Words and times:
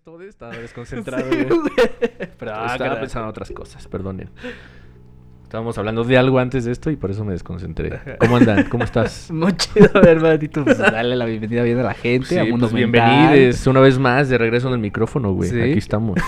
es 0.00 0.04
todo, 0.04 0.22
estaba 0.22 0.52
desconcentrado. 0.56 1.24
Pero 2.38 2.52
Ah, 2.54 2.68
estaba 2.72 2.98
pensando 3.00 3.26
en 3.26 3.30
otras 3.30 3.50
cosas, 3.50 3.86
perdonen. 3.86 4.30
Estábamos 5.42 5.76
hablando 5.78 6.04
de 6.04 6.16
algo 6.16 6.38
antes 6.38 6.64
de 6.64 6.70
esto 6.72 6.90
y 6.92 6.96
por 6.96 7.10
eso 7.10 7.24
me 7.24 7.32
desconcentré. 7.32 8.00
¿Cómo 8.20 8.36
andan? 8.36 8.64
¿Cómo 8.70 8.84
estás? 8.84 9.30
Muy 9.32 9.52
chido, 9.54 9.90
hermanito. 10.02 10.64
Pues 10.64 10.78
dale 10.78 11.16
la 11.16 11.24
bienvenida 11.26 11.64
bien 11.64 11.80
a 11.80 11.82
la 11.82 11.94
gente, 11.94 12.38
a 12.38 12.44
Sí, 12.44 12.50
Mundo 12.50 12.66
pues, 12.68 12.74
bienvenidos 12.76 13.66
una 13.66 13.80
vez 13.80 13.98
más 13.98 14.28
de 14.28 14.38
regreso 14.38 14.68
en 14.68 14.74
el 14.74 14.80
micrófono, 14.80 15.32
güey. 15.34 15.50
Sí. 15.50 15.60
Aquí 15.60 15.78
estamos. 15.78 16.18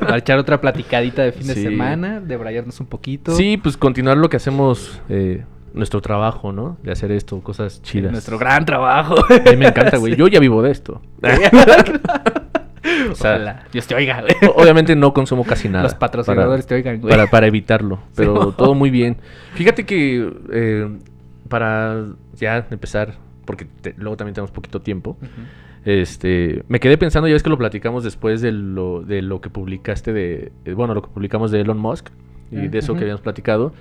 Para 0.00 0.18
echar 0.18 0.38
otra 0.38 0.60
platicadita 0.60 1.22
de 1.22 1.32
fin 1.32 1.46
de 1.46 1.54
Sí. 1.54 1.62
semana, 1.62 2.20
debrayarnos 2.20 2.78
un 2.78 2.86
poquito. 2.86 3.32
Sí, 3.34 3.56
pues 3.56 3.76
continuar 3.78 4.18
lo 4.18 4.28
que 4.28 4.36
hacemos, 4.36 5.00
eh, 5.08 5.44
nuestro 5.72 6.02
trabajo, 6.02 6.52
¿no? 6.52 6.76
De 6.82 6.92
hacer 6.92 7.10
esto, 7.10 7.40
cosas 7.40 7.80
chidas. 7.82 8.12
Nuestro 8.12 8.38
gran 8.38 8.64
trabajo. 8.66 9.14
A 9.30 9.50
mí 9.50 9.56
me 9.56 9.68
encanta, 9.68 9.96
güey. 9.96 10.14
Yo 10.14 10.28
ya 10.28 10.40
vivo 10.40 10.62
de 10.62 10.70
esto. 10.72 11.00
O 13.10 13.14
sea, 13.14 13.34
Ojalá. 13.34 13.64
Dios 13.72 13.86
te 13.86 13.94
oiga, 13.94 14.20
güey. 14.20 14.34
Obviamente 14.56 14.94
no 14.96 15.12
consumo 15.14 15.44
casi 15.44 15.68
nada. 15.68 15.84
Los 15.84 15.94
patrocinadores 15.94 16.64
para- 16.64 16.68
te 16.68 16.74
oigan, 16.76 17.00
güey. 17.00 17.10
Para, 17.10 17.26
para 17.28 17.46
evitarlo, 17.46 18.00
pero 18.14 18.50
Sí. 18.50 18.54
todo 18.58 18.74
muy 18.74 18.90
bien. 18.90 19.16
Fíjate 19.54 19.84
que 19.86 20.30
eh, 20.52 20.88
para 21.48 22.04
ya 22.36 22.66
empezar, 22.70 23.14
porque 23.44 23.66
te- 23.80 23.94
luego 23.96 24.16
también 24.16 24.34
tenemos 24.34 24.50
poquito 24.50 24.80
tiempo, 24.80 25.16
este, 25.84 26.64
me 26.68 26.80
quedé 26.80 26.98
pensando, 26.98 27.28
ya 27.28 27.34
ves 27.34 27.42
que 27.42 27.50
lo 27.50 27.58
platicamos 27.58 28.04
después 28.04 28.40
de 28.42 28.52
lo, 28.52 29.02
de 29.02 29.22
lo 29.22 29.40
que 29.40 29.48
publicaste 29.50 30.12
de, 30.12 30.52
eh, 30.64 30.72
bueno, 30.74 30.94
lo 30.94 31.02
que 31.02 31.08
publicamos 31.08 31.50
de 31.50 31.60
Elon 31.60 31.78
Musk 31.78 32.08
y 32.50 32.68
de 32.68 32.78
eso 32.78 32.94
que 32.94 33.00
habíamos 33.00 33.20
platicado. 33.20 33.72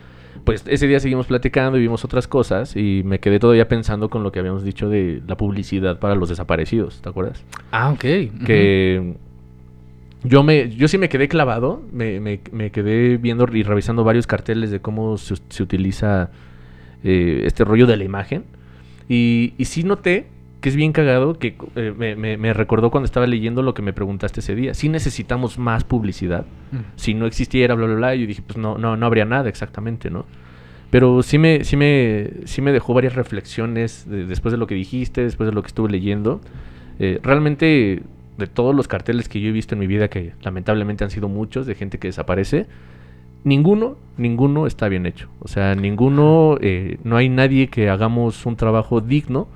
Pues 0.43 0.63
ese 0.67 0.87
día 0.87 0.99
seguimos 0.99 1.27
platicando 1.27 1.77
y 1.77 1.81
vimos 1.81 2.05
otras 2.05 2.27
cosas 2.27 2.75
y 2.75 3.01
me 3.05 3.19
quedé 3.19 3.39
todavía 3.39 3.67
pensando 3.67 4.09
con 4.09 4.23
lo 4.23 4.31
que 4.31 4.39
habíamos 4.39 4.63
dicho 4.63 4.89
de 4.89 5.21
la 5.27 5.35
publicidad 5.37 5.99
para 5.99 6.15
los 6.15 6.29
desaparecidos, 6.29 7.01
¿te 7.01 7.09
acuerdas? 7.09 7.43
Ah, 7.71 7.91
ok. 7.91 7.99
que 8.45 9.13
yo 10.23 10.43
me 10.43 10.69
yo 10.69 10.87
sí 10.87 10.97
me 10.97 11.09
quedé 11.09 11.27
clavado, 11.27 11.81
me, 11.91 12.19
me- 12.19 12.39
me 12.51 12.71
quedé 12.71 13.17
viendo 13.17 13.45
y 13.53 13.63
revisando 13.63 14.03
varios 14.03 14.27
carteles 14.27 14.71
de 14.71 14.79
cómo 14.79 15.17
se, 15.17 15.35
se 15.49 15.63
utiliza 15.63 16.31
eh, 17.03 17.43
este 17.45 17.63
rollo 17.63 17.85
de 17.85 17.97
la 17.97 18.03
imagen 18.03 18.43
y, 19.07 19.53
y 19.57 19.65
sí 19.65 19.83
noté 19.83 20.27
que 20.61 20.69
es 20.69 20.75
bien 20.75 20.91
cagado 20.91 21.37
que 21.37 21.55
eh, 21.75 21.93
me, 21.95 22.15
me- 22.15 22.37
me 22.37 22.53
recordó 22.53 22.89
cuando 22.89 23.05
estaba 23.05 23.27
leyendo 23.27 23.61
lo 23.61 23.73
que 23.73 23.81
me 23.81 23.93
preguntaste 23.93 24.39
ese 24.39 24.55
día. 24.55 24.73
Si 24.73 24.89
necesitamos 24.89 25.57
más 25.59 25.83
publicidad, 25.83 26.45
si 26.95 27.13
no 27.13 27.25
existiera, 27.27 27.75
bla, 27.75 27.85
bla, 27.85 27.95
bla, 27.95 28.15
y 28.15 28.21
yo 28.21 28.27
dije, 28.27 28.41
pues 28.45 28.57
no, 28.57 28.77
no, 28.77 28.97
no 28.97 29.05
habría 29.05 29.25
nada 29.25 29.49
exactamente, 29.49 30.09
¿no? 30.09 30.25
Pero 30.89 31.21
sí 31.21 31.37
me, 31.37 31.63
sí 31.63 31.75
me, 31.77 32.29
sí 32.45 32.61
me 32.61 32.71
dejó 32.71 32.93
varias 32.93 33.13
reflexiones 33.15 34.09
de- 34.09 34.25
después 34.25 34.51
de 34.51 34.57
lo 34.57 34.67
que 34.67 34.75
dijiste, 34.75 35.21
después 35.23 35.47
de 35.47 35.53
lo 35.53 35.61
que 35.61 35.67
estuve 35.67 35.89
leyendo. 35.91 36.41
Eh, 36.99 37.19
realmente, 37.21 38.01
de 38.37 38.47
todos 38.47 38.73
los 38.73 38.87
carteles 38.87 39.29
que 39.29 39.39
yo 39.41 39.49
he 39.49 39.51
visto 39.51 39.75
en 39.75 39.79
mi 39.79 39.87
vida, 39.87 40.07
que 40.07 40.31
lamentablemente 40.41 41.03
han 41.03 41.11
sido 41.11 41.27
muchos, 41.29 41.67
de 41.67 41.75
gente 41.75 41.99
que 41.99 42.07
desaparece, 42.07 42.65
ninguno, 43.43 43.97
ninguno 44.17 44.65
está 44.67 44.87
bien 44.87 45.05
hecho. 45.05 45.29
O 45.39 45.47
sea, 45.47 45.75
ninguno, 45.75 46.57
eh, 46.61 46.97
no 47.03 47.17
hay 47.17 47.29
nadie 47.29 47.67
que 47.67 47.89
hagamos 47.89 48.45
un 48.45 48.55
trabajo 48.55 49.01
digno 49.01 49.47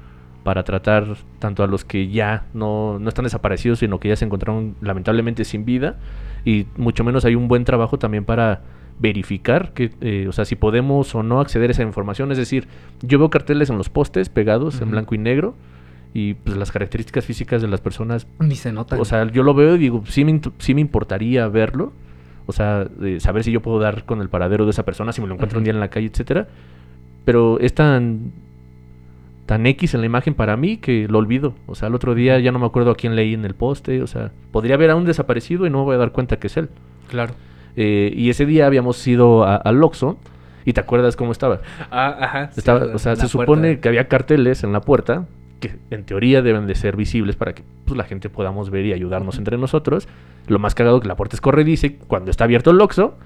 para 0.43 0.63
tratar 0.63 1.15
tanto 1.39 1.63
a 1.63 1.67
los 1.67 1.85
que 1.85 2.07
ya 2.09 2.45
no, 2.53 2.97
no 2.99 3.09
están 3.09 3.23
desaparecidos, 3.23 3.79
sino 3.79 3.99
que 3.99 4.09
ya 4.09 4.15
se 4.15 4.25
encontraron 4.25 4.75
lamentablemente 4.81 5.45
sin 5.45 5.65
vida, 5.65 5.97
y 6.45 6.65
mucho 6.77 7.03
menos 7.03 7.25
hay 7.25 7.35
un 7.35 7.47
buen 7.47 7.65
trabajo 7.65 7.99
también 7.99 8.25
para 8.25 8.61
verificar 8.99 9.73
que, 9.73 9.91
eh, 10.01 10.27
o 10.27 10.31
sea, 10.31 10.45
si 10.45 10.55
podemos 10.55 11.15
o 11.15 11.23
no 11.23 11.39
acceder 11.39 11.69
a 11.69 11.73
esa 11.73 11.83
información. 11.83 12.31
Es 12.31 12.37
decir, 12.37 12.67
yo 13.01 13.17
veo 13.17 13.29
carteles 13.29 13.69
en 13.69 13.77
los 13.77 13.89
postes 13.89 14.29
pegados 14.29 14.79
en 14.81 14.91
blanco 14.91 15.15
y 15.15 15.17
negro 15.17 15.55
y 16.13 16.35
pues 16.35 16.55
las 16.57 16.71
características 16.71 17.25
físicas 17.25 17.61
de 17.61 17.67
las 17.67 17.81
personas, 17.81 18.27
Ni 18.39 18.55
se 18.55 18.71
nota. 18.71 18.99
o 18.99 19.05
sea, 19.05 19.25
yo 19.31 19.43
lo 19.43 19.53
veo 19.53 19.75
y 19.75 19.79
digo, 19.79 20.03
sí 20.05 20.23
me, 20.23 20.39
sí 20.59 20.75
me 20.75 20.81
importaría 20.81 21.47
verlo, 21.47 21.93
o 22.45 22.51
sea, 22.51 22.87
saber 23.19 23.43
si 23.43 23.51
yo 23.51 23.61
puedo 23.61 23.79
dar 23.79 24.05
con 24.05 24.21
el 24.21 24.29
paradero 24.29 24.65
de 24.65 24.71
esa 24.71 24.83
persona, 24.83 25.13
si 25.13 25.21
me 25.21 25.27
lo 25.27 25.33
encuentro 25.33 25.57
un 25.57 25.63
día 25.63 25.73
en 25.73 25.79
la 25.79 25.89
calle, 25.89 26.07
etcétera. 26.07 26.47
Pero 27.23 27.59
es 27.59 27.73
tan 27.73 28.33
tan 29.51 29.65
X 29.65 29.93
en 29.95 29.99
la 29.99 30.05
imagen 30.05 30.33
para 30.33 30.55
mí 30.55 30.77
que 30.77 31.09
lo 31.09 31.17
olvido. 31.17 31.55
O 31.65 31.75
sea, 31.75 31.89
el 31.89 31.95
otro 31.95 32.15
día 32.15 32.39
ya 32.39 32.53
no 32.53 32.59
me 32.59 32.65
acuerdo 32.65 32.91
a 32.91 32.95
quién 32.95 33.17
leí 33.17 33.33
en 33.33 33.43
el 33.43 33.53
poste. 33.53 34.01
O 34.01 34.07
sea, 34.07 34.31
podría 34.49 34.77
ver 34.77 34.89
a 34.91 34.95
un 34.95 35.03
desaparecido 35.03 35.65
y 35.65 35.69
no 35.69 35.79
me 35.79 35.83
voy 35.83 35.95
a 35.95 35.97
dar 35.97 36.13
cuenta 36.13 36.39
que 36.39 36.47
es 36.47 36.55
él. 36.55 36.69
claro. 37.09 37.33
Eh, 37.75 38.13
y 38.15 38.29
ese 38.29 38.45
día 38.45 38.65
habíamos 38.65 39.05
ido 39.05 39.43
al 39.45 39.83
Oxxo. 39.83 40.17
¿Y 40.63 40.71
te 40.71 40.79
acuerdas 40.79 41.17
cómo 41.17 41.33
estaba? 41.33 41.59
Ah, 41.91 42.15
ajá. 42.21 42.51
Estaba, 42.55 42.95
o 42.95 42.97
sea, 42.97 43.17
se 43.17 43.27
puerta. 43.27 43.27
supone 43.27 43.79
que 43.81 43.89
había 43.89 44.07
carteles 44.07 44.63
en 44.63 44.71
la 44.71 44.79
puerta 44.79 45.25
que 45.59 45.75
en 45.89 46.05
teoría 46.05 46.41
deben 46.41 46.65
de 46.65 46.75
ser 46.75 46.95
visibles 46.95 47.35
para 47.35 47.53
que 47.53 47.63
pues, 47.83 47.97
la 47.97 48.05
gente 48.05 48.29
podamos 48.29 48.69
ver 48.69 48.85
y 48.85 48.93
ayudarnos 48.93 49.37
entre 49.37 49.57
nosotros. 49.57 50.07
Lo 50.47 50.59
más 50.59 50.75
cagado 50.75 51.01
que 51.01 51.09
la 51.09 51.17
puerta 51.17 51.35
es 51.35 51.41
corrediza 51.41 51.87
y 51.87 51.89
cuando 52.07 52.31
está 52.31 52.45
abierto 52.45 52.71
el 52.71 52.79
Oxxo, 52.79 53.17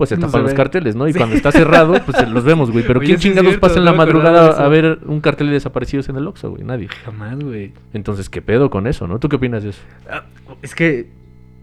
pues 0.00 0.08
se 0.08 0.16
No 0.16 0.26
tapan 0.26 0.42
los 0.42 0.52
ve. 0.52 0.56
carteles, 0.56 0.96
¿no? 0.96 1.06
Y 1.06 1.12
Sí. 1.12 1.18
cuando 1.18 1.36
está 1.36 1.52
cerrado, 1.52 1.92
pues 2.06 2.16
se 2.16 2.26
los 2.26 2.42
vemos, 2.42 2.70
güey. 2.70 2.84
Pero 2.86 3.00
Oye, 3.00 3.06
¿quién 3.08 3.18
chingados 3.20 3.50
cierto, 3.50 3.60
pasa 3.60 3.78
en 3.78 3.84
no 3.84 3.90
la 3.90 3.96
madrugada 3.96 4.64
a 4.64 4.68
ver 4.68 4.98
un 5.04 5.20
cartel 5.20 5.48
de 5.48 5.52
desaparecidos 5.52 6.08
en 6.08 6.16
el 6.16 6.26
Oxxo, 6.26 6.50
güey? 6.50 6.64
Nadie. 6.64 6.88
Jamás, 7.04 7.38
güey. 7.38 7.72
Entonces, 7.92 8.30
¿qué 8.30 8.40
pedo 8.40 8.70
con 8.70 8.86
eso, 8.86 9.06
no? 9.06 9.18
¿Tú 9.18 9.28
qué 9.28 9.36
opinas 9.36 9.62
de 9.62 9.70
eso? 9.70 9.82
Ah, 10.10 10.24
Es 10.62 10.74
que, 10.74 11.08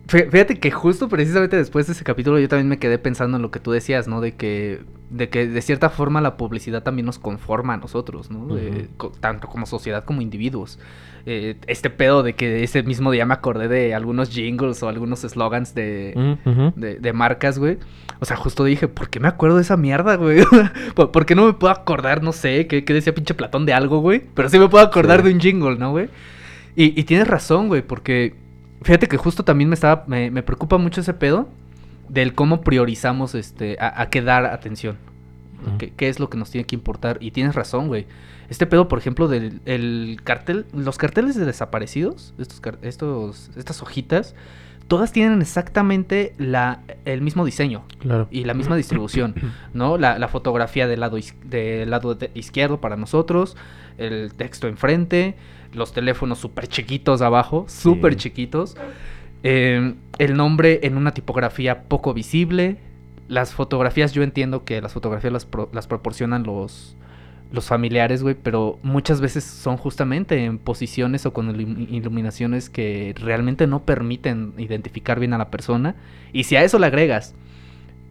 fí- 0.07 0.29
fíjate 0.29 0.59
que 0.59 0.69
justo 0.71 1.09
precisamente 1.09 1.57
después 1.57 1.87
de 1.87 1.93
ese 1.93 2.03
capítulo 2.03 2.37
yo 2.39 2.47
también 2.47 2.69
me 2.69 2.77
quedé 2.77 2.99
pensando 2.99 3.37
en 3.37 3.41
lo 3.43 3.49
que 3.51 3.59
tú 3.59 3.71
decías, 3.71 4.07
¿no? 4.07 4.21
De 4.21 4.35
que, 4.35 4.81
de 5.09 5.29
que 5.29 5.47
de 5.47 5.61
cierta 5.61 5.89
forma 5.89 6.21
la 6.21 6.37
publicidad 6.37 6.83
también 6.83 7.05
nos 7.05 7.17
conforma 7.17 7.73
a 7.73 7.77
nosotros, 7.77 8.29
¿no? 8.29 8.53
De- 8.55 8.69
Ujú. 8.69 8.87
co- 8.97 9.11
tanto 9.19 9.47
como 9.47 9.65
sociedad 9.65 10.03
como 10.05 10.21
individuos. 10.21 10.77
Eh, 11.29 11.57
este 11.67 11.89
pedo 11.89 12.23
de 12.23 12.35
que 12.35 12.63
ese 12.63 12.83
mismo 12.83 13.11
día 13.11 13.25
me 13.25 13.33
acordé 13.33 13.67
de 13.67 13.93
algunos 13.93 14.29
jingles 14.29 14.81
o 14.81 14.87
algunos 14.87 15.19
slogans 15.23 15.75
de, 15.75 16.13
de 16.99 17.13
marcas, 17.13 17.59
güey. 17.59 17.77
O 18.19 18.25
sea, 18.25 18.35
justo 18.37 18.63
dije, 18.63 18.87
¿por 18.87 19.09
qué 19.09 19.19
me 19.19 19.27
acuerdo 19.27 19.57
de 19.57 19.61
esa 19.61 19.77
mierda, 19.77 20.15
güey? 20.15 20.43
¿Por, 20.95 21.11
por 21.11 21.25
qué 21.25 21.35
no 21.35 21.45
me 21.45 21.53
puedo 21.53 21.71
acordar, 21.71 22.23
no 22.23 22.31
sé, 22.33 22.67
qué, 22.67 22.83
qué 22.83 22.93
decía 22.93 23.13
pinche 23.13 23.33
Platón 23.33 23.65
de 23.65 23.73
algo, 23.73 23.99
güey? 23.99 24.23
Pero 24.33 24.49
sí 24.49 24.57
me 24.59 24.67
puedo 24.69 24.83
acordar 24.85 25.21
Sí. 25.21 25.27
de 25.27 25.33
un 25.35 25.39
jingle, 25.39 25.75
¿no, 25.77 25.91
güey? 25.91 26.09
Y, 26.75 26.99
y 26.99 27.03
tienes 27.03 27.27
razón, 27.27 27.67
güey, 27.67 27.81
porque 27.81 28.35
fíjate 28.81 29.07
que 29.07 29.17
justo 29.17 29.43
también 29.43 29.69
me 29.69 29.73
estaba, 29.75 30.03
me, 30.07 30.31
me 30.31 30.43
preocupa 30.43 30.77
mucho 30.77 31.01
ese 31.01 31.13
pedo 31.13 31.47
del 32.09 32.33
cómo 32.33 32.61
priorizamos 32.61 33.35
este, 33.35 33.77
a, 33.79 34.01
a 34.01 34.09
qué 34.09 34.21
dar 34.21 34.45
atención. 34.45 34.97
¿Qué, 35.79 35.91
qué 35.91 36.07
es 36.07 36.19
lo 36.19 36.29
que 36.29 36.37
nos 36.37 36.51
tiene 36.51 36.65
que 36.67 36.75
importar? 36.75 37.17
Y 37.19 37.31
tienes 37.31 37.55
razón, 37.55 37.87
güey. 37.87 38.05
Este 38.47 38.67
pedo, 38.67 38.87
por 38.87 38.99
ejemplo, 38.99 39.27
del 39.27 39.59
el 39.65 40.19
cartel, 40.23 40.65
los 40.71 40.97
carteles 40.99 41.35
de 41.35 41.45
desaparecidos, 41.45 42.33
estos, 42.37 42.61
estos, 42.83 43.49
estas 43.57 43.81
hojitas, 43.81 44.35
todas 44.87 45.11
tienen 45.11 45.41
exactamente 45.41 46.33
la, 46.37 46.81
el 47.05 47.21
mismo 47.21 47.43
diseño 47.45 47.83
Claro. 47.99 48.27
y 48.31 48.45
la 48.45 48.53
misma 48.53 48.75
distribución, 48.75 49.35
¿no? 49.73 49.97
La, 49.97 50.17
la 50.19 50.27
fotografía 50.27 50.87
del 50.87 50.99
lado, 51.01 51.17
del 51.45 51.89
lado 51.89 52.15
de- 52.15 52.31
izquierdo 52.35 52.79
para 52.79 52.95
nosotros, 52.95 53.57
el 53.97 54.33
texto 54.33 54.67
enfrente, 54.67 55.35
los 55.73 55.91
teléfonos 55.91 56.37
súper 56.39 56.67
chiquitos 56.67 57.21
abajo, 57.21 57.65
súper 57.67 58.13
Sí. 58.13 58.19
chiquitos, 58.19 58.77
eh, 59.43 59.93
el 60.17 60.35
nombre 60.37 60.79
en 60.83 60.97
una 60.97 61.13
tipografía 61.13 61.83
poco 61.83 62.13
visible, 62.13 62.77
las 63.27 63.53
fotografías, 63.53 64.13
yo 64.13 64.23
entiendo 64.23 64.63
que 64.63 64.81
las 64.81 64.93
fotografías 64.93 65.33
las, 65.33 65.45
pro- 65.45 65.69
las 65.73 65.85
proporcionan 65.87 66.43
los, 66.43 66.95
los 67.51 67.65
familiares, 67.67 68.23
güey, 68.23 68.35
pero 68.35 68.77
muchas 68.83 69.21
veces 69.21 69.43
son 69.43 69.77
justamente 69.77 70.43
en 70.43 70.57
posiciones 70.57 71.25
o 71.25 71.33
con 71.33 71.55
ilum- 71.55 71.87
iluminaciones 71.89 72.69
que 72.69 73.15
realmente 73.17 73.67
no 73.67 73.83
permiten 73.83 74.53
identificar 74.57 75.19
bien 75.19 75.33
a 75.33 75.37
la 75.37 75.49
persona. 75.49 75.95
Y 76.33 76.43
si 76.43 76.55
a 76.57 76.63
eso 76.63 76.77
le 76.77 76.87
agregas 76.87 77.35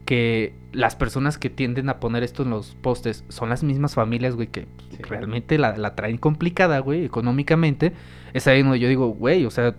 que 0.06 0.54
las 0.72 0.94
personas 0.94 1.36
que 1.36 1.50
tienden 1.50 1.88
a 1.88 1.98
poner 1.98 2.22
esto 2.22 2.44
en 2.44 2.50
los 2.50 2.76
postes 2.76 3.24
son 3.28 3.48
las 3.48 3.62
mismas 3.64 3.94
familias, 3.94 4.36
güey, 4.36 4.46
que 4.48 4.66
Sí. 4.90 5.02
realmente 5.02 5.58
la, 5.58 5.76
la 5.76 5.94
traen 5.96 6.16
complicada, 6.16 6.78
güey, 6.78 7.04
económicamente, 7.04 7.92
es 8.32 8.46
ahí 8.46 8.62
donde 8.62 8.78
yo 8.78 8.88
digo, 8.88 9.08
güey, 9.08 9.44
o 9.46 9.50
sea, 9.50 9.74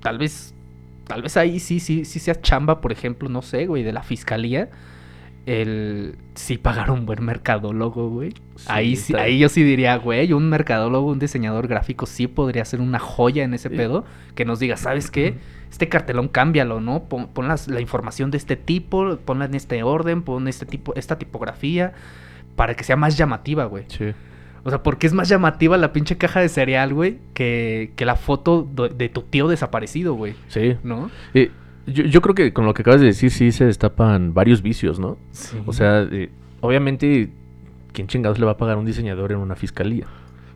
tal 0.00 0.18
vez, 0.18 0.54
tal 1.06 1.22
vez 1.22 1.36
ahí 1.36 1.58
sí, 1.58 1.80
sí, 1.80 2.04
sí 2.04 2.18
sea 2.20 2.40
chamba, 2.40 2.80
por 2.80 2.92
ejemplo, 2.92 3.28
no 3.28 3.42
sé, 3.42 3.66
güey, 3.66 3.82
de 3.82 3.92
la 3.92 4.02
fiscalía, 4.04 4.70
el 5.46 6.16
sí 6.34 6.56
pagar 6.56 6.90
un 6.90 7.04
buen 7.06 7.24
mercadólogo, 7.24 8.08
güey. 8.08 8.32
ahí 8.66 8.94
sí, 8.96 9.14
ahí 9.14 9.38
yo 9.38 9.48
sí 9.48 9.62
diría, 9.64 9.96
güey, 9.96 10.32
un 10.32 10.48
mercadólogo, 10.48 11.10
un 11.10 11.18
diseñador 11.18 11.66
gráfico 11.66 12.06
sí 12.06 12.26
podría 12.28 12.64
ser 12.64 12.80
una 12.80 12.98
joya 12.98 13.42
en 13.44 13.52
ese 13.54 13.68
Sí. 13.68 13.76
pedo, 13.76 14.04
que 14.34 14.44
nos 14.44 14.58
diga, 14.60 14.76
¿sabes 14.76 15.10
qué? 15.10 15.34
Este 15.70 15.88
cartelón 15.88 16.28
cámbialo, 16.28 16.80
¿no? 16.80 17.04
Pon, 17.04 17.28
pon 17.28 17.48
las- 17.48 17.66
la 17.68 17.80
información 17.80 18.30
de 18.30 18.38
este 18.38 18.56
tipo, 18.56 19.16
ponla 19.16 19.46
en 19.46 19.54
este 19.54 19.82
orden, 19.82 20.22
pon 20.22 20.46
este 20.48 20.64
tipo, 20.66 20.94
esta 20.94 21.18
tipografía, 21.18 21.92
para 22.56 22.74
que 22.74 22.84
sea 22.84 22.96
más 22.96 23.16
llamativa, 23.16 23.64
güey. 23.64 23.84
Sí. 23.88 24.12
O 24.64 24.70
sea, 24.70 24.82
porque 24.84 25.08
es 25.08 25.12
más 25.12 25.28
llamativa 25.28 25.76
la 25.76 25.92
pinche 25.92 26.16
caja 26.18 26.38
de 26.40 26.48
cereal, 26.48 26.94
güey, 26.94 27.18
que, 27.34 27.92
que 27.96 28.04
la 28.04 28.14
foto 28.14 28.62
de 28.94 29.08
tu 29.08 29.22
tío 29.22 29.48
desaparecido, 29.48 30.14
güey, 30.14 30.34
Sí. 30.48 30.76
¿no? 30.84 31.10
Eh, 31.34 31.50
yo, 31.86 32.04
yo 32.04 32.20
creo 32.20 32.34
que 32.34 32.52
con 32.52 32.66
lo 32.66 32.74
que 32.74 32.82
acabas 32.82 33.00
de 33.00 33.08
decir 33.08 33.30
sí 33.30 33.52
se 33.52 33.64
destapan 33.64 34.34
varios 34.34 34.62
vicios, 34.62 34.98
¿no? 34.98 35.18
O 35.66 35.72
sea, 35.72 36.06
eh, 36.10 36.30
obviamente, 36.60 37.30
¿quién 37.92 38.06
chingados 38.06 38.38
le 38.38 38.46
va 38.46 38.52
a 38.52 38.56
pagar 38.56 38.76
a 38.76 38.78
un 38.78 38.86
diseñador 38.86 39.32
en 39.32 39.38
una 39.38 39.56
fiscalía? 39.56 40.06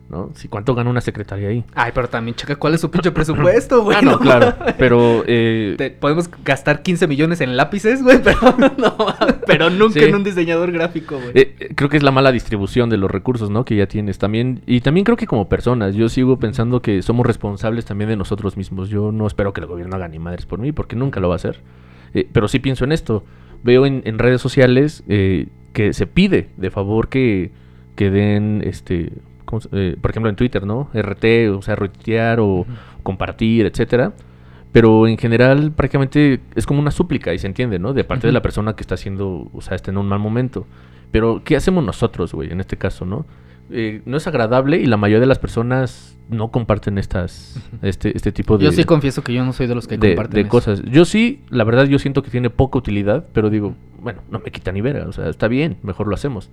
¿no? 0.09 0.31
Si 0.35 0.47
cuánto 0.47 0.73
gana 0.73 0.89
una 0.89 1.01
secretaria 1.01 1.49
ahí. 1.49 1.65
Ay, 1.75 1.91
pero 1.93 2.07
también 2.07 2.35
checa 2.35 2.55
cuál 2.55 2.73
es 2.73 2.81
su 2.81 2.89
pinche 2.89 3.11
presupuesto, 3.11 3.83
güey. 3.83 3.97
Ah, 3.97 4.01
no, 4.01 4.19
claro. 4.19 4.53
Pero 4.77 5.23
eh, 5.27 5.97
podemos 5.99 6.29
gastar 6.43 6.81
15 6.81 7.07
millones 7.07 7.41
en 7.41 7.57
lápices, 7.57 8.03
güey, 8.03 8.21
pero, 8.23 8.39
no, 8.77 8.95
pero 9.47 9.69
nunca 9.71 9.99
Sí. 9.99 10.05
en 10.05 10.15
un 10.15 10.23
diseñador 10.23 10.71
gráfico, 10.71 11.15
güey. 11.17 11.29
eh, 11.33 11.55
eh, 11.59 11.69
creo 11.75 11.89
que 11.89 11.97
es 11.97 12.03
la 12.03 12.11
mala 12.11 12.31
distribución 12.31 12.89
de 12.89 12.97
los 12.97 13.09
recursos, 13.09 13.49
¿no? 13.49 13.65
Que 13.65 13.75
ya 13.75 13.87
tienes 13.87 14.17
también. 14.19 14.61
Y 14.67 14.81
también 14.81 15.03
creo 15.05 15.17
que 15.17 15.25
como 15.27 15.49
personas, 15.49 15.95
yo 15.95 16.09
sigo 16.09 16.37
pensando 16.37 16.81
que 16.81 17.01
somos 17.01 17.25
responsables 17.25 17.85
también 17.85 18.09
de 18.09 18.15
nosotros 18.17 18.57
mismos. 18.57 18.89
Yo 18.89 19.11
no 19.11 19.25
espero 19.25 19.53
que 19.53 19.61
el 19.61 19.67
gobierno 19.67 19.95
haga 19.95 20.07
ni 20.07 20.19
madres 20.19 20.45
por 20.45 20.59
mí, 20.59 20.71
porque 20.71 20.95
nunca 20.95 21.19
lo 21.19 21.29
va 21.29 21.35
a 21.35 21.37
hacer. 21.37 21.61
Eh, 22.13 22.27
pero 22.31 22.47
sí 22.47 22.59
pienso 22.59 22.83
en 22.85 22.91
esto. 22.91 23.23
Veo 23.63 23.85
en, 23.85 24.01
en 24.05 24.19
redes 24.19 24.39
sociales 24.41 25.03
eh, 25.07 25.47
que 25.73 25.93
se 25.93 26.05
pide 26.07 26.49
de 26.57 26.69
favor 26.71 27.09
que, 27.09 27.51
que 27.95 28.09
den, 28.11 28.61
este, 28.65 29.11
¿cómo 29.45 29.61
se- 29.61 29.69
eh, 29.71 29.97
por 29.99 30.11
ejemplo 30.11 30.29
en 30.29 30.35
Twitter, 30.35 30.65
¿no? 30.65 30.89
RT, 30.93 31.49
o 31.55 31.61
sea, 31.61 31.75
retuitear 31.75 32.39
o 32.39 32.65
compartir, 33.03 33.65
etcétera. 33.65 34.13
Pero 34.71 35.07
en 35.07 35.17
general 35.17 35.71
prácticamente 35.71 36.41
es 36.55 36.65
como 36.65 36.79
una 36.79 36.91
súplica 36.91 37.33
y 37.33 37.39
se 37.39 37.47
entiende, 37.47 37.79
¿no? 37.79 37.93
De 37.93 38.03
parte 38.03 38.27
de 38.27 38.33
la 38.33 38.41
persona 38.41 38.75
que 38.75 38.81
está 38.81 38.95
haciendo, 38.95 39.49
o 39.53 39.61
sea, 39.61 39.75
está 39.75 39.91
en 39.91 39.97
un 39.97 40.07
mal 40.07 40.19
momento. 40.19 40.65
Pero 41.11 41.41
¿qué 41.43 41.55
hacemos 41.55 41.83
nosotros, 41.83 42.33
güey, 42.33 42.51
en 42.51 42.59
este 42.59 42.77
caso, 42.77 43.05
no? 43.05 43.25
Eh, 43.69 44.01
no 44.05 44.17
es 44.17 44.27
agradable 44.27 44.77
y 44.77 44.85
la 44.85 44.97
mayoría 44.97 45.19
de 45.19 45.25
las 45.25 45.39
personas 45.39 46.17
no 46.29 46.51
comparten 46.51 46.97
estas, 46.97 47.61
este, 47.81 48.15
este 48.15 48.31
tipo 48.31 48.57
de, 48.57 48.65
Yo 48.65 48.71
sí 48.71 48.83
confieso 48.83 49.23
que 49.23 49.33
yo 49.33 49.43
no 49.43 49.51
soy 49.53 49.67
de 49.67 49.75
los 49.75 49.87
que 49.87 49.97
de, 49.97 50.09
comparten 50.09 50.35
de 50.35 50.41
eso. 50.41 50.49
cosas. 50.49 50.81
Yo 50.83 51.05
sí, 51.05 51.41
la 51.49 51.63
verdad, 51.63 51.85
yo 51.85 51.99
siento 51.99 52.23
que 52.23 52.29
tiene 52.29 52.49
poca 52.49 52.77
utilidad, 52.77 53.25
pero 53.33 53.49
digo, 53.49 53.75
bueno, 53.99 54.21
no 54.29 54.39
me 54.39 54.51
quita 54.51 54.71
ni 54.71 54.81
verga, 54.81 55.07
o 55.07 55.11
sea, 55.11 55.29
está 55.29 55.47
bien, 55.47 55.77
mejor 55.83 56.07
lo 56.07 56.15
hacemos. 56.15 56.49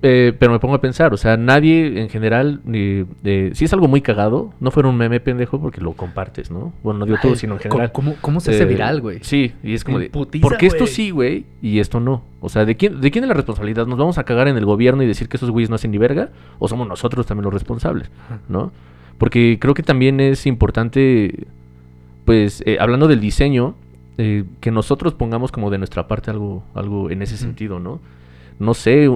Eh, 0.00 0.32
pero 0.38 0.52
me 0.52 0.60
pongo 0.60 0.76
a 0.76 0.80
pensar, 0.80 1.12
o 1.12 1.16
sea, 1.16 1.36
nadie 1.36 2.00
en 2.00 2.08
general, 2.08 2.60
ni, 2.64 3.04
si 3.52 3.64
es 3.64 3.72
algo 3.72 3.88
muy 3.88 4.00
cagado, 4.00 4.52
no 4.60 4.70
fuera 4.70 4.88
un 4.88 4.96
meme 4.96 5.18
pendejo 5.18 5.60
porque 5.60 5.80
lo 5.80 5.94
compartes, 5.94 6.52
¿no? 6.52 6.72
Bueno, 6.84 7.00
no 7.00 7.06
digo 7.06 7.18
todo, 7.20 7.32
Ay, 7.32 7.38
sino 7.38 7.54
en 7.54 7.58
¿cómo- 7.58 7.70
general. 7.72 7.92
¿Cómo, 7.92 8.14
cómo 8.20 8.38
se 8.40 8.52
hace 8.52 8.62
Eh, 8.62 8.66
viral, 8.66 9.00
güey? 9.00 9.18
Sí, 9.22 9.52
y 9.64 9.74
es 9.74 9.82
como 9.82 9.96
En 9.98 10.04
de, 10.04 10.10
putiza, 10.10 10.42
¿por 10.42 10.56
qué 10.56 10.66
esto 10.66 10.86
sí, 10.86 11.10
güey, 11.10 11.46
y 11.60 11.80
esto 11.80 11.98
no? 11.98 12.22
O 12.40 12.48
sea, 12.48 12.64
¿de 12.64 12.76
quién, 12.76 13.00
¿de 13.00 13.10
quién 13.10 13.24
es 13.24 13.28
la 13.28 13.34
responsabilidad? 13.34 13.88
¿Nos 13.88 13.98
vamos 13.98 14.18
a 14.18 14.22
cagar 14.24 14.46
en 14.46 14.56
el 14.56 14.64
gobierno 14.64 15.02
y 15.02 15.06
decir 15.08 15.28
que 15.28 15.36
esos 15.36 15.50
güeyes 15.50 15.68
no 15.68 15.74
hacen 15.74 15.90
ni 15.90 15.98
verga? 15.98 16.28
¿O 16.60 16.68
somos 16.68 16.86
nosotros 16.86 17.26
también 17.26 17.46
los 17.46 17.52
responsables? 17.54 18.08
¿No? 18.48 18.70
Porque 19.18 19.58
creo 19.60 19.74
que 19.74 19.82
también 19.82 20.20
es 20.20 20.46
importante, 20.46 21.48
pues, 22.24 22.62
eh, 22.66 22.76
hablando 22.78 23.08
del 23.08 23.18
diseño, 23.18 23.74
eh, 24.16 24.44
que 24.60 24.70
nosotros 24.70 25.14
pongamos 25.14 25.50
como 25.50 25.70
de 25.70 25.78
nuestra 25.78 26.06
parte 26.06 26.30
algo, 26.30 26.62
algo 26.74 27.10
en 27.10 27.22
ese 27.22 27.36
sentido, 27.36 27.80
¿no? 27.80 27.98
No 28.60 28.74
sé, 28.74 29.08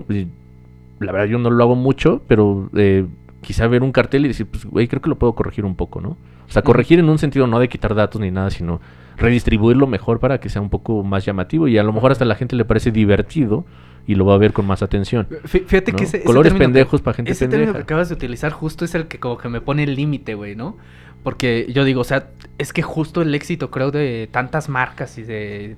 la 1.03 1.13
verdad 1.13 1.27
yo 1.27 1.39
no 1.39 1.51
lo 1.51 1.63
hago 1.65 1.75
mucho, 1.77 2.23
pero 2.27 2.71
eh, 2.77 3.07
quizá 3.41 3.67
ver 3.67 3.83
un 3.83 3.93
cartel 3.93 4.25
y 4.25 4.29
decir, 4.29 4.47
pues, 4.47 4.65
güey, 4.65 4.89
creo 4.89 5.03
que 5.03 5.11
lo 5.11 5.17
puedo 5.17 5.35
corregir 5.35 5.65
un 5.65 5.75
poco, 5.77 6.01
¿no? 6.01 6.11
O 6.11 6.51
sea, 6.53 6.63
corregir 6.63 6.99
en 6.99 7.09
un 7.09 7.19
sentido 7.19 7.47
no 7.47 7.59
de 7.59 7.69
quitar 7.69 7.95
datos 7.95 8.21
ni 8.21 8.31
nada, 8.31 8.51
sino 8.51 8.81
redistribuirlo 9.17 9.87
mejor 9.87 10.21
para 10.21 10.39
que 10.41 10.49
sea 10.49 10.61
un 10.63 10.71
poco 10.71 11.03
más 11.03 11.25
llamativo 11.25 11.69
y 11.69 11.79
a 11.79 11.83
lo 11.83 11.93
mejor 11.93 12.13
hasta 12.13 12.25
a 12.25 12.27
la 12.27 12.35
gente 12.35 12.57
le 12.57 12.65
parece 12.65 12.91
divertido 12.91 13.65
y 14.07 14.17
lo 14.17 14.25
va 14.27 14.35
a 14.35 14.39
ver 14.39 14.53
con 14.53 14.67
más 14.67 14.83
atención. 14.83 15.29
Fí- 15.45 15.65
Fíjate 15.65 15.93
¿no? 15.93 15.99
que 15.99 16.05
ese, 16.05 16.17
ese 16.19 16.27
Colores 16.27 16.53
que- 16.53 16.59
pendejos 16.59 17.01
para 17.03 17.15
gente 17.15 17.33
ese 17.33 17.47
término 17.47 17.73
que 17.73 17.79
pendeja. 17.79 17.85
acabas 17.85 18.09
de 18.09 18.15
utilizar 18.17 18.51
justo 18.53 18.85
es 18.85 18.95
el 18.95 19.07
que 19.07 19.19
como 19.21 19.39
que 19.39 19.49
me 19.49 19.61
pone 19.61 19.85
el 19.85 19.95
límite, 19.95 20.35
güey, 20.35 20.57
¿no? 20.57 20.77
Porque 21.23 21.67
yo 21.73 21.85
digo, 21.85 22.01
o 22.01 22.05
sea, 22.05 22.31
es 22.59 22.73
que 22.73 22.83
justo 22.83 23.23
el 23.23 23.33
éxito 23.35 23.71
creo 23.71 23.91
de 23.93 24.29
tantas 24.33 24.69
marcas 24.69 25.19
y 25.19 25.23
de... 25.23 25.77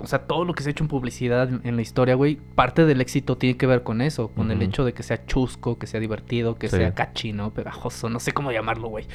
O 0.00 0.06
sea, 0.06 0.26
todo 0.26 0.44
lo 0.44 0.54
que 0.54 0.62
se 0.62 0.70
ha 0.70 0.72
hecho 0.72 0.82
en 0.84 0.88
publicidad 0.88 1.48
en- 1.64 1.76
la 1.76 1.82
historia, 1.82 2.14
güey, 2.16 2.36
parte 2.56 2.84
del 2.84 3.00
éxito 3.00 3.36
tiene 3.38 3.56
que 3.56 3.66
ver 3.66 3.82
con 3.84 4.00
eso, 4.00 4.28
con 4.28 4.50
el 4.50 4.60
hecho 4.62 4.84
de 4.84 4.92
que 4.92 5.02
sea 5.04 5.24
chusco, 5.24 5.78
que 5.78 5.86
sea 5.86 6.00
divertido, 6.00 6.56
que 6.56 6.68
Sí. 6.68 6.76
sea 6.76 6.94
catchy, 6.94 7.32
¿no? 7.32 7.50
Pegajoso, 7.54 8.08
no 8.10 8.18
sé 8.18 8.32
cómo 8.32 8.50
llamarlo, 8.50 8.88
güey. 8.88 9.06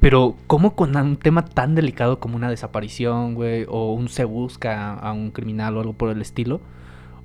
Pero, 0.00 0.34
¿cómo 0.48 0.74
con 0.74 0.96
un 0.96 1.16
tema 1.16 1.44
tan 1.44 1.74
delicado 1.74 2.18
como 2.18 2.34
una 2.36 2.50
desaparición, 2.50 3.34
güey? 3.34 3.66
O 3.68 3.92
un 3.92 4.08
se 4.08 4.24
busca 4.24 4.94
a 4.94 5.12
un 5.12 5.30
criminal 5.30 5.76
o 5.76 5.80
algo 5.80 5.92
por 5.92 6.10
el 6.10 6.20
estilo. 6.20 6.60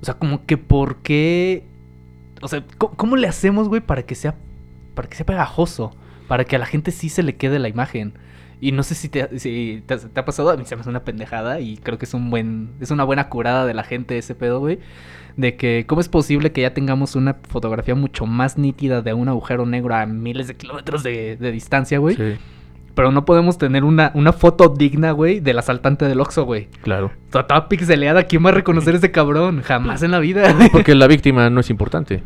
O 0.00 0.04
sea, 0.04 0.14
como 0.14 0.46
que 0.46 0.56
por 0.56 0.96
qué. 0.98 1.64
O 2.40 2.46
sea, 2.46 2.64
¿cómo, 2.78 2.94
cómo 2.94 3.16
le 3.16 3.26
hacemos, 3.26 3.68
güey, 3.68 3.80
para 3.80 4.02
que 4.04 4.14
sea. 4.14 4.36
para 4.94 5.08
que 5.08 5.16
sea 5.16 5.26
pegajoso? 5.26 5.90
Para 6.28 6.44
que 6.44 6.56
a 6.56 6.58
la 6.60 6.66
gente 6.66 6.92
sí 6.92 7.08
se 7.08 7.22
le 7.22 7.36
quede 7.36 7.58
la 7.58 7.68
imagen. 7.68 8.12
Y 8.60 8.72
no 8.72 8.82
sé 8.82 8.94
si 8.94 9.08
te, 9.08 9.38
si 9.38 9.82
te, 9.86 9.96
te 9.96 10.20
ha 10.20 10.24
pasado, 10.24 10.50
a 10.50 10.56
mí 10.56 10.64
se 10.64 10.74
me 10.74 10.80
hace 10.80 10.90
una 10.90 11.04
pendejada 11.04 11.60
y 11.60 11.76
creo 11.76 11.98
que 11.98 12.06
es 12.06 12.14
un 12.14 12.30
buen. 12.30 12.70
es 12.80 12.90
una 12.90 13.04
buena 13.04 13.28
curada 13.28 13.66
de 13.66 13.74
la 13.74 13.84
gente 13.84 14.18
ese 14.18 14.34
pedo, 14.34 14.58
güey. 14.58 14.78
De 15.36 15.56
que, 15.56 15.84
¿cómo 15.86 16.00
es 16.00 16.08
posible 16.08 16.50
que 16.50 16.62
ya 16.62 16.74
tengamos 16.74 17.14
una 17.14 17.36
fotografía 17.48 17.94
mucho 17.94 18.26
más 18.26 18.58
nítida 18.58 19.02
de 19.02 19.14
un 19.14 19.28
agujero 19.28 19.64
negro 19.66 19.94
a 19.94 20.04
miles 20.06 20.48
de 20.48 20.56
kilómetros 20.56 21.04
de, 21.04 21.36
de 21.36 21.52
distancia, 21.52 21.98
güey? 22.00 22.16
Sí, 22.16 22.36
Pero 22.96 23.12
no 23.12 23.24
podemos 23.24 23.56
tener 23.56 23.84
una, 23.84 24.10
una 24.14 24.32
foto 24.32 24.68
digna, 24.68 25.12
güey, 25.12 25.38
del 25.38 25.60
asaltante 25.60 26.06
del 26.06 26.20
Oxxo, 26.20 26.44
güey. 26.44 26.66
claro. 26.82 27.12
Toda, 27.30 27.68
pixeleada, 27.68 28.24
¿quién 28.24 28.44
va 28.44 28.48
a 28.48 28.54
reconocer 28.54 28.94
a 28.94 28.98
ese 28.98 29.12
cabrón? 29.12 29.62
Jamás 29.62 30.02
en 30.02 30.10
la 30.10 30.18
vida, 30.18 30.52
güey. 30.52 30.70
Porque 30.70 30.96
la 30.96 31.06
víctima 31.06 31.48
no 31.50 31.60
es 31.60 31.70
importante. 31.70 32.24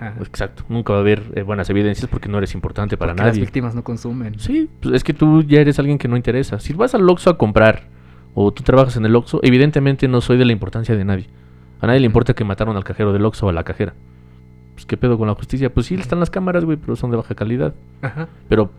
Ajá. 0.00 0.14
Exacto. 0.20 0.64
Nunca 0.68 0.92
va 0.92 0.98
a 1.00 1.02
haber 1.02 1.22
eh, 1.34 1.42
buenas 1.42 1.68
evidencias 1.70 2.08
porque 2.08 2.28
no 2.28 2.38
eres 2.38 2.54
importante 2.54 2.96
para 2.96 3.12
Porque 3.12 3.22
Las 3.24 3.32
nadie. 3.34 3.40
víctimas 3.42 3.74
no 3.74 3.82
consumen. 3.84 4.38
Sí, 4.38 4.70
pues 4.80 4.94
es 4.94 5.04
que 5.04 5.12
tú 5.14 5.42
ya 5.42 5.60
eres 5.60 5.78
alguien 5.78 5.98
que 5.98 6.06
no 6.08 6.16
interesa. 6.16 6.60
Si 6.60 6.72
vas 6.72 6.94
al 6.94 7.08
Oxxo 7.08 7.30
a 7.30 7.38
comprar 7.38 7.82
o 8.34 8.52
tú 8.52 8.62
trabajas 8.62 8.96
en 8.96 9.04
el 9.06 9.16
Oxxo, 9.16 9.40
evidentemente 9.42 10.06
no 10.08 10.20
soy 10.20 10.36
de 10.38 10.44
la 10.44 10.52
importancia 10.52 10.94
de 10.96 11.04
nadie. 11.04 11.26
A 11.80 11.86
nadie 11.86 12.00
le 12.00 12.06
importa 12.06 12.34
que 12.34 12.44
mataron 12.44 12.76
al 12.76 12.84
cajero 12.84 13.12
del 13.12 13.24
Oxxo 13.24 13.46
o 13.46 13.48
a 13.48 13.52
la 13.52 13.64
cajera. 13.64 13.94
Pues 14.74 14.86
qué 14.86 14.96
pedo 14.96 15.18
con 15.18 15.26
la 15.26 15.34
justicia. 15.34 15.72
Pues 15.74 15.86
sí, 15.86 15.94
están 15.96 16.20
las 16.20 16.30
cámaras, 16.30 16.64
güey, 16.64 16.76
pero 16.76 16.94
son 16.94 17.10
de 17.10 17.16
baja 17.16 17.34
calidad. 17.34 17.74
Ajá. 18.02 18.28
Pero 18.48 18.70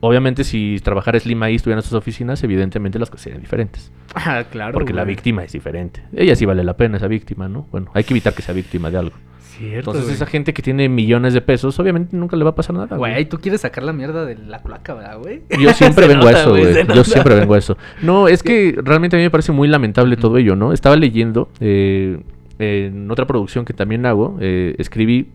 obviamente 0.00 0.44
si 0.44 0.78
trabajara 0.84 1.18
Slim 1.18 1.42
ahí, 1.42 1.56
estuviera 1.56 1.80
en 1.80 1.82
sus 1.82 1.94
oficinas, 1.94 2.44
evidentemente 2.44 3.00
las 3.00 3.10
cosas 3.10 3.24
serían 3.24 3.40
diferentes. 3.42 3.90
Ah, 4.14 4.44
claro. 4.50 4.72
porque 4.74 4.92
la 4.92 5.02
víctima 5.04 5.42
es 5.42 5.52
diferente. 5.52 6.02
Ella 6.12 6.36
sí 6.36 6.44
vale 6.46 6.62
la 6.62 6.76
pena, 6.76 6.96
esa 6.98 7.08
víctima, 7.08 7.48
¿no? 7.48 7.66
Bueno, 7.72 7.90
hay 7.94 8.04
que 8.04 8.12
evitar 8.14 8.32
que 8.34 8.42
sea 8.42 8.54
víctima 8.54 8.90
de 8.90 8.98
algo. 8.98 9.16
Cierto. 9.58 9.90
Entonces 9.90 10.04
güey. 10.04 10.14
esa 10.14 10.26
gente 10.26 10.54
que 10.54 10.62
tiene 10.62 10.88
millones 10.88 11.34
de 11.34 11.40
pesos, 11.40 11.78
obviamente 11.80 12.16
nunca 12.16 12.36
le 12.36 12.44
va 12.44 12.50
a 12.50 12.54
pasar 12.54 12.76
nada. 12.76 12.96
Güey, 12.96 13.28
tú 13.28 13.38
quieres 13.38 13.62
sacar 13.62 13.82
la 13.82 13.92
mierda 13.92 14.24
de 14.24 14.36
la 14.36 14.60
culaca, 14.60 14.94
¿verdad, 14.94 15.18
güey? 15.18 15.42
Yo 15.60 15.72
siempre 15.74 16.06
vengo 16.06 16.24
nota, 16.24 16.36
a 16.36 16.40
eso, 16.40 16.50
güey, 16.50 16.72
güey. 16.72 16.86
Yo 16.94 17.04
siempre 17.04 17.34
vengo 17.34 17.54
a 17.54 17.58
eso. 17.58 17.76
No, 18.00 18.28
es 18.28 18.42
que 18.42 18.78
realmente 18.84 19.16
a 19.16 19.18
mí 19.18 19.24
me 19.24 19.30
parece 19.30 19.50
muy 19.50 19.66
lamentable 19.66 20.16
todo 20.16 20.38
ello, 20.38 20.54
¿no? 20.54 20.72
Estaba 20.72 20.94
leyendo 20.96 21.48
eh, 21.60 22.20
en 22.58 23.10
otra 23.10 23.26
producción 23.26 23.64
que 23.64 23.72
también 23.72 24.06
hago, 24.06 24.38
eh, 24.40 24.76
escribí 24.78 25.28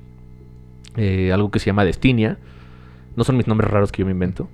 eh, 0.95 1.31
algo 1.33 1.51
que 1.51 1.59
se 1.59 1.67
llama 1.67 1.83
Destinia. 1.83 2.37
No 3.15 3.23
son 3.23 3.37
mis 3.37 3.47
nombres 3.47 3.69
raros 3.69 3.91
que 3.91 4.01
yo 4.01 4.05
me 4.05 4.11
invento. 4.11 4.49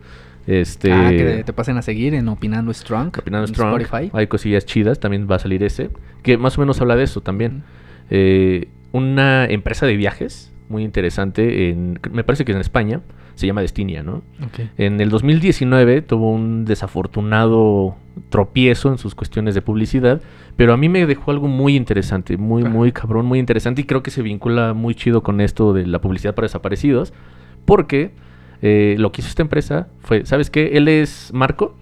Este, 0.48 0.92
Ah, 0.92 1.10
que 1.10 1.44
te 1.46 1.54
pasen 1.54 1.78
a 1.78 1.82
seguir 1.82 2.16
en 2.16 2.28
Opinando 2.28 2.74
Strong. 2.74 3.20
Opinando 3.20 3.48
en 3.48 3.54
Strong. 3.54 3.82
Spotify. 3.82 4.10
Hay 4.14 4.28
cosillas 4.28 4.66
chidas, 4.66 5.00
también 5.00 5.28
va 5.30 5.36
a 5.36 5.40
salir 5.40 5.64
ese. 5.64 5.92
Que 6.24 6.38
más 6.38 6.58
o 6.58 6.62
menos 6.62 6.82
habla 6.82 6.96
de 6.96 7.04
eso 7.04 7.22
también. 7.22 7.64
Eh, 8.10 8.68
una 8.92 9.46
empresa 9.46 9.86
de 9.86 9.96
viajes 9.96 10.52
muy 10.70 10.84
interesante, 10.84 11.70
en, 11.70 12.00
me 12.12 12.24
parece 12.24 12.46
que 12.46 12.52
en 12.52 12.60
España, 12.60 13.02
se 13.36 13.48
llama 13.48 13.62
Destinia, 13.62 14.04
¿no? 14.04 14.22
En 14.78 15.00
el 15.00 15.10
2019 15.10 16.02
tuvo 16.02 16.32
un 16.32 16.66
desafortunado 16.66 17.96
tropiezo 18.30 18.90
en 18.90 18.98
sus 18.98 19.16
cuestiones 19.16 19.56
de 19.56 19.62
publicidad, 19.62 20.22
pero 20.58 20.74
a 20.74 20.78
mí 20.78 20.90
me 20.90 21.06
dejó 21.06 21.32
algo 21.32 21.48
muy 21.48 21.76
interesante, 21.76 22.38
muy, 22.38 22.64
muy 22.66 22.92
cabrón, 22.92 23.26
muy 23.26 23.40
interesante 23.40 23.82
y 23.82 23.86
creo 23.86 24.04
que 24.04 24.12
se 24.12 24.22
vincula 24.22 24.74
muy 24.74 24.94
chido 24.94 25.24
con 25.24 25.42
esto 25.42 25.74
de 25.74 25.88
la 25.88 26.02
publicidad 26.02 26.36
para 26.36 26.46
desaparecidos, 26.46 27.14
porque 27.66 28.12
eh, 28.62 28.96
lo 29.00 29.12
que 29.12 29.22
hizo 29.22 29.30
esta 29.30 29.42
empresa 29.42 29.88
fue, 30.00 30.26
¿sabes 30.26 30.50
qué? 30.50 30.72
Él 30.74 30.88
es 30.88 31.32
Marco. 31.34 31.78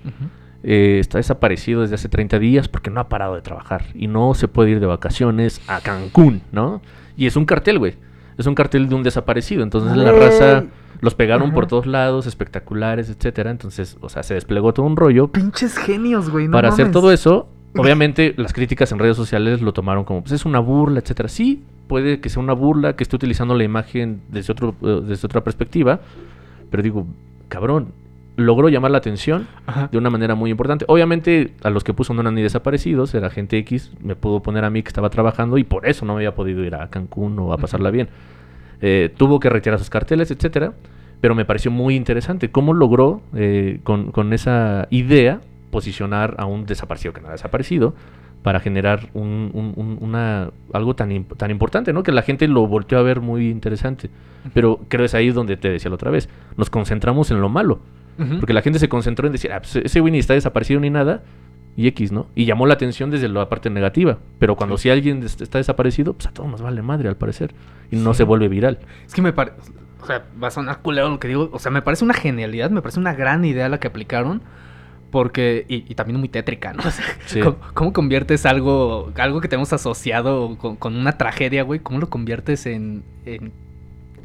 Eh, 0.70 1.00
está 1.00 1.18
desaparecido 1.18 1.80
desde 1.80 1.96
hace 1.96 2.10
30 2.10 2.40
días 2.40 2.68
porque 2.68 2.90
no 2.90 3.00
ha 3.00 3.08
parado 3.08 3.36
de 3.36 3.42
trabajar 3.42 3.86
y 3.94 4.08
no 4.08 4.34
se 4.34 4.50
puede 4.50 4.72
ir 4.72 4.82
de 4.82 4.86
vacaciones 4.86 5.62
a 5.66 5.80
Cancún, 5.80 6.42
¿no? 6.52 6.82
Y 7.16 7.26
es 7.26 7.38
un 7.38 7.46
cartel, 7.46 7.80
güey. 7.80 7.96
Es 8.38 8.48
un 8.48 8.54
cartel 8.54 8.90
de 8.90 8.96
un 8.96 9.02
desaparecido. 9.02 9.64
Entonces 9.64 9.96
la 9.96 10.12
raza 10.12 10.66
los 11.00 11.16
pegaron 11.16 11.54
por 11.54 11.68
todos 11.68 11.88
lados, 11.88 12.28
espectaculares, 12.28 13.10
etcétera. 13.10 13.50
Entonces, 13.50 13.96
o 14.02 14.10
sea, 14.10 14.24
se 14.24 14.34
desplegó 14.34 14.74
todo 14.74 14.86
un 14.86 14.98
rollo. 14.98 15.30
Pinches 15.30 15.78
genios, 15.78 16.30
güey. 16.30 16.48
no 16.48 16.52
Para 16.52 16.68
hacer 16.68 16.92
todo 16.92 17.14
eso, 17.14 17.48
obviamente 17.78 18.34
las 18.36 18.52
críticas 18.52 18.92
en 18.92 19.00
redes 19.00 19.16
sociales 19.16 19.62
lo 19.62 19.72
tomaron 19.72 20.04
como, 20.04 20.20
pues 20.22 20.34
es 20.34 20.44
una 20.44 20.60
burla, 20.60 21.00
etcétera. 21.00 21.30
Sí, 21.30 21.64
puede 21.88 22.20
que 22.20 22.28
sea 22.28 22.44
una 22.44 22.52
burla, 22.52 22.98
que 22.98 23.06
esté 23.06 23.16
utilizando 23.16 23.56
la 23.56 23.64
imagen 23.64 24.20
desde, 24.28 24.52
otro, 24.52 24.76
eh, 24.82 25.00
desde 25.08 25.28
otra 25.28 25.46
perspectiva, 25.46 26.02
pero 26.70 26.84
digo, 26.84 27.08
cabrón, 27.48 27.94
logró 28.38 28.70
llamar 28.70 28.92
la 28.92 29.00
atención 29.00 29.48
Ajá. 29.66 29.90
de 29.92 29.98
una 29.98 30.10
manera 30.10 30.36
muy 30.36 30.50
importante. 30.52 30.86
Obviamente, 30.88 31.54
a 31.64 31.70
los 31.70 31.84
que 31.84 31.94
puso 31.94 32.14
no 32.14 32.22
eran 32.22 32.36
ni 32.36 32.42
desaparecidos, 32.42 33.14
era 33.14 33.30
gente 33.30 33.58
X, 33.58 33.92
me 34.02 34.16
pudo 34.16 34.42
poner 34.42 34.64
a 34.64 34.70
mí 34.70 34.82
que 34.84 34.88
estaba 34.90 35.10
trabajando 35.10 35.58
y 35.58 35.64
por 35.66 35.86
eso 35.88 36.06
no 36.06 36.14
había 36.16 36.34
podido 36.36 36.64
ir 36.64 36.76
a 36.76 36.88
Cancún 36.90 37.38
o 37.40 37.52
a 37.52 37.58
pasarla 37.58 37.92
bien. 37.92 38.08
Eh, 38.82 39.12
tuvo 39.18 39.40
que 39.40 39.50
retirar 39.50 39.80
sus 39.80 39.90
carteles, 39.90 40.32
etcétera, 40.32 40.74
pero 41.20 41.34
me 41.36 41.46
pareció 41.46 41.72
muy 41.72 41.96
interesante 41.96 42.50
cómo 42.52 42.74
logró, 42.74 43.22
eh, 43.36 43.80
con, 43.84 44.12
con 44.12 44.32
esa 44.34 44.88
idea, 44.92 45.42
posicionar 45.72 46.36
a 46.38 46.46
un 46.46 46.66
desaparecido 46.66 47.14
que 47.14 47.22
no 47.22 47.28
ha 47.28 47.32
desaparecido 47.32 47.94
para 48.44 48.60
generar 48.60 49.10
un, 49.14 49.50
un- 49.54 49.74
un- 49.76 49.98
una, 50.00 50.52
algo 50.74 50.96
tan, 50.96 51.10
imp- 51.10 51.36
tan 51.36 51.50
importante, 51.52 51.92
¿no? 51.92 52.04
Que 52.04 52.12
la 52.12 52.22
gente 52.22 52.48
lo 52.48 52.66
volteó 52.68 53.00
a 53.00 53.02
ver 53.02 53.20
muy 53.20 53.50
interesante. 53.50 54.10
Pero 54.54 54.80
creo 54.88 55.06
es 55.06 55.14
ahí 55.16 55.32
donde 55.32 55.58
te 55.58 55.70
decía 55.70 55.90
la 55.90 55.96
otra 55.96 56.12
vez. 56.12 56.30
Nos 56.56 56.70
concentramos 56.70 57.32
en 57.32 57.42
lo 57.42 57.50
malo. 57.50 57.80
Porque 58.40 58.54
la 58.54 58.62
gente 58.62 58.80
se 58.80 58.90
concentró 58.90 59.28
en 59.28 59.34
decir, 59.34 59.52
ah, 59.52 59.60
pues 59.62 59.76
ese 59.78 60.00
güey 60.00 60.12
ni 60.12 60.20
está 60.20 60.34
desaparecido 60.34 60.80
ni 60.80 60.90
nada. 60.90 61.24
Y 61.76 61.86
X, 61.90 62.12
¿no? 62.12 62.26
Y 62.34 62.46
llamó 62.46 62.66
la 62.66 62.74
atención 62.74 63.12
desde 63.12 63.28
la 63.30 63.48
parte 63.50 63.70
negativa. 63.70 64.18
Pero 64.40 64.56
cuando 64.56 64.78
si 64.80 64.90
alguien 64.90 65.22
des- 65.22 65.40
está 65.40 65.60
desaparecido, 65.60 66.14
pues 66.14 66.26
a 66.28 66.32
todos 66.32 66.50
nos 66.50 66.62
vale 66.62 66.82
madre 66.82 67.08
al 67.10 67.18
parecer. 67.18 67.54
Y 67.92 67.98
no 67.98 68.14
Sí. 68.14 68.18
se 68.18 68.24
vuelve 68.24 68.48
viral. 68.48 68.80
Es 69.06 69.14
que 69.14 69.22
me 69.22 69.32
parece. 69.34 69.58
O 70.02 70.06
sea, 70.08 70.26
va 70.42 70.48
a 70.48 70.52
sonar 70.52 70.80
culero 70.82 71.10
lo 71.10 71.20
que 71.20 71.28
digo. 71.28 71.50
O 71.54 71.60
sea, 71.60 71.72
me 71.72 71.84
parece 71.84 72.04
una 72.04 72.16
genialidad, 72.16 72.72
me 72.72 72.82
parece 72.82 73.00
una 73.00 73.14
gran 73.14 73.46
idea 73.46 73.70
la 73.70 73.80
que 73.80 73.88
aplicaron. 73.88 74.42
Porque. 75.12 75.66
Y, 75.70 75.86
y 75.90 75.96
también 75.96 76.20
muy 76.20 76.30
tétrica, 76.30 76.74
¿no? 76.74 76.80
O 76.88 76.92
sea, 76.92 77.06
Sí. 77.28 77.40
¿cómo, 77.42 77.58
cómo 77.76 77.94
conviertes 77.94 78.46
algo. 78.48 79.12
Algo 79.16 79.40
que 79.42 79.48
tenemos 79.48 79.72
asociado 79.72 80.58
con, 80.58 80.76
con 80.78 80.96
una 80.96 81.14
tragedia, 81.18 81.62
güey? 81.64 81.80
¿Cómo 81.80 82.00
lo 82.00 82.10
conviertes 82.10 82.66
en. 82.66 83.04
en 83.26 83.52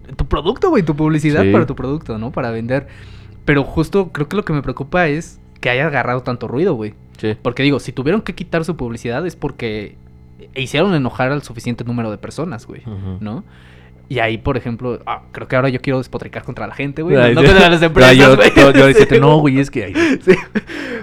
en 0.08 0.16
tu 0.16 0.26
producto, 0.26 0.70
güey? 0.70 0.82
Tu 0.82 0.96
publicidad 0.96 1.42
Sí. 1.42 1.52
para 1.52 1.64
tu 1.64 1.76
producto, 1.76 2.18
¿no? 2.18 2.32
Para 2.32 2.50
vender. 2.50 2.88
Pero 3.44 3.64
justo 3.64 4.10
creo 4.12 4.28
que 4.28 4.36
lo 4.36 4.44
que 4.44 4.52
me 4.52 4.62
preocupa 4.62 5.08
es 5.08 5.40
que 5.60 5.70
haya 5.70 5.86
agarrado 5.86 6.22
tanto 6.22 6.48
ruido, 6.48 6.74
güey. 6.74 6.94
Sí. 7.18 7.36
Porque 7.40 7.62
digo, 7.62 7.80
si 7.80 7.92
tuvieron 7.92 8.22
que 8.22 8.34
quitar 8.34 8.64
su 8.64 8.76
publicidad 8.76 9.26
es 9.26 9.36
porque 9.36 9.96
hicieron 10.54 10.94
enojar 10.94 11.32
al 11.32 11.42
suficiente 11.42 11.84
número 11.84 12.10
de 12.10 12.18
personas, 12.18 12.66
güey. 12.66 12.82
¿no? 13.20 13.44
Y 14.12 14.18
ahí, 14.18 14.36
por 14.36 14.58
ejemplo, 14.58 14.98
ah, 15.06 15.22
creo 15.32 15.48
que 15.48 15.56
ahora 15.56 15.70
yo 15.70 15.80
quiero 15.80 15.96
despotricar 15.96 16.42
contra 16.44 16.66
la 16.66 16.74
gente, 16.74 17.00
güey. 17.00 17.16
No, 17.16 17.26
sí. 17.40 17.46
contra 17.46 17.70
las 17.70 17.80
empresas, 17.88 18.14
yo, 18.16 18.36
güey. 18.36 18.50
yo- 18.54 18.70
yo 18.72 18.80
Sí, 18.86 18.92
decirte, 18.92 19.20
no, 19.20 19.38
güey, 19.38 19.58
es 19.58 19.70
que... 19.70 19.84
ay, 19.84 19.94
Sí, 20.20 20.32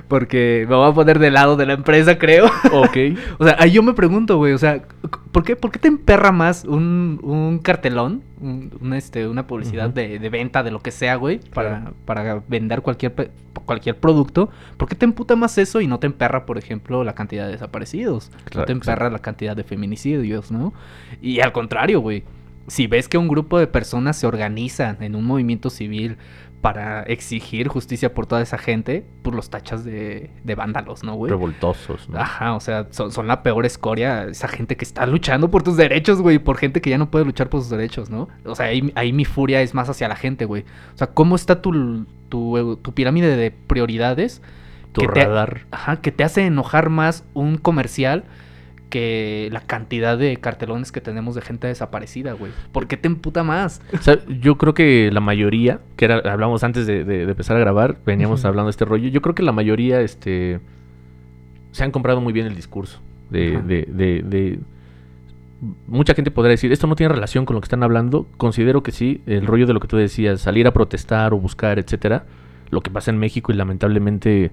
porque 0.07 0.65
me 0.69 0.75
voy 0.75 0.89
a 0.89 0.93
poner 0.93 1.17
del 1.17 1.33
lado 1.33 1.55
de 1.55 1.65
la 1.65 1.73
empresa, 1.73 2.17
creo. 2.19 2.45
ok. 2.71 2.97
O 3.39 3.45
sea, 3.45 3.55
ahí 3.59 3.71
yo 3.71 3.81
me 3.83 3.93
pregunto, 3.93 4.37
güey, 4.37 4.53
o 4.53 4.57
sea, 4.57 4.83
¿por 5.31 5.43
qué, 5.43 5.55
por 5.55 5.71
qué 5.71 5.79
te 5.79 5.87
emperra 5.87 6.31
más 6.31 6.65
un, 6.65 7.19
un 7.23 7.59
cartelón, 7.59 8.21
un, 8.41 8.71
un, 8.79 8.93
este, 8.93 9.27
una 9.27 9.47
publicidad 9.47 9.89
de, 9.89 10.19
de 10.19 10.29
venta, 10.29 10.61
de 10.61 10.71
lo 10.71 10.79
que 10.81 10.91
sea, 10.91 11.15
güey, 11.15 11.39
para, 11.53 11.69
Claro. 11.79 11.93
para 12.05 12.43
vender 12.47 12.81
cualquier, 12.81 13.31
cualquier 13.65 13.97
producto? 13.97 14.49
¿Por 14.77 14.87
qué 14.87 14.95
te 14.95 15.05
emputa 15.05 15.35
más 15.35 15.57
eso 15.57 15.81
y 15.81 15.87
no 15.87 15.99
te 15.99 16.07
emperra, 16.07 16.45
por 16.45 16.57
ejemplo, 16.57 17.03
la 17.03 17.13
cantidad 17.13 17.45
de 17.45 17.53
desaparecidos? 17.53 18.29
Claro, 18.45 18.59
no 18.61 18.65
te 18.65 18.71
emperra 18.73 19.09
la 19.09 19.19
cantidad 19.19 19.55
de 19.55 19.63
feminicidios, 19.63 20.51
¿no? 20.51 20.73
Y 21.21 21.39
al 21.39 21.51
contrario, 21.51 21.99
güey, 22.01 22.23
si 22.69 22.87
ves 22.87 23.09
que 23.09 23.17
un 23.17 23.27
grupo 23.27 23.59
de 23.59 23.67
personas 23.67 24.17
se 24.17 24.25
organizan 24.27 25.03
en 25.03 25.15
un 25.15 25.25
movimiento 25.25 25.69
civil 25.69 26.17
para 26.61 27.03
exigir 27.03 27.69
justicia 27.69 28.13
por 28.13 28.25
toda 28.27 28.41
esa 28.41 28.57
gente, 28.57 29.05
pues 29.21 29.33
los 29.33 29.49
tachas 29.49 29.85
de, 29.85 30.29
de 30.43 30.55
vándalos, 30.55 31.03
¿no, 31.05 31.15
güey? 31.15 31.29
Revoltosos, 31.29 32.09
¿no? 32.09 32.19
Ajá, 32.19 32.53
o 32.53 32.59
sea, 32.59 32.87
son, 32.91 33.13
son 33.13 33.27
la 33.27 33.43
peor 33.43 33.65
escoria, 33.65 34.25
esa 34.25 34.49
gente 34.49 34.75
que 34.75 34.83
está 34.83 35.05
luchando 35.05 35.49
por 35.49 35.63
tus 35.63 35.77
derechos, 35.77 36.21
güey, 36.21 36.37
por 36.37 36.57
gente 36.57 36.81
que 36.81 36.89
ya 36.89 36.97
no 36.97 37.09
puede 37.09 37.23
luchar 37.23 37.49
por 37.49 37.61
sus 37.61 37.69
derechos, 37.69 38.09
¿no? 38.09 38.27
O 38.43 38.55
sea, 38.55 38.65
ahí, 38.67 38.91
ahí 38.95 39.13
mi 39.13 39.23
furia 39.23 39.61
es 39.61 39.73
más 39.73 39.87
hacia 39.89 40.09
la 40.09 40.17
gente, 40.17 40.43
güey. 40.43 40.63
O 40.93 40.97
sea, 40.97 41.07
¿cómo 41.07 41.37
está 41.37 41.61
tu, 41.61 42.05
tu, 42.27 42.75
tu 42.81 42.93
pirámide 42.93 43.37
de 43.37 43.51
prioridades? 43.51 44.41
Tu 44.91 44.99
que 45.01 45.07
te- 45.07 45.23
radar. 45.23 45.61
Ajá, 45.71 46.01
que 46.01 46.11
te 46.11 46.25
hace 46.25 46.45
enojar 46.45 46.89
más 46.89 47.23
un 47.33 47.57
comercial 47.57 48.25
que 48.89 49.49
la 49.51 49.61
cantidad 49.61 50.17
de 50.17 50.37
cartelones 50.37 50.91
que 50.91 50.99
tenemos 51.01 51.35
de 51.35 51.41
gente 51.41 51.67
desaparecida, 51.67 52.33
güey. 52.33 52.51
¿Por 52.71 52.87
qué 52.87 52.97
te 52.97 53.07
emputa 53.07 53.43
más? 53.43 53.81
O 53.93 53.97
sea, 54.01 54.17
yo 54.27 54.57
creo 54.57 54.73
que 54.73 55.09
la 55.11 55.19
mayoría, 55.19 55.79
que 55.95 56.05
era, 56.05 56.17
hablamos 56.31 56.63
antes 56.63 56.87
de, 56.87 57.03
de- 57.03 57.25
de 57.25 57.31
empezar 57.31 57.55
a 57.55 57.59
grabar, 57.59 57.97
veníamos 58.05 58.43
hablando 58.45 58.67
de 58.67 58.71
este 58.71 58.85
rollo, 58.85 59.07
yo 59.09 59.21
creo 59.21 59.35
que 59.35 59.43
la 59.43 59.51
mayoría, 59.51 60.01
este, 60.01 60.59
se 61.71 61.83
han 61.83 61.91
comprado 61.91 62.19
muy 62.21 62.33
bien 62.33 62.47
el 62.47 62.55
discurso. 62.55 62.99
De, 63.29 63.61
de, 63.61 63.85
de- 63.87 64.23
de- 64.23 64.59
Mucha 65.87 66.13
gente 66.13 66.31
podrá 66.31 66.51
decir, 66.51 66.71
esto 66.71 66.87
no 66.87 66.95
tiene 66.95 67.13
relación 67.13 67.45
con 67.45 67.53
lo 67.55 67.59
que 67.61 67.65
están 67.65 67.83
hablando. 67.83 68.25
Considero 68.37 68.81
que 68.81 68.91
sí, 68.93 69.21
el 69.25 69.45
rollo 69.45 69.67
de 69.67 69.73
lo 69.73 69.81
que 69.81 69.89
tú 69.89 69.97
decías, 69.97 70.39
salir 70.39 70.65
a 70.67 70.71
protestar 70.71 71.33
o 71.33 71.37
buscar, 71.37 71.79
etcétera. 71.79 72.25
Lo 72.69 72.79
que 72.79 72.89
pasa 72.89 73.11
en 73.11 73.17
México 73.17 73.51
y 73.51 73.55
lamentablemente 73.55 74.51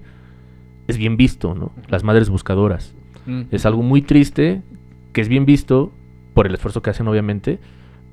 es 0.87 0.97
bien 0.97 1.15
visto, 1.15 1.55
¿no? 1.55 1.71
Las 1.87 2.03
madres 2.03 2.29
buscadoras. 2.29 2.93
Mm. 3.27 3.41
Es 3.51 3.65
algo 3.65 3.83
muy 3.83 4.01
triste, 4.01 4.61
que 5.13 5.21
es 5.21 5.27
bien 5.29 5.45
visto 5.45 5.91
por 6.33 6.47
el 6.47 6.53
esfuerzo 6.55 6.81
que 6.81 6.89
hacen, 6.89 7.07
obviamente, 7.07 7.59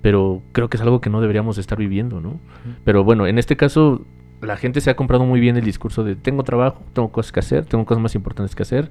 pero 0.03 0.43
creo 0.53 0.69
que 0.69 0.77
es 0.77 0.83
algo 0.83 1.01
que 1.01 1.09
no 1.11 1.21
deberíamos 1.21 1.57
estar 1.59 1.79
viviendo, 1.79 2.21
¿no? 2.21 2.39
Pero 2.85 3.05
bueno, 3.05 3.27
en 3.27 3.39
este 3.39 3.57
caso, 3.57 4.05
la 4.43 4.57
gente 4.57 4.81
se 4.83 4.91
ha 4.91 4.97
comprado 4.97 5.25
muy 5.25 5.41
bien 5.41 5.57
el 5.57 5.65
discurso 5.65 6.05
de 6.05 6.17
tengo 6.17 6.43
trabajo, 6.43 6.83
tengo 6.93 7.11
cosas 7.11 7.33
que 7.33 7.41
hacer, 7.41 7.65
tengo 7.65 7.85
cosas 7.87 8.03
más 8.03 8.15
importantes 8.15 8.55
que 8.55 8.63
hacer, 8.63 8.91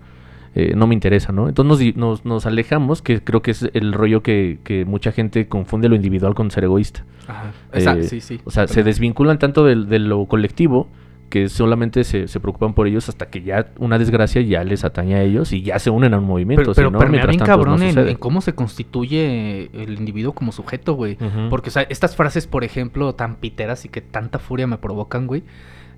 eh, 0.55 0.73
no 0.75 0.85
me 0.87 0.93
interesa, 0.95 1.31
¿no? 1.31 1.47
Entonces 1.49 1.95
nos, 1.95 1.95
nos, 1.97 2.25
nos 2.25 2.45
alejamos, 2.45 3.01
que 3.01 3.23
creo 3.23 3.41
que 3.41 3.51
es 3.51 3.67
el 3.73 3.91
rollo 3.93 4.21
que, 4.23 4.59
que 4.63 4.85
mucha 4.85 5.11
gente 5.11 5.47
confunde 5.47 5.89
lo 5.89 5.95
individual 5.95 6.33
con 6.35 6.49
ser 6.51 6.63
egoísta. 6.63 7.03
Ajá. 7.27 7.51
Esa- 7.73 7.97
Eh, 7.97 8.03
sí, 8.03 8.21
sí. 8.21 8.39
O 8.45 8.51
sea, 8.51 8.67
se 8.67 8.83
desvinculan 8.83 9.39
tanto 9.39 9.65
del- 9.65 9.87
de, 9.89 9.99
lo 9.99 10.25
colectivo 10.25 10.87
que 11.33 11.49
solamente 11.49 12.03
se, 12.03 12.27
se 12.27 12.39
preocupan 12.39 12.75
por 12.75 12.85
ellos 12.85 13.09
hasta 13.09 13.25
que 13.31 13.41
ya 13.41 13.71
una 13.79 13.97
desgracia 13.97 14.39
ya 14.43 14.63
les 14.63 14.83
atañe 14.85 15.15
a 15.15 15.23
ellos 15.23 15.51
y 15.51 15.63
ya 15.63 15.79
se 15.79 15.89
unen 15.89 16.13
a 16.13 16.19
un 16.19 16.25
movimiento. 16.25 16.73
Pero, 16.75 16.91
pero 16.91 17.09
mientras 17.09 17.31
bien 17.31 17.39
no 17.39 17.45
cabrón 17.47 17.81
en, 17.81 18.13
cómo 18.17 18.39
se 18.41 18.53
constituye 18.53 19.71
el 19.73 19.95
individuo 19.97 20.33
como 20.33 20.51
sujeto, 20.51 20.93
güey. 20.93 21.17
Porque, 21.49 21.69
o 21.69 21.71
sea, 21.71 21.87
estas 21.89 22.15
frases, 22.15 22.45
por 22.45 22.63
ejemplo, 22.63 23.15
tan 23.15 23.37
piteras 23.37 23.83
y 23.83 23.89
que 23.89 23.99
tanta 24.01 24.37
furia 24.37 24.67
me 24.67 24.77
provocan, 24.77 25.25
güey. 25.25 25.41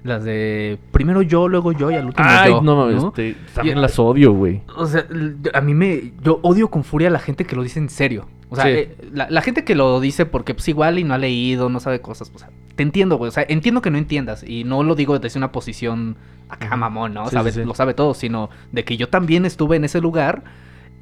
Las 0.05 0.23
de 0.23 0.77
primero 0.91 1.21
yo, 1.21 1.49
luego 1.49 1.73
yo 1.73 1.91
y 1.91 1.95
al 1.95 2.05
último 2.05 2.25
Ay, 2.31 2.51
yo. 2.51 2.61
no, 2.61 2.89
¿no? 2.89 3.07
este, 3.09 3.35
también 3.53 3.77
Y- 3.77 3.81
las 3.81 3.99
odio, 3.99 4.31
güey. 4.31 4.61
O 4.77 4.85
sea, 4.85 5.05
a 5.53 5.59
mí 5.59 5.73
me. 5.73 6.13
Yo 6.23 6.39
odio 6.43 6.69
con 6.69 6.85
furia 6.85 7.09
a 7.09 7.11
la 7.11 7.19
gente 7.19 7.43
que 7.43 7.57
lo 7.57 7.61
dice 7.63 7.79
en 7.79 7.89
serio. 7.89 8.25
O 8.49 8.55
sea, 8.55 8.63
Sí. 8.63 8.69
eh, 8.71 8.95
la, 9.11 9.27
la 9.29 9.41
gente 9.41 9.65
que 9.65 9.75
lo 9.75 9.99
dice 9.99 10.25
porque, 10.25 10.53
pues, 10.53 10.65
igual 10.69 10.97
y 10.97 11.03
no 11.03 11.13
ha 11.13 11.17
leído, 11.17 11.67
no 11.67 11.81
sabe 11.81 11.99
cosas. 11.99 12.31
O 12.33 12.39
sea, 12.39 12.49
te 12.75 12.83
entiendo, 12.83 13.17
güey. 13.17 13.29
O 13.29 13.31
sea, 13.31 13.45
entiendo 13.47 13.81
que 13.81 13.89
no 13.91 13.97
entiendas. 13.97 14.43
Y 14.47 14.63
no 14.63 14.83
lo 14.83 14.95
digo 14.95 15.17
desde 15.19 15.37
una 15.39 15.51
posición 15.51 16.17
acá, 16.49 16.75
mamón, 16.75 17.13
¿no? 17.13 17.25
Sí, 17.27 17.31
Sabe- 17.35 17.51
sí, 17.51 17.61
sí. 17.61 17.65
Lo 17.65 17.73
sabe 17.73 17.93
todo, 17.93 18.13
sino 18.13 18.49
de 18.71 18.83
que 18.83 18.97
yo 18.97 19.09
también 19.09 19.45
estuve 19.45 19.75
en 19.77 19.85
ese 19.85 20.01
lugar. 20.01 20.43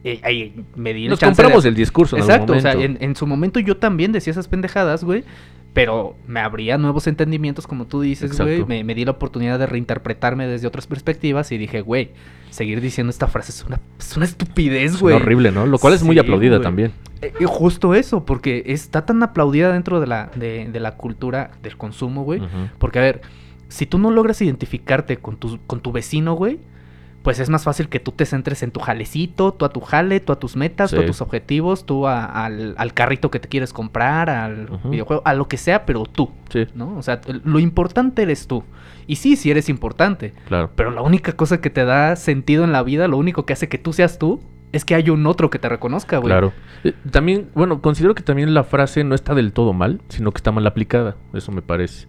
eh, 0.06 0.53
me 0.75 0.94
di 0.94 1.06
el 1.06 1.10
Nos 1.12 1.20
de- 1.22 1.25
compramos 1.27 1.63
el 1.65 1.75
discurso 1.75 2.18
en 2.18 2.24
Exacto, 2.24 2.53
algún 2.53 2.58
o 2.58 2.62
sea, 2.62 2.74
en, 2.74 2.98
en 3.00 3.15
su 3.15 3.25
momento 3.25 3.60
yo 3.62 3.77
también 3.77 4.12
decía 4.12 4.32
esas 4.32 4.50
pendejadas, 4.50 5.03
güey. 5.06 5.24
Pero 5.74 6.15
me 6.27 6.39
abría 6.39 6.77
nuevos 6.77 7.08
entendimientos, 7.08 7.65
como 7.65 7.88
tú 7.88 8.01
dices, 8.01 8.39
güey. 8.39 8.63
Me, 8.65 8.84
me 8.84 8.94
di 8.94 9.06
la 9.06 9.12
oportunidad 9.12 9.58
de 9.58 9.65
reinterpretarme 9.65 10.46
desde 10.46 10.68
otras 10.68 10.86
perspectivas 10.86 11.51
y 11.51 11.58
dije, 11.58 11.82
güey, 11.82 12.12
seguir 12.51 12.80
diciendo 12.80 13.10
esta 13.10 13.27
frase 13.27 13.51
es 13.51 13.65
una, 13.65 13.80
es 14.00 14.15
una 14.15 14.25
estupidez, 14.25 14.94
Es 14.94 15.00
güey. 15.01 15.15
horrible, 15.15 15.51
¿no? 15.51 15.65
Lo 15.65 15.80
cual 15.80 15.94
es 15.96 16.03
muy 16.03 16.20
aplaudida 16.20 16.62
también. 16.62 16.92
Eh, 17.24 17.34
justo 17.46 17.96
eso, 17.96 18.24
porque 18.24 18.63
está 18.68 19.06
tan 19.08 19.24
aplaudida 19.24 19.74
dentro 19.74 20.00
de 20.00 20.06
la, 20.06 20.30
de, 20.36 20.70
de 20.72 20.80
la 20.80 20.96
cultura 20.96 21.51
del 21.63 21.75
consumo, 21.75 22.24
güey. 22.24 22.39
Porque, 22.77 23.00
a 23.00 23.01
ver, 23.01 23.22
si 23.68 23.88
tú 23.88 23.98
no 23.98 24.12
logras 24.12 24.39
identificarte 24.44 25.18
con 25.18 25.38
tu, 25.38 25.58
con 25.65 25.80
tu 25.82 25.92
vecino, 25.92 26.36
güey, 26.36 26.60
pues 27.24 27.39
es 27.39 27.50
más 27.50 27.63
fácil 27.63 27.89
que 27.89 28.00
tú 28.00 28.12
te 28.12 28.25
centres 28.25 28.62
en 28.63 28.72
tu 28.72 28.80
jalecito, 28.82 29.53
tú 29.53 29.65
a 29.65 29.70
tu 29.70 29.80
jale, 29.80 30.20
tú 30.20 30.32
a 30.34 30.39
tus 30.39 30.56
metas, 30.56 30.92
tú 30.92 31.00
a 31.00 31.06
tus 31.06 31.22
objetivos, 31.22 31.86
tú 31.86 32.06
a- 32.06 32.25
al, 32.25 32.75
al 32.77 32.94
carrito 32.94 33.32
que 33.32 33.39
te 33.39 33.48
quieres 33.48 33.74
comprar, 33.74 34.30
al 34.30 34.68
videojuego, 34.84 35.22
a 35.25 35.34
lo 35.34 35.48
que 35.48 35.58
sea, 35.58 35.86
pero 35.86 36.03
tú, 36.06 36.30
Sí, 36.50 36.68
¿no? 36.75 36.98
O 36.98 37.01
sea, 37.01 37.22
lo 37.44 37.60
importante 37.60 38.22
eres 38.24 38.46
tú. 38.48 38.63
Y 39.08 39.15
sí, 39.15 39.36
sí 39.38 39.50
eres 39.50 39.70
importante, 39.70 40.34
claro. 40.48 40.70
pero 40.75 40.92
la 40.92 41.01
única 41.01 41.32
cosa 41.34 41.60
que 41.62 41.70
te 41.70 41.84
da 41.86 42.15
sentido 42.15 42.63
en 42.63 42.72
la 42.72 42.84
vida, 42.84 43.08
lo 43.08 43.18
único 43.18 43.46
que 43.46 43.53
hace 43.53 43.68
que 43.70 43.77
tú 43.77 43.94
seas 43.94 44.20
tú, 44.20 44.42
es 44.74 44.86
que 44.86 44.96
hay 44.96 45.10
un 45.10 45.25
otro 45.27 45.50
que 45.50 45.60
te 45.60 45.70
reconozca, 45.70 46.18
güey. 46.18 46.30
Claro. 46.32 46.51
Eh, 46.84 46.94
También, 47.12 47.48
bueno, 47.53 47.82
considero 47.82 48.15
que 48.15 48.24
también 48.24 48.53
la 48.53 48.63
frase 48.63 49.03
no 49.03 49.13
está 49.15 49.34
del 49.36 49.53
todo 49.53 49.72
mal, 49.72 50.01
sino 50.10 50.32
que 50.32 50.38
está 50.38 50.51
mal 50.51 50.65
aplicada. 50.68 51.15
Eso 51.34 51.51
me 51.51 51.62
parece. 51.62 52.08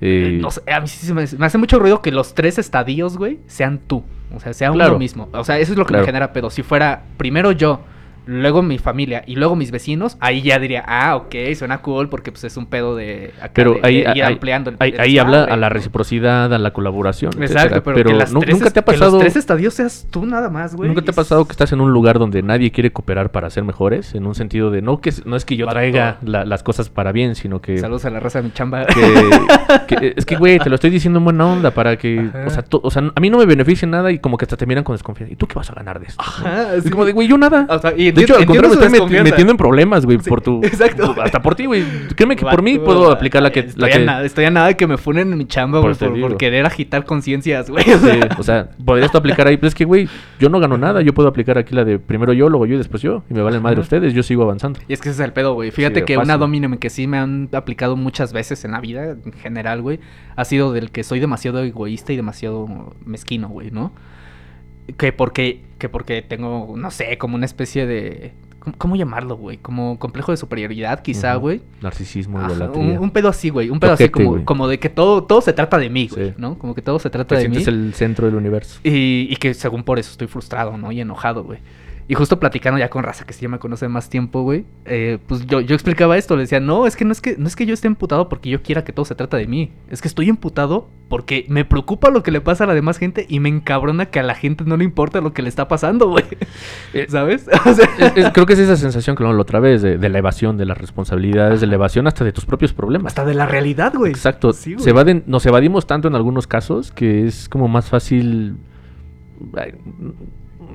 Eh, 0.00 0.38
No 0.40 0.50
sé, 0.50 0.62
a 0.70 0.80
mí 0.80 0.86
sí 0.88 1.06
se 1.06 1.14
me, 1.14 1.24
me 1.38 1.46
hace 1.46 1.58
mucho 1.58 1.78
ruido 1.78 2.00
que 2.02 2.10
los 2.12 2.34
tres 2.34 2.58
estadios, 2.58 3.16
güey, 3.18 3.38
sean 3.46 3.78
tú. 3.78 4.04
O 4.34 4.40
sea, 4.40 4.52
sea 4.52 4.70
Claro. 4.70 4.90
uno 4.92 4.98
mismo. 4.98 5.28
O 5.32 5.44
sea, 5.44 5.58
eso 5.58 5.72
es 5.72 5.78
lo 5.78 5.84
que 5.84 5.88
Claro. 5.88 6.02
me 6.02 6.06
genera 6.06 6.32
pedo. 6.32 6.50
Si 6.50 6.62
fuera 6.62 7.02
primero 7.16 7.50
yo, 7.52 7.80
luego 8.30 8.62
mi 8.62 8.76
familia 8.78 9.22
y 9.26 9.36
luego 9.36 9.56
mis 9.56 9.70
vecinos, 9.70 10.16
ahí 10.20 10.42
ya 10.42 10.58
diría, 10.58 10.84
ah, 10.86 11.16
ok, 11.16 11.34
suena 11.56 11.78
cool 11.80 12.08
porque 12.10 12.30
pues 12.30 12.44
es 12.44 12.56
un 12.58 12.66
pedo 12.66 12.94
de 12.94 13.32
acá 13.40 13.52
Pero 13.54 13.72
de- 13.74 13.80
ahí, 13.82 13.94
de 13.96 14.00
ir 14.00 14.08
ahí- 14.08 14.20
ampliando 14.20 14.68
el, 14.70 14.76
ahí- 14.80 14.90
el 14.90 15.00
ahí 15.00 15.18
habla 15.18 15.44
a 15.44 15.56
la 15.56 15.68
reciprocidad, 15.70 16.52
a 16.52 16.58
la 16.58 16.72
colaboración. 16.72 17.32
Exacto, 17.40 17.76
etcétera. 17.76 17.82
pero, 17.94 18.10
que 18.10 18.16
las 18.16 18.30
tres 18.32 18.54
nunca 18.54 18.70
te 18.70 18.80
ha 18.80 18.82
que 18.82 18.92
pasado. 18.92 19.12
los 19.12 19.20
tres 19.20 19.36
estadios 19.36 19.74
seas 19.74 20.06
tú 20.10 20.26
nada 20.26 20.50
más, 20.50 20.74
güey. 20.76 20.88
¿Nunca 20.88 21.02
te 21.02 21.10
ha 21.10 21.14
pasado 21.14 21.44
que 21.46 21.52
estás 21.52 21.72
en 21.72 21.80
un 21.80 21.90
lugar 21.92 22.18
donde 22.18 22.42
nadie 22.42 22.70
quiere 22.70 22.92
cooperar 22.92 23.30
para 23.30 23.48
ser 23.50 23.64
mejores? 23.64 24.14
En 24.14 24.26
un 24.26 24.34
sentido 24.34 24.70
de 24.70 24.82
no 24.82 25.00
que 25.00 25.12
no 25.24 25.34
es 25.36 25.44
que 25.46 25.56
yo 25.56 25.66
traiga 25.66 26.18
la- 26.22 26.44
las 26.44 26.62
cosas 26.62 26.90
para 26.90 27.12
bien, 27.12 27.34
sino 27.34 27.60
que, 27.62 27.78
Saludos 27.78 28.04
a 28.04 28.10
la 28.10 28.20
raza 28.20 28.40
de 28.42 28.44
mi 28.48 28.52
chamba. 28.52 28.84
que- 28.86 28.96
que- 29.96 30.14
es 30.16 30.26
que 30.26 30.36
güey, 30.36 30.58
te 30.58 30.68
lo 30.68 30.74
estoy 30.74 30.90
diciendo 30.90 31.18
en 31.18 31.24
buena 31.24 31.46
onda 31.46 31.70
para 31.70 31.96
que, 31.96 32.30
o 32.46 32.50
sea, 32.50 32.62
to- 32.62 32.80
o 32.82 32.90
sea, 32.90 33.10
a 33.14 33.20
mí 33.20 33.30
no 33.30 33.38
me 33.38 33.46
beneficia 33.46 33.88
nada 33.88 34.10
y 34.12 34.18
como 34.18 34.36
que 34.36 34.44
hasta 34.44 34.56
te 34.56 34.66
miran 34.66 34.84
con 34.84 34.94
desconfianza. 34.94 35.32
¿Y 35.32 35.36
tú 35.36 35.46
qué 35.46 35.54
vas 35.54 35.70
a 35.70 35.74
ganar 35.74 35.98
de 35.98 36.06
esto? 36.06 36.20
Ajá, 36.22 36.74
Es 36.74 36.84
sí. 36.84 36.90
como 36.90 37.04
de, 37.04 37.12
güey, 37.12 37.26
yo 37.28 37.38
nada. 37.38 37.66
O 37.70 37.78
sea, 37.78 37.94
y 37.96 38.10
De 38.18 38.24
hecho, 38.24 38.36
al 38.36 38.46
contrario, 38.46 38.76
me 38.76 38.88
desconfianza. 38.88 39.30
metiendo 39.30 39.50
en 39.52 39.56
problemas, 39.56 40.04
güey, 40.04 40.18
Sí, 40.20 40.28
por 40.28 40.40
tu... 40.40 40.62
exacto. 40.64 41.14
Hasta 41.22 41.40
por 41.40 41.54
ti, 41.54 41.66
güey. 41.66 41.84
Créeme 42.14 42.36
que 42.36 42.44
por 42.44 42.62
mí 42.62 42.78
puedo 42.78 43.10
aplicar 43.10 43.42
la 43.42 43.50
que... 43.50 43.60
Estoy, 43.60 43.90
La 43.90 43.96
a 43.96 43.98
nada, 43.98 44.24
estoy 44.24 44.44
a 44.44 44.50
nada 44.50 44.66
de 44.68 44.76
que 44.76 44.86
me 44.86 44.96
funen 44.96 45.32
en 45.32 45.38
mi 45.38 45.46
chamba, 45.46 45.80
Por 45.80 45.96
güey, 45.96 46.20
por, 46.20 46.36
querer 46.36 46.66
agitar 46.66 47.04
conciencias, 47.04 47.70
güey. 47.70 47.84
Sí, 47.84 48.20
o 48.38 48.42
sea, 48.42 48.70
podrías 48.84 49.10
tú 49.12 49.18
aplicar 49.18 49.46
ahí, 49.46 49.56
pero 49.56 49.68
es 49.68 49.74
que, 49.74 49.84
güey, 49.84 50.08
yo 50.38 50.48
no 50.48 50.60
gano 50.60 50.76
nada. 50.78 51.02
Yo 51.02 51.14
puedo 51.14 51.28
aplicar 51.28 51.58
aquí 51.58 51.74
la 51.74 51.84
de 51.84 51.98
primero 51.98 52.32
yo, 52.32 52.48
luego 52.48 52.66
yo 52.66 52.74
y 52.74 52.78
después 52.78 53.02
yo. 53.02 53.22
Y 53.30 53.34
me 53.34 53.42
valen 53.42 53.62
madre 53.62 53.80
ustedes, 53.80 54.12
yo 54.14 54.22
sigo 54.22 54.42
avanzando. 54.42 54.80
Y 54.88 54.92
es 54.92 55.00
que 55.00 55.08
ese 55.10 55.22
es 55.22 55.24
el 55.26 55.32
pedo, 55.32 55.54
güey. 55.54 55.70
Fíjate 55.70 56.04
que 56.04 56.18
una 56.18 56.36
domíname 56.36 56.78
que 56.78 56.90
sí 56.90 57.06
me 57.06 57.18
han 57.18 57.48
aplicado 57.52 57.96
muchas 57.96 58.32
veces 58.32 58.64
en 58.64 58.72
la 58.72 58.80
vida, 58.80 59.16
en 59.24 59.32
general, 59.32 59.82
güey, 59.82 60.00
ha 60.36 60.44
sido 60.44 60.72
del 60.72 60.90
que 60.90 61.04
soy 61.04 61.20
demasiado 61.20 61.62
egoísta 61.62 62.12
y 62.12 62.16
demasiado 62.16 62.94
mezquino, 63.04 63.48
güey, 63.48 63.70
¿no? 63.70 63.92
Que 64.96 65.12
porque, 65.12 65.60
que 65.78 65.88
porque 65.88 66.22
tengo, 66.22 66.74
no 66.76 66.90
sé, 66.90 67.18
como 67.18 67.34
una 67.36 67.44
especie 67.46 67.86
de... 67.86 68.32
¿Cómo, 68.58 68.74
cómo 68.76 68.96
llamarlo, 68.96 69.36
güey? 69.36 69.58
Como 69.58 69.98
complejo 69.98 70.32
de 70.32 70.36
superioridad, 70.36 71.00
quizá, 71.02 71.34
güey. 71.36 71.60
Narcisismo, 71.80 72.40
Ajá, 72.40 72.70
un, 72.72 72.98
un 72.98 73.10
pedo 73.10 73.28
así, 73.28 73.50
güey. 73.50 73.70
Un 73.70 73.78
pedo 73.78 73.92
así 73.92 74.08
como, 74.08 74.44
como 74.44 74.66
de 74.66 74.78
que 74.78 74.88
todo, 74.88 75.22
todo 75.24 75.40
se 75.40 75.52
trata 75.52 75.78
de 75.78 75.88
mí, 75.90 76.08
güey, 76.08 76.30
Sí. 76.30 76.34
¿no? 76.38 76.58
Como 76.58 76.74
que 76.74 76.82
todo 76.82 76.98
se 76.98 77.08
trata 77.08 77.36
Te 77.36 77.42
de 77.42 77.48
mí. 77.48 77.62
el 77.64 77.94
centro 77.94 78.26
del 78.26 78.34
universo. 78.34 78.80
Y, 78.82 79.28
y 79.30 79.36
que 79.36 79.54
según 79.54 79.84
por 79.84 79.98
eso 79.98 80.10
estoy 80.10 80.26
frustrado, 80.26 80.76
¿no? 80.76 80.90
Y 80.90 81.00
enojado, 81.00 81.44
güey. 81.44 81.60
Y 82.10 82.14
justo 82.14 82.40
platicando 82.40 82.78
ya 82.78 82.88
con 82.88 83.02
Raza, 83.04 83.26
que 83.26 83.34
sí 83.34 83.42
ya 83.42 83.50
me 83.50 83.58
conoce 83.58 83.86
más 83.86 84.08
tiempo, 84.08 84.40
güey. 84.40 84.64
eh, 84.86 85.18
pues 85.26 85.46
yo, 85.46 85.60
yo 85.60 85.74
explicaba 85.74 86.16
esto, 86.16 86.36
le 86.36 86.42
decía, 86.44 86.58
no, 86.58 86.86
es 86.86 86.96
que 86.96 87.04
no 87.04 87.12
es 87.12 87.20
que 87.20 87.36
no 87.36 87.46
es 87.46 87.54
que 87.54 87.66
yo 87.66 87.74
esté 87.74 87.86
emputado 87.86 88.30
porque 88.30 88.48
yo 88.48 88.62
quiera 88.62 88.82
que 88.82 88.94
todo 88.94 89.04
se 89.04 89.14
trata 89.14 89.36
de 89.36 89.46
mí. 89.46 89.72
Es 89.90 90.00
que 90.00 90.08
estoy 90.08 90.30
emputado 90.30 90.88
porque 91.10 91.44
me 91.48 91.66
preocupa 91.66 92.08
lo 92.10 92.22
que 92.22 92.30
le 92.30 92.40
pasa 92.40 92.64
a 92.64 92.66
la 92.66 92.72
demás 92.74 92.96
gente 92.96 93.26
y 93.28 93.40
me 93.40 93.50
encabrona 93.50 94.06
que 94.06 94.18
a 94.20 94.22
la 94.22 94.34
gente 94.34 94.64
no 94.64 94.78
le 94.78 94.84
importa 94.84 95.20
lo 95.20 95.34
que 95.34 95.42
le 95.42 95.50
está 95.50 95.68
pasando, 95.68 96.08
güey. 96.08 96.24
¿Sabes? 97.08 97.46
O 97.66 97.74
sea, 97.74 97.86
Es- 97.98 98.16
es- 98.16 98.30
creo 98.32 98.46
que 98.46 98.54
es 98.54 98.58
esa 98.58 98.76
sensación 98.78 99.14
que 99.14 99.22
lo 99.24 99.38
otra 99.38 99.60
vez, 99.60 99.82
de, 99.82 99.98
de 99.98 100.08
la 100.08 100.18
evasión 100.18 100.56
de 100.56 100.64
las 100.64 100.78
responsabilidades, 100.78 101.60
de 101.60 101.66
la 101.66 101.74
evasión 101.74 102.06
hasta 102.06 102.24
de 102.24 102.32
tus 102.32 102.46
propios 102.46 102.72
problemas. 102.72 103.10
hasta 103.10 103.26
de 103.26 103.34
la 103.34 103.44
realidad, 103.44 103.92
güey. 103.94 104.12
Exacto. 104.12 104.54
Sí, 104.54 104.72
güey. 104.72 104.82
se 104.82 104.94
evaden- 104.94 105.24
nos 105.26 105.44
evadimos 105.44 105.86
tanto 105.86 106.08
en 106.08 106.14
algunos 106.14 106.46
casos 106.46 106.90
que 106.90 107.26
es 107.26 107.50
como 107.50 107.68
más 107.68 107.90
fácil. 107.90 108.56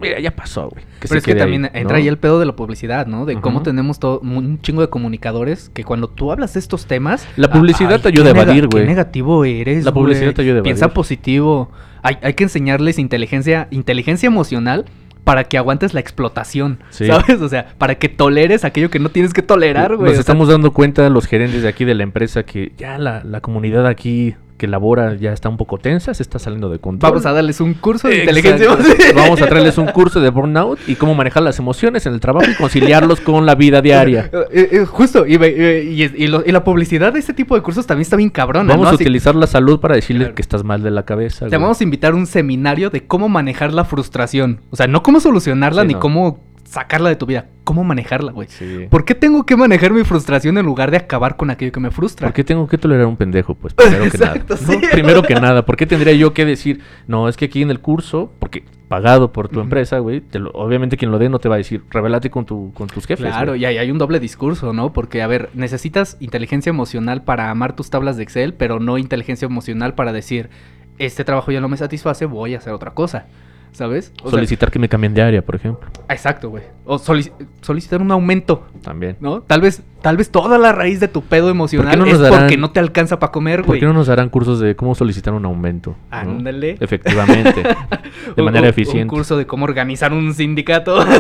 Mira, 0.04 0.20
ya 0.20 0.32
pasó, 0.36 0.70
güey. 0.70 0.84
Pero 1.00 1.18
es 1.18 1.24
que 1.26 1.32
ahí, 1.32 1.38
también 1.38 1.64
¿no? 1.64 1.70
entra 1.74 1.98
ahí 1.98 2.08
el 2.08 2.18
pedo 2.18 2.40
de 2.40 2.46
la 2.46 2.56
publicidad, 2.56 3.08
¿no? 3.08 3.26
De 3.26 3.36
cómo 3.42 3.62
tenemos 3.64 4.00
todo 4.00 4.20
un 4.20 4.62
chingo 4.62 4.82
de 4.82 4.90
comunicadores 4.90 5.70
que 5.74 5.84
cuando 5.84 6.08
tú 6.08 6.32
hablas 6.32 6.54
de 6.54 6.60
estos 6.60 6.86
temas... 6.86 7.28
La 7.36 7.50
publicidad 7.50 8.00
te 8.02 8.10
ayuda 8.10 8.28
a 8.28 8.32
evadir, 8.32 8.68
güey. 8.68 8.84
Qué 8.84 8.90
negativo 8.90 9.44
eres, 9.46 9.84
La 9.86 9.94
publicidad 9.94 10.34
te 10.34 10.42
ayuda 10.44 10.60
a 10.60 10.64
Piensa 10.64 10.86
evadir. 10.86 10.94
positivo. 10.96 11.72
Hay, 12.02 12.18
hay 12.22 12.34
que 12.34 12.44
enseñarles 12.44 13.00
inteligencia, 13.00 13.68
inteligencia 13.72 14.28
emocional 14.28 14.86
para 15.24 15.46
que 15.46 15.58
aguantes 15.58 15.94
la 15.94 16.02
explotación, 16.02 16.80
Sí. 16.90 17.06
¿sabes? 17.08 17.42
O 17.42 17.48
sea, 17.48 17.68
para 17.78 17.96
que 17.96 18.10
toleres 18.10 18.66
aquello 18.66 18.90
que 18.90 19.00
no 19.00 19.08
tienes 19.10 19.34
que 19.34 19.42
tolerar, 19.42 19.96
güey. 19.96 20.08
Nos 20.08 20.12
sea, 20.16 20.20
estamos 20.20 20.50
dando 20.50 20.74
cuenta 20.74 21.10
los 21.10 21.28
gerentes 21.28 21.62
de 21.62 21.70
aquí 21.70 21.86
de 21.86 21.96
la 21.96 22.04
empresa 22.04 22.44
que 22.44 22.74
ya 22.78 22.98
la, 22.98 23.24
la 23.24 23.40
comunidad 23.40 23.88
aquí 23.88 24.36
que 24.64 24.68
labora 24.70 25.16
ya 25.16 25.34
está 25.34 25.50
un 25.50 25.58
poco 25.58 25.78
tensa, 25.78 26.14
se 26.14 26.24
está 26.24 26.40
saliendo 26.40 26.70
de 26.70 26.80
control. 26.80 27.12
Vamos 27.12 27.26
a 27.26 27.34
darles 27.34 27.60
un 27.60 27.74
curso 27.74 28.08
de 28.08 28.20
inteligencia 28.20 28.66
emocional. 28.68 28.98
Vamos 29.14 29.42
a 29.42 29.48
traerles 29.48 29.78
un 29.78 29.88
curso 29.88 30.22
de 30.22 30.30
burnout 30.30 30.80
y 30.88 30.96
cómo 30.96 31.14
manejar 31.16 31.44
las 31.44 31.60
emociones 31.60 32.06
en 32.06 32.14
el 32.14 32.22
trabajo 32.22 32.50
y 32.50 32.56
conciliarlos 32.56 33.20
con 33.20 33.46
la 33.46 33.56
vida 33.56 33.82
diaria. 33.82 34.30
Eh, 34.56 34.70
eh, 34.72 34.86
justo, 34.86 35.26
y, 35.28 35.36
y, 35.36 36.04
y- 36.04 36.14
y 36.24 36.28
lo- 36.28 36.44
y 36.46 36.52
la 36.54 36.64
publicidad 36.64 37.12
de 37.12 37.20
este 37.20 37.34
tipo 37.34 37.56
de 37.56 37.62
cursos 37.62 37.86
también 37.88 38.04
está 38.04 38.16
bien 38.16 38.30
cabrona, 38.30 38.70
Vamos 38.70 38.86
¿no? 38.86 38.92
a 38.92 38.96
utilizar 38.96 39.36
la 39.36 39.48
salud 39.48 39.80
para 39.80 39.96
decirle 39.96 40.26
Claro. 40.26 40.36
que 40.36 40.42
estás 40.44 40.64
mal 40.64 40.82
de 40.84 40.92
la 40.92 41.04
cabeza. 41.04 41.40
Te 41.46 41.50
güey. 41.58 41.62
vamos 41.62 41.82
a 41.82 41.84
invitar 41.84 42.14
a 42.14 42.16
un 42.16 42.26
seminario 42.28 42.90
de 42.90 43.06
cómo 43.06 43.28
manejar 43.30 43.74
la 43.74 43.84
frustración. 43.84 44.62
O 44.70 44.76
sea, 44.78 44.88
no 44.88 45.02
cómo 45.04 45.20
solucionarla 45.20 45.82
Sí, 45.82 45.88
ni 45.90 45.94
no. 45.96 46.00
cómo 46.00 46.40
sacarla 46.74 47.10
de 47.10 47.16
tu 47.16 47.28
vida. 47.28 47.46
Cómo 47.64 47.84
manejarla, 47.84 48.32
güey. 48.32 48.48
Sí. 48.50 48.88
¿Por 48.90 49.06
qué 49.06 49.14
tengo 49.14 49.46
que 49.46 49.56
manejar 49.56 49.94
mi 49.94 50.04
frustración 50.04 50.58
en 50.58 50.66
lugar 50.66 50.90
de 50.90 50.98
acabar 50.98 51.38
con 51.38 51.52
aquello 51.52 51.72
que 51.72 51.80
me 51.80 51.92
frustra? 51.92 52.28
¿Por 52.28 52.34
qué 52.34 52.44
tengo 52.44 52.68
que 52.68 52.80
tolerar 52.80 53.06
a 53.06 53.08
un 53.08 53.16
pendejo? 53.16 53.54
Pues 53.54 53.74
primero 53.76 54.10
que 54.12 54.18
nada. 54.18 54.36
Exacto, 54.36 54.58
¿no? 54.60 54.72
sí. 54.74 54.82
Primero 54.92 55.22
que 55.22 55.36
nada, 55.36 55.64
¿por 55.66 55.78
qué 55.78 55.86
tendría 55.86 56.14
yo 56.14 56.34
que 56.34 56.46
decir, 56.46 56.82
no, 57.08 57.30
es 57.30 57.38
que 57.38 57.46
aquí 57.46 57.62
en 57.62 57.70
el 57.70 57.80
curso, 57.80 58.32
porque 58.40 58.66
pagado 58.88 59.32
por 59.32 59.50
tu 59.50 59.60
empresa, 59.62 60.00
güey, 60.00 60.22
te 60.22 60.40
lo- 60.40 60.50
obviamente 60.52 60.98
quien 60.98 61.12
lo 61.12 61.20
dé 61.20 61.30
no 61.30 61.38
te 61.40 61.48
va 61.48 61.56
a 61.56 61.58
decir, 61.60 61.84
revélate 61.92 62.32
con, 62.32 62.46
tu, 62.46 62.74
con 62.74 62.88
tus 62.88 63.06
jefes. 63.06 63.28
Claro, 63.28 63.52
güey". 63.52 63.62
y 63.62 63.66
hay, 63.66 63.78
hay 63.78 63.92
un 63.92 64.00
doble 64.00 64.20
discurso, 64.20 64.74
¿no? 64.74 64.94
Porque, 64.94 65.22
a 65.22 65.28
ver, 65.28 65.50
necesitas 65.54 66.18
inteligencia 66.20 66.72
emocional 66.72 67.24
para 67.24 67.52
amar 67.52 67.76
tus 67.76 67.92
tablas 67.92 68.18
de 68.18 68.24
Excel, 68.24 68.56
pero 68.56 68.80
no 68.80 68.98
inteligencia 68.98 69.46
emocional 69.46 69.94
para 69.94 70.12
decir, 70.12 70.50
este 70.98 71.24
trabajo 71.24 71.52
ya 71.52 71.62
no 71.62 71.70
me 71.70 71.78
satisface, 71.78 72.26
voy 72.26 72.56
a 72.56 72.58
hacer 72.58 72.74
otra 72.74 72.92
cosa. 72.96 73.28
¿Sabes? 73.74 74.14
O 74.22 74.30
sea, 74.30 74.38
Solicitar 74.38 74.72
que 74.72 74.80
me 74.80 74.88
cambien 74.88 75.14
de 75.14 75.22
área, 75.22 75.42
por 75.44 75.56
ejemplo. 75.56 75.90
exacto, 76.08 76.50
güey. 76.50 76.64
O 76.86 76.98
solici- 77.00 77.32
solicitar 77.62 78.02
un 78.02 78.12
aumento, 78.12 78.68
También. 78.84 79.18
¿no? 79.20 79.42
Tal 79.42 79.62
vez, 79.62 79.82
tal 80.04 80.18
vez 80.18 80.30
toda 80.30 80.60
la 80.60 80.72
raíz 80.72 81.00
de 81.00 81.08
tu 81.08 81.24
pedo 81.24 81.50
emocional 81.50 81.98
no 81.98 82.06
es 82.06 82.20
darán- 82.20 82.42
porque 82.42 82.58
no 82.58 82.70
te 82.72 82.80
alcanza 82.80 83.18
para 83.18 83.32
comer, 83.32 83.62
¿Por 83.62 83.68
güey. 83.68 83.80
qué 83.80 83.86
no 83.88 83.94
nos 83.94 84.06
darán 84.08 84.30
cursos 84.30 84.60
de 84.60 84.76
cómo 84.76 84.94
solicitar 84.94 85.34
un 85.34 85.46
aumento? 85.46 85.96
¿no? 86.12 86.18
Ándale. 86.18 86.78
Efectivamente. 86.80 87.64
de 88.36 88.42
Un- 88.42 88.46
manera 88.46 88.68
eficiente. 88.68 89.02
Un 89.04 89.08
curso 89.10 89.36
de 89.38 89.48
cómo 89.48 89.64
organizar 89.66 90.14
un 90.14 90.34
sindicato. 90.34 91.04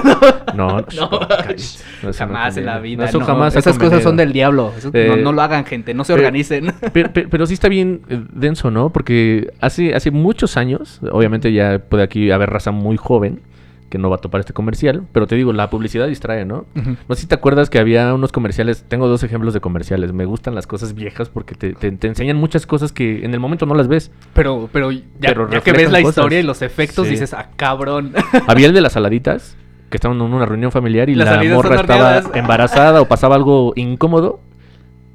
No, 0.54 0.82
no, 0.82 1.10
jamás 2.15 2.58
en 2.58 2.65
la 2.67 2.78
vida. 2.78 3.06
Eso 3.06 3.17
no. 3.19 3.26
jamás 3.26 3.56
Esas 3.56 3.80
cosas 3.80 4.04
son 4.04 4.15
del 4.17 4.32
diablo. 4.34 4.72
Eso 4.78 4.91
Eh, 4.93 5.19
no, 5.24 5.32
lo 5.32 5.41
hagan, 5.41 5.65
gente. 5.65 5.96
No 5.96 6.04
se 6.04 6.13
pero- 6.13 6.22
organicen. 6.28 6.72
Pero, 6.93 7.10
pero- 7.12 7.28
pero 7.30 7.46
sí 7.48 7.56
está 7.56 7.69
bien 7.69 8.02
eh, 8.10 8.22
denso, 8.34 8.69
¿no? 8.69 8.89
Porque 8.91 9.52
hace, 9.62 9.96
hace 9.96 10.12
muchos 10.12 10.56
años, 10.58 11.00
obviamente 11.12 11.52
ya 11.54 11.80
puede 11.80 12.04
aquí 12.04 12.30
haber 12.30 12.52
raza 12.52 12.69
muy 12.72 12.98
joven 12.98 13.41
que 13.93 13.99
no 13.99 14.10
va 14.10 14.15
a 14.15 14.19
topar 14.19 14.39
este 14.39 14.53
comercial, 14.53 15.03
pero 15.12 15.27
te 15.27 15.36
digo, 15.36 15.53
la 15.53 15.69
publicidad 15.69 16.08
distrae, 16.08 16.45
¿no? 16.45 16.65
No 17.08 17.13
sé 17.13 17.21
si 17.21 17.27
te 17.27 17.36
acuerdas 17.36 17.69
que 17.69 17.77
había 17.77 18.12
unos 18.12 18.32
comerciales, 18.32 18.86
tengo 18.88 19.08
dos 19.08 19.21
ejemplos 19.23 19.53
de 19.53 19.60
comerciales, 19.62 20.13
me 20.13 20.25
gustan 20.25 20.56
las 20.56 20.65
cosas 20.65 20.95
viejas 20.95 21.29
porque 21.29 21.53
te, 21.53 21.73
te- 21.73 21.91
te 21.91 22.08
enseñan 22.08 22.38
muchas 22.38 22.65
cosas 22.65 22.91
que 22.91 23.23
en 23.23 23.36
el 23.36 23.39
momento 23.39 23.67
no 23.67 23.75
las 23.75 23.88
ves. 23.88 24.10
Pero, 24.34 24.67
pero 24.73 24.89
ya, 24.89 25.03
Pero 25.21 25.47
ya 25.47 25.62
que 25.62 25.73
ves 25.73 25.91
la 25.91 25.99
cosas. 26.01 26.17
historia 26.17 26.39
y 26.39 26.43
los 26.43 26.63
efectos, 26.63 27.06
Sí. 27.06 27.12
dices, 27.12 27.36
ah, 27.36 27.49
cabrón. 27.56 28.13
Había 28.47 28.65
el 28.65 28.73
de 28.73 28.82
las 28.82 28.93
saladitas, 28.93 29.56
que 29.91 29.97
estaban 29.97 30.17
en 30.19 30.23
una 30.34 30.47
reunión 30.47 30.71
familiar 30.71 31.08
y 31.10 31.13
Las 31.13 31.27
la 31.29 31.43
morra 31.53 31.75
estaba 31.82 31.99
horneadas. 32.17 32.32
embarazada 32.36 32.99
o 32.99 33.08
pasaba 33.08 33.36
algo 33.36 33.73
incómodo. 33.75 34.39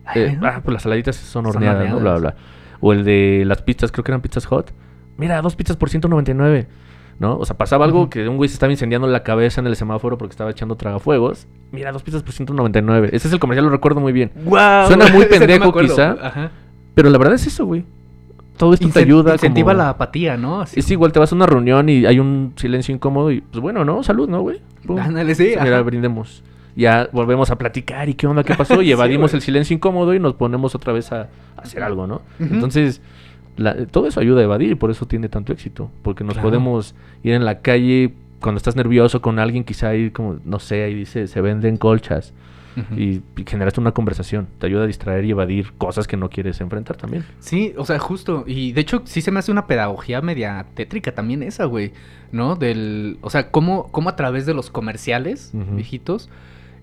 Ay, 0.04 0.22
Eh, 0.22 0.38
ah, 0.40 0.60
pues 0.62 0.72
las 0.72 0.84
saladitas 0.84 1.16
son 1.16 1.42
Son 1.44 1.46
horneadas, 1.56 1.90
¿no? 1.90 1.98
Bla, 1.98 2.14
bla. 2.14 2.34
O 2.78 2.92
el 2.92 3.02
de 3.04 3.42
las 3.44 3.60
pizzas, 3.62 3.90
creo 3.90 4.04
que 4.04 4.12
eran 4.12 4.20
pizzas 4.20 4.46
hot. 4.46 4.72
Mira, 5.16 5.42
dos 5.42 5.56
pizzas 5.56 5.76
por 5.76 5.90
199. 5.90 6.68
¿No? 7.18 7.37
O 7.37 7.44
sea, 7.44 7.57
pasaba 7.57 7.85
algo 7.85 8.09
que 8.09 8.28
un 8.28 8.37
güey 8.37 8.48
se 8.48 8.54
estaba 8.54 8.70
incendiando 8.72 9.09
la 9.09 9.24
cabeza 9.24 9.61
en 9.61 9.66
el 9.66 9.74
semáforo 9.74 10.16
porque 10.18 10.33
estaba 10.33 10.50
echando 10.52 10.76
tragafuegos. 10.76 11.48
Mira, 11.72 11.90
dos 11.90 12.02
pizzas 12.04 12.22
por 12.22 12.33
199. 12.33 13.09
Ese 13.12 13.26
es 13.26 13.33
el 13.35 13.40
comercial, 13.40 13.64
lo 13.64 13.70
recuerdo 13.72 14.00
muy 14.00 14.12
bien. 14.12 14.31
Guau, 14.44 14.87
Suena 14.87 15.09
muy 15.09 15.22
no 15.24 15.28
pendejo, 15.28 15.72
quizá. 15.72 16.12
Ajá. 16.22 16.50
Pero 16.94 17.11
la 17.11 17.18
verdad 17.18 17.35
es 17.35 17.46
eso, 17.46 17.66
güey. 17.66 17.85
Todo 18.57 18.72
esto 18.74 18.88
te 18.88 19.00
ayuda. 19.00 19.33
Incentiva 19.33 19.72
como- 19.72 19.83
la 19.83 19.88
apatía, 19.90 20.37
¿no? 20.37 20.61
Así. 20.61 20.78
Es 20.78 20.90
igual, 20.92 21.11
te 21.12 21.18
vas 21.18 21.33
a 21.33 21.35
una 21.35 21.46
reunión 21.46 21.88
y 21.88 22.07
hay 22.07 22.20
un 22.20 22.52
silencio 22.57 22.94
incómodo 22.94 23.33
y 23.33 23.40
pues 23.40 23.61
bueno, 23.61 23.85
¿no? 23.85 24.02
Salud, 24.04 24.28
¿no, 24.28 24.40
güey? 24.42 24.61
Ándale, 25.00 25.35
sí. 25.35 25.54
Mira, 25.61 25.62
ajá. 25.76 25.83
brindemos. 25.83 26.42
Ya 26.76 27.09
volvemos 27.12 27.50
a 27.50 27.57
platicar 27.59 28.09
y 28.09 28.14
qué 28.14 28.28
onda, 28.28 28.44
qué 28.44 28.54
pasó. 28.54 28.81
Y 28.81 28.92
evadimos 28.92 29.35
el 29.35 29.40
silencio 29.42 29.74
incómodo 29.74 30.14
y 30.14 30.20
nos 30.20 30.35
ponemos 30.35 30.76
otra 30.76 30.92
vez 30.92 31.11
a, 31.11 31.22
a 31.57 31.62
hacer 31.62 31.83
algo, 31.83 32.07
¿no? 32.07 32.22
Entonces, 32.38 33.00
la- 33.59 33.87
todo 33.87 34.07
eso 34.07 34.21
ayuda 34.21 34.40
a 34.40 34.44
evadir 34.44 34.71
y 34.71 34.75
por 34.75 34.90
eso 34.90 35.07
tiene 35.07 35.29
tanto 35.29 35.53
éxito. 35.53 35.90
Porque 36.03 36.25
nos 36.25 36.35
Claro. 36.35 36.49
podemos 36.49 36.94
ir 37.23 37.35
en 37.35 37.44
la 37.44 37.61
calle 37.61 38.14
cuando 38.40 38.57
estás 38.57 38.77
nervioso 38.77 39.21
con 39.21 39.38
alguien, 39.38 39.64
quizá 39.64 39.88
ahí 39.90 40.11
como, 40.11 40.38
no 40.44 40.59
sé, 40.61 40.85
ahí 40.85 40.94
dice, 40.94 41.27
se 41.27 41.40
venden 41.40 41.77
colchas. 41.77 42.33
Y, 42.97 43.23
y 43.37 43.44
generaste 43.44 43.81
una 43.81 43.90
conversación. 43.90 44.47
Te 44.61 44.66
ayuda 44.68 44.85
a 44.85 44.87
distraer 44.87 45.25
y 45.25 45.33
evadir 45.33 45.73
cosas 45.79 46.07
que 46.07 46.16
no 46.16 46.31
quieres 46.31 46.61
enfrentar 46.61 46.97
también. 46.97 47.25
Sí, 47.40 47.75
o 47.77 47.85
sea, 47.85 47.99
justo. 47.99 48.44
Y 48.47 48.71
de 48.71 48.81
hecho, 48.83 49.03
sí 49.05 49.21
se 49.21 49.33
me 49.33 49.40
hace 49.40 49.51
una 49.51 49.66
pedagogía 49.66 50.21
media 50.21 50.64
tétrica 50.75 51.11
también 51.12 51.42
esa, 51.42 51.64
güey. 51.64 51.90
¿No? 52.31 52.55
Del. 52.55 53.18
O 53.21 53.31
sea, 53.31 53.51
cómo, 53.51 53.88
cómo 53.90 54.11
a 54.11 54.14
través 54.14 54.47
de 54.47 54.55
los 54.55 54.71
comerciales, 54.71 55.51
viejitos, 55.53 56.31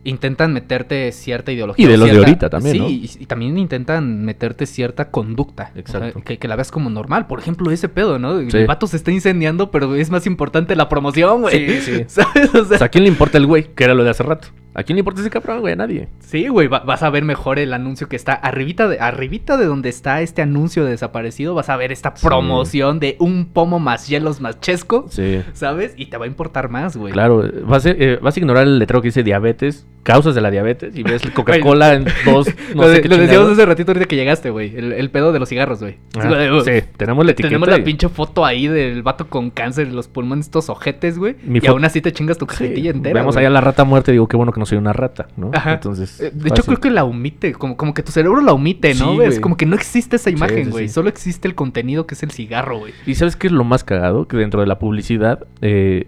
intentan 0.05 0.53
meterte 0.53 1.11
cierta 1.11 1.51
ideología. 1.51 1.85
Y 1.85 1.89
de 1.89 1.97
los 1.97 2.09
de 2.09 2.17
ahorita 2.17 2.49
también, 2.49 2.73
Sí, 2.75 2.79
¿no? 2.79 2.89
y, 2.89 3.11
y 3.19 3.25
también 3.25 3.57
intentan 3.57 4.23
meterte 4.23 4.65
cierta 4.65 5.09
conducta. 5.11 5.71
o 5.71 5.73
sea, 5.73 5.81
Exacto. 5.81 6.21
que, 6.23 6.37
que 6.37 6.47
la 6.47 6.55
veas 6.55 6.71
como 6.71 6.89
normal. 6.89 7.27
Por 7.27 7.39
ejemplo, 7.39 7.69
ese 7.71 7.89
pedo, 7.89 8.17
¿no? 8.19 8.39
Sí. 8.49 8.55
El 8.57 8.67
vato 8.67 8.87
se 8.87 8.95
está 8.95 9.11
incendiando, 9.11 9.71
pero 9.71 9.95
es 9.95 10.09
más 10.11 10.25
importante 10.27 10.75
la 10.77 10.87
promoción, 10.87 11.41
güey. 11.41 11.81
Sí, 11.81 11.81
sí. 11.81 12.03
¿Sabes? 12.07 12.55
O 12.55 12.63
sea, 12.65 12.85
¿a 12.85 12.89
quién 12.89 13.03
le 13.03 13.09
importa 13.09 13.37
el 13.37 13.45
güey? 13.47 13.73
Que 13.75 13.83
era 13.83 13.93
lo 13.93 14.03
de 14.03 14.11
hace 14.11 14.23
rato. 14.23 14.47
¿A 14.75 14.83
quién 14.83 14.95
le 14.95 14.99
importa 14.99 15.21
ese 15.21 15.29
cabrón, 15.29 15.61
güey? 15.61 15.73
A 15.73 15.77
nadie. 15.77 16.09
Sí, 16.19 16.47
güey, 16.49 16.67
va- 16.67 16.79
vas 16.81 17.01
a 17.01 17.09
ver 17.09 17.23
mejor 17.23 17.59
el 17.59 17.73
anuncio 17.73 18.07
que 18.09 18.15
está 18.15 18.33
arribita 18.33 18.87
de, 18.87 18.99
arribita 18.99 19.57
de 19.57 19.65
donde 19.65 19.89
está 19.89 20.21
este 20.21 20.41
anuncio 20.41 20.83
de 20.85 20.91
desaparecido, 20.91 21.55
vas 21.55 21.69
a 21.69 21.77
ver 21.77 21.91
esta 21.91 22.13
Sí. 22.15 22.25
promoción 22.25 22.99
de 22.99 23.15
un 23.19 23.45
pomo 23.45 23.79
más 23.79 24.07
hielos 24.07 24.41
más 24.41 24.59
chesco, 24.59 25.05
Sí. 25.09 25.41
¿sabes? 25.53 25.93
Y 25.97 26.07
te 26.07 26.17
va 26.17 26.25
a 26.25 26.27
importar 26.27 26.69
más, 26.69 26.97
güey. 26.97 27.13
Claro, 27.13 27.43
vas 27.65 27.85
a, 27.85 27.91
eh, 27.91 28.19
vas 28.21 28.35
a 28.35 28.39
ignorar 28.39 28.63
el 28.63 28.77
letrero 28.79 29.01
que 29.01 29.07
dice 29.07 29.23
diabetes 29.23 29.87
causas 30.03 30.35
de 30.35 30.41
la 30.41 30.51
diabetes 30.51 30.95
y 30.95 31.01
ves 31.01 31.21
Coca-Cola 31.33 31.93
en 31.95 32.05
dos. 32.25 32.47
No 32.75 32.83
lo, 32.83 32.93
sé 32.93 33.01
qué 33.01 33.07
lo 33.09 33.17
decíamos 33.17 33.49
hace 33.51 33.65
ratito 33.65 33.91
ahorita 33.91 34.05
que 34.07 34.15
llegaste, 34.15 34.49
güey. 34.51 34.75
El, 34.75 34.91
el 34.93 35.09
pedo 35.09 35.31
de 35.31 35.39
los 35.39 35.49
cigarros, 35.49 35.79
güey. 35.79 35.97
Ah, 36.19 36.59
sí, 36.63 36.71
tenemos 36.97 37.25
la 37.25 37.31
etiqueta. 37.31 37.49
Tenemos 37.49 37.69
la 37.69 37.77
y- 37.79 37.81
pinche 37.81 38.07
foto 38.09 38.45
ahí 38.45 38.67
del 38.67 39.01
vato 39.01 39.27
con 39.29 39.49
cáncer, 39.49 39.91
los 39.91 40.07
pulmones 40.07 40.45
estos 40.45 40.69
ojetes, 40.69 41.17
güey. 41.17 41.35
Y 41.47 41.65
aún 41.65 41.85
así 41.85 42.01
te 42.01 42.11
chingas 42.11 42.37
tu 42.37 42.45
Sí, 42.45 42.49
cajetilla 42.51 42.91
entera. 42.91 43.19
Vemos 43.21 43.33
güey. 43.35 43.45
ahí 43.45 43.47
a 43.47 43.49
la 43.51 43.61
rata 43.61 43.83
muerta 43.83 44.11
y 44.11 44.13
digo, 44.13 44.27
qué 44.27 44.37
bueno 44.37 44.51
que 44.51 44.59
no 44.59 44.64
soy 44.65 44.77
una 44.77 44.93
rata, 44.93 45.27
¿no? 45.37 45.51
Ajá. 45.53 45.73
Entonces. 45.73 46.19
Eh, 46.21 46.31
De 46.33 46.49
hecho, 46.49 46.63
creo 46.63 46.79
que 46.79 46.89
la 46.89 47.03
omite, 47.03 47.53
como, 47.53 47.77
como 47.77 47.93
que 47.93 48.03
tu 48.03 48.11
cerebro 48.11 48.41
la 48.41 48.53
omite, 48.53 48.93
¿no? 48.95 49.09
Sí, 49.11 49.15
güey? 49.15 49.27
Es 49.27 49.33
güey. 49.35 49.41
como 49.41 49.57
que 49.57 49.65
no 49.65 49.75
existe 49.75 50.15
esa 50.17 50.29
imagen, 50.29 50.69
güey. 50.69 50.87
sí. 50.87 50.93
Solo 50.93 51.09
existe 51.09 51.47
el 51.47 51.55
contenido 51.55 52.05
que 52.07 52.15
es 52.15 52.23
el 52.23 52.31
cigarro, 52.31 52.79
güey. 52.79 52.93
¿Y 53.05 53.15
sabes 53.15 53.35
qué 53.35 53.47
es 53.47 53.53
lo 53.53 53.63
más 53.63 53.83
cagado? 53.83 54.27
Que 54.27 54.37
dentro 54.37 54.61
de 54.61 54.67
la 54.67 54.79
publicidad, 54.79 55.45
eh, 55.61 56.07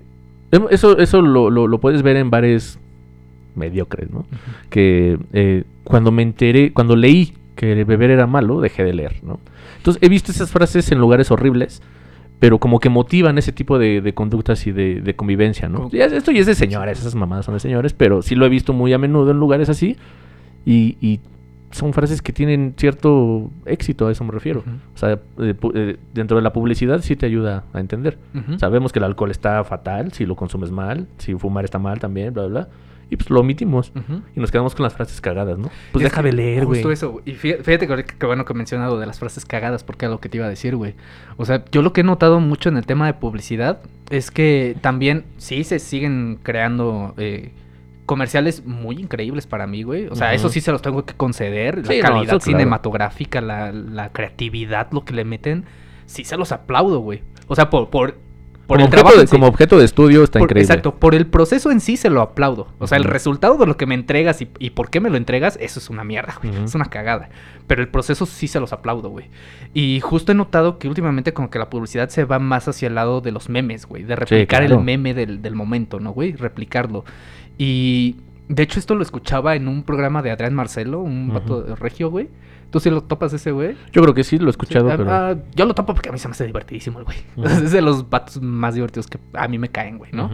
em- 0.52 0.68
eso, 0.72 0.98
eso 0.98 1.22
lo, 1.22 1.50
lo- 1.50 1.68
lo 1.68 1.80
puedes 1.80 2.02
ver 2.04 2.16
en 2.18 2.30
bares 2.30 2.80
mediocres, 3.56 4.10
¿no? 4.12 4.26
Que 4.70 5.18
eh, 5.34 5.64
cuando 5.84 6.12
me 6.12 6.22
enteré, 6.24 6.74
cuando 6.74 6.96
leí 6.96 7.34
que 7.56 7.84
beber 7.84 8.12
era 8.12 8.28
malo, 8.28 8.62
dejé 8.62 8.84
de 8.84 8.94
leer, 8.94 9.16
¿no? 9.24 9.40
Entonces 9.78 10.02
he 10.04 10.10
visto 10.10 10.32
esas 10.32 10.52
frases 10.52 10.92
en 10.92 11.00
lugares 11.00 11.32
horribles, 11.32 11.82
pero 12.40 12.60
como 12.60 12.80
que 12.80 12.90
motivan 12.90 13.38
ese 13.38 13.52
tipo 13.52 13.80
de, 13.80 14.02
de 14.02 14.14
conductas 14.14 14.68
y 14.68 14.72
de, 14.72 15.02
de 15.02 15.16
convivencia, 15.16 15.70
¿no? 15.70 15.90
Ya, 15.90 16.06
esto 16.06 16.32
ya 16.32 16.40
es 16.42 16.46
de 16.46 16.56
señores, 16.56 17.00
esas 17.00 17.16
mamadas 17.16 17.46
son 17.46 17.56
de 17.56 17.60
señores, 17.60 17.94
pero 17.94 18.22
sí 18.22 18.36
lo 18.36 18.46
he 18.46 18.50
visto 18.50 18.74
muy 18.74 18.94
a 18.94 18.98
menudo 18.98 19.32
en 19.32 19.38
lugares 19.38 19.70
así 19.70 19.98
y, 20.66 20.98
y 21.02 21.20
son 21.72 21.94
frases 21.94 22.22
que 22.22 22.32
tienen 22.32 22.76
cierto 22.78 23.52
éxito, 23.66 24.08
a 24.08 24.12
eso 24.12 24.24
me 24.24 24.32
refiero. 24.32 24.64
O 24.96 24.98
sea, 24.98 25.20
eh, 25.40 25.54
eh, 25.74 25.98
dentro 26.14 26.38
de 26.38 26.44
la 26.44 26.54
publicidad 26.54 27.02
sí 27.02 27.16
te 27.16 27.26
ayuda 27.26 27.66
a 27.74 27.80
entender. 27.80 28.18
Sabemos 28.58 28.94
que 28.94 29.00
el 29.00 29.06
alcohol 29.06 29.32
está 29.32 29.64
fatal, 29.64 30.14
si 30.14 30.26
lo 30.26 30.36
consumes 30.36 30.72
mal, 30.72 31.08
si 31.18 31.36
fumar 31.36 31.66
está 31.66 31.80
mal 31.80 32.00
también, 32.00 32.34
bla, 32.34 32.46
bla, 32.48 32.62
bla. 32.62 32.70
Y 33.10 33.16
pues 33.16 33.30
lo 33.30 33.40
omitimos. 33.40 33.94
Y 34.36 34.40
nos 34.40 34.52
quedamos 34.52 34.76
con 34.76 34.84
las 34.84 34.94
frases 34.94 35.22
cagadas, 35.22 35.58
¿no? 35.58 35.70
Pues 35.94 36.06
Es 36.06 36.24
de 36.24 36.34
leer, 36.34 36.66
güey. 36.66 36.82
Justo 36.82 36.92
eso, 36.92 37.12
güey. 37.12 37.24
Y 37.26 37.32
fí- 37.36 37.58
fíjate 37.64 37.88
que, 37.88 38.04
que 38.04 38.26
bueno 38.26 38.44
que 38.44 38.52
he 38.52 38.56
mencionado 38.56 39.00
de 39.00 39.06
las 39.06 39.18
frases 39.20 39.46
cagadas, 39.46 39.84
porque 39.86 40.06
es 40.08 40.12
lo 40.12 40.20
que 40.20 40.28
te 40.28 40.38
iba 40.38 40.46
a 40.46 40.50
decir, 40.50 40.76
güey. 40.76 40.96
O 41.38 41.46
sea, 41.46 41.64
yo 41.72 41.82
lo 41.82 41.94
que 41.94 42.02
he 42.02 42.04
notado 42.04 42.40
mucho 42.42 42.68
en 42.68 42.76
el 42.78 42.86
tema 42.86 43.06
de 43.06 43.14
publicidad 43.14 43.80
es 44.10 44.30
que 44.30 44.76
también 44.82 45.24
sí 45.38 45.64
se 45.64 45.80
siguen 45.80 46.40
creando 46.44 47.14
eh, 47.18 47.52
comerciales 48.06 48.66
muy 48.66 48.96
increíbles 48.98 49.48
para 49.48 49.68
mí, 49.68 49.84
güey. 49.84 50.08
O 50.08 50.16
sea, 50.16 50.28
Ujú. 50.28 50.36
eso 50.36 50.50
sí 50.50 50.60
se 50.62 50.72
los 50.72 50.82
tengo 50.82 51.06
que 51.06 51.14
conceder. 51.14 51.86
Sí, 51.86 52.02
la 52.02 52.10
no, 52.10 52.16
calidad 52.16 52.36
eso 52.36 52.40
claro. 52.44 52.58
cinematográfica, 52.60 53.42
la, 53.42 53.72
la 53.72 54.10
creatividad, 54.12 54.88
lo 54.92 55.06
que 55.06 55.14
le 55.14 55.24
meten, 55.24 55.66
sí 56.06 56.24
se 56.26 56.36
los 56.38 56.52
aplaudo, 56.52 57.00
güey. 57.00 57.22
O 57.48 57.56
sea, 57.56 57.70
por, 57.70 57.90
por, 57.90 58.16
por 58.68 58.78
como, 58.80 58.88
el 58.88 58.94
objeto 59.00 59.20
de, 59.22 59.28
sí. 59.28 59.32
como 59.32 59.48
objeto 59.48 59.80
de 59.80 59.86
estudio 59.86 60.24
está 60.24 60.40
Por- 60.40 60.48
increíble. 60.50 60.66
Exacto, 60.66 60.96
por 60.96 61.16
el 61.16 61.26
proceso 61.26 61.72
en 61.72 61.80
sí 61.80 61.96
se 61.98 62.10
lo 62.10 62.22
aplaudo. 62.22 62.68
O 62.80 62.88
sea, 62.88 62.98
el 62.98 63.06
resultado 63.06 63.58
de 63.58 63.66
lo 63.66 63.78
que 63.78 63.86
me 63.86 63.96
entregas 63.96 64.42
y, 64.42 64.50
y 64.60 64.72
por 64.72 64.90
qué 64.90 65.00
me 65.00 65.10
lo 65.10 65.16
entregas, 65.18 65.58
eso 65.62 65.80
es 65.80 65.90
una 65.90 66.04
mierda, 66.04 66.36
güey. 66.44 66.54
Es 66.66 66.76
una 66.76 66.86
cagada. 66.86 67.30
Pero 67.66 67.82
el 67.82 67.88
proceso 67.88 68.26
sí 68.26 68.48
se 68.48 68.60
los 68.60 68.74
aplaudo, 68.74 69.10
güey. 69.10 69.26
Y 69.74 70.00
justo 70.02 70.32
he 70.32 70.36
notado 70.36 70.80
que 70.80 70.88
últimamente 70.90 71.34
como 71.34 71.50
que 71.50 71.60
la 71.60 71.70
publicidad 71.70 72.10
se 72.10 72.26
va 72.26 72.40
más 72.40 72.68
hacia 72.68 72.88
el 72.88 72.96
lado 72.96 73.22
de 73.22 73.32
los 73.32 73.50
memes, 73.50 73.86
güey. 73.86 74.04
De 74.04 74.16
replicar 74.16 74.62
claro. 74.62 74.80
el 74.80 74.84
meme 74.86 75.14
del, 75.14 75.42
del 75.42 75.56
momento, 75.56 76.00
¿no, 76.00 76.12
güey? 76.12 76.34
Replicarlo. 76.34 77.06
Y 77.58 78.18
de 78.50 78.64
hecho 78.64 78.80
esto 78.80 78.96
lo 78.96 79.02
escuchaba 79.02 79.56
en 79.56 79.68
un 79.68 79.84
programa 79.84 80.22
de 80.22 80.32
Adrián 80.32 80.54
Marcelo, 80.54 81.00
un 81.02 81.30
vato 81.34 81.58
Ujú. 81.60 81.68
de 81.70 81.76
regio, 81.76 82.10
güey. 82.10 82.30
¿Tú 82.70 82.80
sí 82.80 82.90
lo 82.90 83.02
topas 83.02 83.34
ese, 83.34 83.52
güey? 83.52 83.76
Yo 83.92 84.02
creo 84.02 84.14
que 84.14 84.24
sí, 84.24 84.38
lo 84.38 84.48
he 84.48 84.50
escuchado, 84.50 84.88
Sí, 84.88 84.92
ah, 84.94 84.98
pero... 84.98 85.12
ah, 85.12 85.36
yo 85.56 85.66
lo 85.66 85.74
topo 85.74 85.94
porque 85.94 86.10
a 86.10 86.12
mí 86.12 86.20
se 86.20 86.28
me 86.28 86.34
hace 86.34 86.46
divertidísimo 86.46 87.00
el 87.00 87.06
güey. 87.06 87.18
Es 87.64 87.72
de 87.72 87.82
los 87.82 88.10
vatos 88.10 88.42
más 88.42 88.76
divertidos 88.76 89.08
que 89.08 89.20
a 89.34 89.48
mí 89.48 89.58
me 89.58 89.70
caen, 89.70 89.98
güey, 89.98 90.12
¿no? 90.12 90.30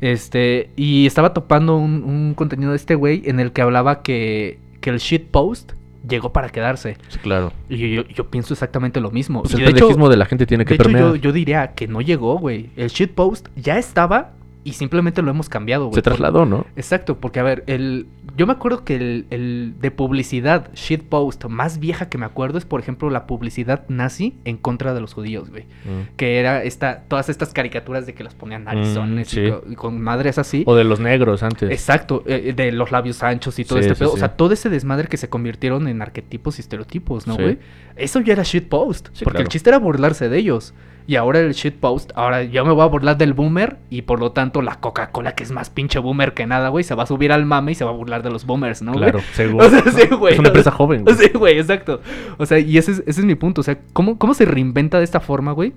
Este, 0.00 0.70
y 0.76 1.06
estaba 1.06 1.34
topando 1.34 1.76
un, 1.76 2.02
un 2.04 2.34
contenido 2.34 2.70
de 2.70 2.76
este 2.76 2.94
güey 2.94 3.22
en 3.26 3.40
el 3.40 3.52
que 3.52 3.62
hablaba 3.62 4.02
que, 4.02 4.58
que 4.80 4.90
el 4.90 4.98
shitpost 4.98 5.72
llegó 6.08 6.32
para 6.32 6.48
quedarse. 6.48 6.96
Sí, 7.08 7.18
claro. 7.18 7.52
Y 7.68 7.94
yo, 7.94 8.30
pienso 8.30 8.54
exactamente 8.54 9.00
lo 9.00 9.10
mismo. 9.10 9.42
Pues 9.42 9.54
Y 9.54 9.62
el 9.62 9.72
de 9.72 9.78
hecho, 9.78 10.08
de 10.08 10.16
la 10.16 10.26
gente 10.26 10.46
tiene 10.46 10.64
que 10.64 10.76
de 10.76 10.82
hecho, 10.82 10.90
yo, 10.90 11.16
yo 11.16 11.32
diría 11.32 11.74
que 11.74 11.86
no 11.86 12.00
llegó, 12.00 12.38
güey. 12.38 12.70
El 12.76 12.88
shitpost 12.88 13.48
ya 13.56 13.78
estaba 13.78 14.32
y 14.68 14.72
simplemente 14.72 15.22
lo 15.22 15.30
hemos 15.30 15.48
cambiado, 15.48 15.86
güey. 15.86 15.94
Se 15.94 16.02
trasladó, 16.02 16.44
¿no? 16.44 16.66
Exacto, 16.76 17.16
porque 17.18 17.40
a 17.40 17.42
ver, 17.42 17.64
el, 17.66 18.06
yo 18.36 18.46
me 18.46 18.52
acuerdo 18.52 18.84
que 18.84 18.96
el, 18.96 19.26
el 19.30 19.74
de 19.80 19.90
publicidad 19.90 20.70
shitpost 20.74 21.44
más 21.46 21.78
vieja 21.78 22.08
que 22.08 22.18
me 22.18 22.26
acuerdo 22.26 22.58
es, 22.58 22.64
por 22.64 22.80
ejemplo, 22.80 23.08
la 23.10 23.26
publicidad 23.26 23.84
nazi 23.88 24.36
en 24.44 24.56
contra 24.58 24.92
de 24.94 25.00
los 25.00 25.14
judíos, 25.14 25.50
güey. 25.50 25.62
Mm. 25.64 26.16
Que 26.16 26.38
era 26.38 26.62
esta, 26.62 27.04
todas 27.08 27.28
estas 27.28 27.52
caricaturas 27.52 28.06
de 28.06 28.14
que 28.14 28.22
los 28.24 28.34
ponían 28.34 28.64
narizones 28.64 29.28
sí. 29.28 29.40
y, 29.40 29.50
co- 29.50 29.62
y 29.70 29.74
con 29.74 30.00
madres 30.00 30.38
así. 30.38 30.64
O 30.66 30.74
de 30.74 30.84
los 30.84 31.00
negros 31.00 31.42
antes. 31.42 31.70
Exacto, 31.70 32.22
eh, 32.26 32.52
de 32.54 32.70
los 32.72 32.90
labios 32.92 33.22
anchos 33.22 33.58
y 33.58 33.64
todo 33.64 33.78
Sí, 33.78 33.84
este 33.86 33.94
sí, 33.94 33.98
pedo. 34.00 34.12
O 34.12 34.16
sea, 34.18 34.36
todo 34.36 34.52
ese 34.52 34.68
desmadre 34.68 35.08
que 35.08 35.16
se 35.16 35.28
convirtieron 35.28 35.88
en 35.88 36.02
arquetipos 36.02 36.58
y 36.58 36.60
estereotipos, 36.60 37.26
¿no, 37.26 37.36
güey? 37.36 37.58
Eso 37.96 38.20
ya 38.20 38.34
era 38.34 38.42
shitpost. 38.42 39.08
Porque 39.24 39.42
el 39.42 39.48
chiste 39.48 39.70
era 39.70 39.78
burlarse 39.78 40.28
de 40.28 40.38
ellos. 40.38 40.74
Y 41.08 41.16
ahora 41.16 41.38
el 41.40 41.54
shitpost, 41.54 42.12
ahora 42.16 42.44
yo 42.44 42.66
me 42.66 42.72
voy 42.72 42.82
a 42.82 42.86
burlar 42.86 43.16
del 43.16 43.32
boomer 43.32 43.78
y 43.88 44.02
por 44.02 44.20
lo 44.20 44.32
tanto 44.32 44.60
la 44.60 44.74
Coca-Cola, 44.74 45.34
que 45.34 45.42
es 45.42 45.50
más 45.50 45.70
pinche 45.70 45.98
boomer 45.98 46.34
que 46.34 46.46
nada, 46.46 46.68
güey, 46.68 46.84
se 46.84 46.94
va 46.94 47.04
a 47.04 47.06
subir 47.06 47.32
al 47.32 47.46
mame 47.46 47.72
y 47.72 47.74
se 47.76 47.84
va 47.86 47.92
a 47.92 47.94
burlar 47.94 48.22
de 48.22 48.30
los 48.30 48.44
boomers, 48.44 48.82
¿no? 48.82 48.92
Claro, 48.92 49.20
seguro. 49.32 49.66
O 49.66 49.70
sea, 49.70 49.82
sí, 49.90 50.06
güey. 50.14 50.34
Es 50.34 50.38
una 50.38 50.48
empresa 50.48 50.70
joven, 50.70 51.04
güey. 51.04 51.16
Sí, 51.18 51.30
güey, 51.30 51.58
exacto. 51.58 52.02
O 52.36 52.44
sea, 52.44 52.58
y 52.58 52.76
ese 52.76 52.92
es, 52.92 52.98
ese 53.06 53.20
es 53.20 53.24
mi 53.24 53.36
punto. 53.36 53.62
O 53.62 53.64
sea, 53.64 53.78
¿cómo, 53.94 54.18
¿cómo 54.18 54.34
se 54.34 54.44
reinventa 54.44 54.98
de 54.98 55.04
esta 55.04 55.20
forma, 55.20 55.52
güey? 55.52 55.72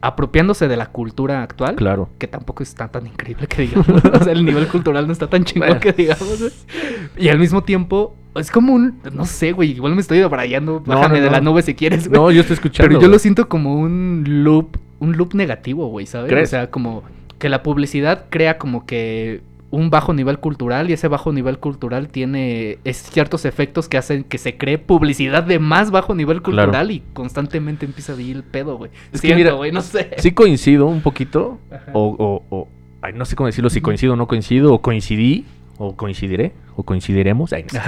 Apropiándose 0.00 0.68
de 0.68 0.76
la 0.76 0.86
cultura 0.86 1.42
actual. 1.42 1.74
Claro. 1.74 2.08
Que 2.18 2.28
tampoco 2.28 2.62
está 2.62 2.86
tan 2.86 3.08
increíble 3.08 3.48
que 3.48 3.62
digamos. 3.62 3.88
o 4.20 4.22
sea, 4.22 4.32
el 4.32 4.44
nivel 4.44 4.68
cultural 4.68 5.04
no 5.08 5.12
está 5.12 5.26
tan 5.26 5.42
chingón 5.42 5.66
Bueno. 5.68 5.80
que 5.80 5.92
digamos, 5.92 6.38
güey. 6.38 6.52
Y 7.16 7.28
al 7.28 7.40
mismo 7.40 7.64
tiempo, 7.64 8.14
es 8.36 8.50
como 8.50 8.72
un. 8.74 8.98
No 9.12 9.24
sé, 9.24 9.52
güey. 9.52 9.70
Igual 9.72 9.94
me 9.94 10.00
estoy 10.00 10.18
debrayando. 10.18 10.82
No, 10.86 10.94
Bájame 10.94 11.18
no, 11.18 11.24
de 11.24 11.30
no. 11.30 11.32
la 11.36 11.40
nube 11.40 11.62
si 11.62 11.74
quieres, 11.74 12.08
güey. 12.08 12.20
No, 12.20 12.30
yo 12.30 12.40
estoy 12.42 12.54
escuchando. 12.54 12.88
Pero 12.88 13.00
yo 13.00 13.08
lo 13.08 13.18
siento 13.18 13.48
como 13.48 13.74
un 13.76 14.24
loop. 14.26 14.76
Un 15.00 15.16
loop 15.16 15.34
negativo, 15.34 15.86
güey, 15.88 16.06
¿sabes? 16.06 16.30
¿Crees? 16.30 16.48
O 16.48 16.50
sea, 16.50 16.70
como 16.70 17.02
que 17.38 17.48
la 17.48 17.62
publicidad 17.62 18.26
crea 18.28 18.58
como 18.58 18.84
que 18.84 19.40
un 19.70 19.88
bajo 19.88 20.12
nivel 20.12 20.38
cultural 20.40 20.90
y 20.90 20.92
ese 20.94 21.06
bajo 21.08 21.32
nivel 21.32 21.58
cultural 21.58 22.08
tiene 22.08 22.78
ciertos 22.92 23.44
efectos 23.44 23.88
que 23.88 23.96
hacen 23.96 24.24
que 24.24 24.36
se 24.36 24.56
cree 24.58 24.78
publicidad 24.78 25.44
de 25.44 25.58
más 25.60 25.90
bajo 25.90 26.14
nivel 26.14 26.42
Claro. 26.42 26.64
cultural 26.66 26.90
y 26.90 27.02
constantemente 27.12 27.86
empieza 27.86 28.12
a 28.14 28.20
ir 28.20 28.36
el 28.36 28.42
pedo, 28.42 28.76
güey. 28.76 28.90
Es 29.12 29.20
que 29.22 29.34
mira, 29.34 29.52
güey, 29.52 29.70
no 29.72 29.80
sé. 29.80 30.10
Sí 30.18 30.32
coincido 30.32 30.86
un 30.86 31.00
poquito. 31.02 31.58
O, 31.94 32.16
o, 32.18 32.44
o- 32.54 32.68
ay, 33.00 33.12
no 33.14 33.24
sé 33.24 33.36
cómo 33.36 33.46
decirlo, 33.46 33.70
si 33.70 33.80
coincido 33.80 34.12
o 34.12 34.16
no 34.16 34.26
coincido, 34.26 34.74
o 34.74 34.82
coincidí, 34.82 35.44
o 35.82 35.96
coincidiré, 35.96 36.52
o 36.76 36.82
coincidiremos. 36.82 37.54
Ay, 37.54 37.64
no. 37.72 37.80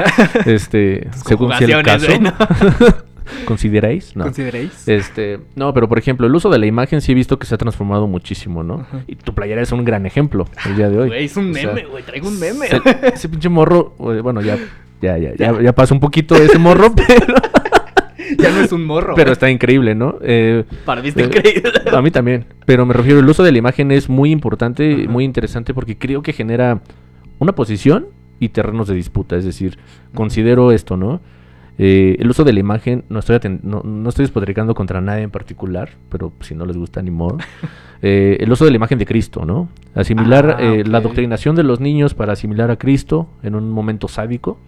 Este, 0.50 1.08
según 1.26 1.52
sea 1.52 1.78
el 1.78 1.82
caso. 1.84 2.06
¿Consideráis? 3.44 4.16
No. 4.16 4.24
¿Consideréis? 4.24 4.88
Este, 4.88 5.38
no, 5.54 5.74
pero 5.74 5.88
por 5.88 5.98
ejemplo, 5.98 6.26
el 6.26 6.34
uso 6.34 6.48
de 6.48 6.58
la 6.58 6.64
imagen 6.64 7.02
sí 7.02 7.12
he 7.12 7.14
visto 7.14 7.38
que 7.38 7.46
se 7.46 7.54
ha 7.54 7.58
transformado 7.58 8.06
muchísimo, 8.06 8.62
¿no? 8.62 8.80
Ajá. 8.80 9.04
Y 9.06 9.16
tu 9.16 9.34
playera 9.34 9.60
es 9.60 9.72
un 9.72 9.84
gran 9.84 10.06
ejemplo 10.06 10.46
el 10.66 10.76
día 10.76 10.88
de 10.88 10.98
hoy. 10.98 11.08
Güey, 11.08 11.24
es 11.26 11.36
un 11.36 11.50
O 11.50 11.54
sea, 11.54 11.66
meme, 11.66 11.84
güey. 11.84 12.02
Traigo 12.02 12.28
un 12.28 12.40
meme. 12.40 12.66
ese, 12.66 12.80
ese 13.14 13.28
pinche 13.28 13.50
morro, 13.50 13.94
bueno, 13.98 14.40
ya, 14.40 14.56
ya, 15.02 15.18
ya, 15.18 15.34
ya, 15.36 15.60
ya 15.60 15.72
pasó 15.74 15.92
un 15.94 16.00
poquito 16.00 16.34
de 16.34 16.46
ese 16.46 16.58
morro, 16.58 16.94
pero, 16.94 17.34
ya 18.38 18.50
no 18.50 18.60
es 18.60 18.72
un 18.72 18.86
morro. 18.86 19.14
pero 19.14 19.26
güey. 19.26 19.32
está 19.32 19.50
increíble, 19.50 19.94
¿no? 19.94 20.16
Eh, 20.22 20.64
Para 20.86 21.02
mí 21.02 21.08
está 21.08 21.20
eh, 21.20 21.26
increíble. 21.26 21.72
A 21.92 22.00
mí 22.00 22.10
también. 22.10 22.46
Pero 22.64 22.86
me 22.86 22.94
refiero, 22.94 23.20
el 23.20 23.28
uso 23.28 23.42
de 23.42 23.52
la 23.52 23.58
imagen 23.58 23.92
es 23.92 24.08
muy 24.08 24.30
importante, 24.30 24.94
Ajá. 24.94 25.10
muy 25.10 25.24
interesante, 25.24 25.74
porque 25.74 25.98
creo 25.98 26.22
que 26.22 26.32
genera 26.32 26.80
una 27.42 27.54
posición 27.54 28.06
y 28.40 28.50
terrenos 28.50 28.88
de 28.88 28.94
disputa. 28.94 29.36
Es 29.36 29.44
decir, 29.44 29.78
considero 30.14 30.72
esto, 30.72 30.96
¿no? 30.96 31.20
Eh, 31.78 32.16
el 32.18 32.28
uso 32.28 32.44
de 32.44 32.52
la 32.52 32.60
imagen, 32.60 33.04
no 33.08 33.18
estoy, 33.18 33.38
no, 33.62 33.82
no 33.82 34.08
estoy 34.08 34.24
despotricando 34.24 34.74
contra 34.74 35.00
nadie 35.00 35.22
en 35.22 35.30
particular, 35.30 35.90
pero 36.10 36.32
si 36.40 36.54
no 36.54 36.66
les 36.66 36.76
gusta, 36.76 37.02
ni 37.02 37.10
modo. 37.10 37.38
Eh, 38.04 38.38
el 38.40 38.50
uso 38.50 38.64
de 38.64 38.72
la 38.72 38.76
imagen 38.76 38.98
de 38.98 39.06
Cristo, 39.06 39.44
¿no? 39.44 39.68
Asimilar 39.94 40.56
Ah, 40.58 40.60
eh, 40.60 40.82
la 40.84 41.00
doctrinación 41.00 41.54
de 41.54 41.62
los 41.62 41.78
niños 41.78 42.14
para 42.14 42.32
asimilar 42.32 42.68
a 42.72 42.76
Cristo 42.76 43.28
en 43.44 43.54
un 43.54 43.70
momento 43.70 44.08
sádico 44.08 44.58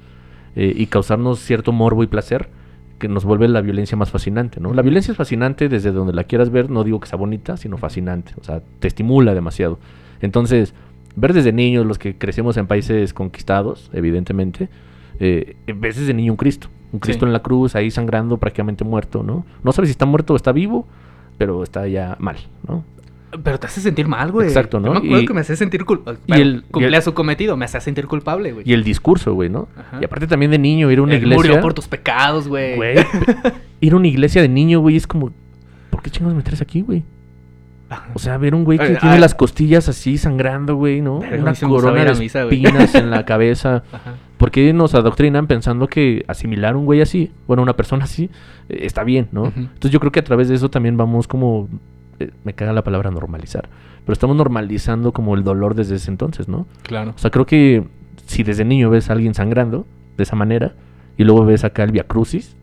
eh, 0.55 0.73
y 0.77 0.87
causarnos 0.87 1.41
cierto 1.41 1.73
morbo 1.73 2.05
y 2.05 2.07
placer 2.07 2.49
que 3.01 3.09
nos 3.09 3.25
vuelve 3.25 3.49
la 3.49 3.61
violencia 3.61 3.97
más 3.97 4.13
fascinante, 4.13 4.61
¿no? 4.61 4.73
La 4.73 4.83
violencia 4.83 5.11
es 5.11 5.19
fascinante 5.19 5.69
desde 5.69 5.91
donde 5.91 6.13
la 6.13 6.25
quieras 6.25 6.51
ver, 6.51 6.71
no 6.71 6.85
digo 6.85 7.01
que 7.01 7.09
sea 7.09 7.19
bonita, 7.19 7.57
sino 7.57 7.77
fascinante, 7.77 8.35
o 8.41 8.45
sea, 8.45 8.63
te 8.79 8.87
estimula 8.87 9.35
demasiado. 9.35 9.81
Entonces, 10.21 10.73
ver 11.17 11.33
desde 11.33 11.53
niños, 11.53 11.87
los 11.87 11.99
que 11.99 12.17
crecemos 12.17 12.57
en 12.57 12.67
países 12.67 13.13
conquistados, 13.15 13.91
evidentemente, 13.93 14.69
eh, 15.21 15.57
ves 15.77 15.97
desde 15.99 16.15
niño 16.15 16.33
un 16.33 16.37
Cristo, 16.37 16.69
un 16.93 16.99
Cristo 17.01 17.25
Sí. 17.25 17.29
en 17.29 17.33
la 17.33 17.41
cruz, 17.43 17.75
ahí 17.77 17.91
sangrando, 17.91 18.37
prácticamente 18.39 18.85
muerto, 18.85 19.23
¿no? 19.23 19.45
No 19.63 19.73
sabes 19.73 19.89
si 19.89 19.93
está 19.93 20.07
muerto 20.07 20.33
o 20.33 20.37
está 20.37 20.53
vivo, 20.53 20.87
pero 21.39 21.63
está 21.63 21.87
ya 21.89 22.17
mal, 22.19 22.37
¿no? 22.67 22.85
Pero 23.43 23.59
te 23.59 23.67
hace 23.67 23.81
sentir 23.81 24.07
mal, 24.07 24.31
güey. 24.31 24.47
Exacto, 24.47 24.79
¿no? 24.79 24.87
Yo 24.87 24.93
me 24.93 24.99
acuerdo 24.99 25.21
Y- 25.23 25.27
que 25.27 25.35
me 25.35 25.41
hacía 25.41 25.57
sentir 25.57 25.85
culpable. 25.85 26.21
y 26.27 26.33
el- 26.35 26.63
cumplía 26.71 26.91
y 26.91 26.95
el- 26.95 27.03
su 27.03 27.15
cometido, 27.15 27.57
me 27.57 27.65
hacía 27.65 27.81
sentir 27.81 28.07
culpable, 28.07 28.53
güey. 28.53 28.65
Y 28.69 28.73
el 28.75 28.85
discurso, 28.85 29.35
güey, 29.35 29.49
¿no? 29.51 29.67
Ajá. 29.77 29.99
Y 30.01 30.05
aparte 30.05 30.29
también 30.29 30.53
de 30.53 30.59
niño, 30.61 30.89
ir 30.93 31.01
a 31.01 31.03
una 31.03 31.15
Él 31.15 31.23
iglesia... 31.23 31.37
murió 31.37 31.61
por 31.61 31.75
tus 31.75 31.89
pecados, 31.89 32.47
güey. 32.47 32.77
Güey, 32.77 32.95
ir 33.81 33.93
a 33.93 33.97
una 33.97 34.07
iglesia 34.07 34.41
de 34.41 34.49
niño, 34.49 34.79
güey, 34.81 34.95
es 34.97 35.07
como... 35.09 35.33
¿Por 35.91 36.01
qué 36.03 36.11
chingados 36.11 36.37
me 36.37 36.43
traes 36.45 36.61
aquí, 36.63 36.83
güey? 36.83 37.03
O 38.15 38.19
sea, 38.19 38.39
ver 38.39 38.55
un 38.55 38.65
güey 38.65 38.79
que 38.79 38.97
tiene 38.97 39.19
las 39.19 39.35
costillas 39.35 39.89
así 39.89 40.19
sangrando, 40.19 40.77
güey, 40.77 41.01
¿no? 41.01 41.19
Una 41.19 41.55
corona 41.55 42.05
de 42.05 42.15
misa, 42.15 42.45
güey. 42.45 42.65
espinas 42.65 42.95
en 42.95 43.11
la 43.11 43.25
cabeza. 43.25 43.83
Ajá. 43.93 44.15
¿Por 44.45 44.51
qué 44.51 44.73
nos 44.73 44.95
adoctrinan 44.95 45.47
pensando 45.47 45.87
que 45.87 46.25
asimilar 46.29 46.77
un 46.77 46.85
güey 46.85 47.01
así, 47.01 47.33
bueno, 47.47 47.63
una 47.63 47.77
persona 47.77 48.05
así, 48.05 48.31
eh, 48.69 48.81
está 48.83 49.05
bien, 49.05 49.29
¿no? 49.33 49.47
Entonces 49.47 49.91
yo 49.91 50.01
creo 50.01 50.13
que 50.13 50.21
a 50.21 50.25
través 50.25 50.49
de 50.49 50.55
eso 50.55 50.71
también 50.71 50.97
vamos 50.97 51.29
como, 51.29 51.69
eh, 52.19 52.31
me 52.45 52.53
caga 52.53 52.73
la 52.73 52.83
palabra 52.85 53.11
normalizar, 53.11 53.69
pero 54.05 54.13
estamos 54.13 54.37
normalizando 54.37 55.13
como 55.13 55.35
el 55.35 55.45
dolor 55.45 55.75
desde 55.75 55.97
ese 55.97 56.11
entonces, 56.11 56.49
¿no? 56.49 56.67
Claro. 56.83 57.13
O 57.17 57.19
sea, 57.19 57.31
creo 57.31 57.47
que 57.47 57.85
si 58.27 58.43
desde 58.43 58.65
niño 58.65 58.91
ves 58.91 59.09
a 59.09 59.15
alguien 59.15 59.35
sangrando 59.35 59.87
de 60.17 60.25
esa 60.25 60.37
manera 60.37 60.75
y 61.17 61.25
luego 61.25 61.47
ves 61.47 61.65
acá 61.65 61.85
el 61.85 61.93
Via 61.93 62.05
Crucis, 62.05 62.57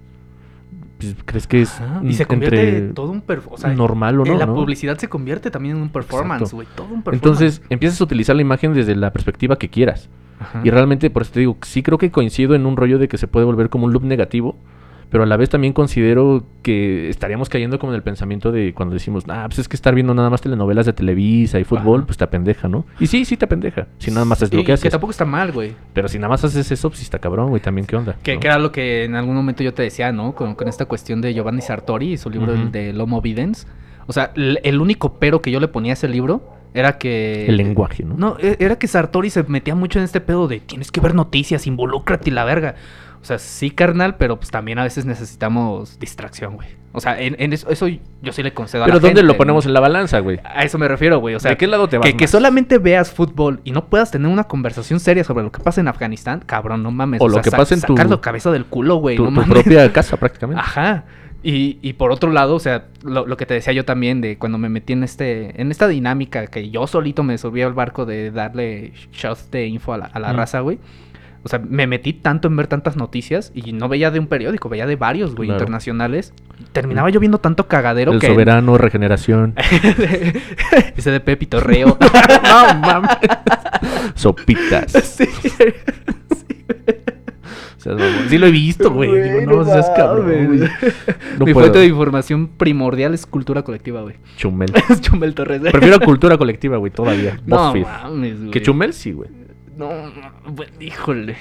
pues, 1.02 1.16
crees 1.26 1.48
que 1.48 1.62
es 1.62 1.82
Ajá, 1.82 2.02
Y 2.04 2.14
se 2.14 2.26
convierte 2.26 2.78
entre 2.78 2.94
todo 2.94 3.12
un 3.12 3.24
o 3.50 3.58
sea, 3.58 3.74
normal 3.74 4.20
o 4.20 4.26
no, 4.26 4.34
en 4.34 4.40
la 4.40 4.46
¿no? 4.46 4.56
publicidad 4.56 4.98
se 4.98 5.10
convierte 5.10 5.52
también 5.52 5.78
en 5.78 5.82
un 5.82 5.90
performance, 5.90 6.54
güey. 6.54 6.68
Todo 6.76 6.88
un 6.88 7.04
performance. 7.04 7.24
Entonces 7.24 7.62
empiezas 7.70 8.00
a 8.02 8.04
utilizar 8.04 8.36
la 8.36 8.42
imagen 8.42 8.74
desde 8.74 8.96
la 8.96 9.12
perspectiva 9.12 9.58
que 9.58 9.70
quieras. 9.70 10.10
Ajá. 10.40 10.62
Y 10.64 10.70
realmente, 10.70 11.10
por 11.10 11.22
eso 11.22 11.34
te 11.34 11.40
digo, 11.42 11.58
sí 11.62 11.84
creo 11.84 11.98
que 11.98 12.10
coincido 12.12 12.56
en 12.56 12.66
un 12.66 12.76
rollo 12.76 12.98
de 12.98 13.08
que 13.08 13.18
se 13.18 13.28
puede 13.28 13.46
volver 13.46 13.70
como 13.70 13.86
un 13.86 13.94
loop 13.94 14.04
negativo, 14.04 14.56
pero 15.12 15.24
a 15.24 15.28
la 15.28 15.38
vez 15.38 15.50
también 15.50 15.74
considero 15.74 16.44
que 16.64 17.10
estaríamos 17.10 17.50
cayendo 17.50 17.78
como 17.78 17.92
en 17.92 17.98
el 17.98 18.02
pensamiento 18.02 18.52
de 18.52 18.74
cuando 18.74 18.94
decimos, 18.94 19.26
ah, 19.28 19.44
pues 19.48 19.60
es 19.60 19.68
que 19.68 19.76
estar 19.76 19.94
viendo 19.94 20.14
nada 20.16 20.30
más 20.32 20.42
telenovelas 20.42 20.86
de 20.88 20.94
Televisa 20.94 21.60
y 21.60 21.64
fútbol, 21.64 22.00
Ajá. 22.00 22.06
pues 22.08 22.18
te 22.18 22.24
apendeja, 22.24 22.68
¿no? 22.68 22.86
Y 23.00 23.08
sí, 23.08 23.26
sí 23.26 23.38
te 23.38 23.46
apendeja, 23.46 23.88
si 24.00 24.10
nada 24.10 24.26
más 24.26 24.42
es 24.42 24.52
Y- 24.52 24.56
lo 24.56 24.64
que 24.64 24.72
haces. 24.74 24.90
tampoco 24.90 25.12
está 25.12 25.26
mal, 25.26 25.52
güey. 25.52 25.74
Pero 25.94 26.08
si 26.08 26.18
nada 26.18 26.30
más 26.30 26.44
haces 26.44 26.72
eso, 26.72 26.90
pues 26.90 27.00
sí 27.00 27.04
está 27.04 27.20
cabrón, 27.20 27.50
güey, 27.50 27.62
también 27.62 27.86
qué 27.86 27.96
onda. 27.98 28.16
Que, 28.24 28.36
¿no? 28.36 28.40
que 28.40 28.48
era 28.48 28.58
lo 28.58 28.72
que 28.72 29.04
en 29.04 29.16
algún 29.16 29.36
momento 29.36 29.62
yo 29.64 29.74
te 29.74 29.84
decía, 29.84 30.12
¿no? 30.12 30.34
Con, 30.34 30.56
con 30.56 30.68
esta 30.68 30.86
cuestión 30.86 31.22
de 31.22 31.34
Giovanni 31.34 31.62
Sartori 31.62 32.14
y 32.14 32.18
su 32.18 32.30
libro 32.30 32.54
de 32.54 32.94
Lomo 32.94 33.22
Videns. 33.22 33.68
O 34.08 34.14
sea, 34.14 34.32
el, 34.36 34.60
el 34.64 34.82
único 34.82 35.20
pero 35.20 35.42
que 35.42 35.52
yo 35.52 35.60
le 35.60 35.68
ponía 35.68 35.92
a 35.92 35.94
ese 35.94 36.08
libro 36.08 36.42
era 36.74 36.98
que... 36.98 37.46
El 37.48 37.58
lenguaje, 37.58 38.04
¿no? 38.04 38.16
No, 38.18 38.38
e- 38.40 38.56
era 38.60 38.78
que 38.78 38.88
Sartori 38.88 39.30
se 39.30 39.44
metía 39.44 39.76
mucho 39.76 40.00
en 40.00 40.06
este 40.06 40.22
pedo 40.22 40.48
de 40.48 40.60
tienes 40.62 40.90
que 40.92 41.02
ver 41.02 41.14
noticias, 41.14 41.68
involúcrate 41.68 42.30
y 42.30 42.34
la 42.34 42.46
verga. 42.46 42.76
O 43.22 43.26
sea, 43.26 43.38
sí, 43.38 43.70
carnal, 43.72 44.16
pero 44.16 44.38
pues 44.38 44.50
también 44.50 44.80
a 44.80 44.84
veces 44.84 45.06
necesitamos 45.06 46.00
distracción, 46.00 46.56
güey. 46.56 46.68
O 46.94 47.00
sea, 47.00 47.22
en, 47.22 47.36
en 47.40 47.54
eso, 47.54 47.70
eso 47.70 47.88
yo 47.88 48.34
sí 48.34 48.44
le 48.44 48.54
concedo 48.54 48.84
a 48.84 48.86
Pero 48.86 48.96
la 48.96 49.00
¿dónde 49.00 49.22
gente, 49.22 49.24
lo 49.32 49.38
ponemos 49.38 49.66
en 49.66 49.74
la 49.74 49.80
balanza, 49.80 50.20
güey? 50.20 50.40
A 50.44 50.64
eso 50.64 50.78
me 50.78 50.88
refiero, 50.88 51.20
güey. 51.20 51.36
O 51.36 51.40
sea, 51.40 51.52
¿De 51.52 51.58
qué 51.58 51.68
lado 51.68 51.88
te 51.88 51.98
vas 51.98 52.12
que, 52.14 52.28
solamente 52.28 52.80
veas 52.80 53.12
fútbol 53.12 53.62
y 53.64 53.72
no 53.72 53.86
puedas 53.86 54.12
tener 54.12 54.28
una 54.30 54.44
conversación 54.46 55.00
seria 55.00 55.24
sobre 55.24 55.44
lo 55.44 55.52
que 55.52 55.62
pasa 55.64 55.80
en 55.80 55.88
Afganistán, 55.88 56.42
cabrón, 56.46 56.84
no 56.84 56.92
mames. 56.92 57.22
O 57.22 57.30
lo 57.30 57.42
que 57.42 57.52
pasa 57.52 57.76
en 57.76 57.82
tu- 57.82 57.96
Sacarlo 57.96 58.20
cabeza 58.22 58.52
del 58.52 58.66
culo, 58.66 58.96
güey. 58.96 59.16
tu, 59.16 59.24
no 59.24 59.30
tu 59.30 59.36
mames. 59.48 59.64
propia 59.64 59.94
casa, 59.94 60.18
prácticamente. 60.18 60.62
Ajá. 60.62 61.06
Y, 61.44 61.80
y 61.82 61.94
por 61.94 62.12
otro 62.12 62.30
lado, 62.32 62.56
o 62.56 62.60
sea, 62.60 62.86
lo, 63.04 63.26
lo 63.26 63.38
que 63.38 63.46
te 63.46 63.54
decía 63.54 63.72
yo 63.74 63.86
también 63.86 64.20
de 64.22 64.38
cuando 64.38 64.58
me 64.58 64.68
metí 64.70 64.94
en 64.94 65.04
este 65.04 65.60
en 65.62 65.72
esta 65.72 65.88
dinámica 65.88 66.46
que 66.48 66.70
yo 66.70 66.86
solito 66.88 67.24
me 67.24 67.38
subí 67.40 67.62
al 67.64 67.74
barco 67.74 68.06
de 68.06 68.30
darle 68.32 68.92
shots 69.14 69.50
de 69.50 69.66
info 69.68 69.94
a 69.94 69.98
la, 69.98 70.06
a 70.06 70.20
la 70.20 70.34
Mm. 70.34 70.36
raza, 70.36 70.60
güey. 70.60 70.78
O 71.44 71.50
sea, 71.50 71.60
me 71.60 71.88
metí 71.88 72.14
tanto 72.14 72.48
en 72.48 72.56
ver 72.56 72.68
tantas 72.68 72.98
noticias 72.98 73.52
y 73.56 73.74
no 73.74 73.90
veía 73.90 74.12
de 74.12 74.20
un 74.20 74.28
periódico, 74.28 74.70
veía 74.70 74.86
de 74.86 74.96
varios, 74.96 75.34
güey, 75.36 75.48
Claro. 75.48 75.60
internacionales. 75.64 76.34
Terminaba 76.72 77.10
yo 77.10 77.20
viendo 77.20 77.40
tanto 77.40 77.68
cagadero 77.68 78.12
El 78.14 78.20
que... 78.20 78.28
soberano, 78.28 78.78
regeneración, 78.78 79.56
Ese 80.96 81.10
de 81.12 81.20
Pepito 81.20 81.60
Reo. 81.60 81.98
no 82.44 82.76
mames. 82.80 83.10
Sopitas. 84.16 84.92
sí. 84.92 85.26
O 87.78 87.84
sea, 87.84 87.94
mamón. 87.94 88.30
sí 88.30 88.38
lo 88.38 88.46
he 88.46 88.52
visto, 88.52 88.92
güey. 88.92 89.12
Digo, 89.40 89.42
no, 89.52 89.66
seas 89.66 89.90
cabrón, 89.96 90.26
güey. 90.48 90.70
No 91.40 91.46
Mi 91.46 91.54
puedo. 91.54 91.66
fuente 91.66 91.80
de 91.80 91.88
información 91.88 92.48
primordial 92.50 93.16
es 93.16 93.26
cultura 93.26 93.64
colectiva, 93.64 94.02
güey. 94.04 94.18
Chumel. 94.38 94.72
Es 94.90 95.02
Chumel 95.02 95.34
Torres. 95.34 95.62
Prefiero 95.64 96.00
cultura 96.00 96.38
colectiva, 96.38 96.78
güey, 96.78 96.92
todavía. 96.92 97.40
No 97.48 97.74
mames, 97.74 98.38
güey. 98.40 98.52
Que 98.52 98.62
Chumel 98.62 98.94
sí, 98.94 99.14
güey. 99.14 99.30
No, 99.78 99.90
no, 100.10 100.54
güey, 100.54 100.70
híjole. 100.80 101.36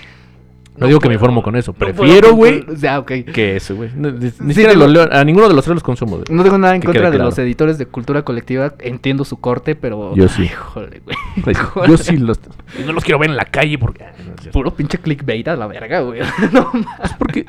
No, 0.76 0.86
digo 0.86 1.00
que 1.00 1.08
me 1.08 1.14
informo 1.14 1.42
con 1.42 1.56
eso. 1.56 1.72
Prefiero, 1.72 2.32
güey, 2.34 2.64
O 2.66 2.76
sea, 2.76 3.00
ok. 3.00 3.10
que 3.34 3.56
eso, 3.56 3.74
güey. 3.74 3.90
Ni, 3.94 4.12
ni 4.12 4.30
Sí, 4.30 4.36
siquiera 4.48 4.72
digo- 4.72 4.86
lo 4.86 4.88
leo- 4.88 5.08
a 5.12 5.24
ninguno 5.24 5.48
de 5.48 5.54
los 5.54 5.64
tres 5.64 5.74
los 5.74 5.82
consumo. 5.82 6.20
No 6.30 6.42
tengo 6.42 6.56
nada 6.58 6.74
en 6.74 6.80
Que 6.80 6.86
contra 6.86 7.10
de 7.10 7.16
claro. 7.16 7.24
los 7.28 7.38
editores 7.38 7.76
de 7.76 7.86
cultura 7.86 8.22
colectiva. 8.22 8.74
Entiendo 8.78 9.24
su 9.24 9.38
corte, 9.40 9.74
pero. 9.74 10.14
Yo 10.14 10.28
sí. 10.28 10.44
Híjole, 10.44 11.02
güey. 11.04 11.16
Pues. 11.42 11.58
Yo 11.88 11.96
sí 11.98 12.16
los... 12.16 12.40
No 12.86 12.92
los 12.92 13.04
quiero 13.04 13.18
ver 13.18 13.30
en 13.30 13.36
la 13.36 13.44
calle 13.46 13.76
porque... 13.78 14.06
Puro 14.52 14.72
pinche 14.74 14.96
clickbait 14.98 15.46
a 15.48 15.56
la 15.56 15.66
verga, 15.66 16.00
güey. 16.00 16.20
no. 16.52 16.70
Es 17.04 17.12
porque 17.14 17.44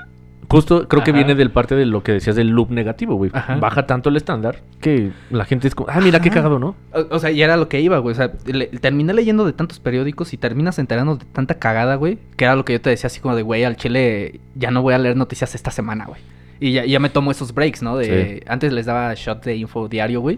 justo 0.52 0.88
creo 0.88 1.04
que 1.04 1.12
viene 1.12 1.34
del 1.36 1.50
parte 1.52 1.76
de 1.76 1.86
lo 1.86 2.04
que 2.04 2.12
decías 2.12 2.36
del 2.36 2.50
loop 2.50 2.70
negativo, 2.72 3.16
güey. 3.16 3.32
Ajá. 3.34 3.56
Baja 3.56 3.88
tanto 3.88 4.10
el 4.10 4.18
estándar 4.18 4.58
que 4.80 5.12
la 5.30 5.46
gente 5.46 5.68
es 5.68 5.76
como, 5.76 5.90
ah, 5.90 6.00
mira 6.02 6.20
qué 6.20 6.30
cagado, 6.30 6.60
¿no? 6.60 6.76
O, 6.94 7.16
o 7.16 7.20
sea, 7.20 7.32
y 7.32 7.42
era 7.42 7.58
lo 7.58 7.68
que 7.70 7.82
iba, 7.82 7.98
güey. 8.00 8.14
O 8.14 8.16
sea, 8.16 8.32
le- 8.46 8.68
terminé 8.68 9.14
leyendo 9.14 9.46
de 9.46 9.54
tantos 9.54 9.80
periódicos 9.80 10.34
y 10.34 10.38
terminas 10.38 10.78
enterando 10.80 11.16
de 11.16 11.26
tanta 11.26 11.56
cagada, 11.56 11.96
güey. 11.96 12.20
Que 12.36 12.46
era 12.46 12.56
lo 12.56 12.66
que 12.66 12.74
yo 12.74 12.82
te 12.82 12.90
decía, 12.90 13.08
así 13.08 13.20
como 13.20 13.36
de, 13.36 13.42
güey, 13.42 13.64
al 13.64 13.76
chile 13.78 14.40
ya 14.56 14.72
no 14.72 14.82
voy 14.82 14.94
a 14.94 14.98
leer 14.98 15.16
noticias 15.16 15.56
esta 15.56 15.72
semana, 15.72 16.06
güey. 16.06 16.22
Y 16.60 16.74
ya, 16.74 16.86
ya 16.86 17.00
me 17.00 17.10
tomo 17.10 17.32
esos 17.32 17.54
breaks, 17.56 17.82
¿no? 17.82 17.98
De, 17.98 18.44
Antes 18.48 18.72
les 18.72 18.86
daba 18.86 19.14
shot 19.16 19.44
de 19.44 19.56
info 19.56 19.88
diario, 19.88 20.22
güey. 20.22 20.38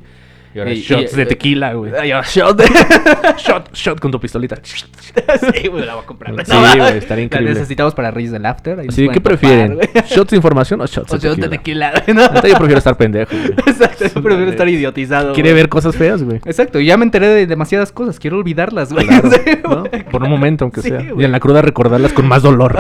Y 0.56 0.60
ahora 0.60 0.72
Y- 0.72 0.82
shots 0.82 1.13
y- 1.13 1.16
de 1.16 1.26
tequila, 1.26 1.74
güey. 1.74 1.92
Ahora 1.94 2.22
shot 2.28 2.58
de... 2.58 2.66
shot, 3.38 3.74
shot 3.74 4.00
con 4.00 4.12
tu 4.12 4.20
pistolita. 4.20 4.58
sí, 4.63 5.68
güey, 5.68 5.86
la 5.86 5.96
voy 5.96 6.04
a 6.04 6.06
comprar. 6.06 6.46
Sí, 6.46 6.52
No, 6.52 6.60
güey, 6.62 6.98
estaría 6.98 7.16
La 7.18 7.22
increíble. 7.24 7.54
necesitamos 7.56 7.96
para 7.96 8.12
Reyes 8.12 8.32
del 8.32 8.46
After. 8.46 8.80
ahí 8.80 8.88
Así, 8.89 9.02
¿qué 9.08 9.16
topar, 9.16 9.38
prefieren? 9.38 9.80
¿Shots 10.08 10.30
de 10.32 10.36
información 10.38 10.82
o 10.82 10.86
shots 10.86 11.12
O 11.13 11.18
de 11.18 11.28
shot 11.30 11.38
de 11.39 11.50
tequila? 11.50 11.92
¿no? 12.13 12.24
Yo 12.34 12.42
prefiero 12.58 12.78
estar 12.78 12.96
pendejo, 12.98 13.32
güey. 13.36 13.52
Exacto, 13.66 14.06
yo 14.13 14.22
prefiero 14.22 14.52
estar 14.52 14.70
idiotizado. 14.70 15.34
Quiere 15.34 15.54
ver 15.54 15.70
cosas 15.70 15.96
feas, 15.96 16.22
güey. 16.24 16.38
Exacto, 16.46 16.80
y 16.80 16.86
ya 16.86 16.98
me 16.98 17.06
enteré 17.06 17.28
de 17.28 17.48
demasiadas 17.48 17.92
cosas, 17.92 18.20
quiero 18.20 18.38
olvidarlas, 18.38 18.94
güey. 18.94 19.08
Claro, 19.08 19.32
Sí, 19.32 19.39
¿no? 19.63 19.84
Por 20.12 20.24
un 20.24 20.30
momento, 20.30 20.66
aunque 20.66 20.82
Sí, 20.82 20.89
sea. 20.89 21.02
Y 21.18 21.24
en 21.24 21.32
la 21.32 21.39
cruda 21.39 21.62
recordarlas 21.62 22.13
con 22.13 22.28
más 22.28 22.44
dolor. 22.44 22.78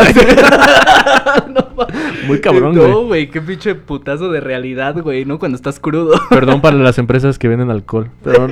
No, 1.49 1.67
Muy 2.27 2.39
cabrón, 2.39 2.75
No, 2.75 2.81
güey. 2.81 3.05
güey, 3.07 3.29
qué 3.29 3.41
pinche 3.41 3.75
putazo 3.75 4.29
de 4.31 4.39
realidad, 4.39 4.95
güey, 5.01 5.25
¿no? 5.25 5.39
Cuando 5.39 5.55
estás 5.55 5.79
crudo. 5.79 6.13
Perdón 6.29 6.61
para 6.61 6.77
las 6.77 6.97
empresas 6.97 7.37
que 7.39 7.47
venden 7.47 7.62
alcohol. 7.71 8.09
Pero 8.23 8.47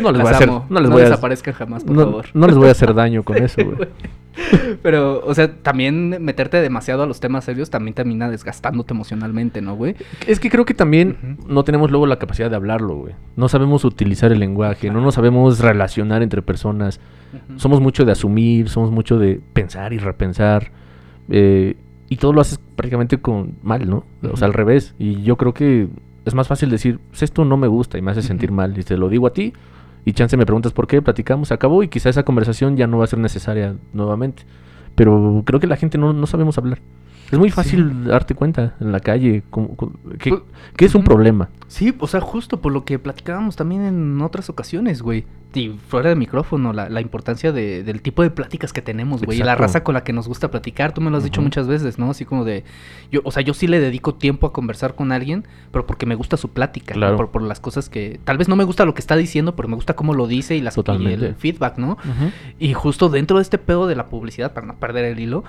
no 0.00 0.12
les 0.12 0.22
voy 0.22 0.32
a 0.32 0.34
hacer. 0.36 0.48
amo. 0.48 0.66
No 0.68 0.80
les 0.80 0.90
voy 0.90 1.02
a 1.02 1.04
desaparezcan 1.04 1.54
jamás, 1.54 1.84
por 1.84 1.94
no, 1.96 2.04
favor. 2.04 2.26
no 2.34 2.46
les 2.46 2.56
voy 2.56 2.68
a 2.68 2.72
hacer 2.72 2.94
daño 2.94 3.22
con 3.22 3.36
eso, 3.38 3.64
güey. 3.64 3.88
Pero, 4.82 5.24
o 5.24 5.34
sea, 5.34 5.50
también 5.62 6.22
meterte 6.22 6.60
demasiado 6.60 7.02
a 7.02 7.06
los 7.06 7.20
temas 7.20 7.44
serios 7.44 7.70
también 7.70 7.94
termina 7.94 8.28
desgastándote 8.28 8.92
emocionalmente, 8.92 9.62
¿no, 9.62 9.76
güey? 9.76 9.96
Es 10.26 10.40
que 10.40 10.50
creo 10.50 10.66
que 10.66 10.74
también 10.74 11.38
no 11.46 11.64
tenemos 11.64 11.90
luego 11.90 12.06
la 12.06 12.18
capacidad 12.18 12.50
de 12.50 12.56
hablarlo, 12.56 12.96
güey. 12.96 13.14
No 13.36 13.48
sabemos 13.48 13.84
utilizar 13.86 14.32
el 14.32 14.40
lenguaje, 14.40 14.90
no 14.90 15.00
nos 15.00 15.14
sabemos 15.14 15.58
relacionar 15.60 16.22
entre 16.22 16.42
personas. 16.42 17.00
Somos 17.56 17.80
mucho 17.80 18.04
de 18.04 18.12
asumir, 18.12 18.68
somos 18.68 18.90
mucho 18.90 19.18
de 19.18 19.40
pensar 19.54 19.92
y 19.94 19.98
repensar. 19.98 20.70
eh, 21.30 21.76
y 22.08 22.16
todo 22.18 22.32
lo 22.32 22.40
haces 22.40 22.60
prácticamente 22.76 23.18
con 23.18 23.56
mal, 23.62 23.88
¿no? 23.88 24.04
O 24.30 24.36
sea, 24.36 24.46
al 24.46 24.54
revés. 24.54 24.94
Y 24.98 25.22
yo 25.22 25.36
creo 25.36 25.54
que 25.54 25.88
es 26.26 26.34
más 26.34 26.48
fácil 26.48 26.68
decir, 26.70 26.98
pues 27.08 27.22
esto 27.22 27.44
no 27.44 27.56
me 27.56 27.68
gusta 27.68 27.96
y 27.96 28.02
me 28.02 28.10
hace 28.10 28.20
sentir 28.20 28.50
mal. 28.50 28.76
Y 28.76 28.82
te 28.82 28.96
lo 28.96 29.08
digo 29.08 29.28
a 29.28 29.32
ti. 29.32 29.52
Y 30.04 30.12
chance 30.12 30.36
me 30.36 30.44
preguntas 30.44 30.72
por 30.72 30.86
qué, 30.88 31.00
platicamos, 31.00 31.48
se 31.48 31.54
acabó 31.54 31.82
y 31.82 31.88
quizá 31.88 32.10
esa 32.10 32.24
conversación 32.24 32.76
ya 32.76 32.86
no 32.86 32.98
va 32.98 33.04
a 33.04 33.06
ser 33.06 33.20
necesaria 33.20 33.76
nuevamente. 33.92 34.42
Pero 34.96 35.42
creo 35.46 35.60
que 35.60 35.68
la 35.68 35.76
gente 35.76 35.98
no, 35.98 36.12
no 36.12 36.26
sabemos 36.26 36.58
hablar. 36.58 36.80
Es 37.30 37.38
muy 37.38 37.50
fácil 37.50 38.04
darte 38.04 38.34
cuenta 38.34 38.74
en 38.80 38.92
la 38.92 39.00
calle 39.00 39.42
cómo- 39.50 39.76
que, 40.18 40.30
Pues, 40.30 40.42
que 40.76 40.84
es 40.84 40.94
un 40.94 41.02
problema. 41.04 41.48
Sí, 41.66 41.94
o 41.98 42.06
sea, 42.06 42.20
justo 42.20 42.60
por 42.60 42.72
lo 42.72 42.84
que 42.84 42.98
platicábamos 42.98 43.56
también 43.56 43.82
en 43.82 44.20
otras 44.22 44.48
ocasiones, 44.48 45.02
güey. 45.02 45.24
Y 45.54 45.70
fuera 45.88 46.10
de 46.10 46.16
micrófono, 46.16 46.72
la, 46.74 46.88
la 46.90 47.00
importancia 47.00 47.50
de- 47.50 47.82
del 47.82 48.02
tipo 48.02 48.22
de 48.22 48.30
pláticas 48.30 48.72
que 48.74 48.82
tenemos, 48.82 49.22
güey. 49.22 49.38
Y 49.38 49.42
la 49.42 49.54
raza 49.54 49.82
con 49.82 49.94
la 49.94 50.04
que 50.04 50.12
nos 50.12 50.28
gusta 50.28 50.50
platicar, 50.50 50.92
tú 50.92 51.00
me 51.00 51.10
lo 51.10 51.16
has 51.16 51.24
dicho 51.24 51.40
muchas 51.40 51.66
veces, 51.66 51.98
¿no? 51.98 52.10
Así 52.10 52.24
como 52.26 52.44
de... 52.44 52.62
yo 53.10 53.22
O 53.24 53.32
sea, 53.32 53.42
yo 53.42 53.54
sí 53.54 53.66
le 53.66 53.80
dedico 53.80 54.14
tiempo 54.14 54.46
a 54.46 54.52
conversar 54.52 54.94
con 54.94 55.12
alguien, 55.12 55.44
pero 55.72 55.86
porque 55.86 56.04
me 56.06 56.14
gusta 56.14 56.36
su 56.36 56.50
plática. 56.50 56.94
¿no? 56.94 56.98
Claro. 57.00 57.16
Por, 57.16 57.30
por 57.30 57.42
las 57.42 57.58
cosas 57.58 57.88
que... 57.88 58.20
Tal 58.24 58.36
vez 58.38 58.48
no 58.48 58.54
me 58.56 58.64
gusta 58.64 58.84
lo 58.84 58.92
que 58.94 59.00
está 59.00 59.16
diciendo, 59.16 59.56
pero 59.56 59.68
me 59.68 59.74
gusta 59.76 59.94
cómo 59.96 60.12
lo 60.14 60.26
dice 60.26 60.56
y, 60.56 60.60
las, 60.60 60.76
y 60.76 61.06
el 61.06 61.34
feedback, 61.36 61.78
¿no? 61.78 61.96
Y 62.58 62.74
justo 62.74 63.08
dentro 63.08 63.38
de 63.38 63.42
este 63.42 63.56
pedo 63.58 63.86
de 63.86 63.96
la 63.96 64.06
publicidad, 64.06 64.52
para 64.52 64.66
no 64.66 64.74
perder 64.76 65.06
el 65.06 65.18
hilo, 65.18 65.42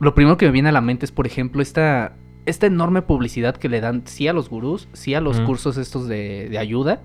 lo 0.00 0.14
primero 0.14 0.36
que 0.36 0.46
me 0.46 0.52
viene 0.52 0.68
a 0.68 0.72
la 0.72 0.80
mente 0.80 1.04
es, 1.06 1.12
por 1.12 1.26
ejemplo, 1.26 1.62
esta, 1.62 2.14
esta 2.44 2.66
enorme 2.66 3.02
publicidad 3.02 3.56
que 3.56 3.68
le 3.68 3.80
dan 3.80 4.02
sí 4.06 4.28
a 4.28 4.32
los 4.32 4.48
gurús, 4.48 4.88
sí 4.92 5.14
a 5.14 5.20
los 5.20 5.40
cursos 5.40 5.76
estos 5.78 6.06
de, 6.08 6.48
de 6.50 6.58
ayuda, 6.58 7.00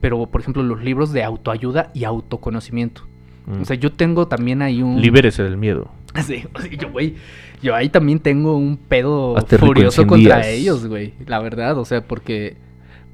pero 0.00 0.26
por 0.26 0.40
ejemplo 0.40 0.62
los 0.62 0.82
libros 0.82 1.12
de 1.12 1.22
autoayuda 1.22 1.90
y 1.94 2.04
autoconocimiento. 2.04 3.02
Mm. 3.46 3.62
O 3.62 3.64
sea, 3.64 3.76
yo 3.76 3.92
tengo 3.92 4.26
también 4.28 4.62
ahí 4.62 4.82
un... 4.82 5.00
Libérese 5.00 5.42
del 5.42 5.56
miedo. 5.56 5.88
Sí, 6.24 6.44
yo, 6.78 6.90
güey, 6.92 7.16
yo 7.60 7.74
ahí 7.74 7.88
también 7.88 8.20
tengo 8.20 8.56
un 8.56 8.76
pedo 8.76 9.36
Hazte 9.36 9.58
furioso 9.58 10.02
100 10.02 10.08
contra 10.08 10.36
días. 10.36 10.46
ellos, 10.46 10.86
güey. 10.86 11.14
La 11.26 11.40
verdad, 11.40 11.76
o 11.78 11.84
sea, 11.84 12.02
porque... 12.06 12.56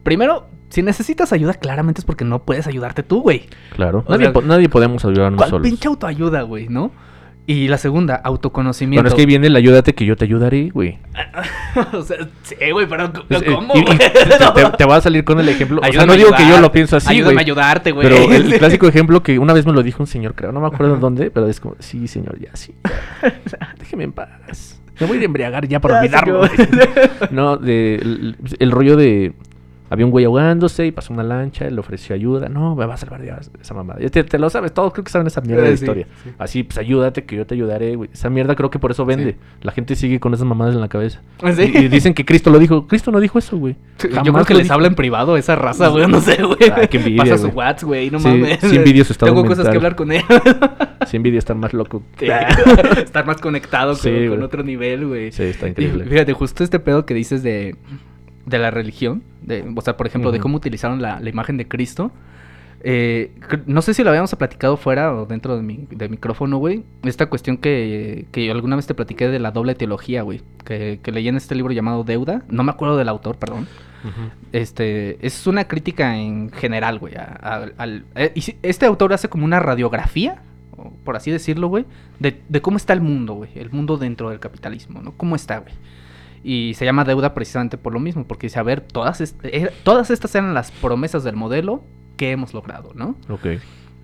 Primero, 0.02 0.46
si 0.70 0.82
necesitas 0.82 1.32
ayuda, 1.32 1.54
claramente 1.54 2.00
es 2.00 2.04
porque 2.04 2.24
no 2.24 2.42
puedes 2.42 2.66
ayudarte 2.66 3.02
tú, 3.02 3.22
güey. 3.22 3.44
Claro. 3.74 4.04
Nadie, 4.08 4.24
sea, 4.26 4.32
po- 4.32 4.42
nadie 4.42 4.68
podemos 4.68 5.04
ayudarnos 5.04 5.38
¿Cuál 5.38 5.50
solos. 5.50 5.66
pinche 5.68 5.88
autoayuda, 5.88 6.42
güey, 6.42 6.68
no? 6.68 6.90
Y 7.50 7.66
la 7.66 7.78
segunda, 7.78 8.14
autoconocimiento. 8.14 9.02
Bueno, 9.02 9.08
es 9.08 9.20
que 9.20 9.26
viene 9.26 9.48
el 9.48 9.56
ayúdate 9.56 9.92
que 9.92 10.06
yo 10.06 10.14
te 10.14 10.24
ayudaré, 10.24 10.70
güey. 10.70 10.98
o 11.92 12.00
sea, 12.02 12.18
sí, 12.44 12.54
güey, 12.70 12.86
pero 12.86 13.06
eh, 13.28 13.44
¿cómo, 13.52 13.74
güey? 13.74 13.98
te, 13.98 14.08
te- 14.78 14.84
voy 14.84 14.94
a 14.94 15.00
salir 15.00 15.24
con 15.24 15.40
el 15.40 15.48
ejemplo. 15.48 15.78
O 15.78 15.80
sea, 15.80 15.88
Ayúdame 15.90 16.06
no 16.12 16.16
digo 16.16 16.30
que 16.36 16.46
yo 16.48 16.60
lo 16.60 16.70
pienso 16.70 16.96
así, 16.98 17.08
Ayúdame 17.10 17.32
güey. 17.32 17.38
a 17.38 17.40
ayudarte, 17.46 17.90
güey. 17.90 18.08
Pero 18.08 18.32
el 18.32 18.54
clásico 18.60 18.86
ejemplo 18.86 19.24
que 19.24 19.36
una 19.40 19.52
vez 19.52 19.66
me 19.66 19.72
lo 19.72 19.82
dijo 19.82 20.00
un 20.00 20.06
señor, 20.06 20.36
creo, 20.36 20.52
no 20.52 20.60
me 20.60 20.68
acuerdo 20.68 20.94
dónde, 20.98 21.32
pero 21.32 21.48
es 21.48 21.58
como, 21.58 21.74
sí, 21.80 22.06
señor, 22.06 22.38
ya, 22.38 22.54
sí. 22.54 22.72
Déjeme 23.80 24.04
en 24.04 24.12
paz. 24.12 24.80
Me 25.00 25.06
voy 25.08 25.18
a 25.18 25.24
embriagar 25.24 25.66
ya 25.66 25.80
para 25.80 25.98
olvidarlo. 25.98 26.42
no, 27.32 27.56
de, 27.56 27.96
el, 27.96 28.36
el 28.60 28.70
rollo 28.70 28.96
de... 28.96 29.32
Había 29.90 30.06
un 30.06 30.12
güey 30.12 30.24
ahogándose 30.24 30.86
y 30.86 30.92
pasó 30.92 31.12
una 31.12 31.22
lancha, 31.24 31.68
le 31.68 31.78
ofreció 31.80 32.14
ayuda. 32.14 32.48
No, 32.48 32.76
me 32.76 32.86
va 32.86 32.94
a 32.94 32.96
salvar 32.96 33.22
ya 33.24 33.40
esa 33.60 33.74
mamada. 33.74 33.98
Te, 34.08 34.24
te 34.24 34.38
lo 34.38 34.48
sabes, 34.48 34.72
todos 34.72 34.92
creo 34.92 35.04
que 35.04 35.10
saben 35.10 35.26
esa 35.26 35.40
mierda 35.40 35.64
de 35.64 35.70
Eh, 35.70 35.74
historia. 35.74 36.06
sí. 36.22 36.30
Así, 36.38 36.62
pues 36.62 36.78
ayúdate 36.78 37.24
que 37.24 37.36
yo 37.36 37.44
te 37.46 37.54
ayudaré, 37.54 37.96
güey. 37.96 38.08
Esa 38.12 38.30
mierda 38.30 38.54
creo 38.54 38.70
que 38.70 38.78
por 38.78 38.92
eso 38.92 39.04
vende. 39.04 39.32
Sí. 39.32 39.38
La 39.62 39.72
gente 39.72 39.96
sigue 39.96 40.20
con 40.20 40.32
esas 40.32 40.46
mamadas 40.46 40.74
en 40.76 40.80
la 40.80 40.88
cabeza. 40.88 41.20
¿Sí? 41.56 41.72
Y, 41.74 41.78
y 41.78 41.88
dicen 41.88 42.14
que 42.14 42.24
Cristo 42.24 42.50
lo 42.50 42.58
dijo. 42.58 42.86
Cristo 42.86 43.10
no 43.10 43.20
dijo 43.20 43.38
eso, 43.38 43.58
güey. 43.58 43.76
Yo 44.24 44.32
creo 44.32 44.44
que 44.44 44.54
les 44.54 44.62
dijo. 44.64 44.74
habla 44.74 44.86
en 44.86 44.94
privado 44.94 45.36
esa 45.36 45.56
raza, 45.56 45.88
güey. 45.88 46.06
No 46.06 46.20
sé, 46.20 46.42
güey. 46.42 46.70
Ay, 46.74 46.86
qué 46.88 46.98
envidia, 46.98 47.22
Pasa 47.24 47.38
su. 47.38 47.48
WhatsApp, 47.48 47.88
güey. 47.88 48.10
No 48.10 48.20
mames. 48.20 48.60
sí 48.60 48.76
envidio 48.76 49.04
su 49.04 49.12
estado 49.12 49.32
Tengo 49.34 49.44
cosas 49.46 49.68
que 49.68 49.76
hablar 49.76 49.96
con 49.96 50.12
él. 50.12 50.22
Sí, 51.06 51.16
envidia 51.16 51.38
estar 51.38 51.56
más 51.56 51.72
loco. 51.72 52.02
Estar 52.20 53.26
más 53.26 53.40
conectado 53.40 53.96
con, 53.98 54.42
otro 54.42 54.62
nivel, 54.62 55.06
güey. 55.08 55.32
Sí, 55.32 55.44
está 55.44 55.66
Y 55.66 55.70
increíble. 55.70 56.04
fíjate, 56.04 56.34
justo 56.34 56.62
este 56.62 56.78
pedo 56.78 57.06
que 57.06 57.14
dices 57.14 57.42
de, 57.42 57.74
de 58.46 58.58
la 58.58 58.70
religión, 58.70 59.22
de, 59.42 59.64
o 59.76 59.80
sea, 59.82 59.96
por 59.96 60.06
ejemplo, 60.06 60.30
de 60.32 60.38
cómo 60.42 60.56
utilizaron 60.56 61.00
la, 61.02 61.20
la 61.20 61.28
imagen 61.30 61.56
de 61.56 61.68
Cristo. 61.68 62.10
eh, 62.82 63.30
no 63.66 63.82
sé 63.82 63.92
si 63.92 64.02
lo 64.02 64.08
habíamos 64.10 64.34
platicado 64.34 64.76
fuera 64.78 65.14
o 65.14 65.26
dentro 65.26 65.54
de 65.56 65.62
mi 65.62 65.86
de 65.90 66.08
micrófono, 66.08 66.56
güey. 66.56 66.82
Esta 67.02 67.26
cuestión 67.26 67.58
que, 67.58 68.24
que 68.32 68.46
yo 68.46 68.52
alguna 68.52 68.76
vez 68.76 68.86
te 68.86 68.94
platiqué 68.94 69.28
de 69.28 69.38
la 69.38 69.50
doble 69.50 69.74
teología, 69.74 70.22
güey. 70.22 70.40
Que, 70.64 70.98
que 71.02 71.12
leí 71.12 71.28
en 71.28 71.36
este 71.36 71.54
libro 71.54 71.72
llamado 71.74 72.04
Deuda. 72.04 72.42
No 72.48 72.62
me 72.62 72.70
acuerdo 72.72 72.96
del 72.96 73.08
autor, 73.10 73.36
perdón. 73.36 73.66
Este, 74.52 75.18
es 75.24 75.46
una 75.46 75.64
crítica 75.68 76.16
en 76.16 76.50
general, 76.50 76.98
güey. 76.98 77.14
a- 77.16 77.38
a- 77.42 77.68
al, 77.76 78.04
eh, 78.14 78.32
este 78.62 78.86
autor 78.86 79.12
hace 79.12 79.28
como 79.28 79.44
una 79.44 79.60
radiografía, 79.60 80.42
por 81.04 81.16
así 81.16 81.30
decirlo, 81.30 81.68
güey, 81.68 81.84
de, 82.18 82.40
de 82.48 82.62
cómo 82.62 82.78
está 82.78 82.94
el 82.94 83.00
mundo, 83.02 83.34
güey. 83.34 83.50
El 83.54 83.70
mundo 83.70 83.98
dentro 83.98 84.30
del 84.30 84.40
capitalismo, 84.40 85.02
¿no? 85.02 85.12
¿Cómo 85.12 85.36
está, 85.36 85.58
güey? 85.58 85.74
Y 86.42 86.72
se 86.74 86.84
llama 86.86 87.04
deuda 87.04 87.34
precisamente 87.34 87.76
por 87.76 87.92
lo 87.92 88.00
mismo, 88.00 88.24
porque 88.26 88.46
dice, 88.46 88.58
a 88.58 88.62
ver, 88.62 88.80
todas, 88.80 89.20
eh, 89.42 89.70
todas 89.84 90.10
estas 90.10 90.34
eran 90.34 90.54
las 90.54 90.70
promesas 90.70 91.22
del 91.24 91.36
modelo 91.36 91.84
que 92.16 92.30
hemos 92.30 92.54
logrado, 92.54 92.92
¿no? 92.94 93.16
Ok. 93.28 93.46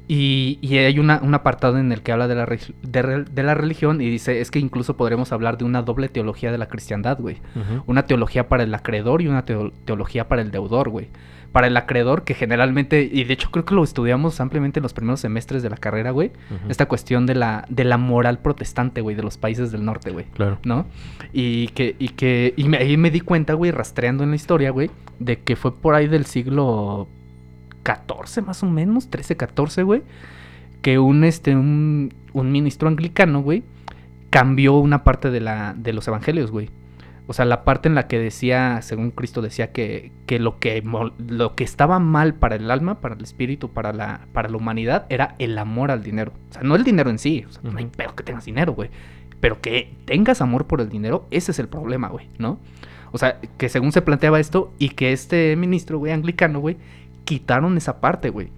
Y, 0.09 0.59
y 0.62 0.77
hay 0.79 0.99
una, 1.01 1.20
un 1.22 1.35
apartado 1.35 1.79
en 1.79 1.90
el 1.90 2.03
que 2.03 2.12
habla 2.12 2.29
de 2.29 2.35
la, 2.37 2.46
de, 2.46 3.42
la 3.42 3.55
religión 3.55 4.01
y 4.01 4.09
dice, 4.09 4.40
es 4.40 4.53
que 4.53 4.61
incluso 4.61 4.96
podremos 4.96 5.33
hablar 5.33 5.59
de 5.59 5.64
una 5.64 5.83
doble 5.83 6.09
teología 6.09 6.53
de 6.53 6.59
la 6.59 6.68
cristiandad, 6.68 7.18
güey. 7.20 7.38
Una 7.87 8.05
teología 8.05 8.49
para 8.49 8.62
el 8.62 8.72
acreedor 8.75 9.20
y 9.22 9.27
una 9.29 9.44
teo- 9.44 9.72
teología 9.85 10.29
para 10.29 10.42
el 10.42 10.53
deudor, 10.53 10.90
güey. 10.90 11.09
Para 11.52 11.68
el 11.68 11.76
acreedor, 11.76 12.24
que 12.24 12.35
generalmente, 12.35 13.09
y 13.11 13.24
de 13.24 13.32
hecho 13.32 13.50
creo 13.50 13.64
que 13.64 13.74
lo 13.74 13.82
estudiamos 13.82 14.40
ampliamente 14.40 14.78
en 14.80 14.82
los 14.82 14.92
primeros 14.92 15.20
semestres 15.20 15.62
de 15.62 15.70
la 15.70 15.76
carrera, 15.76 16.11
güey. 16.11 16.30
Esta 16.68 16.87
cuestión 16.87 17.24
de 17.26 17.35
la, 17.35 17.64
de 17.70 17.85
la 17.85 17.96
moral 17.96 18.40
protestante, 18.40 19.00
güey, 19.00 19.16
de 19.16 19.22
los 19.22 19.38
países 19.38 19.72
del 19.72 19.85
norte, 19.85 20.11
güey. 20.11 20.26
Claro. 20.35 20.59
¿No? 20.64 20.87
Y 21.32 21.68
que, 21.68 21.96
y 21.98 22.09
que, 22.11 22.52
y 22.56 22.64
me- 22.68 22.76
ahí 22.78 22.96
me 22.98 23.11
di 23.11 23.20
cuenta, 23.20 23.54
güey, 23.54 23.70
rastreando 23.70 24.22
en 24.24 24.30
la 24.30 24.37
historia, 24.37 24.70
güey, 24.70 24.90
de 25.18 25.38
que 25.40 25.56
fue 25.56 25.74
por 25.74 25.94
ahí 25.94 26.09
del 26.09 26.26
siglo 26.26 27.09
XIV, 27.85 28.44
más 28.44 28.62
o 28.62 28.66
menos, 28.66 29.09
13, 29.09 29.37
14, 29.37 29.82
güey, 29.82 30.02
que 30.82 30.98
un, 30.98 31.24
este, 31.24 31.54
un, 31.56 32.12
un 32.32 32.52
ministro 32.52 32.88
anglicano, 32.88 33.40
güey, 33.40 33.62
cambió 34.30 34.74
una 34.74 35.04
parte 35.04 35.30
de, 35.30 35.40
la, 35.40 35.74
de 35.76 35.92
los 35.92 36.06
evangelios, 36.09 36.50
güey. 36.50 36.68
O 37.28 37.32
sea, 37.32 37.44
la 37.44 37.64
parte 37.64 37.88
en 37.88 37.96
la 37.96 38.06
que 38.06 38.18
decía, 38.18 38.80
según 38.82 39.10
Cristo 39.10 39.42
decía 39.42 39.72
que, 39.72 40.12
que, 40.26 40.38
lo, 40.38 40.58
que 40.60 40.82
lo 41.28 41.54
que 41.56 41.64
estaba 41.64 41.98
mal 41.98 42.34
para 42.34 42.54
el 42.54 42.70
alma, 42.70 43.00
para 43.00 43.16
el 43.16 43.22
espíritu, 43.22 43.70
para 43.70 43.92
la, 43.92 44.26
para 44.32 44.48
la 44.48 44.56
humanidad, 44.56 45.06
era 45.08 45.34
el 45.38 45.58
amor 45.58 45.90
al 45.90 46.04
dinero. 46.04 46.32
O 46.50 46.52
sea, 46.52 46.62
no 46.62 46.76
el 46.76 46.84
dinero 46.84 47.10
en 47.10 47.18
sí. 47.18 47.44
O 47.48 47.52
sea, 47.52 47.62
no 47.64 47.76
hay 47.78 47.86
pedo 47.86 48.14
que 48.14 48.22
tengas 48.22 48.44
dinero, 48.44 48.74
güey. 48.74 48.90
Pero 49.40 49.60
que 49.60 49.92
tengas 50.04 50.40
amor 50.40 50.66
por 50.66 50.80
el 50.80 50.88
dinero, 50.88 51.26
ese 51.32 51.50
es 51.50 51.58
el 51.58 51.68
problema, 51.68 52.08
güey, 52.08 52.28
¿no? 52.38 52.58
O 53.10 53.18
sea, 53.18 53.40
que 53.58 53.68
según 53.68 53.92
se 53.92 54.02
planteaba 54.02 54.38
esto 54.38 54.72
y 54.78 54.90
que 54.90 55.12
este 55.12 55.56
ministro, 55.56 55.98
güey, 55.98 56.12
anglicano, 56.12 56.60
güey, 56.60 56.76
quitaron 57.24 57.76
esa 57.76 58.00
parte, 58.00 58.30
güey. 58.30 58.50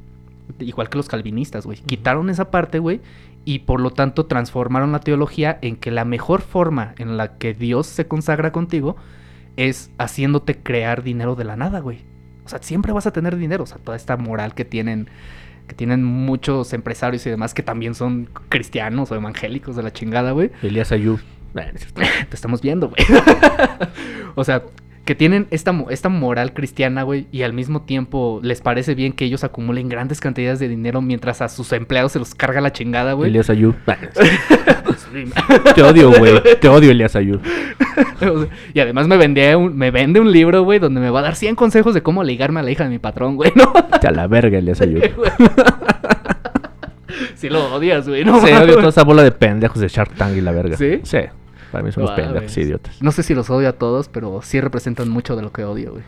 Igual 0.59 0.89
que 0.89 0.97
los 0.97 1.09
calvinistas, 1.09 1.67
güey. 1.67 1.79
Quitaron 1.79 2.31
esa 2.31 2.51
parte, 2.51 2.79
güey. 2.79 3.01
Y 3.45 3.61
por 3.61 3.81
lo 3.81 3.91
tanto 3.91 4.27
transformaron 4.27 4.93
la 4.93 5.01
teología 5.01 5.59
en 5.63 5.77
que 5.77 5.91
la 5.91 6.05
mejor 6.05 6.43
forma 6.43 6.95
en 6.99 7.17
la 7.17 7.39
que 7.39 7.55
Dios 7.55 7.87
se 7.87 8.07
consagra 8.07 8.53
contigo 8.53 8.97
es 9.57 9.91
haciéndote 9.99 10.59
crear 10.59 11.03
dinero 11.03 11.35
de 11.35 11.45
la 11.45 11.57
nada, 11.57 11.81
güey. 11.81 12.01
O 12.45 12.49
sea, 12.49 12.63
siempre 12.63 12.93
vas 12.93 13.07
a 13.07 13.13
tener 13.13 13.37
dinero. 13.37 13.65
O 13.65 13.67
sea, 13.67 13.79
toda 13.79 13.97
esta 13.97 14.17
moral 14.17 14.55
que 14.55 14.65
tienen 14.65 15.09
que 15.67 15.75
tienen 15.75 16.03
muchos 16.03 16.73
empresarios 16.73 17.27
y 17.27 17.31
demás 17.31 17.53
que 17.53 17.63
también 17.63 17.95
son 17.95 18.29
cristianos 18.49 19.13
o 19.13 19.15
evangélicos 19.15 19.77
de 19.77 19.83
la 19.83 19.93
chingada, 19.93 20.33
güey. 20.33 20.51
Elías 20.63 20.91
Ayub. 20.93 21.21
Te 21.55 22.35
estamos 22.35 22.63
viendo, 22.63 22.89
güey. 22.89 23.05
o 24.35 24.45
sea, 24.45 24.63
que 25.09 25.14
tienen 25.14 25.47
esta, 25.51 25.75
esta 25.88 26.11
moral 26.11 26.53
cristiana, 26.53 27.03
güey, 27.03 27.29
y 27.33 27.40
al 27.40 27.55
mismo 27.55 27.81
tiempo 27.81 28.40
les 28.42 28.61
parece 28.61 28.94
bien 28.94 29.14
que 29.14 29.25
ellos 29.25 29.42
acumulen 29.42 29.88
grandes 29.88 30.21
cantidades 30.21 30.59
de 30.59 30.68
dinero 30.68 31.01
mientras 31.01 31.40
a 31.40 31.49
sus 31.49 31.73
empleados 31.73 32.12
se 32.12 32.18
los 32.18 32.35
carga 32.35 32.61
la 32.61 32.75
chingada, 32.75 33.14
güey. 33.14 33.31
Elías 33.31 33.49
cierto. 33.49 33.73
Te 35.75 35.83
odio, 35.83 36.12
güey. 36.12 36.35
Te 36.61 36.68
odio, 36.68 36.90
Elías 36.90 37.16
sea, 37.16 37.40
y 38.75 38.81
además 38.81 39.09
me, 39.09 39.16
vendía 39.16 39.57
un- 39.57 39.75
me 39.79 39.90
vende 39.90 40.21
un 40.21 40.31
libro, 40.31 40.62
güey, 40.62 40.79
donde 40.79 41.01
me 41.01 41.09
va 41.09 41.21
a 41.21 41.23
dar 41.23 41.37
100 41.37 41.55
consejos 41.55 41.94
de 41.94 42.03
cómo 42.03 42.23
ligarme 42.23 42.61
a 42.61 42.62
la 42.62 42.71
hija 42.71 42.85
de 42.85 42.90
mi 42.90 42.99
patrón, 42.99 43.37
güey, 43.37 43.53
¿no? 43.55 43.73
Te 44.03 44.09
a 44.09 44.11
la 44.11 44.27
verga, 44.27 44.59
Elías 44.59 44.83
Ayub. 44.83 45.01
Si 47.35 47.49
lo 47.49 47.75
odias, 47.75 48.07
güey, 48.07 48.27
¿no? 48.27 48.44
Sí, 48.47 48.53
odio 48.53 48.75
toda 48.77 48.90
esa 48.90 49.05
bola 49.05 49.23
de 49.23 49.33
pendejos 49.33 49.81
de 49.81 49.88
Shark 49.88 50.12
Tank 50.16 50.37
y 50.37 50.42
la 50.42 50.53
verga. 50.53 50.77
¿Sí? 50.77 51.01
Sí. 51.05 51.21
Para 51.72 51.85
mí 51.85 51.92
son 51.92 52.04
unos 52.04 52.16
pendejos 52.16 52.57
idiotas. 52.57 53.02
No 53.02 53.12
sé 53.12 53.22
si 53.22 53.35
los 53.35 53.50
odio 53.50 53.68
a 53.68 53.72
todos, 53.72 54.09
pero 54.09 54.40
sí 54.42 54.61
representan 54.61 55.09
mucho 55.09 55.37
de 55.37 55.42
lo 55.42 55.52
que 55.52 55.64
odio, 55.64 55.92
güey. 55.92 56.04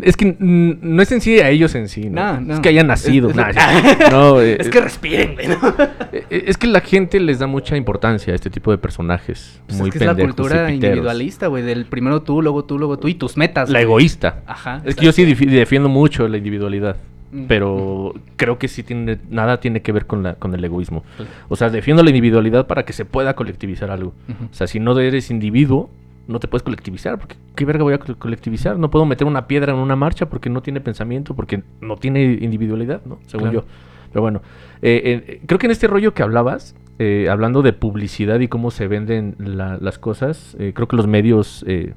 Es 0.00 0.16
que 0.16 0.34
no 0.40 1.02
es 1.02 1.12
en 1.12 1.20
sí 1.20 1.38
a 1.40 1.50
ellos 1.50 1.74
en 1.74 1.86
sí, 1.86 2.08
¿no? 2.08 2.34
No, 2.36 2.40
no. 2.40 2.54
Es 2.54 2.60
que 2.60 2.70
hayan 2.70 2.86
nacido. 2.86 3.28
Es- 3.28 3.36
Nah, 3.36 3.50
es- 3.50 3.56
sí. 3.56 4.04
no, 4.10 4.40
eh, 4.40 4.56
Es 4.60 4.70
que 4.70 4.80
respiren, 4.80 5.34
güey, 5.34 5.48
¿no? 5.48 5.56
eh, 6.12 6.44
es 6.46 6.56
que 6.56 6.66
la 6.66 6.80
gente 6.80 7.20
les 7.20 7.40
da 7.40 7.46
mucha 7.46 7.76
importancia 7.76 8.32
a 8.32 8.36
este 8.36 8.48
tipo 8.48 8.70
de 8.70 8.78
personajes. 8.78 9.60
Pues 9.66 9.78
muy 9.78 9.88
es 9.90 9.92
que 9.92 9.98
es 9.98 10.06
la 10.06 10.14
pendejos 10.14 10.34
cultura 10.36 10.72
individualista, 10.72 11.48
güey, 11.48 11.62
del 11.62 11.84
primero 11.84 12.22
tú, 12.22 12.40
luego 12.40 12.64
tú, 12.64 12.78
luego 12.78 12.98
tú 12.98 13.08
y 13.08 13.14
tus 13.14 13.36
metas. 13.36 13.68
La 13.68 13.80
güey. 13.80 13.84
egoísta. 13.84 14.40
Ajá. 14.46 14.80
Es 14.86 14.94
que 14.94 15.04
yo 15.04 15.12
sí 15.12 15.26
defi- 15.26 15.50
defiendo 15.50 15.90
mucho 15.90 16.26
la 16.26 16.38
individualidad. 16.38 16.96
Mm. 17.32 17.44
Pero 17.48 18.12
creo 18.36 18.58
que 18.58 18.68
sí 18.68 18.82
tiene 18.82 19.18
nada 19.30 19.58
tiene 19.58 19.80
que 19.82 19.90
ver 19.90 20.06
con 20.06 20.22
la 20.22 20.34
con 20.34 20.54
el 20.54 20.62
egoísmo. 20.64 21.02
Pues, 21.16 21.28
O 21.48 21.56
sea, 21.56 21.70
defiendo 21.70 22.02
la 22.02 22.10
individualidad 22.10 22.66
para 22.66 22.84
que 22.84 22.92
se 22.92 23.04
pueda 23.06 23.34
colectivizar 23.34 23.90
algo. 23.90 24.12
O 24.50 24.54
sea, 24.54 24.66
si 24.66 24.78
no 24.80 24.98
eres 25.00 25.30
individuo, 25.30 25.88
no 26.28 26.38
te 26.40 26.46
puedes 26.46 26.62
colectivizar. 26.62 27.18
Porque 27.18 27.36
¿qué 27.56 27.64
verga 27.64 27.82
voy 27.84 27.94
a 27.94 27.98
co- 27.98 28.16
colectivizar? 28.18 28.78
No 28.78 28.90
puedo 28.90 29.06
meter 29.06 29.26
una 29.26 29.46
piedra 29.46 29.72
en 29.72 29.78
una 29.78 29.96
marcha 29.96 30.26
porque 30.28 30.50
no 30.50 30.60
tiene 30.62 30.80
pensamiento, 30.82 31.34
porque 31.34 31.62
no 31.80 31.96
tiene 31.96 32.22
individualidad, 32.40 33.00
¿no? 33.06 33.18
Según 33.26 33.50
Claro. 33.50 33.62
yo. 33.66 33.72
Pero 34.12 34.20
bueno, 34.20 34.42
eh, 34.82 35.24
eh, 35.26 35.40
creo 35.46 35.58
que 35.58 35.66
en 35.66 35.72
este 35.72 35.86
rollo 35.86 36.12
que 36.12 36.22
hablabas, 36.22 36.76
eh, 36.98 37.28
hablando 37.30 37.62
de 37.62 37.72
publicidad 37.72 38.40
y 38.40 38.48
cómo 38.48 38.70
se 38.70 38.86
venden 38.88 39.36
la- 39.38 39.78
las 39.80 39.98
cosas, 39.98 40.54
eh, 40.60 40.72
creo 40.74 40.86
que 40.86 40.96
los 40.96 41.06
medios 41.06 41.64
eh, 41.66 41.94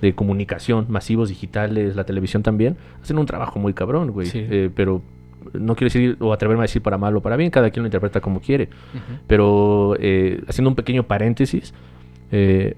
de 0.00 0.14
comunicación 0.14 0.86
masivos, 0.88 1.28
digitales, 1.28 1.96
la 1.96 2.04
televisión 2.04 2.42
también, 2.42 2.76
hacen 3.02 3.18
un 3.18 3.26
trabajo 3.26 3.58
muy 3.58 3.74
cabrón, 3.74 4.10
güey. 4.12 4.26
Sí. 4.28 4.44
Eh, 4.48 4.70
pero 4.74 5.02
no 5.52 5.74
quiero 5.76 5.86
decir 5.92 6.16
o 6.20 6.32
atreverme 6.32 6.62
a 6.62 6.64
decir 6.66 6.82
para 6.82 6.98
mal 6.98 7.16
o 7.16 7.20
para 7.22 7.36
bien, 7.36 7.50
cada 7.50 7.70
quien 7.70 7.82
lo 7.82 7.86
interpreta 7.86 8.20
como 8.20 8.40
quiere. 8.40 8.68
Pero 9.26 9.96
eh, 9.98 10.42
haciendo 10.48 10.70
un 10.70 10.76
pequeño 10.76 11.04
paréntesis, 11.04 11.72
eh, 12.32 12.74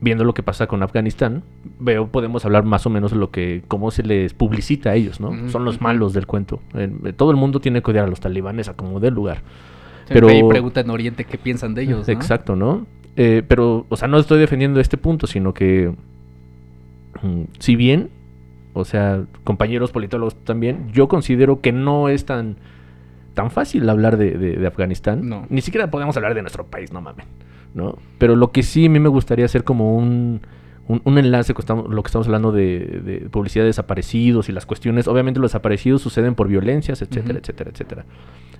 viendo 0.00 0.24
lo 0.24 0.34
que 0.34 0.42
pasa 0.42 0.66
con 0.66 0.82
Afganistán, 0.82 1.42
veo 1.78 2.08
podemos 2.08 2.44
hablar 2.44 2.64
más 2.64 2.86
o 2.86 2.90
menos 2.90 3.10
de 3.12 3.16
lo 3.18 3.30
que 3.30 3.62
cómo 3.68 3.90
se 3.90 4.02
les 4.02 4.34
publicita 4.34 4.90
a 4.90 4.94
ellos, 4.94 5.20
¿no? 5.20 5.48
Son 5.50 5.64
los 5.64 5.80
malos 5.80 6.12
del 6.12 6.26
cuento. 6.26 6.60
Eh, 6.74 7.12
todo 7.16 7.30
el 7.30 7.36
mundo 7.36 7.60
tiene 7.60 7.82
que 7.82 7.90
odiar 7.90 8.04
a 8.06 8.08
los 8.08 8.20
talibanes 8.20 8.68
a 8.68 8.74
como 8.74 8.98
del 9.00 9.14
lugar. 9.14 9.42
Pero... 10.08 10.26
Pero- 10.28 10.46
Y 10.46 10.48
pregunta 10.48 10.80
en 10.80 10.90
Oriente 10.90 11.24
qué 11.24 11.38
piensan 11.38 11.74
de 11.74 11.82
ellos, 11.82 12.06
¿no? 12.08 12.12
Exacto, 12.14 12.56
¿no? 12.56 12.86
Pero, 13.14 13.84
o 13.88 13.96
sea, 13.96 14.08
no 14.08 14.18
estoy 14.18 14.38
defendiendo 14.40 14.80
este 14.80 14.96
punto, 14.96 15.26
sino 15.26 15.52
que 15.54 15.92
si 17.58 17.76
bien, 17.76 18.10
o 18.74 18.84
sea, 18.84 19.24
compañeros 19.44 19.92
politólogos 19.92 20.34
también, 20.44 20.90
yo 20.92 21.08
considero 21.08 21.60
que 21.60 21.72
no 21.72 22.08
es 22.08 22.24
tan 22.24 22.56
tan 23.34 23.50
fácil 23.50 23.88
hablar 23.88 24.18
de, 24.18 24.32
de- 24.32 24.56
de 24.56 24.66
Afganistán. 24.66 25.26
No. 25.28 25.46
Ni 25.48 25.62
siquiera 25.62 25.90
podemos 25.90 26.14
hablar 26.18 26.34
de 26.34 26.42
nuestro 26.42 26.66
país, 26.66 26.92
no 26.92 27.00
mames. 27.00 27.24
¿no? 27.74 27.96
Pero 28.18 28.36
lo 28.36 28.52
que 28.52 28.62
sí 28.62 28.84
a 28.84 28.90
mí 28.90 29.00
me 29.00 29.08
gustaría 29.08 29.46
hacer 29.46 29.64
como 29.64 29.96
un, 29.96 30.42
un, 30.86 31.00
un 31.04 31.16
enlace 31.18 31.54
con 31.54 31.62
estamos- 31.62 31.88
lo 31.88 32.02
que 32.02 32.08
estamos 32.08 32.26
hablando 32.26 32.52
de, 32.52 33.00
de 33.02 33.28
publicidad 33.30 33.62
de 33.64 33.68
desaparecidos 33.68 34.50
y 34.50 34.52
las 34.52 34.66
cuestiones. 34.66 35.08
Obviamente 35.08 35.40
los 35.40 35.50
desaparecidos 35.50 36.02
suceden 36.02 36.34
por 36.34 36.48
violencias, 36.48 37.00
etcétera, 37.00 37.38
etcétera, 37.38 37.70
etcétera. 37.70 38.04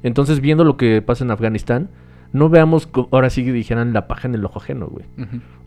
Entonces, 0.03 0.41
viendo 0.41 0.65
lo 0.65 0.79
que 0.79 1.03
pasa 1.03 1.23
en 1.25 1.31
Afganistán, 1.33 1.91
no 2.33 2.49
veamos, 2.49 2.89
ahora 3.11 3.29
sí 3.31 3.45
que 3.45 3.53
dijeran 3.53 3.93
la 3.93 4.09
paja 4.09 4.27
en 4.29 4.35
el 4.35 4.45
ojo 4.45 4.59
ajeno, 4.59 4.87
güey. 4.87 5.05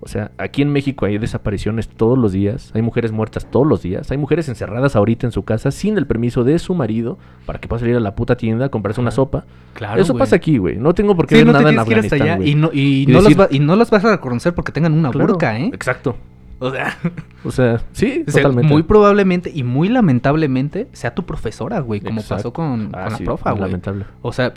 O 0.01 0.08
sea, 0.08 0.32
aquí 0.38 0.62
en 0.62 0.69
México 0.71 1.06
hay 1.06 1.17
desapariciones 1.17 1.88
todos 1.88 2.17
los 2.17 2.32
días, 2.32 2.71
hay 2.75 2.82
mujeres 2.82 3.12
muertas 3.12 3.50
todos 3.50 3.65
los 3.67 3.81
días, 3.81 4.12
hay 4.12 4.17
mujeres 4.17 4.50
encerradas 4.50 4.96
ahorita 4.96 5.25
en 5.27 5.31
su 5.31 5.44
casa 5.44 5.71
sin 5.71 5.98
el 5.98 6.06
permiso 6.08 6.44
de 6.44 6.58
su 6.60 6.73
marido 6.75 7.17
para 7.46 7.60
que 7.60 7.67
pueda 7.67 7.79
salir 7.79 7.96
a 7.96 8.00
la 8.00 8.15
puta 8.15 8.35
tienda 8.35 8.65
a 8.65 8.69
comprarse 8.69 9.00
una 9.02 9.12
sopa. 9.12 9.46
Claro, 9.73 10.02
Eso 10.02 10.13
güey. 10.13 10.19
pasa 10.21 10.35
aquí, 10.35 10.58
güey. 10.58 10.77
No 10.77 10.94
tengo 10.94 11.15
por 11.15 11.27
qué 11.27 11.35
Sí, 11.35 11.44
ver 11.44 11.48
no 11.54 11.60
nada 11.60 11.71
en 11.71 11.79
Afganistán, 11.79 12.21
allá 12.21 12.35
güey. 12.37 12.50
y 12.52 12.56
no, 12.56 12.69
y, 12.73 13.04
Y 13.04 13.06
no 13.08 13.21
decir- 13.21 13.40
va- 13.40 13.48
y 13.52 13.60
no 13.60 13.75
los 13.75 13.90
vas 13.90 14.04
a 14.06 14.12
reconocer 14.12 14.54
porque 14.54 14.71
tengan 14.71 14.94
una 14.94 15.12
Claro, 15.12 15.27
burka, 15.33 15.60
¿eh? 15.60 15.69
Exacto. 15.73 16.15
O 16.60 16.71
sea, 16.71 16.98
O 17.44 17.52
sea, 17.52 17.81
sí, 17.92 18.23
o 18.27 18.31
sea, 18.31 18.44
totalmente. 18.44 18.71
muy 18.73 18.83
probablemente 18.83 19.52
y 19.54 19.63
muy 19.63 19.90
lamentablemente 19.90 20.87
sea 20.94 21.13
tu 21.13 21.23
profesora, 21.25 21.79
güey, 21.79 22.00
como 22.02 22.21
Exacto. 22.21 22.35
pasó 22.35 22.54
con, 22.54 22.90
Ah, 22.94 23.04
con 23.04 23.12
la 23.12 23.17
sí, 23.17 23.23
profa, 23.23 23.52
güey. 23.52 23.62
lamentable. 23.63 24.06
O 24.21 24.31
sea, 24.31 24.54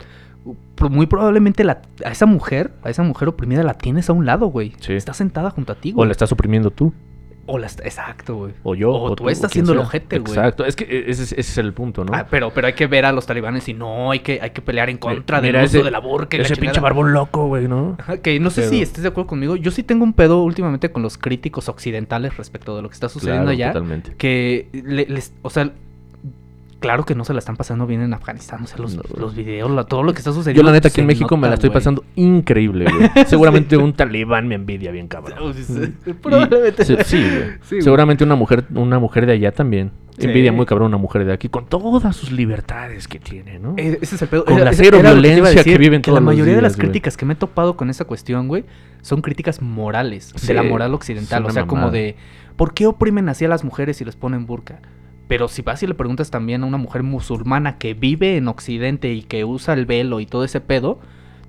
muy 0.91 1.07
probablemente 1.07 1.64
la, 1.64 1.82
a 2.05 2.11
esa 2.11 2.26
mujer, 2.26 2.72
a 2.82 2.91
esa 2.91 3.03
mujer 3.03 3.28
oprimida 3.28 3.62
la 3.62 3.74
tienes 3.74 4.09
a 4.09 4.12
un 4.12 4.24
lado, 4.26 4.47
güey. 4.47 4.72
Sí. 4.80 4.93
Está 4.95 5.12
sentada 5.12 5.51
junto 5.51 5.72
a 5.72 5.76
ti, 5.76 5.93
O 5.93 5.97
güey. 5.97 6.09
la 6.09 6.12
estás 6.12 6.32
oprimiendo 6.32 6.70
tú. 6.70 6.93
O 7.51 7.57
la 7.59 7.66
está- 7.66 7.82
exacto, 7.84 8.36
güey. 8.36 8.53
O 8.62 8.74
yo. 8.74 8.93
O 8.93 9.16
tú 9.16 9.24
o 9.24 9.30
estás 9.30 9.51
quien 9.51 9.64
siendo 9.64 9.72
el 9.80 9.86
ojete, 9.86 10.18
güey. 10.18 10.32
Exacto. 10.32 10.66
Es 10.66 10.76
que 10.76 10.84
e- 10.84 11.11
ese, 11.11 11.22
es- 11.22 11.32
ese 11.32 11.41
es 11.41 11.57
el 11.59 11.72
punto, 11.72 12.05
¿no? 12.05 12.12
Ah, 12.14 12.26
pero, 12.30 12.51
pero 12.55 12.66
hay 12.66 12.74
que 12.74 12.86
ver 12.86 13.07
a 13.07 13.12
los 13.12 13.24
talibanes 13.24 13.66
y 13.70 13.72
no, 13.74 14.11
hay 14.11 14.18
que, 14.20 14.39
hay 14.43 14.51
que 14.51 14.61
pelear 14.61 14.91
en 14.91 14.99
contra 14.99 15.41
del 15.41 15.57
uso 15.57 15.64
ese- 15.64 15.82
de 15.82 15.91
la 15.91 15.99
burka 15.99 16.36
y 16.36 16.41
la 16.41 16.45
Ese 16.45 16.57
pinche 16.57 16.78
barbón 16.80 17.14
loco, 17.14 17.47
güey, 17.47 17.66
¿no? 17.66 17.97
Que 18.22 18.39
no 18.39 18.51
sé 18.51 18.61
Pero- 18.62 18.70
si 18.72 18.82
estés 18.82 19.03
de 19.03 19.09
acuerdo 19.09 19.28
conmigo. 19.28 19.57
Yo 19.57 19.70
sí 19.70 19.82
tengo 19.82 20.05
un 20.05 20.12
pedo 20.12 20.43
últimamente 20.43 20.93
con 20.93 21.03
los 21.03 21.16
críticos 21.16 21.70
occidentales 21.70 22.36
respecto 22.36 22.76
de 22.76 22.82
lo 22.82 22.91
que 22.91 22.95
está 22.95 23.09
sucediendo 23.09 23.45
Claro, 23.45 23.53
allá. 23.57 23.72
Totalmente. 23.72 24.14
Que 24.16 24.68
le- 24.84 25.07
les, 25.07 25.32
o 25.41 25.49
sea, 25.49 25.72
claro 26.81 27.05
que 27.05 27.14
no 27.14 27.24
se 27.24 27.33
la 27.33 27.39
están 27.41 27.57
pasando 27.57 27.87
bien 27.87 28.01
en 28.03 28.14
Afganistán. 28.14 28.62
O 28.64 28.66
sea, 28.66 28.79
los, 28.79 28.95
No. 28.97 29.03
los 29.16 29.35
videos, 29.35 29.70
la- 29.70 29.85
todo 29.85 30.03
lo 30.03 30.12
que 30.12 30.18
está 30.18 30.33
sucediendo. 30.33 30.62
Yo 30.62 30.66
la 30.66 30.72
neta 30.72 30.89
aquí 30.89 31.01
en 31.01 31.07
México 31.07 31.37
me 31.37 31.49
la 31.49 31.55
estoy 31.55 31.70
pasando 31.70 32.05
increíble, 32.16 32.87
güey. 32.91 33.11
Seguramente 33.26 33.76
un 33.76 33.93
talibán 33.95 34.47
me 34.49 34.55
envidia 34.55 34.91
bien 34.93 35.09
cabrón. 35.09 35.55
Probablemente. 36.22 36.85
sí, 36.85 36.97
sí, 37.05 37.16
güey. 37.18 37.43
Sí, 37.62 37.74
güey. 37.76 37.83
Seguramente 37.83 38.24
una 38.24 38.35
mujer, 38.37 38.64
una 38.74 38.99
mujer 38.99 39.26
de 39.26 39.33
allá 39.33 39.53
también. 39.53 39.91
Sí. 40.18 40.26
Envidia 40.26 40.51
muy 40.51 40.66
cabrón 40.66 40.89
una 40.89 40.97
mujer 40.97 41.24
de 41.24 41.33
aquí 41.33 41.49
con 41.49 41.66
todas 41.66 42.16
sus 42.16 42.33
libertades 42.33 43.07
que 43.07 43.20
tiene, 43.20 43.61
¿no? 43.61 43.74
Eh, 43.76 43.99
Ese 44.03 44.16
es 44.16 44.22
el 44.22 44.29
pedo. 44.29 44.45
Con 44.45 44.57
Era- 44.57 44.64
la 44.64 44.72
cero 44.72 44.97
que 44.99 45.03
violencia 45.05 45.51
que 45.51 45.57
decir, 45.59 45.79
viven 45.79 46.03
que 46.03 46.11
la 46.11 46.16
todos 46.16 46.24
los 46.24 46.35
mayoría 46.35 46.57
de 46.57 46.62
las 46.62 46.76
críticas 46.76 47.16
que 47.16 47.24
me 47.24 47.35
he 47.35 47.37
topado 47.37 47.76
con 47.76 47.89
esa 47.89 48.05
cuestión, 48.05 48.49
güey, 48.49 48.64
son 49.01 49.22
críticas 49.22 49.62
morales, 49.62 50.33
Sí, 50.35 50.49
de 50.49 50.55
la 50.55 50.64
moral 50.64 50.93
occidental. 50.95 51.39
es 51.43 51.45
O 51.45 51.47
una 51.47 51.53
sea, 51.55 51.66
como 51.66 51.93
de, 51.93 52.16
¿por 52.57 52.74
qué 52.74 52.87
oprimen 52.89 53.29
así 53.29 53.45
a 53.45 53.49
las 53.49 53.62
mujeres 53.62 54.01
y 54.01 54.05
les 54.05 54.16
ponen 54.16 54.45
burka? 54.47 54.81
Pero 55.29 55.47
si 55.49 55.62
vas 55.62 55.83
y 55.83 55.87
le 55.87 55.95
preguntas 55.95 56.31
también 56.31 56.62
a 56.62 56.66
una 56.66 56.79
mujer 56.79 57.03
musulmana 57.03 57.79
que 57.79 57.95
vive 57.95 58.37
en 58.37 58.49
Occidente 58.49 59.12
y 59.12 59.22
que 59.22 59.45
usa 59.45 59.74
el 59.74 59.87
velo 59.87 60.20
y 60.20 60.26
todo 60.26 60.43
ese 60.43 60.61
pedo, 60.61 60.99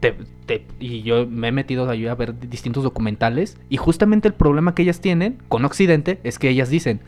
te- 0.02 0.16
te- 0.46 0.66
y 0.80 1.02
yo 1.02 1.26
me 1.28 1.48
he 1.48 1.52
metido 1.52 1.90
a 1.90 2.16
ver 2.16 2.40
distintos 2.40 2.84
documentales, 2.84 3.58
y 3.70 3.78
justamente 3.78 4.28
el 4.28 4.34
problema 4.34 4.76
que 4.76 4.84
ellas 4.84 5.02
tienen 5.02 5.38
con 5.48 5.66
Occidente 5.66 6.20
es 6.24 6.40
que 6.40 6.50
ellas 6.50 6.70
dicen, 6.70 7.00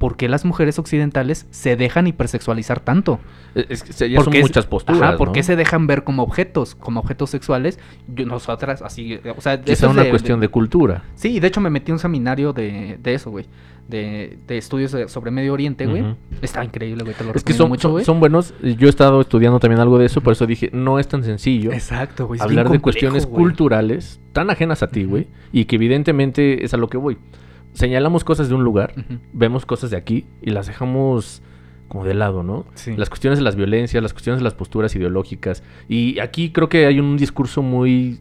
¿por 0.00 0.16
qué 0.16 0.28
las 0.28 0.44
mujeres 0.44 0.80
occidentales 0.80 1.46
se 1.50 1.76
dejan 1.76 2.08
hipersexualizar 2.08 2.80
tanto? 2.80 3.20
Es- 3.54 3.66
es 3.70 3.82
que 3.84 4.10
ya 4.10 4.20
son 4.22 4.32
muchas 4.40 4.66
posturas, 4.66 5.00
Ajá, 5.02 5.16
¿por 5.16 5.28
¿no? 5.28 5.32
qué 5.32 5.44
se 5.44 5.54
dejan 5.54 5.86
ver 5.86 6.02
como 6.02 6.24
objetos, 6.24 6.74
como 6.74 6.98
objetos 6.98 7.30
sexuales? 7.30 7.78
Yo, 8.08 8.26
nosotras, 8.26 8.82
así, 8.82 9.12
eh, 9.14 9.34
o 9.36 9.40
sea, 9.40 9.60
es 9.64 9.82
una 9.84 10.02
de- 10.02 10.10
cuestión 10.10 10.40
de 10.40 10.48
cultura. 10.48 11.04
Sí, 11.14 11.38
de 11.38 11.46
hecho 11.46 11.60
me 11.60 11.70
metí 11.70 11.92
a 11.92 11.94
un 11.94 11.98
seminario 12.00 12.52
de, 12.52 12.98
de 13.00 13.14
eso, 13.14 13.30
güey. 13.30 13.46
De, 13.88 14.38
de 14.46 14.56
estudios 14.56 14.96
sobre 15.10 15.32
Medio 15.32 15.52
Oriente, 15.52 15.84
güey. 15.84 16.04
Está 16.42 16.64
increíble, 16.64 17.02
güey. 17.02 17.14
Te 17.16 17.24
lo 17.24 17.32
Es 17.34 17.42
que 17.42 17.52
son, 17.52 17.68
mucho, 17.68 17.90
güey. 17.90 18.04
son 18.04 18.20
buenos. 18.20 18.54
Yo 18.62 18.86
he 18.86 18.90
estado 18.90 19.20
estudiando 19.20 19.58
también 19.58 19.80
algo 19.80 19.98
de 19.98 20.06
eso, 20.06 20.20
por 20.20 20.32
eso 20.32 20.46
dije, 20.46 20.70
no 20.72 21.00
es 21.00 21.08
tan 21.08 21.24
sencillo 21.24 21.72
Exacto, 21.72 22.28
güey. 22.28 22.40
hablar 22.40 22.66
de 22.66 22.78
complejo, 22.78 22.82
cuestiones 22.84 23.26
culturales 23.26 24.20
tan 24.32 24.48
ajenas 24.48 24.82
a 24.84 24.86
ti, 24.88 25.02
güey, 25.04 25.26
y 25.52 25.64
que 25.64 25.74
evidentemente 25.76 26.64
es 26.64 26.72
a 26.72 26.76
lo 26.76 26.88
que 26.88 26.98
voy. 26.98 27.18
Señalamos 27.72 28.24
cosas 28.24 28.48
de 28.48 28.54
un 28.54 28.64
lugar, 28.64 28.94
vemos 29.32 29.64
cosas 29.66 29.90
de 29.90 29.96
aquí 29.96 30.26
y 30.42 30.50
las 30.50 30.66
dejamos 30.66 31.42
como 31.88 32.04
de 32.04 32.14
lado, 32.14 32.42
¿no? 32.42 32.66
Sí. 32.74 32.94
Las 32.96 33.08
cuestiones 33.08 33.38
de 33.38 33.44
las 33.44 33.56
violencias, 33.56 34.02
las 34.02 34.12
cuestiones 34.12 34.40
de 34.40 34.44
las 34.44 34.54
posturas 34.54 34.94
ideológicas. 34.94 35.62
Y 35.88 36.18
aquí 36.20 36.50
creo 36.52 36.68
que 36.68 36.86
hay 36.86 37.00
un 37.00 37.16
discurso 37.16 37.62
muy, 37.62 38.20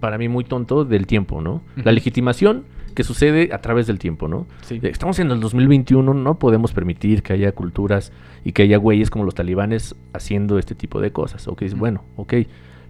para 0.00 0.16
mí, 0.18 0.28
muy 0.28 0.44
tonto 0.44 0.84
del 0.84 1.06
tiempo, 1.06 1.40
¿no? 1.40 1.62
La 1.76 1.92
legitimación 1.92 2.64
que 2.94 3.04
sucede 3.04 3.50
a 3.52 3.60
través 3.60 3.86
del 3.86 3.98
tiempo, 3.98 4.26
¿no? 4.26 4.46
Sí. 4.62 4.80
Estamos 4.82 5.18
en 5.18 5.30
el 5.30 5.38
2021, 5.40 6.14
no 6.14 6.38
podemos 6.38 6.72
permitir 6.72 7.22
que 7.22 7.34
haya 7.34 7.52
culturas 7.52 8.10
y 8.42 8.52
que 8.52 8.62
haya 8.62 8.78
güeyes 8.78 9.10
como 9.10 9.24
los 9.24 9.34
talibanes 9.34 9.94
haciendo 10.14 10.58
este 10.58 10.74
tipo 10.74 11.00
de 11.02 11.12
cosas. 11.12 11.46
Ok, 11.48 11.62
Ujú. 11.66 11.76
bueno, 11.76 12.04
ok. 12.16 12.34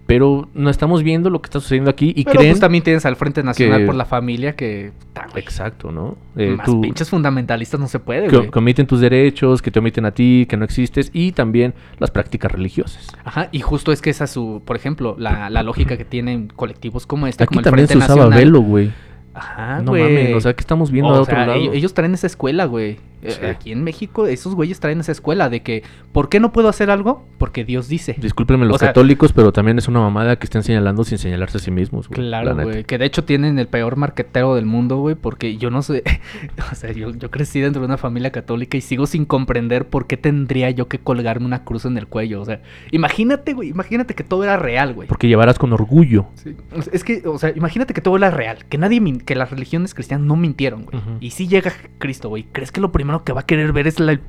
Pero 0.07 0.47
no 0.53 0.69
estamos 0.69 1.03
viendo 1.03 1.29
lo 1.29 1.41
que 1.41 1.47
está 1.47 1.59
sucediendo 1.59 1.91
aquí 1.91 2.13
y 2.15 2.23
Pero 2.23 2.39
creen... 2.39 2.53
pues 2.53 2.61
también 2.61 2.83
tienes 2.83 3.05
al 3.05 3.17
Frente 3.17 3.43
Nacional 3.43 3.81
que- 3.81 3.85
por 3.85 3.95
la 3.95 4.05
Familia 4.05 4.55
que... 4.55 4.91
Exacto, 5.35 5.91
¿no? 5.91 6.17
Eh, 6.37 6.55
Más 6.57 6.65
tú- 6.65 6.79
pinches 6.81 7.09
fundamentalistas 7.09 7.77
no 7.79 7.87
se 7.87 7.99
puede, 7.99 8.27
que, 8.29 8.37
güey. 8.37 8.49
que 8.49 8.57
omiten 8.59 8.87
tus 8.87 9.01
derechos, 9.01 9.61
que 9.61 9.69
te 9.69 9.79
omiten 9.79 10.05
a 10.05 10.11
ti, 10.11 10.45
que 10.49 10.55
no 10.57 10.63
existes 10.63 11.09
y 11.13 11.33
también 11.33 11.73
las 11.99 12.09
prácticas 12.11 12.51
religiosas. 12.51 13.07
Ajá, 13.25 13.49
y 13.51 13.59
justo 13.59 13.91
es 13.91 14.01
que 14.01 14.09
esa 14.09 14.23
es 14.23 14.31
su, 14.31 14.61
por 14.65 14.77
ejemplo, 14.77 15.15
la, 15.19 15.49
la 15.49 15.61
lógica 15.61 15.97
que 15.97 16.05
tienen 16.05 16.47
colectivos 16.47 17.05
como 17.05 17.27
este, 17.27 17.43
Aquí 17.43 17.49
como 17.49 17.59
el 17.59 17.63
también 17.65 17.87
se 17.87 17.93
Frente 17.95 18.05
usaba 18.05 18.29
Nacional. 18.29 18.39
velo, 18.45 18.61
güey. 18.61 18.91
Ajá, 19.33 19.81
no 19.81 19.91
güey. 19.91 20.01
mames, 20.03 20.33
o 20.35 20.41
sea, 20.41 20.55
¿qué 20.55 20.61
estamos 20.61 20.89
viendo 20.89 21.11
O 21.11 21.15
a 21.15 21.21
otro 21.21 21.35
sea, 21.35 21.45
lado? 21.45 21.59
ellos, 21.59 21.75
ellos 21.75 21.93
traen 21.93 22.13
esa 22.15 22.25
escuela, 22.27 22.65
güey. 22.65 22.97
Eh, 23.21 23.31
Sí. 23.37 23.45
Aquí 23.45 23.71
en 23.71 23.83
México, 23.83 24.25
esos 24.27 24.55
güeyes 24.55 24.79
traen 24.79 24.99
esa 24.99 25.11
escuela 25.11 25.49
de 25.49 25.61
que, 25.61 25.83
¿por 26.11 26.29
qué 26.29 26.39
no 26.39 26.51
puedo 26.51 26.69
hacer 26.69 26.89
algo? 26.91 27.25
Porque 27.37 27.65
Dios 27.65 27.87
dice. 27.87 28.15
Discúlpenme 28.19 28.65
los 28.65 28.75
o 28.75 28.79
sea- 28.79 28.89
católicos, 28.89 29.33
pero 29.33 29.51
también 29.51 29.77
es 29.77 29.87
una 29.87 29.99
mamada 29.99 30.37
que 30.37 30.45
estén 30.45 30.63
señalando 30.63 31.03
sin 31.03 31.17
señalarse 31.17 31.57
a 31.57 31.61
sí 31.61 31.71
mismos, 31.71 32.07
güey. 32.07 32.19
Claro, 32.19 32.55
güey. 32.55 32.83
Que 32.83 32.97
de 32.97 33.05
hecho 33.05 33.23
tienen 33.23 33.59
el 33.59 33.67
peor 33.67 33.95
marquetero 33.95 34.55
del 34.55 34.65
mundo, 34.65 34.97
güey. 34.97 35.15
Porque 35.15 35.57
yo 35.57 35.69
no 35.69 35.81
sé. 35.81 36.03
o 36.71 36.75
sea, 36.75 36.91
yo, 36.91 37.13
yo 37.15 37.31
crecí 37.31 37.59
dentro 37.59 37.81
de 37.81 37.85
una 37.87 37.97
familia 37.97 38.31
católica 38.31 38.77
y 38.77 38.81
sigo 38.81 39.05
sin 39.07 39.25
comprender 39.25 39.87
por 39.87 40.07
qué 40.07 40.17
tendría 40.17 40.69
yo 40.71 40.87
que 40.87 40.99
colgarme 40.99 41.45
una 41.45 41.63
cruz 41.63 41.85
en 41.85 41.97
el 41.97 42.07
cuello. 42.07 42.41
O 42.41 42.45
sea, 42.45 42.61
imagínate, 42.91 43.53
güey. 43.53 43.69
Imagínate 43.69 44.13
que 44.15 44.23
todo 44.23 44.43
era 44.43 44.57
real, 44.57 44.93
güey. 44.93 45.07
Porque 45.07 45.27
llevarás 45.27 45.57
con 45.59 45.73
orgullo. 45.73 46.27
Sí. 46.35 46.55
Es 46.91 47.03
que, 47.03 47.23
o 47.27 47.37
sea, 47.37 47.51
imagínate 47.55 47.93
que 47.93 48.01
todo 48.01 48.17
era 48.17 48.31
real. 48.31 48.65
Que 48.69 48.77
nadie, 48.77 49.01
que 49.25 49.35
las 49.35 49.49
religiones 49.51 49.93
cristianas 49.93 50.25
no 50.25 50.35
mintieron, 50.35 50.85
güey. 50.85 51.01
Y 51.19 51.31
si 51.31 51.47
llega 51.47 51.71
Cristo, 51.99 52.29
güey. 52.29 52.45
¿Crees 52.51 52.71
que 52.71 52.81
lo 52.81 52.91
primero 52.91 53.06
que 53.23 53.33
va 53.33 53.41
a 53.41 53.45
querer 53.45 53.71
ver 53.73 53.87
es 53.87 53.99
la 53.99 54.19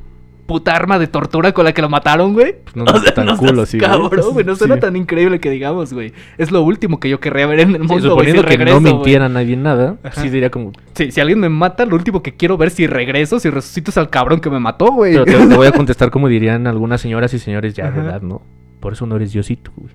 puta 0.46 0.74
arma 0.74 0.98
de 0.98 1.06
tortura 1.08 1.52
con 1.52 1.66
la 1.66 1.74
que 1.74 1.82
lo 1.82 1.90
mataron, 1.90 2.32
güey? 2.32 2.54
Pues 2.64 2.74
no, 2.74 2.84
no 2.84 2.96
es 3.04 3.12
tan 3.12 3.26
no 3.26 3.32
así, 3.62 3.78
güey. 3.78 3.90
Cabrón, 3.90 4.32
güey. 4.32 4.46
No 4.46 4.56
suena 4.56 4.76
Sí. 4.76 4.80
tan 4.80 4.96
increíble 4.96 5.40
que 5.40 5.50
digamos, 5.50 5.92
güey. 5.92 6.14
Es 6.38 6.50
lo 6.50 6.62
último 6.62 6.98
que 7.00 7.10
yo 7.10 7.20
querría 7.20 7.44
ver 7.46 7.60
en 7.60 7.68
el 7.74 7.74
Sí, 7.74 7.78
mundo, 7.80 7.94
güey. 7.96 8.02
suponiendo 8.10 8.42
si 8.42 8.48
que 8.48 8.56
regreso, 8.56 8.80
no 8.80 8.94
mintiera 8.94 9.28
nadie 9.28 9.52
en 9.52 9.62
nada, 9.62 9.98
Ajá. 10.02 10.22
sí 10.22 10.30
diría 10.30 10.50
como... 10.50 10.72
Sí, 10.94 11.12
si 11.12 11.20
alguien 11.20 11.38
me 11.38 11.50
mata, 11.50 11.84
lo 11.84 11.96
último 11.96 12.22
que 12.22 12.34
quiero 12.34 12.56
ver 12.56 12.70
si 12.70 12.86
regreso, 12.86 13.38
si 13.40 13.50
resucito 13.50 13.90
es 13.90 13.98
al 13.98 14.08
cabrón 14.08 14.40
que 14.40 14.48
me 14.48 14.58
mató, 14.58 14.86
güey. 14.86 15.12
Pero 15.12 15.26
te, 15.26 15.32
te 15.48 15.54
voy 15.56 15.66
a 15.66 15.72
contestar 15.72 16.10
como 16.10 16.28
dirían 16.28 16.66
algunas 16.66 17.02
señoras 17.02 17.34
y 17.34 17.38
señores 17.38 17.74
ya 17.74 17.90
de 17.90 18.00
Ajá. 18.00 18.08
edad, 18.10 18.22
¿no? 18.22 18.40
Por 18.80 18.94
eso 18.94 19.04
no 19.04 19.16
eres 19.16 19.32
Diosito, 19.34 19.70
güey. 19.76 19.92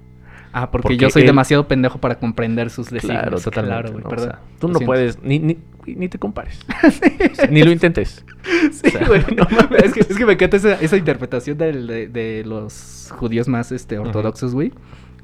Ah, 0.56 0.70
porque, 0.70 0.84
Porque 0.84 0.98
yo 0.98 1.10
soy 1.10 1.24
él- 1.24 1.28
demasiado 1.28 1.68
pendejo 1.68 1.98
para 1.98 2.16
comprender 2.20 2.70
sus 2.70 2.90
designios. 2.92 3.22
Claro, 3.24 3.40
totalmente. 3.40 3.74
Claro, 3.82 3.92
güey, 3.92 4.04
¿no? 4.04 4.08
O 4.08 4.10
perdón. 4.10 4.28
sea, 4.30 4.40
tú 4.60 4.68
no 4.68 4.74
siento. 4.76 4.86
puedes, 4.86 5.24
ni, 5.24 5.40
ni, 5.40 5.58
ni 5.88 6.08
te 6.10 6.20
compares. 6.20 6.60
O 6.84 7.36
sea, 7.36 7.48
ni 7.48 7.64
lo 7.64 7.72
intentes. 7.72 8.24
Sí, 8.72 8.88
O 8.88 8.90
sea, 8.92 9.08
güey. 9.08 9.22
no 9.36 9.48
es, 9.78 9.94
que, 9.94 10.02
es 10.02 10.16
que 10.18 10.26
me 10.26 10.34
encanta 10.34 10.58
esa, 10.58 10.74
esa 10.80 10.96
interpretación 10.98 11.58
del- 11.58 11.88
de, 11.88 12.08
de 12.08 12.44
los 12.46 13.12
judíos 13.18 13.48
más 13.48 13.72
este, 13.72 13.98
ortodoxos, 13.98 14.54
güey. 14.54 14.72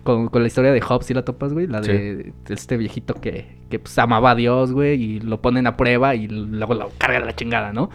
Con, 0.03 0.29
con 0.29 0.41
la 0.41 0.47
historia 0.47 0.71
de 0.71 0.79
Hobbes, 0.81 1.05
¿sí 1.07 1.13
la 1.13 1.23
topas, 1.23 1.53
güey? 1.53 1.67
La 1.67 1.81
de, 1.81 2.31
este 2.47 2.77
viejito 2.77 3.13
que, 3.15 3.57
que 3.69 3.79
pues, 3.79 3.99
amaba 3.99 4.31
a 4.31 4.35
Dios, 4.35 4.71
güey, 4.71 4.99
y 4.99 5.19
lo 5.19 5.41
ponen 5.41 5.67
a 5.67 5.75
prueba 5.77 6.15
y 6.15 6.27
luego 6.27 6.73
lo 6.73 6.89
cargan 6.97 7.23
a 7.23 7.25
la 7.25 7.35
chingada, 7.35 7.73
¿no? 7.73 7.89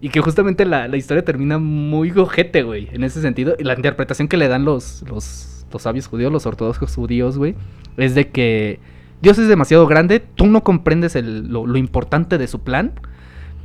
Y 0.00 0.10
que 0.10 0.20
justamente 0.20 0.64
la, 0.66 0.86
la 0.86 0.96
historia 0.98 1.24
termina 1.24 1.58
muy 1.58 2.10
gojete, 2.10 2.62
güey, 2.62 2.88
en 2.92 3.02
ese 3.02 3.20
sentido. 3.22 3.56
Y 3.58 3.64
la 3.64 3.74
interpretación 3.74 4.28
que 4.28 4.36
le 4.36 4.46
dan 4.46 4.64
los, 4.66 5.02
los, 5.08 5.57
los 5.72 5.82
sabios 5.82 6.06
judíos, 6.06 6.32
los 6.32 6.46
ortodoxos 6.46 6.94
judíos, 6.94 7.38
güey, 7.38 7.54
es 7.96 8.14
de 8.14 8.28
que 8.30 8.80
Dios 9.20 9.38
es 9.38 9.48
demasiado 9.48 9.86
grande, 9.86 10.20
tú 10.20 10.46
no 10.46 10.62
comprendes 10.62 11.16
el- 11.16 11.48
lo, 11.48 11.66
lo 11.66 11.78
importante 11.78 12.38
de 12.38 12.46
su 12.46 12.60
plan, 12.60 12.92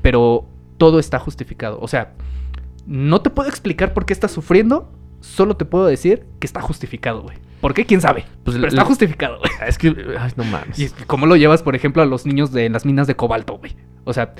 pero 0.01 0.45
todo 0.77 0.99
está 0.99 1.19
justificado. 1.19 1.79
O 1.81 1.87
sea, 1.87 2.13
no 2.85 3.21
te 3.21 3.29
puedo 3.29 3.49
explicar 3.49 3.93
por 3.93 4.05
qué 4.05 4.13
estás 4.13 4.31
sufriendo, 4.31 4.91
solo 5.21 5.55
te 5.55 5.65
puedo 5.65 5.85
decir 5.85 6.25
que 6.39 6.47
está 6.47 6.61
justificado, 6.61 7.21
güey. 7.21 7.37
¿Por 7.61 7.73
qué? 7.73 7.85
¿Quién 7.85 8.01
sabe? 8.01 8.25
Pues 8.43 8.57
pero 8.57 8.67
está 8.67 8.83
justificado, 8.83 9.39
güey. 9.39 9.51
Es 9.65 9.77
que, 9.77 9.95
ay, 10.19 10.31
no 10.35 10.43
mames. 10.43 10.77
Y 10.79 10.89
cómo 11.07 11.25
lo 11.27 11.37
llevas, 11.37 11.63
por 11.63 11.75
ejemplo, 11.77 12.01
a 12.01 12.05
los 12.05 12.25
niños 12.25 12.51
de 12.51 12.69
las 12.69 12.85
minas 12.85 13.07
de 13.07 13.15
cobalto, 13.15 13.57
güey. 13.57 13.73
O 14.03 14.11
sea, 14.11 14.33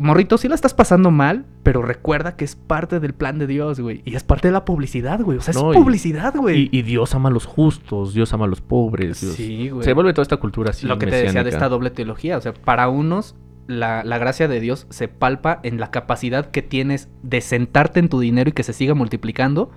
morrito, 0.00 0.38
sí 0.38 0.48
la 0.48 0.54
estás 0.54 0.74
pasando 0.74 1.10
mal, 1.10 1.44
pero 1.62 1.82
recuerda 1.82 2.34
que 2.36 2.44
es 2.44 2.56
parte 2.56 2.98
del 3.00 3.12
plan 3.14 3.38
de 3.38 3.46
Dios, 3.46 3.78
güey. 3.80 4.02
Y 4.04 4.16
es 4.16 4.24
parte 4.24 4.48
de 4.48 4.52
la 4.52 4.64
publicidad, 4.64 5.20
güey. 5.20 5.38
O 5.38 5.40
sea, 5.40 5.54
No, 5.54 5.72
es 5.72 5.76
y- 5.78 5.80
publicidad, 5.80 6.34
güey. 6.34 6.68
Y, 6.72 6.78
y 6.78 6.82
Dios 6.82 7.14
ama 7.14 7.28
a 7.28 7.32
los 7.32 7.46
justos, 7.46 8.14
Dios 8.14 8.32
ama 8.32 8.46
a 8.46 8.48
los 8.48 8.60
pobres. 8.60 9.20
Dios- 9.20 9.34
Sí, 9.34 9.68
güey. 9.68 9.84
Se 9.84 9.92
vuelve 9.92 10.12
toda 10.12 10.22
esta 10.22 10.38
cultura 10.38 10.70
así. 10.70 10.86
lo 10.86 10.98
que 10.98 11.06
te 11.06 11.16
decía 11.16 11.44
de 11.44 11.50
esta 11.50 11.68
doble 11.68 11.90
teología. 11.90 12.36
O 12.36 12.40
sea, 12.40 12.52
para 12.54 12.88
unos, 12.88 13.34
la, 13.66 14.02
la 14.04 14.18
gracia 14.18 14.48
de 14.48 14.58
Dios 14.60 14.86
se 14.90 15.06
palpa 15.08 15.60
en 15.62 15.78
la 15.78 15.90
capacidad 15.90 16.50
que 16.50 16.62
tienes 16.62 17.08
de 17.22 17.40
sentarte 17.40 18.00
en 18.00 18.08
tu 18.08 18.18
dinero 18.20 18.50
y 18.50 18.52
que 18.52 18.62
se 18.64 18.72
siga 18.72 18.94
multiplicando. 18.94 19.70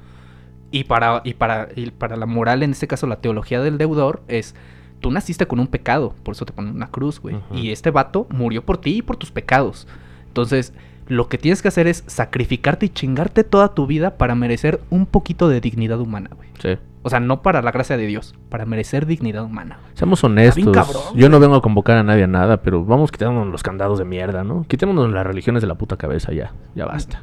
Y 0.72 0.86
para, 0.86 1.22
y, 1.24 1.36
para, 1.36 1.70
y 1.76 1.92
para 1.92 2.16
la 2.16 2.26
moral, 2.26 2.64
en 2.64 2.72
este 2.72 2.88
caso 2.88 3.06
la 3.06 3.18
teología 3.22 3.62
del 3.62 3.78
deudor, 3.78 4.24
es 4.28 4.56
tú 5.02 5.12
naciste 5.12 5.46
con 5.46 5.60
un 5.60 5.68
pecado, 5.68 6.16
por 6.24 6.34
eso 6.34 6.46
te 6.46 6.54
ponen 6.54 6.74
una 6.76 6.90
cruz, 6.90 7.20
güey. 7.20 7.36
Y 7.54 7.72
este 7.72 7.92
vato 7.92 8.26
murió 8.32 8.66
por 8.66 8.78
ti 8.80 8.98
y 8.98 9.02
por 9.02 9.18
tus 9.18 9.32
pecados. 9.32 9.88
Entonces, 10.34 10.74
lo 11.08 11.30
que 11.30 11.38
tienes 11.38 11.62
que 11.62 11.68
hacer 11.68 11.86
es 11.86 12.04
sacrificarte 12.08 12.88
y 12.88 12.90
chingarte 12.90 13.44
toda 13.44 13.76
tu 13.76 13.86
vida 13.86 14.18
para 14.18 14.34
merecer 14.34 14.82
un 14.90 15.06
poquito 15.06 15.48
de 15.48 15.62
dignidad 15.62 16.00
humana, 16.00 16.32
güey. 16.36 16.50
Sí. 16.60 16.80
O 17.04 17.10
sea, 17.12 17.20
no 17.20 17.44
para 17.44 17.62
la 17.62 17.72
gracia 17.72 17.98
de 17.98 18.08
Dios, 18.08 18.34
para 18.50 18.66
merecer 18.66 19.06
dignidad 19.06 19.44
humana. 19.44 19.78
Seamos 19.94 20.24
honestos. 20.24 20.56
bien 20.56 20.72
cabrón, 20.72 21.04
Yo 21.14 21.30
no 21.30 21.40
vengo 21.40 21.56
a 21.56 21.62
convocar 21.62 21.98
a 21.98 22.04
nadie 22.04 22.24
a 22.24 22.28
nada, 22.28 22.64
pero 22.64 22.84
vamos 22.84 23.12
quitándonos 23.12 23.50
los 23.50 23.62
candados 23.62 24.00
de 24.00 24.06
mierda, 24.06 24.44
¿no? 24.44 24.66
Quitémonos 24.68 25.12
las 25.12 25.28
religiones 25.28 25.62
de 25.62 25.68
la 25.68 25.76
puta 25.76 25.98
cabeza 25.98 26.32
ya. 26.32 26.52
Ya 26.74 26.86
basta. 26.86 27.22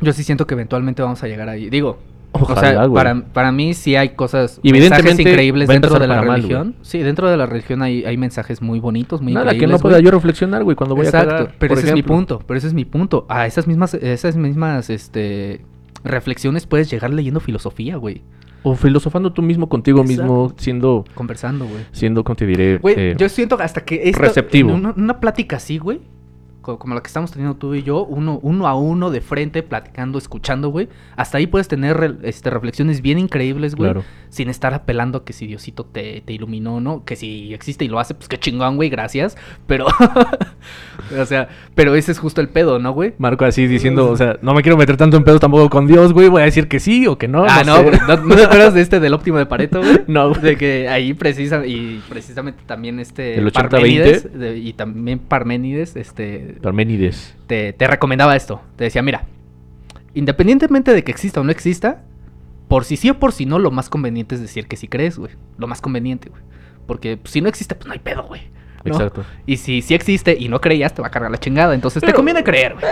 Yo 0.00 0.14
sí 0.14 0.24
siento 0.24 0.46
que 0.46 0.54
eventualmente 0.54 1.02
vamos 1.02 1.22
a 1.22 1.28
llegar 1.28 1.50
ahí. 1.50 1.68
Digo, 1.68 1.98
Ojalá, 2.32 2.80
o 2.80 2.84
sea, 2.84 2.92
para, 2.92 3.24
para 3.26 3.52
mí 3.52 3.74
sí 3.74 3.94
hay 3.94 4.10
cosas, 4.10 4.58
mensajes 4.62 4.70
evidentemente 4.74 5.22
increíbles 5.22 5.68
dentro 5.68 5.98
de 5.98 6.06
la 6.06 6.22
mal, 6.22 6.36
religión. 6.36 6.76
sí, 6.82 6.98
dentro 7.00 7.28
de 7.30 7.36
la 7.36 7.44
religión 7.46 7.82
hay, 7.82 8.04
hay 8.04 8.16
mensajes 8.16 8.62
muy 8.62 8.80
bonitos, 8.80 9.20
muy 9.20 9.34
Nada 9.34 9.54
que 9.56 9.66
no 9.66 9.78
pueda 9.78 10.00
yo 10.00 10.10
reflexionar, 10.10 10.64
güey, 10.64 10.74
cuando 10.74 10.96
voy 10.96 11.04
Exacto, 11.06 11.34
a 11.34 11.38
cagar. 11.38 11.54
pero 11.58 11.74
ese 11.74 11.88
es 11.88 11.94
mi 11.94 12.02
punto, 12.02 12.42
pero 12.46 12.56
ese 12.58 12.66
es 12.68 12.74
mi 12.74 12.84
punto. 12.86 13.26
A 13.28 13.46
esas 13.46 13.66
mismas, 13.66 13.94
esas 13.94 14.36
mismas, 14.36 14.88
este, 14.90 15.60
reflexiones 16.04 16.66
puedes 16.66 16.90
llegar 16.90 17.12
leyendo 17.12 17.40
filosofía, 17.40 17.96
güey. 17.96 18.22
O 18.64 18.76
filosofando 18.76 19.32
tú 19.32 19.42
mismo 19.42 19.68
contigo 19.68 20.04
mismo, 20.04 20.44
Exacto. 20.44 20.62
siendo, 20.62 21.04
Conversando, 21.14 21.66
güey. 21.66 21.84
siendo, 21.90 22.22
¿cómo 22.24 22.36
te 22.36 22.46
diré? 22.46 22.78
Güey, 22.78 22.94
Eh, 22.96 23.14
yo 23.18 23.28
siento 23.28 23.58
hasta 23.60 23.84
que 23.84 24.02
esta, 24.08 24.20
receptivo. 24.22 24.72
Una, 24.72 24.94
una 24.96 25.18
plática 25.20 25.56
así, 25.56 25.78
güey. 25.78 26.00
Co- 26.62 26.78
Como 26.78 26.94
la 26.94 27.02
que 27.02 27.08
estamos 27.08 27.30
teniendo 27.32 27.56
tú 27.56 27.74
y 27.74 27.82
yo, 27.82 28.04
uno, 28.04 28.38
uno 28.42 28.66
a 28.66 28.74
uno 28.74 29.10
de 29.10 29.20
frente, 29.20 29.62
platicando, 29.62 30.16
escuchando, 30.18 30.70
güey. 30.70 30.88
Hasta 31.16 31.38
ahí 31.38 31.46
puedes 31.46 31.68
tener 31.68 31.96
re- 31.96 32.16
este, 32.22 32.48
reflexiones 32.50 33.02
bien 33.02 33.18
increíbles, 33.18 33.74
güey. 33.74 33.92
Claro. 33.92 34.06
Sin 34.32 34.48
estar 34.48 34.72
apelando 34.72 35.18
a 35.18 35.24
que 35.26 35.34
si 35.34 35.46
Diosito 35.46 35.84
te, 35.84 36.22
te 36.22 36.32
iluminó, 36.32 36.80
¿no? 36.80 37.04
Que 37.04 37.16
si 37.16 37.52
existe 37.52 37.84
y 37.84 37.88
lo 37.88 37.98
hace, 37.98 38.14
pues 38.14 38.28
qué 38.28 38.40
chingón, 38.40 38.76
güey, 38.76 38.88
gracias. 38.88 39.36
Pero, 39.66 39.86
o 41.20 41.26
sea, 41.26 41.48
pero 41.74 41.94
ese 41.94 42.12
es 42.12 42.18
justo 42.18 42.40
el 42.40 42.48
pedo, 42.48 42.78
¿no, 42.78 42.92
güey? 42.92 43.12
Marco 43.18 43.44
así 43.44 43.66
diciendo, 43.66 44.08
o 44.10 44.16
sea, 44.16 44.38
no 44.40 44.54
me 44.54 44.62
quiero 44.62 44.78
meter 44.78 44.96
tanto 44.96 45.18
en 45.18 45.24
pedos 45.24 45.38
tampoco 45.38 45.68
con 45.68 45.86
Dios, 45.86 46.14
güey. 46.14 46.28
Voy 46.28 46.40
a 46.40 46.46
decir 46.46 46.66
que 46.66 46.80
sí 46.80 47.06
o 47.06 47.18
que 47.18 47.28
no. 47.28 47.44
ah, 47.46 47.62
no, 47.66 47.76
sé. 47.76 47.90
¿no, 48.08 48.16
no 48.16 48.34
te 48.34 48.44
acuerdas 48.44 48.72
de 48.72 48.80
este 48.80 49.00
del 49.00 49.12
óptimo 49.12 49.36
de 49.36 49.44
Pareto, 49.44 49.80
güey? 49.82 50.00
No, 50.06 50.30
güey. 50.30 50.40
De 50.40 50.56
que 50.56 50.88
ahí 50.88 51.12
precisa, 51.12 51.66
y 51.66 52.02
precisamente 52.08 52.62
también 52.64 53.00
este 53.00 53.34
El 53.34 53.46
80-20. 53.52 53.52
Parménides, 53.68 54.38
de- 54.38 54.56
y 54.56 54.72
también 54.72 55.18
Parménides, 55.18 55.94
este, 55.94 56.56
Parménides. 56.62 57.34
te, 57.46 57.74
te 57.74 57.86
recomendaba 57.86 58.34
esto. 58.34 58.62
Te 58.76 58.84
decía, 58.84 59.02
mira, 59.02 59.26
independientemente 60.14 60.92
de 60.94 61.04
que 61.04 61.10
exista 61.12 61.40
o 61.40 61.44
no 61.44 61.50
exista, 61.50 62.02
por 62.72 62.86
si 62.86 62.96
sí 62.96 63.10
o 63.10 63.18
por 63.18 63.32
si 63.32 63.44
no, 63.44 63.58
lo 63.58 63.70
más 63.70 63.90
conveniente 63.90 64.34
es 64.34 64.40
decir 64.40 64.66
que 64.66 64.78
sí 64.78 64.88
crees, 64.88 65.18
güey. 65.18 65.32
Lo 65.58 65.66
más 65.66 65.82
conveniente, 65.82 66.30
güey. 66.30 66.40
Porque 66.86 67.18
pues, 67.18 67.30
si 67.30 67.42
no 67.42 67.50
existe, 67.50 67.74
pues 67.74 67.86
no 67.86 67.92
hay 67.92 67.98
pedo, 67.98 68.22
güey. 68.22 68.40
¿no? 68.82 68.94
Exacto. 68.94 69.26
Y 69.44 69.58
si 69.58 69.82
sí 69.82 69.92
existe 69.92 70.34
y 70.40 70.48
no 70.48 70.58
creías, 70.58 70.94
te 70.94 71.02
va 71.02 71.08
a 71.08 71.10
cargar 71.10 71.30
la 71.30 71.36
chingada. 71.36 71.74
Entonces 71.74 72.02
te 72.02 72.14
conviene 72.14 72.42
creer, 72.42 72.72
güey. 72.72 72.84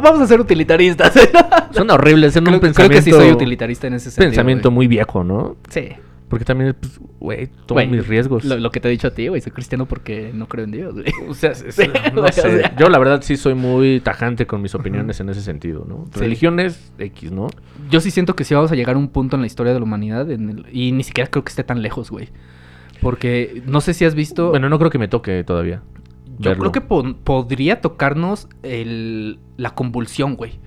Vamos 0.00 0.20
a 0.20 0.26
ser 0.28 0.38
utilitaristas. 0.38 1.14
Suena 1.72 1.94
horrible, 1.94 2.28
es 2.28 2.36
un 2.36 2.44
creo, 2.44 2.60
creo 2.60 2.60
pensamiento. 2.60 2.96
que 2.96 3.02
sí 3.02 3.10
soy 3.10 3.32
utilitarista 3.32 3.88
en 3.88 3.94
ese 3.94 4.12
sentido. 4.12 4.30
pensamiento 4.30 4.70
muy 4.70 4.86
viejo, 4.86 5.24
¿no? 5.24 5.56
Sí. 5.68 5.88
Porque 6.32 6.46
también, 6.46 6.74
pues, 6.80 6.98
güey, 7.20 7.50
tomo 7.66 7.84
mis 7.84 8.08
riesgos. 8.08 8.42
Lo, 8.46 8.56
lo 8.56 8.70
que 8.70 8.80
te 8.80 8.88
he 8.88 8.90
dicho 8.90 9.08
a 9.08 9.10
ti, 9.10 9.28
güey. 9.28 9.42
Soy 9.42 9.52
cristiano 9.52 9.84
porque 9.84 10.30
no 10.32 10.48
creo 10.48 10.64
en 10.64 10.70
Dios, 10.70 10.94
güey. 10.94 11.04
O 11.28 11.34
sea, 11.34 11.50
es- 11.52 11.62
Sí, 11.74 11.82
no 12.14 12.22
o 12.22 12.28
sé. 12.32 12.40
sea. 12.40 12.74
Yo 12.76 12.88
la 12.88 12.98
verdad 12.98 13.20
sí 13.22 13.36
soy 13.36 13.52
muy 13.54 14.00
tajante 14.00 14.46
con 14.46 14.62
mis 14.62 14.74
opiniones 14.74 15.20
en 15.20 15.28
ese 15.28 15.42
sentido, 15.42 15.84
¿no? 15.86 16.06
Sí. 16.14 16.20
Religiones 16.20 16.90
X, 16.98 17.30
¿no? 17.32 17.48
Yo 17.90 18.00
sí 18.00 18.10
siento 18.10 18.34
que 18.34 18.44
sí 18.44 18.54
vamos 18.54 18.72
a 18.72 18.76
llegar 18.76 18.96
a 18.96 18.98
un 18.98 19.08
punto 19.08 19.36
en 19.36 19.42
la 19.42 19.46
historia 19.46 19.74
de 19.74 19.78
la 19.80 19.84
humanidad 19.84 20.30
en 20.30 20.48
el- 20.48 20.66
y 20.72 20.92
ni 20.92 21.04
siquiera 21.04 21.28
creo 21.30 21.44
que 21.44 21.50
esté 21.50 21.64
tan 21.64 21.82
lejos, 21.82 22.10
güey. 22.10 22.30
Porque 23.02 23.62
no 23.66 23.82
sé 23.82 23.92
si 23.94 24.04
has 24.06 24.14
visto... 24.14 24.48
Bueno, 24.50 24.68
no 24.70 24.78
creo 24.78 24.90
que 24.90 24.98
me 24.98 25.08
toque 25.08 25.44
todavía. 25.44 25.82
yo 26.38 26.50
verlo. 26.50 26.60
creo 26.60 26.72
que 26.72 26.80
po- 26.80 27.14
podría 27.24 27.80
tocarnos 27.82 28.48
el, 28.62 29.38
la 29.58 29.74
convulsión, 29.74 30.36
güey. 30.36 30.60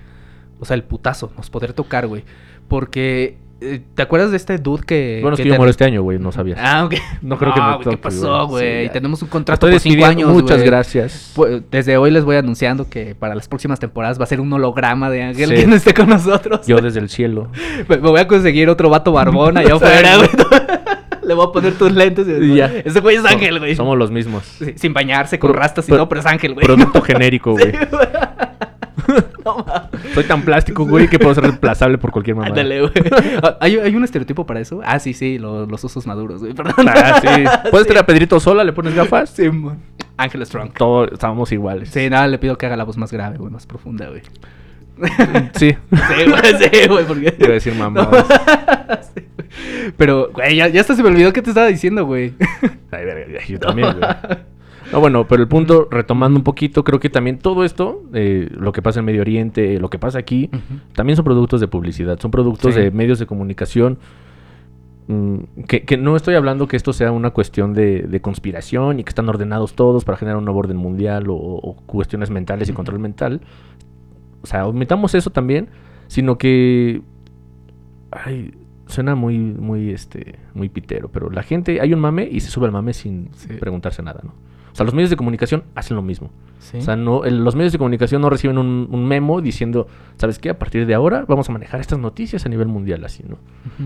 O 0.60 0.64
sea, 0.64 0.74
el 0.76 0.84
putazo 0.84 1.32
nos 1.36 1.50
podría 1.50 1.74
tocar, 1.74 2.06
güey. 2.06 2.24
Porque... 2.68 3.38
eh, 3.60 3.80
¿Te 3.94 4.02
acuerdas 4.02 4.30
de 4.30 4.36
este 4.36 4.58
dude 4.58 4.84
que... 4.84 5.18
Bueno, 5.22 5.34
es 5.36 5.40
que 5.42 5.48
yo 5.48 5.54
muero 5.56 5.70
este 5.70 5.84
año, 5.84 6.02
güey, 6.02 6.18
no 6.18 6.30
sabías. 6.32 6.58
Ah, 6.62 6.84
ok. 6.84 6.94
No 7.22 7.38
creo 7.38 7.54
que 7.54 7.60
me 7.60 7.66
güey, 7.66 7.78
¿Qué 7.78 7.84
toque, 7.84 7.96
pasó, 7.98 8.46
güey? 8.48 8.86
Sí. 8.86 8.92
Tenemos 8.92 9.22
un 9.22 9.28
contrato 9.28 9.68
por 9.68 9.80
cinco 9.80 10.04
años, 10.04 10.30
Muchas 10.30 10.62
gracias. 10.62 11.32
Pues, 11.34 11.62
desde 11.70 11.96
hoy 11.96 12.10
les 12.10 12.24
voy 12.24 12.36
anunciando 12.36 12.88
que 12.88 13.14
para 13.14 13.34
las 13.34 13.48
próximas 13.48 13.80
temporadas 13.80 14.18
va 14.20 14.24
a 14.24 14.26
ser 14.26 14.40
un 14.40 14.52
holograma 14.52 15.10
de 15.10 15.22
Ángel 15.22 15.48
Sí. 15.50 15.54
que 15.56 15.66
no 15.66 15.76
esté 15.76 15.94
con 15.94 16.08
nosotros. 16.08 16.66
Yo 16.66 16.78
desde 16.80 17.00
el 17.00 17.08
cielo. 17.08 17.48
Me, 17.88 17.96
voy 17.96 18.20
a 18.20 18.26
conseguir 18.28 18.68
otro 18.68 18.90
vato 18.90 19.12
barbón 19.12 19.56
allá 19.56 19.74
afuera, 19.76 20.16
güey. 20.16 20.28
Le 21.22 21.34
voy 21.34 21.46
a 21.48 21.52
poner 21.52 21.74
tus 21.74 21.90
lentes 21.92 22.26
y 22.28 22.52
Y 22.52 22.56
ya. 22.56 22.66
Ese 22.84 23.00
güey 23.00 23.16
es 23.16 23.24
Ángel, 23.24 23.58
güey. 23.58 23.74
Somos 23.74 23.98
los 23.98 24.10
mismos. 24.12 24.44
Sí, 24.44 24.74
Sin 24.76 24.92
bañarse, 24.92 25.38
con 25.40 25.50
Pro- 25.50 25.58
rastas 25.60 25.88
y 25.88 25.92
todo, 25.92 26.08
pero 26.08 26.20
es 26.20 26.26
Ángel, 26.26 26.54
güey. 26.54 26.64
Producto 26.66 27.00
genérico, 27.02 27.52
güey. 27.52 27.72
Sí, 29.06 29.12
no 29.44 29.56
mames. 29.66 30.14
Soy 30.14 30.24
tan 30.24 30.42
plástico, 30.42 30.84
güey, 30.86 31.08
que 31.08 31.18
puedo 31.18 31.34
ser 31.34 31.44
reemplazable 31.44 31.98
por 31.98 32.10
cualquier 32.10 32.36
mamá. 32.36 32.48
Ándale, 32.48 32.80
güey. 32.80 32.92
Ah, 33.42 33.56
¿Hay, 33.60 33.76
¿Hay 33.78 33.94
un 33.96 34.04
estereotipo 34.04 34.46
para 34.46 34.60
eso? 34.60 34.80
Ah, 34.84 34.98
sí, 34.98 35.12
sí, 35.12 35.38
lo- 35.38 35.66
los 35.66 35.84
osos 35.84 36.06
maduros, 36.06 36.40
güey. 36.40 36.54
Perdón. 36.54 36.88
Ah, 36.88 37.20
sí. 37.20 37.44
Puedes 37.70 37.86
tener 37.86 38.02
a 38.02 38.06
Pedrito 38.06 38.38
sola, 38.40 38.64
le 38.64 38.72
pones 38.72 38.94
gafas. 38.94 39.30
Sí, 39.30 39.48
man. 39.50 39.78
Ángel 40.16 40.44
Strong. 40.46 40.72
Todos 40.72 41.12
estábamos 41.12 41.52
iguales. 41.52 41.90
Sí, 41.90 42.08
nada, 42.10 42.26
le 42.26 42.38
pido 42.38 42.56
que 42.58 42.66
haga 42.66 42.76
la 42.76 42.84
voz 42.84 42.96
más 42.96 43.12
grave, 43.12 43.36
güey, 43.38 43.50
más 43.52 43.66
profunda, 43.66 44.08
güey. 44.08 44.22
Sí. 45.54 45.76
Sí, 45.90 46.30
güey, 46.30 46.58
sí, 46.58 46.88
güey, 46.88 47.04
porque... 47.04 47.34
Iba 47.38 47.48
a 47.48 47.52
decir 47.52 47.74
mamá. 47.74 48.08
Sí, 49.14 49.22
güey. 49.36 49.92
Pero, 49.96 50.30
güey, 50.32 50.56
ya, 50.56 50.68
ya 50.68 50.80
hasta 50.80 50.94
se 50.94 51.02
me 51.02 51.10
olvidó 51.10 51.32
qué 51.32 51.42
te 51.42 51.50
estaba 51.50 51.66
diciendo, 51.66 52.04
güey. 52.06 52.32
Ay, 52.90 53.04
verga, 53.04 53.40
yo 53.46 53.58
también, 53.60 53.88
güey. 53.92 54.00
No, 54.00 54.36
bueno, 54.92 55.26
pero 55.28 55.42
el 55.42 55.48
punto, 55.48 55.88
retomando 55.90 56.38
un 56.38 56.44
poquito, 56.44 56.84
creo 56.84 57.00
que 57.00 57.10
también 57.10 57.38
todo 57.38 57.64
esto, 57.64 58.02
eh, 58.14 58.48
lo 58.56 58.72
que 58.72 58.82
pasa 58.82 59.00
en 59.00 59.06
Medio 59.06 59.20
Oriente, 59.20 59.78
lo 59.80 59.90
que 59.90 59.98
pasa 59.98 60.18
aquí, 60.18 60.50
también 60.94 61.16
son 61.16 61.24
productos 61.24 61.60
de 61.60 61.68
publicidad, 61.68 62.18
son 62.20 62.30
productos 62.30 62.74
Sí. 62.74 62.80
de 62.80 62.90
medios 62.90 63.18
de 63.18 63.26
comunicación. 63.26 63.98
mm, 65.08 65.36
que, 65.68 65.84
que 65.84 65.96
no 65.96 66.16
estoy 66.16 66.34
hablando 66.34 66.66
que 66.66 66.76
esto 66.76 66.92
sea 66.92 67.12
una 67.12 67.30
cuestión 67.30 67.74
de, 67.74 68.02
de 68.02 68.20
conspiración 68.20 68.98
y 68.98 69.04
que 69.04 69.10
están 69.10 69.28
ordenados 69.28 69.74
todos 69.74 70.04
para 70.04 70.18
generar 70.18 70.36
un 70.38 70.44
nuevo 70.44 70.58
orden 70.58 70.76
mundial 70.76 71.30
o, 71.30 71.34
o 71.36 71.76
cuestiones 71.86 72.30
mentales 72.30 72.68
y 72.68 72.72
control 72.72 72.98
mental. 72.98 73.40
O 74.42 74.46
sea, 74.46 74.66
omitamos 74.66 75.14
eso 75.14 75.30
también, 75.30 75.68
sino 76.08 76.38
que. 76.38 77.02
Ay, 78.10 78.52
suena 78.86 79.14
muy, 79.14 79.38
muy, 79.38 79.90
este, 79.90 80.36
muy 80.54 80.68
pitero, 80.68 81.08
pero 81.08 81.30
la 81.30 81.42
gente, 81.44 81.80
hay 81.80 81.92
un 81.92 82.00
mame 82.00 82.28
y 82.30 82.40
se 82.40 82.50
sube 82.50 82.66
al 82.66 82.72
mame 82.72 82.92
sin 82.92 83.28
Sí. 83.34 83.48
preguntarse 83.60 84.02
nada, 84.02 84.20
¿no? 84.24 84.32
O 84.76 84.78
sea, 84.78 84.84
los 84.84 84.92
medios 84.92 85.08
de 85.08 85.16
comunicación 85.16 85.64
hacen 85.74 85.96
lo 85.96 86.02
mismo. 86.02 86.30
Sí. 86.58 86.76
O 86.76 86.80
sea, 86.82 86.96
no, 86.96 87.24
el- 87.24 87.42
los 87.42 87.56
medios 87.56 87.72
de 87.72 87.78
comunicación 87.78 88.20
no 88.20 88.28
reciben 88.28 88.58
un, 88.58 88.86
un 88.90 89.06
memo 89.08 89.40
diciendo, 89.40 89.86
¿sabes 90.18 90.38
qué? 90.38 90.50
A 90.50 90.58
partir 90.58 90.84
de 90.84 90.92
ahora 90.92 91.24
vamos 91.26 91.48
a 91.48 91.52
manejar 91.52 91.80
estas 91.80 91.98
noticias 91.98 92.44
a 92.44 92.50
nivel 92.50 92.68
mundial, 92.68 93.02
así, 93.02 93.24
¿no? 93.26 93.38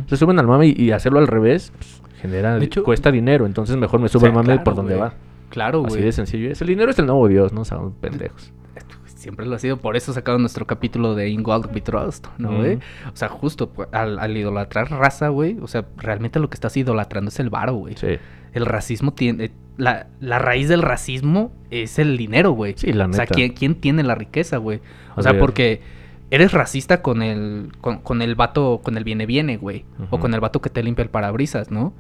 Se 0.09 0.17
suben 0.17 0.41
al 0.41 0.49
mame 0.49 0.67
y, 0.67 0.73
y 0.77 0.91
hacerlo 0.91 1.21
al 1.21 1.29
revés 1.29 1.73
pues, 1.77 2.03
genera, 2.21 2.59
hecho- 2.59 2.83
cuesta 2.83 3.13
dinero. 3.13 3.47
Entonces 3.47 3.77
mejor 3.77 4.01
me 4.01 4.07
O 4.07 4.09
subo 4.09 4.23
sea, 4.23 4.31
al 4.31 4.35
mame 4.35 4.47
claro, 4.47 4.65
por 4.65 4.75
donde 4.75 4.97
va. 4.97 5.15
Claro, 5.51 5.85
Así 5.87 5.95
güey. 5.95 6.03
de 6.07 6.13
sencillo 6.13 6.51
es. 6.51 6.61
El 6.61 6.67
dinero 6.67 6.91
es 6.91 6.99
el 6.99 7.07
nuevo 7.07 7.29
Dios, 7.29 7.53
¿no? 7.53 7.61
O 7.61 7.65
sea, 7.65 7.79
pendejos. 8.01 8.53
Siempre 9.05 9.45
lo 9.45 9.55
ha 9.55 9.59
sido, 9.59 9.77
por 9.77 9.97
eso 9.97 10.15
sacaron 10.15 10.41
nuestro 10.41 10.67
capítulo 10.67 11.15
de 11.15 11.29
In 11.29 11.43
God 11.43 11.67
We 11.75 11.83
Trust, 11.83 12.27
¿no, 12.39 12.57
güey? 12.57 12.77
O 12.77 13.15
sea, 13.15 13.29
justo 13.29 13.69
pues, 13.69 13.87
al, 13.93 14.19
al 14.19 14.35
idolatrar 14.35 14.91
raza, 14.91 15.29
güey, 15.29 15.59
o 15.61 15.67
sea, 15.67 15.85
realmente 15.99 16.41
lo 16.41 16.49
que 16.49 16.55
estás 16.55 16.75
idolatrando 16.79 17.29
es 17.29 17.39
el 17.39 17.51
varo, 17.51 17.75
güey. 17.75 17.97
Sí. 17.97 18.17
El 18.55 18.65
racismo 18.65 19.13
tiene... 19.13 19.51
La, 19.81 20.07
la 20.21 20.39
raíz 20.39 20.69
del 20.69 20.83
racismo 20.83 21.53
es 21.71 21.99
el 21.99 22.17
dinero, 22.17 22.53
güey. 22.53 22.75
Sí, 22.77 22.93
la 22.93 23.07
O 23.07 23.13
sea, 23.13 23.25
neta. 23.25 23.35
¿quién, 23.35 23.53
quién 23.53 23.75
tiene 23.77 24.03
la 24.03 24.15
riqueza, 24.15 24.59
güey? 24.59 24.81
O 25.17 25.23
sea, 25.23 25.39
porque 25.39 25.81
eres 26.31 26.53
racista 26.53 27.03
con 27.03 27.23
el, 27.23 27.73
con, 27.81 27.99
con 27.99 28.21
el 28.23 28.35
vato, 28.35 28.81
con 28.83 28.97
el 28.97 29.05
viene 29.05 29.27
viene, 29.27 29.57
güey. 29.57 29.85
O 30.11 30.21
con 30.21 30.35
el 30.35 30.41
vato 30.41 30.61
que 30.61 30.71
te 30.71 30.83
limpia 30.83 31.03
el 31.03 31.09
parabrisas, 31.09 31.71
¿no? 31.71 31.95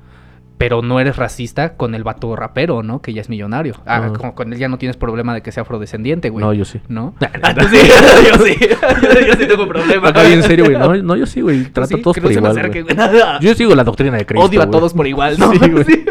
Pero 0.59 0.83
no 0.83 1.01
eres 1.01 1.17
racista 1.17 1.75
con 1.79 1.95
el 1.95 2.05
vato 2.05 2.37
rapero, 2.37 2.83
¿no? 2.83 3.01
Que 3.01 3.15
ya 3.15 3.23
es 3.23 3.31
millonario. 3.31 3.77
Ah, 3.87 4.13
con 4.35 4.53
él 4.53 4.59
ya 4.59 4.69
no 4.69 4.77
tienes 4.77 4.99
problema 4.99 5.33
de 5.33 5.41
que 5.41 5.51
sea 5.53 5.63
afrodescendiente, 5.63 6.29
güey. 6.29 6.45
No, 6.45 6.53
yo 6.53 6.67
sí. 6.67 6.83
¿No? 6.87 7.15
Ah, 7.43 7.55
tú 7.55 7.65
sí, 7.67 7.77
yo 8.29 8.45
sí. 8.45 8.57
Yo, 8.61 9.27
yo 9.27 9.33
sí 9.39 9.47
tengo 9.49 9.67
problema. 9.67 10.09
Acá 10.11 10.23
bien 10.25 10.43
serio, 10.43 10.67
güey. 10.67 10.77
No, 10.77 10.95
no, 11.03 11.17
yo 11.17 11.25
sí, 11.25 11.41
güey. 11.41 11.65
Trato 11.65 11.97
a 11.97 12.03
todos 12.03 12.15
que 12.15 12.21
por 12.21 12.31
no 12.31 12.37
igual. 12.37 12.53
acerque, 12.53 12.83
güey. 12.83 12.95
güey. 12.95 13.23
Yo 13.41 13.55
sigo 13.55 13.75
la 13.75 13.85
doctrina 13.85 14.19
de 14.19 14.27
Cristo. 14.27 14.47
Odio 14.47 14.61
a 14.61 14.67
güey. 14.67 14.79
todos 14.79 14.93
por 14.93 15.07
igual, 15.07 15.39
¿no? 15.39 15.51
Sí, 15.51 15.59
güey. 15.59 16.05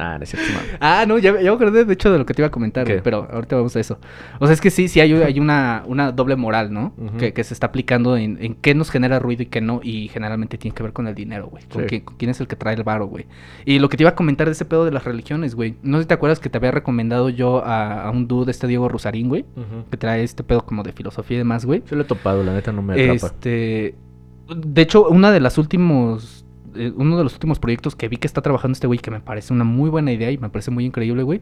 Nah, 0.00 0.16
no 0.18 0.24
es 0.24 0.30
cierto, 0.30 0.48
no. 0.52 0.58
Ah, 0.80 1.04
no, 1.06 1.18
ya, 1.18 1.34
ya 1.40 1.50
me 1.50 1.56
acordé 1.56 1.84
de 1.84 1.92
hecho 1.92 2.10
de 2.10 2.18
lo 2.18 2.24
que 2.26 2.32
te 2.34 2.40
iba 2.42 2.46
a 2.48 2.50
comentar, 2.50 2.84
¿Qué? 2.86 2.92
güey, 2.94 3.02
pero 3.02 3.28
ahorita 3.30 3.56
vamos 3.56 3.76
a 3.76 3.80
eso. 3.80 3.98
O 4.38 4.46
sea, 4.46 4.54
es 4.54 4.60
que 4.60 4.70
sí, 4.70 4.88
sí 4.88 5.00
hay, 5.00 5.12
hay 5.12 5.38
una, 5.38 5.82
una 5.86 6.10
doble 6.12 6.36
moral, 6.36 6.72
¿no? 6.72 6.94
Que, 7.18 7.32
que 7.32 7.44
se 7.44 7.52
está 7.54 7.66
aplicando 7.66 8.16
en, 8.16 8.38
en 8.40 8.54
qué 8.54 8.74
nos 8.74 8.90
genera 8.90 9.18
ruido 9.18 9.42
y 9.42 9.46
qué 9.46 9.60
no, 9.60 9.80
y 9.82 10.08
generalmente 10.08 10.56
tiene 10.58 10.74
que 10.74 10.82
ver 10.82 10.92
con 10.92 11.06
el 11.06 11.14
dinero, 11.14 11.48
güey. 11.48 11.62
Con, 11.64 11.82
Sí. 11.82 11.86
quién, 11.88 12.00
con 12.02 12.16
quién 12.16 12.30
es 12.30 12.40
el 12.40 12.46
que 12.48 12.56
trae 12.56 12.74
el 12.74 12.82
varo, 12.82 13.06
güey. 13.06 13.26
Y 13.64 13.78
lo 13.78 13.88
que 13.88 13.96
te 13.96 14.02
iba 14.04 14.10
a 14.10 14.14
comentar 14.14 14.46
de 14.46 14.52
ese 14.52 14.64
pedo 14.64 14.84
de 14.84 14.90
las 14.90 15.04
religiones, 15.04 15.54
güey. 15.54 15.74
No 15.82 15.98
sé 15.98 16.04
si 16.04 16.08
te 16.08 16.14
acuerdas 16.14 16.40
que 16.40 16.48
te 16.48 16.56
había 16.56 16.70
recomendado 16.70 17.28
yo 17.28 17.64
a, 17.64 18.04
a 18.04 18.10
un 18.10 18.26
dude, 18.26 18.50
este 18.50 18.66
Diego 18.66 18.88
Rusarín, 18.88 19.28
güey, 19.28 19.44
que 19.90 19.96
trae 19.96 20.22
este 20.22 20.42
pedo 20.42 20.64
como 20.64 20.82
de 20.82 20.92
filosofía 20.92 21.36
y 21.36 21.38
demás, 21.38 21.64
güey. 21.66 21.82
Sí 21.86 21.94
lo 21.94 22.02
he 22.02 22.04
topado, 22.04 22.42
la 22.42 22.54
neta 22.54 22.72
no 22.72 22.80
me 22.82 22.94
atrapa. 22.94 23.26
Este. 23.26 23.94
De 24.54 24.82
hecho, 24.82 25.08
una 25.08 25.30
de 25.30 25.40
las 25.40 25.58
últimos. 25.58 26.39
Eh, 26.74 26.92
uno 26.96 27.16
de 27.18 27.24
los 27.24 27.34
últimos 27.34 27.58
proyectos 27.58 27.96
que 27.96 28.08
vi 28.08 28.16
que 28.16 28.26
está 28.26 28.42
trabajando 28.42 28.72
este 28.74 28.86
güey, 28.86 28.98
que 28.98 29.10
me 29.10 29.20
parece 29.20 29.52
una 29.52 29.64
muy 29.64 29.90
buena 29.90 30.12
idea 30.12 30.30
y 30.30 30.38
me 30.38 30.48
parece 30.50 30.70
muy 30.70 30.84
increíble, 30.84 31.22
güey, 31.22 31.40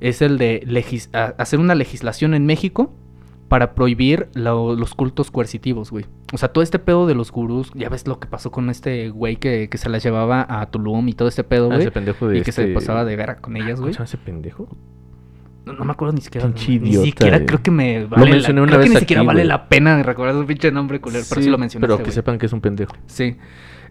es 0.00 0.22
el 0.22 0.38
de 0.38 0.62
legis- 0.66 1.08
hacer 1.38 1.58
una 1.60 1.74
legislación 1.74 2.34
en 2.34 2.46
México 2.46 2.92
para 3.48 3.74
prohibir 3.74 4.28
lo- 4.34 4.74
los 4.74 4.94
cultos 4.94 5.30
coercitivos, 5.30 5.90
güey. 5.92 6.04
O 6.32 6.36
sea, 6.38 6.48
todo 6.48 6.62
este 6.64 6.78
pedo 6.80 7.06
de 7.06 7.14
los 7.14 7.30
gurús, 7.30 7.70
ya 7.74 7.88
ves 7.88 8.06
lo 8.08 8.18
que 8.18 8.26
pasó 8.26 8.50
con 8.50 8.70
este 8.70 9.10
güey 9.10 9.36
que, 9.36 9.68
que 9.70 9.78
se 9.78 9.88
las 9.88 10.02
llevaba 10.02 10.44
a 10.48 10.66
Tulum 10.70 11.08
y 11.08 11.12
todo 11.12 11.28
este 11.28 11.44
pedo, 11.44 11.66
Ah, 11.66 11.74
güey. 11.76 11.80
ese 11.82 11.90
pendejo 11.92 12.26
de 12.28 12.38
y 12.38 12.42
que 12.42 12.50
se 12.50 12.62
este- 12.62 12.74
pasaba 12.74 13.04
de 13.04 13.14
vera 13.14 13.36
con 13.36 13.56
ellas, 13.56 13.78
¿Cómo 13.80 13.88
güey. 13.92 13.96
ese 14.02 14.16
pendejo? 14.18 14.68
No, 15.64 15.72
no 15.72 15.84
me 15.84 15.92
acuerdo 15.92 16.14
ni 16.14 16.20
siquiera. 16.20 16.46
Pinche 16.46 16.78
Ni 16.78 16.88
idiota, 16.90 17.06
siquiera 17.06 17.36
eh. 17.38 17.46
creo 17.46 17.62
que 17.62 17.70
me 17.72 18.00
Lo 18.00 18.08
vale 18.08 18.26
la- 18.26 18.30
mencioné 18.32 18.60
una 18.60 18.70
creo 18.72 18.82
que 18.84 18.88
ni 18.90 18.96
siquiera 18.96 19.22
vale 19.22 19.44
la 19.44 19.68
pena 19.68 20.00
recordar 20.02 20.34
su 20.34 20.46
pinche 20.46 20.70
nombre 20.70 21.00
culero, 21.00 21.24
pero 21.28 21.40
sí 21.42 21.48
lo 21.50 21.58
mencionaste, 21.58 21.92
Pero 21.94 22.04
que 22.04 22.12
sepan 22.12 22.38
que 22.38 22.46
es 22.46 22.52
un 22.52 22.60
pendejo. 22.60 22.94
Sí. 23.06 23.36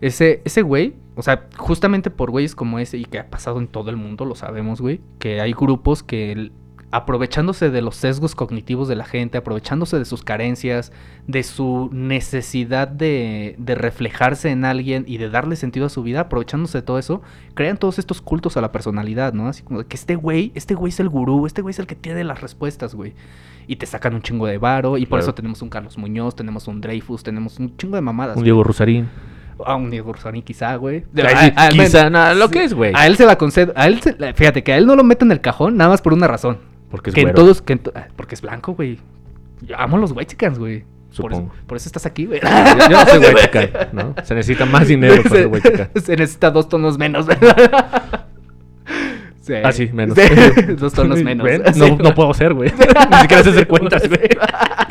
Ese, 0.06 0.42
ese 0.46 0.62
güey, 0.62 0.94
o 1.16 1.22
sea, 1.24 1.48
justamente 1.58 2.10
por 2.12 2.30
güeyes 2.32 2.56
como 2.56 2.80
ese 2.80 2.98
y 2.98 3.06
que 3.06 3.20
ha 3.20 3.30
pasado 3.30 3.60
en 3.60 3.68
todo 3.68 3.90
el 3.90 3.96
mundo, 3.98 4.26
lo 4.26 4.36
sabemos, 4.36 4.82
güey, 4.82 5.02
que 5.20 5.42
hay 5.42 5.54
grupos 5.54 6.04
que 6.04 6.32
el- 6.32 6.52
aprovechándose 6.92 7.72
de 7.72 7.82
los 7.82 7.96
sesgos 7.98 8.36
cognitivos 8.36 8.88
de 8.88 8.96
la 8.96 9.04
gente, 9.04 9.38
aprovechándose 9.38 9.98
de 10.00 10.06
sus 10.06 10.24
carencias, 10.24 10.94
de 11.28 11.44
su 11.44 11.90
necesidad 11.92 12.88
de, 12.88 13.56
de 13.58 13.76
reflejarse 13.76 14.50
en 14.50 14.64
alguien 14.64 15.04
y 15.08 15.18
de 15.18 15.30
darle 15.30 15.58
sentido 15.58 15.88
a 15.88 15.90
su 15.90 16.04
vida, 16.04 16.22
aprovechándose 16.22 16.78
de 16.78 16.82
todo 16.84 16.98
eso, 17.00 17.22
crean 17.54 17.78
todos 17.78 18.00
estos 18.00 18.22
cultos 18.22 18.56
a 18.56 18.62
la 18.62 18.72
personalidad, 18.72 19.34
¿no? 19.34 19.48
Así 19.50 19.64
como 19.64 19.80
de 19.80 19.86
que 19.86 19.96
este 19.98 20.16
güey, 20.16 20.52
este 20.56 20.74
güey 20.76 20.90
es 20.92 21.00
el 21.02 21.10
gurú, 21.10 21.46
este 21.46 21.62
güey 21.62 21.72
es 21.72 21.80
el 21.80 21.88
que 21.88 21.96
tiene 21.96 22.24
las 22.24 22.40
respuestas, 22.42 22.96
güey. 22.96 23.14
Y 23.68 23.76
te 23.78 23.88
sacan 23.88 24.14
un 24.14 24.22
chingo 24.22 24.46
de 24.46 24.58
varo, 24.58 24.98
y 24.98 25.02
por 25.06 25.18
Claro. 25.20 25.24
eso 25.24 25.34
tenemos 25.34 25.62
un 25.64 25.70
Carlos 25.70 25.98
Muñoz, 25.98 26.36
tenemos 26.36 26.68
un 26.70 26.80
Dreyfus, 26.80 27.24
tenemos 27.24 27.60
un 27.60 27.76
chingo 27.76 27.96
de 27.96 28.02
mamadas. 28.02 28.38
Un. 28.38 28.44
Diego 28.44 28.64
Rosarín. 28.64 29.10
A 29.66 29.76
un 29.76 29.90
Diego 29.90 30.12
Rosarín 30.14 30.42
quizá, 30.44 30.76
güey. 30.76 31.04
A- 31.24 31.66
a- 31.66 31.70
quizá, 31.70 32.10
nada, 32.10 32.34
lo 32.34 32.50
que 32.50 32.64
es, 32.64 32.74
güey. 32.74 32.92
A 32.96 33.08
él 33.08 33.16
se 33.16 33.26
la 33.26 33.38
concedo. 33.38 33.72
A 33.76 33.88
él 33.88 34.02
se- 34.02 34.16
fíjate 34.34 34.64
que 34.64 34.74
a 34.74 34.78
él 34.78 34.86
no 34.86 34.96
lo 34.96 35.04
meten 35.04 35.30
en 35.30 35.34
el 35.34 35.42
cajón 35.42 35.78
nada 35.78 35.90
más 35.92 36.02
por 36.02 36.14
una 36.14 36.28
razón. 36.28 36.58
Porque 36.90 37.10
es 37.10 37.14
que 37.16 37.22
en 37.22 37.34
todos, 37.34 37.62
que 37.62 37.74
en 37.74 37.80
to- 37.80 37.92
ah, 37.96 38.08
porque 38.16 38.36
es 38.36 38.42
blanco, 38.42 38.74
güey. 38.74 39.00
Yo 39.62 39.78
amo 39.80 39.98
los 39.98 40.12
white 40.12 40.36
güey. 40.58 40.84
Por 41.16 41.32
eso, 41.32 41.40
Supongo. 41.42 41.54
por 41.66 41.78
eso 41.78 41.88
estás 41.88 42.06
aquí, 42.06 42.26
güey. 42.26 42.42
Yo 42.42 42.90
no 42.90 43.06
soy 43.06 43.36
chican, 43.42 43.70
¿no? 43.94 44.14
Se 44.24 44.36
necesita 44.36 44.66
más 44.66 44.88
dinero 44.88 45.24
para 45.24 45.36
ser 45.62 45.90
se, 45.94 46.02
se 46.02 46.18
necesita 46.18 46.52
dos 46.52 46.68
tonos 46.68 46.98
menos, 46.98 47.26
¿verdad? 47.26 48.25
Sí. 49.46 49.54
Ah, 49.64 49.72
sí, 49.72 49.90
menos. 49.94 50.18
Sí, 50.18 50.24
dos 50.76 50.92
tonos 50.96 51.22
menos. 51.22 51.48
No, 51.78 51.98
no 51.98 52.16
puedo 52.16 52.34
ser, 52.34 52.54
güey. 52.56 52.72
Ni 53.12 53.18
siquiera 53.22 53.44
sé 53.44 53.50
hacer 53.52 53.68
cuentas, 53.68 54.08
güey. 54.10 54.22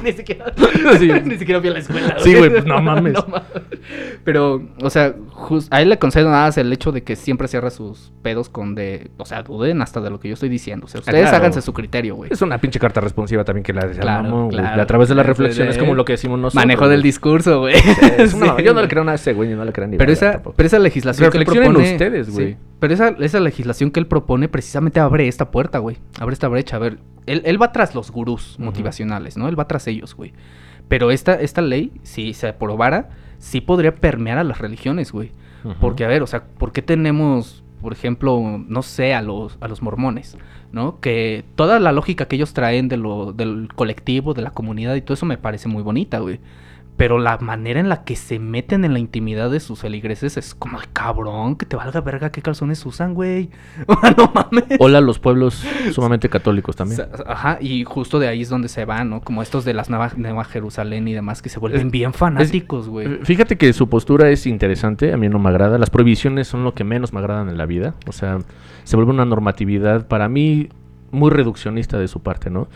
ni 0.04 0.12
siquiera, 0.12 0.52
ni 1.24 1.36
siquiera 1.38 1.60
fui 1.60 1.70
a 1.70 1.72
la 1.72 1.78
escuela. 1.80 2.16
Sí, 2.22 2.34
güey, 2.36 2.50
pues, 2.50 2.64
no 2.64 2.80
mames. 2.80 3.14
Pero, 4.22 4.62
o 4.82 4.90
sea, 4.90 5.14
jus- 5.32 5.66
a 5.70 5.82
él 5.82 5.88
le 5.88 5.98
concedo 5.98 6.30
nada 6.30 6.46
más 6.46 6.58
el 6.58 6.72
hecho 6.72 6.92
de 6.92 7.02
que 7.02 7.16
siempre 7.16 7.48
cierra 7.48 7.70
sus 7.70 8.12
pedos 8.22 8.48
con 8.48 8.74
de, 8.74 9.10
o 9.18 9.24
sea, 9.24 9.42
duden 9.42 9.82
hasta 9.82 10.00
de 10.00 10.10
lo 10.10 10.20
que 10.20 10.28
yo 10.28 10.34
estoy 10.34 10.48
diciendo. 10.48 10.86
O 10.86 10.88
sea, 10.88 11.00
ustedes 11.00 11.18
Ah, 11.26 11.28
claro. 11.30 11.36
háganse 11.38 11.62
su 11.62 11.72
criterio, 11.72 12.14
güey. 12.16 12.30
Es 12.32 12.40
una 12.42 12.58
pinche 12.58 12.78
carta 12.78 13.00
responsiva 13.00 13.44
también 13.44 13.64
que 13.64 13.72
la 13.72 13.88
claro, 13.90 14.48
claro. 14.50 14.82
A 14.82 14.86
través 14.86 15.08
de 15.08 15.14
la 15.14 15.22
De- 15.22 15.28
reflexión 15.28 15.68
es 15.68 15.74
de- 15.74 15.80
como 15.80 15.94
lo 15.94 16.04
que 16.04 16.12
decimos 16.14 16.38
nosotros. 16.38 16.62
Manejo 16.62 16.88
del 16.88 17.02
discurso, 17.02 17.60
güey. 17.60 17.74
Sí, 17.74 18.38
yo 18.64 18.72
no 18.74 18.82
le 18.82 18.88
creo 18.88 19.02
nada 19.04 19.12
a 19.12 19.16
ese 19.16 19.32
güey, 19.32 19.50
yo 19.50 19.56
no 19.56 19.64
le 19.64 19.72
creo 19.72 19.86
ni 19.88 19.96
Pero 19.96 20.12
esa, 20.12 20.40
pero 20.56 20.66
esa 20.66 20.78
legislación 20.78 21.30
que 21.30 21.38
él 21.38 21.44
propone... 21.44 21.92
ustedes, 21.92 22.30
güey. 22.30 22.56
pero 22.78 22.94
esa, 22.94 23.08
esa 23.20 23.40
legislación 23.40 23.90
que 23.90 24.00
él 24.00 24.06
propone 24.06 24.43
precisamente 24.48 25.00
abre 25.00 25.28
esta 25.28 25.50
puerta, 25.50 25.78
güey. 25.78 25.98
Abre 26.18 26.34
esta 26.34 26.48
brecha. 26.48 26.76
A 26.76 26.80
ver, 26.80 26.98
él, 27.26 27.42
él 27.44 27.60
va 27.60 27.72
tras 27.72 27.94
los 27.94 28.10
gurús 28.10 28.56
motivacionales, 28.58 29.36
¿no? 29.36 29.48
Él 29.48 29.58
va 29.58 29.68
tras 29.68 29.86
ellos, 29.86 30.14
güey. 30.14 30.32
Pero 30.88 31.10
esta, 31.10 31.34
esta 31.34 31.62
ley, 31.62 31.92
si 32.02 32.34
se 32.34 32.48
aprobara, 32.48 33.10
sí 33.38 33.60
podría 33.60 33.94
permear 33.94 34.38
a 34.38 34.44
las 34.44 34.58
religiones, 34.58 35.12
güey. 35.12 35.32
Porque, 35.80 36.04
a 36.04 36.08
ver, 36.08 36.22
o 36.22 36.26
sea, 36.26 36.44
¿por 36.44 36.72
qué 36.72 36.82
tenemos, 36.82 37.64
por 37.80 37.94
ejemplo, 37.94 38.62
no 38.68 38.82
sé, 38.82 39.14
a 39.14 39.22
los, 39.22 39.56
a 39.62 39.68
los 39.68 39.80
mormones, 39.80 40.36
¿no? 40.72 41.00
Que 41.00 41.42
toda 41.54 41.80
la 41.80 41.90
lógica 41.90 42.26
que 42.26 42.36
ellos 42.36 42.52
traen 42.52 42.88
de 42.88 42.98
lo, 42.98 43.32
del 43.32 43.68
colectivo, 43.74 44.34
de 44.34 44.42
la 44.42 44.50
comunidad 44.50 44.94
y 44.94 45.00
todo 45.00 45.14
eso 45.14 45.24
me 45.24 45.38
parece 45.38 45.68
muy 45.68 45.82
bonita, 45.82 46.18
güey. 46.18 46.38
Pero 46.96 47.18
la 47.18 47.38
manera 47.38 47.80
en 47.80 47.88
la 47.88 48.04
que 48.04 48.14
se 48.14 48.38
meten 48.38 48.84
en 48.84 48.92
la 48.92 49.00
intimidad 49.00 49.50
de 49.50 49.58
sus 49.58 49.80
feligreses 49.80 50.36
es 50.36 50.54
como 50.54 50.78
de 50.80 50.86
cabrón, 50.92 51.56
que 51.56 51.66
te 51.66 51.74
valga 51.74 52.00
verga 52.00 52.30
qué 52.30 52.40
calzones 52.40 52.86
usan, 52.86 53.14
güey. 53.14 53.50
no 54.16 54.32
mames. 54.32 54.78
Hola 54.78 55.00
los 55.00 55.18
pueblos 55.18 55.64
sumamente 55.92 56.28
católicos 56.28 56.76
también. 56.76 57.00
Ajá, 57.26 57.58
y 57.60 57.82
justo 57.82 58.20
de 58.20 58.28
ahí 58.28 58.42
es 58.42 58.48
donde 58.48 58.68
se 58.68 58.84
van, 58.84 59.10
¿no? 59.10 59.20
Como 59.22 59.42
estos 59.42 59.64
de 59.64 59.74
las 59.74 59.90
Nueva, 59.90 60.12
Nueva 60.16 60.44
Jerusalén 60.44 61.08
y 61.08 61.14
demás 61.14 61.42
que 61.42 61.48
se 61.48 61.58
vuelven 61.58 61.86
Es- 61.88 61.92
bien 61.92 62.12
fanáticos, 62.12 62.88
güey. 62.88 63.18
Fíjate 63.24 63.56
que 63.58 63.72
su 63.72 63.88
postura 63.88 64.30
es 64.30 64.46
interesante, 64.46 65.12
a 65.12 65.16
mí 65.16 65.28
no 65.28 65.40
me 65.40 65.48
agrada. 65.50 65.78
Las 65.78 65.90
prohibiciones 65.90 66.46
son 66.46 66.62
lo 66.62 66.74
que 66.74 66.84
menos 66.84 67.12
me 67.12 67.18
agradan 67.18 67.48
en 67.48 67.58
la 67.58 67.66
vida. 67.66 67.94
O 68.06 68.12
sea, 68.12 68.38
se 68.84 68.94
vuelve 68.96 69.10
una 69.10 69.24
normatividad 69.24 70.06
para 70.06 70.28
mí 70.28 70.68
muy 71.14 71.30
reduccionista 71.30 71.98
de 71.98 72.08
su 72.08 72.20
parte, 72.20 72.50
¿no? 72.50 72.68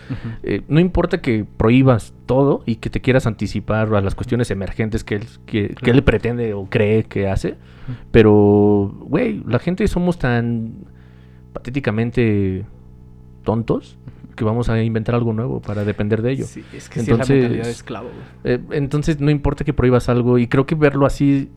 Eh, 0.43 0.63
no 0.69 0.81
importa 0.81 1.21
que 1.21 1.45
prohíbas 1.45 2.15
todo 2.27 2.63
y 2.65 2.77
que 2.77 2.89
te 2.91 3.01
quieras 3.01 3.27
anticipar 3.27 3.95
a 3.95 4.01
las 4.01 4.15
cuestiones 4.15 4.51
emergentes 4.51 5.05
que 5.05 5.17
él, 5.17 5.25
que, 5.47 5.69
que 5.69 5.75
Claro. 5.75 5.95
él 5.99 6.05
pretende 6.05 6.55
o 6.55 6.65
cree 6.67 7.05
que 7.05 7.29
hace, 7.29 7.57
pero, 8.11 8.95
güey, 9.01 9.43
la 9.47 9.59
gente 9.59 9.87
somos 9.89 10.19
tan 10.19 10.73
patéticamente 11.53 12.65
tontos 13.45 13.99
que 14.37 14.45
vamos 14.45 14.69
a 14.69 14.81
inventar 14.83 15.15
algo 15.17 15.33
nuevo 15.33 15.61
para 15.61 15.85
depender 15.85 16.23
de 16.23 16.31
ello. 16.33 16.45
Sí, 16.47 16.63
es 16.73 16.89
que 16.89 17.01
sí 17.01 17.01
es 17.01 17.09
la 17.09 17.15
Entonces, 17.15 17.37
mentalidad 17.41 17.65
de 17.65 17.71
esclavo. 17.71 18.09
Eh, 18.45 18.61
entonces 18.71 19.21
no 19.21 19.31
importa 19.33 19.65
que 19.65 19.73
prohíbas 19.73 20.09
algo 20.09 20.39
y 20.39 20.47
creo 20.47 20.65
que 20.65 20.77
verlo 20.77 21.07
así 21.07 21.51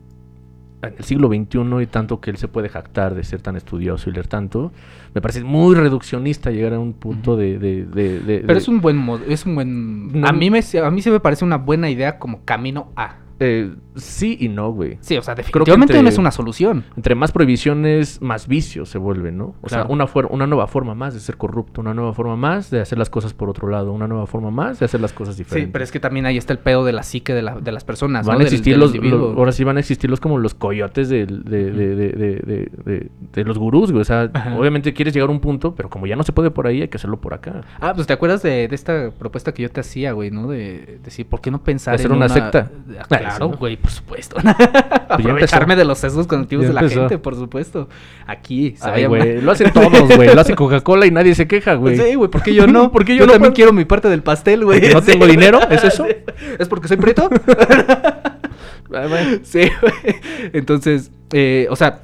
en 0.83 0.95
el 0.97 1.03
siglo 1.03 1.27
XXI 1.27 1.83
y 1.83 1.85
tanto 1.87 2.19
que 2.19 2.31
él 2.31 2.37
se 2.37 2.47
puede 2.47 2.69
jactar 2.69 3.13
de 3.15 3.23
ser 3.23 3.41
tan 3.41 3.55
estudioso 3.55 4.09
y 4.09 4.13
leer 4.13 4.27
tanto, 4.27 4.71
me 5.13 5.21
parece 5.21 5.43
muy 5.43 5.75
reduccionista 5.75 6.51
llegar 6.51 6.73
a 6.73 6.79
un 6.79 6.93
punto 6.93 7.35
de... 7.37 7.59
de- 7.59 7.85
de- 7.85 8.19
de- 8.19 8.39
Pero 8.45 8.57
es 8.57 8.67
un 8.67 8.81
buen 8.81 8.97
modo, 8.97 9.21
es 9.27 9.45
un 9.45 9.55
buen... 9.55 10.19
No- 10.21 10.27
a, 10.27 10.31
mí 10.31 10.49
me, 10.49 10.59
a 10.83 10.91
mí 10.91 11.01
se 11.01 11.11
me 11.11 11.19
parece 11.19 11.45
una 11.45 11.57
buena 11.57 11.89
idea 11.89 12.17
como 12.19 12.43
camino 12.45 12.91
a. 12.95 13.15
eh, 13.43 13.73
sí 13.95 14.37
y 14.39 14.47
no, 14.47 14.71
güey. 14.71 14.97
Sí, 15.01 15.17
o 15.17 15.21
sea, 15.21 15.35
definitivamente 15.35 15.93
entre- 15.93 16.03
no 16.03 16.09
es 16.09 16.17
una 16.17 16.31
solución. 16.31 16.83
Entre 16.95 17.15
más 17.15 17.31
prohibiciones, 17.31 18.21
más 18.21 18.47
vicios 18.47 18.87
se 18.89 18.97
vuelven, 18.97 19.37
¿no? 19.37 19.55
O 19.61 19.67
Claro. 19.67 19.85
sea, 19.87 19.91
una, 19.93 20.05
una 20.29 20.47
nueva 20.47 20.67
forma 20.67 20.95
más 20.95 21.13
de 21.13 21.19
ser 21.19 21.37
corrupto, 21.37 21.81
una 21.81 21.93
nueva 21.93 22.13
forma 22.13 22.35
más 22.35 22.69
de 22.69 22.79
hacer 22.81 22.97
las 22.97 23.09
cosas 23.09 23.33
por 23.33 23.49
otro 23.49 23.67
lado, 23.67 23.91
una 23.91 24.07
nueva 24.07 24.27
forma 24.27 24.51
más 24.51 24.79
de 24.79 24.85
hacer 24.85 25.01
las 25.01 25.11
cosas 25.11 25.35
Sí, 25.35 25.43
diferentes. 25.43 25.73
pero 25.73 25.83
es 25.83 25.91
que 25.91 25.99
también 25.99 26.25
ahí 26.25 26.37
está 26.37 26.53
el 26.53 26.59
pedo 26.59 26.85
de 26.85 26.93
la 26.93 27.03
psique 27.03 27.33
de, 27.33 27.41
la- 27.41 27.59
de 27.59 27.71
las 27.71 27.83
personas, 27.83 28.25
Van 28.25 28.37
¿no? 28.37 28.41
a 28.41 28.43
existir 28.43 28.77
del 28.77 28.79
los, 29.09 29.35
ahora 29.37 29.51
sí 29.51 29.63
van 29.63 29.77
a 29.77 29.79
existir 29.79 30.09
los 30.09 30.19
como 30.19 30.37
los 30.37 30.53
coyotes 30.53 31.09
de, 31.09 31.25
de, 31.25 31.71
de, 31.71 33.09
de, 33.33 33.43
los 33.43 33.57
gurús, 33.57 33.91
güey. 33.91 34.01
O 34.01 34.05
sea, 34.05 34.29
Ajá. 34.33 34.55
obviamente 34.55 34.93
quieres 34.93 35.13
llegar 35.13 35.29
a 35.29 35.31
un 35.31 35.39
punto, 35.39 35.75
pero 35.75 35.89
como 35.89 36.07
ya 36.07 36.15
no 36.15 36.23
se 36.23 36.31
puede 36.31 36.51
por 36.51 36.67
ahí, 36.67 36.81
hay 36.81 36.87
que 36.87 36.97
hacerlo 36.97 37.19
por 37.19 37.33
acá. 37.33 37.61
Ah, 37.79 37.93
pues 37.93 38.07
te 38.07 38.13
acuerdas 38.13 38.41
de, 38.43 38.65
esta 38.71 39.11
propuesta 39.17 39.53
que 39.53 39.63
yo 39.63 39.69
te 39.69 39.79
hacía, 39.81 40.11
güey, 40.13 40.31
¿no? 40.31 40.47
De 40.47 40.99
decir, 41.03 41.25
¿por 41.27 41.41
qué 41.41 41.51
no 41.51 41.63
pensar 41.63 41.93
¿De 41.93 41.95
hacer 42.03 42.11
en 42.11 42.17
una 42.17 42.29
secta? 42.29 42.71
Ah, 42.99 43.05
Ah, 43.09 43.30
claro, 43.37 43.57
güey, 43.57 43.77
por 43.77 43.91
supuesto. 43.91 44.35
Pues 44.35 44.55
Aprovecharme 45.09 45.75
de 45.75 45.85
los 45.85 45.97
sesgos 45.97 46.27
cognitivos 46.27 46.67
de 46.67 46.73
la 46.73 46.81
empezó. 46.81 46.99
gente, 47.01 47.17
por 47.17 47.35
supuesto. 47.35 47.89
Aquí, 48.25 48.75
Ay, 48.81 49.05
güey, 49.05 49.41
lo 49.41 49.51
hacen 49.51 49.71
todos, 49.71 50.15
güey. 50.15 50.33
Lo 50.33 50.41
hace 50.41 50.55
Coca-Cola 50.55 51.05
y 51.05 51.11
nadie 51.11 51.35
se 51.35 51.47
queja, 51.47 51.75
güey. 51.75 51.97
Sí, 51.97 52.15
güey, 52.15 52.29
¿por 52.29 52.43
qué 52.43 52.53
yo 52.53 52.67
no? 52.67 52.91
¿Por 52.91 53.05
qué 53.05 53.13
yo, 53.15 53.21
yo 53.21 53.25
no 53.25 53.33
también 53.33 53.51
puedo? 53.51 53.55
quiero 53.55 53.73
mi 53.73 53.85
parte 53.85 54.09
del 54.09 54.23
pastel, 54.23 54.65
güey. 54.65 54.79
¿Porque 54.79 54.93
no 54.93 55.01
tengo 55.01 55.27
dinero? 55.27 55.59
¿Es 55.69 55.83
eso? 55.83 56.05
¿Es 56.59 56.67
porque 56.67 56.87
soy 56.87 56.97
güey. 58.89 59.39
sí, 59.43 59.69
güey. 59.81 60.15
Entonces, 60.53 61.11
eh, 61.31 61.67
o 61.69 61.75
sea, 61.75 62.01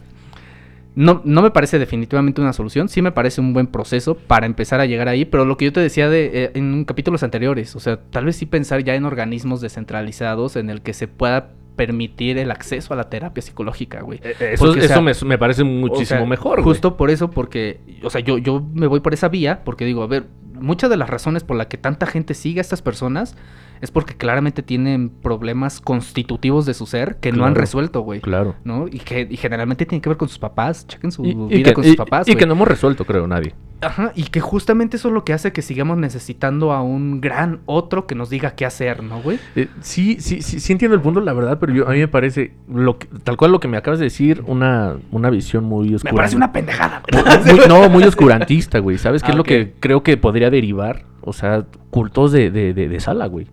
no, 0.98 1.22
no 1.26 1.44
me 1.44 1.52
parece 1.52 1.78
definitivamente 1.78 2.42
una 2.42 2.54
solución. 2.54 2.90
Sí 2.90 3.04
me 3.04 3.12
parece 3.12 3.40
un 3.40 3.54
buen 3.54 3.68
proceso 3.68 4.18
para 4.18 4.48
empezar 4.48 4.80
a 4.80 4.88
llegar 4.88 5.08
ahí. 5.08 5.26
Pero 5.26 5.46
lo 5.46 5.56
que 5.56 5.66
yo 5.66 5.72
te 5.72 5.80
decía 5.80 6.10
de, 6.10 6.32
eh, 6.34 6.52
en 6.56 6.86
capítulos 6.86 7.22
anteriores, 7.22 7.76
o 7.76 7.80
sea, 7.80 8.00
tal 8.10 8.26
vez 8.26 8.38
sí 8.38 8.48
pensar 8.48 8.84
ya 8.84 8.96
en 8.96 9.06
organismos 9.06 9.62
descentralizados 9.62 10.56
en 10.56 10.72
el 10.72 10.82
que 10.82 10.94
se 10.94 11.08
pueda 11.08 11.52
permitir 11.76 12.40
el 12.40 12.50
acceso 12.50 12.96
a 12.96 12.98
la 12.98 13.12
terapia 13.12 13.44
psicológica, 13.44 14.02
güey. 14.02 14.20
Eh, 14.24 14.54
Eso, 14.54 14.66
Porque, 14.66 14.80
o 14.80 14.84
eso 14.86 14.94
sea, 14.96 15.02
me, 15.04 15.14
me 15.30 15.38
parece 15.38 15.64
muchísimo 15.64 16.22
O 16.22 16.22
sea, 16.22 16.26
mejor, 16.26 16.64
güey. 16.64 16.74
Justo 16.74 16.98
por 16.98 17.12
eso, 17.12 17.30
porque, 17.30 17.80
o 18.02 18.10
sea, 18.10 18.22
yo, 18.22 18.40
yo 18.40 18.66
me 18.74 18.88
voy 18.88 19.00
por 19.00 19.14
esa 19.14 19.30
vía, 19.30 19.62
porque 19.64 19.86
digo, 19.86 20.02
a 20.02 20.08
ver, 20.08 20.26
muchas 20.60 20.90
de 20.90 20.98
las 20.98 21.12
razones 21.12 21.44
por 21.44 21.58
las 21.58 21.68
que 21.68 21.78
tanta 21.78 22.08
gente 22.08 22.34
sigue 22.34 22.60
a 22.60 22.62
estas 22.62 22.82
personas 22.82 23.36
es 23.82 23.92
porque 23.92 24.16
claramente 24.16 24.64
tienen 24.64 25.10
problemas 25.10 25.82
constitutivos 25.82 26.66
de 26.66 26.74
su 26.74 26.86
ser 26.86 27.18
que 27.18 27.32
no 27.32 27.46
han 27.46 27.56
resuelto, 27.56 28.02
güey. 28.02 28.22
Claro. 28.22 28.56
¿No? 28.64 28.88
Y 28.88 29.00
que 29.00 29.28
y 29.30 29.38
generalmente 29.38 29.86
tiene 29.86 30.02
que 30.02 30.10
ver 30.10 30.18
con 30.18 30.30
sus 30.30 30.40
papás. 30.40 30.88
Chequen 30.88 31.12
su 31.12 31.26
Y, 31.26 31.30
y 31.32 31.34
vida 31.58 31.70
que, 31.70 31.74
con 31.74 31.84
sus 31.84 31.96
papás. 31.96 32.28
y 32.28 32.36
que 32.36 32.46
no 32.46 32.54
hemos 32.54 32.68
resuelto, 32.68 33.06
creo, 33.06 33.28
nadie. 33.28 33.54
Ajá, 33.80 34.12
y 34.16 34.24
que 34.24 34.40
justamente 34.42 34.98
eso 34.98 35.10
es 35.10 35.14
lo 35.14 35.24
que 35.24 35.34
hace 35.34 35.52
que 35.54 35.62
sigamos 35.62 35.98
necesitando 36.00 36.72
a 36.72 36.82
un 36.82 37.22
gran 37.22 37.60
otro 37.68 38.08
que 38.08 38.16
nos 38.16 38.28
diga 38.32 38.56
qué 38.56 38.66
hacer, 38.66 39.04
¿no, 39.04 39.22
güey? 39.22 39.38
Eh, 39.56 39.68
sí, 39.82 40.18
sí, 40.20 40.42
sí, 40.42 40.60
sí 40.60 40.72
entiendo 40.74 40.96
el 40.96 41.02
punto, 41.02 41.20
la 41.22 41.32
verdad, 41.34 41.60
pero 41.60 41.72
yo, 41.74 41.88
a 41.88 41.92
mí 41.92 42.00
me 42.00 42.08
parece, 42.08 42.54
lo 42.68 42.98
que- 42.98 43.08
tal 43.24 43.38
cual 43.38 43.52
lo 43.52 43.60
que 43.60 43.68
me 43.68 43.78
acabas 43.78 44.00
de 44.00 44.06
decir, 44.06 44.44
una, 44.48 44.96
una 45.12 45.30
visión 45.30 45.64
muy 45.64 45.94
oscura. 45.94 46.12
Me 46.12 46.18
parece 46.18 46.36
una 46.36 46.52
pendejada, 46.52 47.04
Muy- 47.46 47.60
no, 47.70 47.88
muy 47.88 48.04
oscurantista, 48.04 48.80
güey. 48.80 48.98
¿Sabes 48.98 49.22
qué 49.22 49.28
Ah, 49.28 49.32
es 49.34 49.38
lo 49.38 49.44
que 49.44 49.74
creo 49.80 50.02
que 50.02 50.18
podría 50.18 50.50
derivar? 50.50 51.06
O 51.22 51.34
sea, 51.34 51.66
cultos 51.92 52.32
de, 52.32 52.50
de, 52.50 52.74
de, 52.74 52.90
de 52.90 53.00
sala, 53.00 53.28
güey. 53.28 53.46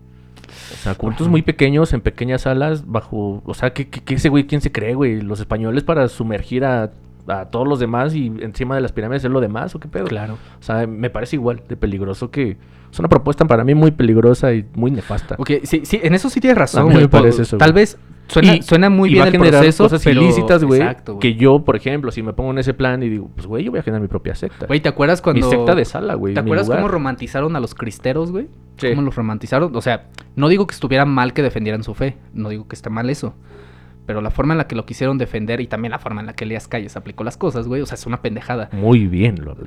O 0.74 0.82
sea, 0.82 0.94
cultos 0.94 1.28
muy 1.28 1.42
pequeños, 1.42 1.92
en 1.92 2.00
pequeñas 2.00 2.42
salas, 2.42 2.86
bajo... 2.86 3.42
O 3.44 3.54
sea, 3.54 3.72
¿qué, 3.72 3.88
qué, 3.88 4.02
qué 4.02 4.14
ese 4.14 4.28
güey 4.28 4.46
quién 4.46 4.60
se 4.60 4.70
cree, 4.70 4.94
güey? 4.94 5.20
¿Los 5.20 5.40
españoles 5.40 5.84
para 5.84 6.08
sumergir 6.08 6.64
a, 6.64 6.90
a 7.26 7.46
todos 7.46 7.66
los 7.66 7.78
demás 7.78 8.14
y 8.14 8.26
encima 8.40 8.74
de 8.74 8.80
las 8.80 8.92
pirámides 8.92 9.24
es 9.24 9.30
lo 9.30 9.40
demás 9.40 9.74
o 9.74 9.80
qué 9.80 9.88
pedo? 9.88 10.06
Claro. 10.06 10.34
O 10.60 10.62
sea, 10.62 10.86
me 10.86 11.10
parece 11.10 11.36
igual 11.36 11.62
de 11.68 11.76
peligroso 11.76 12.30
que... 12.30 12.56
Es 12.94 13.00
una 13.00 13.08
propuesta 13.08 13.44
para 13.44 13.64
mí 13.64 13.74
muy 13.74 13.90
peligrosa 13.90 14.54
y 14.54 14.64
muy 14.76 14.92
nefasta. 14.92 15.34
Ok, 15.36 15.50
sí, 15.64 15.82
sí, 15.84 15.98
en 16.00 16.14
eso 16.14 16.30
sí 16.30 16.38
tienes 16.40 16.56
razón, 16.56 16.92
güey. 16.92 17.08
Tal 17.58 17.72
vez 17.72 17.98
suena, 18.28 18.54
Y- 18.54 18.62
suena 18.62 18.88
muy 18.88 19.08
y 19.08 19.14
bien 19.14 19.22
va 19.22 19.24
a 19.24 19.28
el 19.30 19.32
generar 19.32 19.60
proceso, 19.62 19.82
cosas 19.86 20.04
pero... 20.04 20.22
ilícitas, 20.22 20.62
güey. 20.62 20.80
Que 21.18 21.34
yo, 21.34 21.64
por 21.64 21.74
ejemplo, 21.74 22.12
si 22.12 22.22
me 22.22 22.32
pongo 22.34 22.52
en 22.52 22.58
ese 22.58 22.72
plan 22.72 23.02
y 23.02 23.08
digo, 23.08 23.28
pues, 23.34 23.48
güey, 23.48 23.64
yo 23.64 23.72
voy 23.72 23.80
a 23.80 23.82
generar 23.82 24.00
mi 24.00 24.06
propia 24.06 24.36
secta. 24.36 24.66
Güey, 24.66 24.78
¿te 24.78 24.88
acuerdas 24.88 25.22
cuando... 25.22 25.44
Mi 25.44 25.50
secta 25.50 25.74
de 25.74 25.84
sala, 25.84 26.14
güey. 26.14 26.34
¿Te 26.34 26.40
acuerdas 26.40 26.68
lugar. 26.68 26.82
cómo 26.82 26.88
romantizaron 26.88 27.56
a 27.56 27.60
los 27.60 27.74
cristeros, 27.74 28.30
güey? 28.30 28.46
Sí. 28.76 28.90
¿Cómo 28.90 29.02
los 29.02 29.16
romantizaron? 29.16 29.74
O 29.74 29.80
sea, 29.80 30.06
no 30.36 30.46
digo 30.46 30.68
que 30.68 30.74
estuviera 30.74 31.04
mal 31.04 31.32
que 31.32 31.42
defendieran 31.42 31.82
su 31.82 31.94
fe. 31.94 32.16
No 32.32 32.48
digo 32.48 32.68
que 32.68 32.76
esté 32.76 32.90
mal 32.90 33.10
eso. 33.10 33.34
Pero 34.06 34.20
la 34.20 34.30
forma 34.30 34.52
en 34.54 34.58
la 34.58 34.66
que 34.66 34.74
lo 34.74 34.84
quisieron 34.84 35.16
defender 35.16 35.60
y 35.60 35.66
también 35.66 35.92
la 35.92 35.98
forma 35.98 36.20
en 36.20 36.26
la 36.26 36.32
que 36.34 36.44
Elías 36.44 36.68
Calles 36.68 36.96
aplicó 36.96 37.24
las 37.24 37.36
cosas, 37.38 37.66
güey. 37.66 37.80
O 37.82 37.86
sea, 37.86 37.94
es 37.94 38.06
una 38.06 38.20
pendejada. 38.20 38.68
Muy 38.72 39.06
bien, 39.06 39.42
lo 39.44 39.54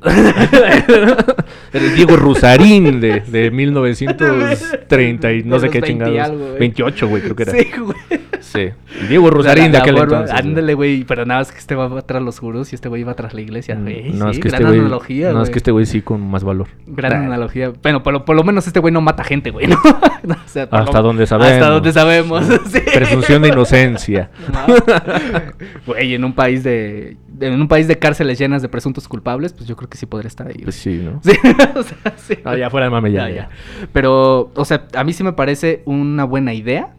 Diego 1.96 2.16
Rusarín 2.16 3.00
de, 3.00 3.22
de 3.22 3.52
1930 3.52 5.34
y 5.34 5.44
no 5.44 5.56
De 5.56 5.62
sé 5.62 5.70
qué 5.70 5.82
20 5.82 6.04
y 6.04 6.08
chingados. 6.08 6.30
algo, 6.32 6.46
güey. 6.48 6.60
28, 6.60 7.08
güey, 7.08 7.22
creo 7.24 7.36
que 7.36 7.44
era. 7.44 7.52
Sí, 7.54 7.68
güey. 7.80 7.98
Sí. 8.40 8.70
Diego 9.10 9.30
Rusarín 9.30 9.72
de 9.72 9.78
aquel 9.80 9.98
entonces. 9.98 10.36
Ándale, 10.36 10.74
güey. 10.74 11.04
Pero 11.04 11.26
nada 11.26 11.42
más 11.42 11.52
que 11.52 11.58
este 11.58 11.76
va 11.76 12.02
tras 12.04 12.22
los 12.22 12.40
juros 12.40 12.72
y 12.72 12.76
este 12.76 12.88
güey 12.90 13.02
iba 13.02 13.14
tras 13.14 13.34
la 13.34 13.42
iglesia, 13.42 13.76
Mm, 13.76 13.82
güey. 13.84 14.14
No, 14.14 14.32
sí, 14.32 14.38
es 14.38 14.44
que 14.44 14.50
gran 14.50 14.62
este 14.62 14.68
güey. 14.74 14.80
analogía, 14.80 15.32
No, 15.34 15.44
es 15.44 15.50
que 15.50 15.58
este 15.58 15.72
güey 15.72 15.86
sí 15.86 16.02
con 16.02 16.22
más 16.22 16.44
valor. 16.44 16.68
Gran 16.86 17.22
Nah. 17.22 17.26
analogía. 17.28 17.72
Bueno, 17.82 18.04
por 18.04 18.14
lo, 18.14 18.26
por 18.26 18.36
lo 18.36 18.44
menos 18.44 18.68
este 18.68 18.80
güey 18.80 18.94
no 18.94 19.02
mata 19.02 19.24
gente, 19.24 19.52
güey, 19.52 19.68
¿no? 19.68 19.78
No, 20.24 20.34
o 20.34 20.48
sea, 20.48 20.70
por 20.70 20.80
Hasta 20.80 20.98
lo- 20.98 21.04
donde 21.08 21.26
sabemos. 21.28 21.54
Hasta 21.54 21.70
donde 21.70 21.94
sabemos, 21.94 22.46
sí. 22.72 22.80
Presunción 22.94 23.42
de 23.42 23.50
inocencia. 23.50 24.27
Güey, 25.86 26.14
en 26.16 26.24
un 26.24 26.34
país 26.34 26.64
de... 26.64 27.18
En 27.40 27.60
un 27.62 27.68
país 27.68 27.88
de 27.88 27.98
cárceles 28.00 28.40
llenas 28.40 28.62
de 28.62 28.70
presuntos 28.70 29.08
culpables, 29.08 29.54
pues 29.54 29.68
yo 29.68 29.76
creo 29.76 29.90
que 29.90 29.98
sí 29.98 30.06
podría 30.06 30.28
estar 30.28 30.48
ahí. 30.48 30.62
Pues 30.64 30.76
sí, 30.76 31.02
¿no? 31.04 31.22
Sí, 31.24 31.32
o 31.76 31.84
sea, 31.84 32.14
sí. 32.18 32.36
No, 32.44 32.56
ya 32.58 32.70
fuera 32.70 32.86
de 32.88 32.90
mame, 32.92 33.12
ya, 33.12 33.30
Ya, 33.30 33.36
ya. 33.36 33.36
ya. 33.50 33.50
Pero, 33.94 34.52
o 34.56 34.66
sea, 34.66 34.88
a 34.96 35.04
mí 35.04 35.14
sí 35.14 35.24
me 35.24 35.34
parece 35.34 35.84
una 35.86 36.24
buena 36.24 36.54
idea 36.54 36.94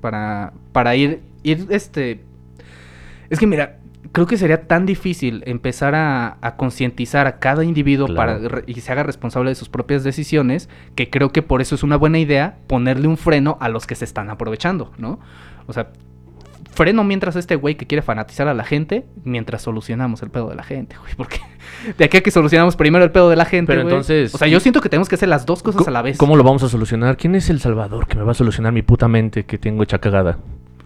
para, 0.00 0.52
para 0.72 0.94
ir, 0.96 1.20
ir, 1.42 1.66
este... 1.70 2.20
Es 3.30 3.38
que 3.38 3.46
mira, 3.46 3.78
creo 4.12 4.26
que 4.26 4.36
sería 4.36 4.66
tan 4.68 4.84
difícil 4.84 5.42
empezar 5.46 5.94
a, 5.94 6.36
a 6.42 6.56
concientizar 6.56 7.26
a 7.26 7.38
cada 7.38 7.64
individuo 7.64 8.06
Claro. 8.06 8.16
para 8.40 8.48
re- 8.48 8.64
y 8.66 8.74
se 8.80 8.92
haga 8.92 9.02
responsable 9.04 9.48
de 9.50 9.54
sus 9.54 9.68
propias 9.70 10.04
decisiones, 10.04 10.68
que 10.94 11.08
creo 11.08 11.30
que 11.32 11.40
por 11.42 11.62
eso 11.62 11.74
es 11.74 11.82
una 11.82 11.96
buena 11.96 12.18
idea 12.18 12.58
ponerle 12.66 13.08
un 13.08 13.16
freno 13.16 13.56
a 13.60 13.68
los 13.70 13.86
que 13.86 13.94
se 13.94 14.04
están 14.04 14.28
aprovechando, 14.28 14.92
¿no? 14.98 15.18
O 15.66 15.72
sea, 15.72 15.92
freno 16.72 17.04
mientras 17.04 17.36
este 17.36 17.54
güey 17.56 17.76
que 17.76 17.86
quiere 17.86 18.02
fanatizar 18.02 18.48
a 18.48 18.54
la 18.54 18.64
gente, 18.64 19.04
mientras 19.24 19.62
solucionamos 19.62 20.22
el 20.22 20.30
pedo 20.30 20.48
de 20.48 20.56
la 20.56 20.62
gente, 20.64 20.96
güey, 20.98 21.14
porque 21.16 21.38
de 21.98 22.04
aquí 22.04 22.16
a 22.16 22.20
que 22.22 22.30
solucionamos 22.30 22.76
primero 22.76 23.04
el 23.04 23.10
pedo 23.12 23.30
de 23.30 23.36
la 23.36 23.44
gente, 23.44 23.72
Pero 23.72 23.82
güey. 23.82 23.94
entonces- 23.94 24.34
O 24.34 24.38
sea, 24.38 24.48
yo 24.48 24.58
siento 24.60 24.80
que 24.80 24.88
tenemos 24.88 25.08
que 25.08 25.14
hacer 25.14 25.28
las 25.28 25.46
dos 25.46 25.62
cosas 25.62 25.86
a 25.86 25.90
la 25.90 26.02
vez. 26.02 26.18
¿Cómo 26.18 26.36
lo 26.36 26.42
vamos 26.44 26.62
a 26.62 26.68
solucionar? 26.68 27.16
¿Quién 27.16 27.34
es 27.34 27.48
el 27.50 27.60
salvador 27.60 28.06
que 28.06 28.16
me 28.16 28.24
va 28.24 28.32
a 28.32 28.34
solucionar 28.34 28.72
mi 28.72 28.82
puta 28.82 29.06
mente 29.08 29.44
que 29.44 29.58
tengo 29.58 29.82
hecha 29.82 29.98
cagada? 29.98 30.38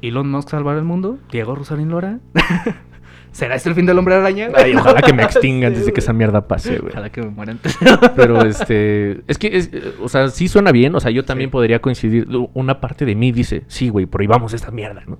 Elon 0.02 0.30
Musk 0.30 0.50
salvar 0.50 0.76
el 0.76 0.84
mundo, 0.84 1.18
Diego 1.32 1.54
Rosarín 1.54 1.88
Lora. 1.88 2.18
¿Será 3.36 3.54
este 3.54 3.68
el 3.68 3.74
fin 3.74 3.84
del 3.84 3.98
hombre 3.98 4.14
araña? 4.14 4.48
Ay, 4.56 4.74
ojalá 4.74 5.02
que 5.02 5.12
me 5.12 5.22
extingan 5.24 5.74
Sí, 5.74 5.80
desde 5.80 5.92
que 5.92 6.00
esa 6.00 6.14
mierda 6.14 6.48
pase, 6.48 6.78
güey. 6.78 6.90
Ojalá 6.90 7.10
que 7.10 7.20
me 7.20 7.28
muera 7.28 7.52
antes. 7.52 7.76
Pero 8.16 8.40
este, 8.46 9.20
es 9.28 9.36
que, 9.36 9.58
es, 9.58 9.68
eh, 9.74 9.92
o 10.02 10.08
sea, 10.08 10.28
sí 10.28 10.48
suena 10.48 10.72
bien, 10.72 10.94
o 10.94 11.00
sea, 11.00 11.10
yo 11.10 11.22
también 11.22 11.50
Sí. 11.50 11.52
podría 11.52 11.80
coincidir. 11.80 12.26
Una 12.54 12.80
parte 12.80 13.04
de 13.04 13.14
mí 13.14 13.32
dice, 13.32 13.64
sí, 13.66 13.90
güey, 13.90 14.06
prohibamos 14.06 14.54
esta 14.54 14.70
mierda, 14.70 15.02
¿no? 15.06 15.18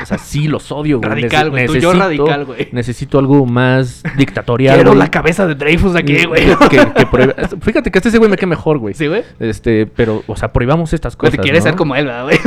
O 0.00 0.06
sea, 0.06 0.16
sí 0.16 0.46
los 0.46 0.70
odio, 0.70 0.98
güey. 0.98 1.10
Radical, 1.10 1.50
güey, 1.50 1.80
yo 1.80 1.92
radical, 1.92 2.44
güey. 2.44 2.68
Necesito 2.70 3.18
algo 3.18 3.44
más 3.46 4.04
dictatorial. 4.16 4.76
Quiero 4.76 4.94
la 4.94 5.10
cabeza 5.10 5.48
de 5.48 5.56
Dreyfus 5.56 5.96
aquí, 5.96 6.24
güey. 6.24 6.46
Que, 6.70 6.78
que 6.78 7.56
Fíjate 7.60 7.90
que 7.90 7.98
este 7.98 8.10
ese 8.10 8.18
güey 8.18 8.30
me 8.30 8.36
queda 8.36 8.46
mejor, 8.46 8.78
güey. 8.78 8.94
¿Sí, 8.94 9.08
güey? 9.08 9.24
Este, 9.40 9.86
pero, 9.86 10.22
o 10.28 10.36
sea, 10.36 10.52
prohibamos 10.52 10.92
estas 10.92 11.16
cosas. 11.16 11.32
si 11.32 11.38
quieres 11.38 11.64
¿no? 11.64 11.70
ser 11.70 11.76
como 11.76 11.96
él, 11.96 12.06
¿verdad, 12.06 12.24
güey? 12.24 12.38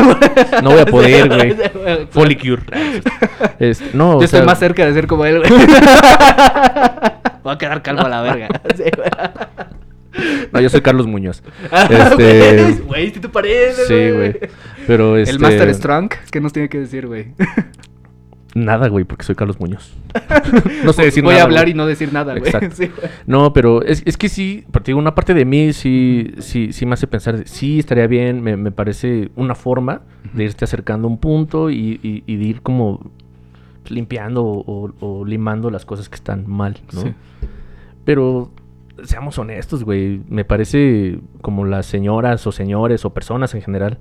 No 0.64 0.72
voy 0.72 0.80
a 0.80 0.86
poder, 0.86 1.28
güey. 1.28 1.56
Folicure. 2.10 2.62
Este, 3.60 3.90
no, 3.94 4.12
o 4.12 4.20
Yo 4.20 4.26
estoy 4.26 4.40
sea, 4.40 4.46
más 4.46 4.60
cerca 4.60 4.86
de 4.86 4.94
ser 4.94 5.09
como 5.10 5.26
él, 5.26 5.40
güey. 5.40 5.50
Voy 7.44 7.54
a 7.54 7.58
quedar 7.58 7.82
calvo 7.82 8.02
a 8.06 8.10
la 8.10 8.22
verga. 8.22 8.48
Sí, 8.76 8.84
güey. 8.96 9.10
No, 10.52 10.60
yo 10.60 10.70
soy 10.70 10.82
Carlos 10.82 11.06
Muñoz. 11.08 11.44
Este... 11.90 12.62
Este. 12.70 12.82
Güey, 12.84 13.12
si 13.14 13.20
te 13.20 13.30
pareces, 13.30 13.88
Sí, 13.88 14.10
güey. 14.12 14.38
Pero 14.88 15.18
este. 15.18 15.32
El 15.36 15.40
Master 15.40 15.74
Strong, 15.74 16.10
¿qué 16.32 16.42
nos 16.42 16.52
tiene 16.54 16.68
que 16.70 16.80
decir, 16.80 17.08
güey? 17.08 17.28
Nada, 18.56 18.88
güey, 18.90 19.06
porque 19.06 19.24
soy 19.24 19.36
Carlos 19.36 19.60
Muñoz. 19.60 19.94
no 20.84 20.92
sé 20.94 21.04
decir 21.04 21.24
Voy 21.24 21.34
nada. 21.34 21.44
a 21.44 21.46
hablar 21.46 21.66
güey. 21.66 21.74
y 21.74 21.76
no 21.76 21.86
decir 21.86 22.12
nada, 22.12 22.34
güey. 22.34 22.46
Exacto. 22.46 22.76
Sí, 22.76 22.88
güey. 22.88 23.10
No, 23.28 23.54
pero 23.54 23.84
es, 23.84 24.02
es 24.06 24.18
que 24.18 24.28
sí, 24.28 24.66
digo, 24.84 24.98
una 24.98 25.14
parte 25.14 25.36
de 25.36 25.46
mí 25.46 25.72
sí, 25.72 26.34
sí, 26.40 26.74
sí 26.74 26.86
me 26.88 26.96
hace 26.96 27.06
pensar, 27.06 27.44
sí, 27.46 27.78
estaría 27.78 28.08
bien, 28.08 28.42
me, 28.42 28.58
me 28.58 28.72
parece 28.72 29.30
una 29.36 29.54
forma 29.54 30.02
de 30.34 30.46
irte 30.46 30.66
acercando 30.66 31.08
a 31.08 31.12
un 31.12 31.20
punto 31.20 31.70
y, 31.70 32.00
y- 32.02 32.24
y 32.26 32.36
de 32.38 32.44
ir 32.44 32.62
como 32.64 33.12
limpiando 33.90 34.44
o, 34.46 34.92
o 35.00 35.26
limando 35.26 35.70
las 35.72 35.86
cosas 35.86 36.10
que 36.10 36.16
están 36.16 36.46
mal, 36.48 36.78
¿no? 36.94 37.02
Sí. 37.02 37.14
Pero 38.06 38.52
seamos 39.04 39.38
honestos, 39.38 39.84
güey, 39.84 40.22
me 40.30 40.46
parece 40.46 41.20
como 41.42 41.66
las 41.66 41.86
señoras 41.86 42.46
o 42.48 42.52
señores 42.52 43.06
o 43.06 43.14
personas 43.14 43.54
en 43.56 43.62
general 43.62 43.98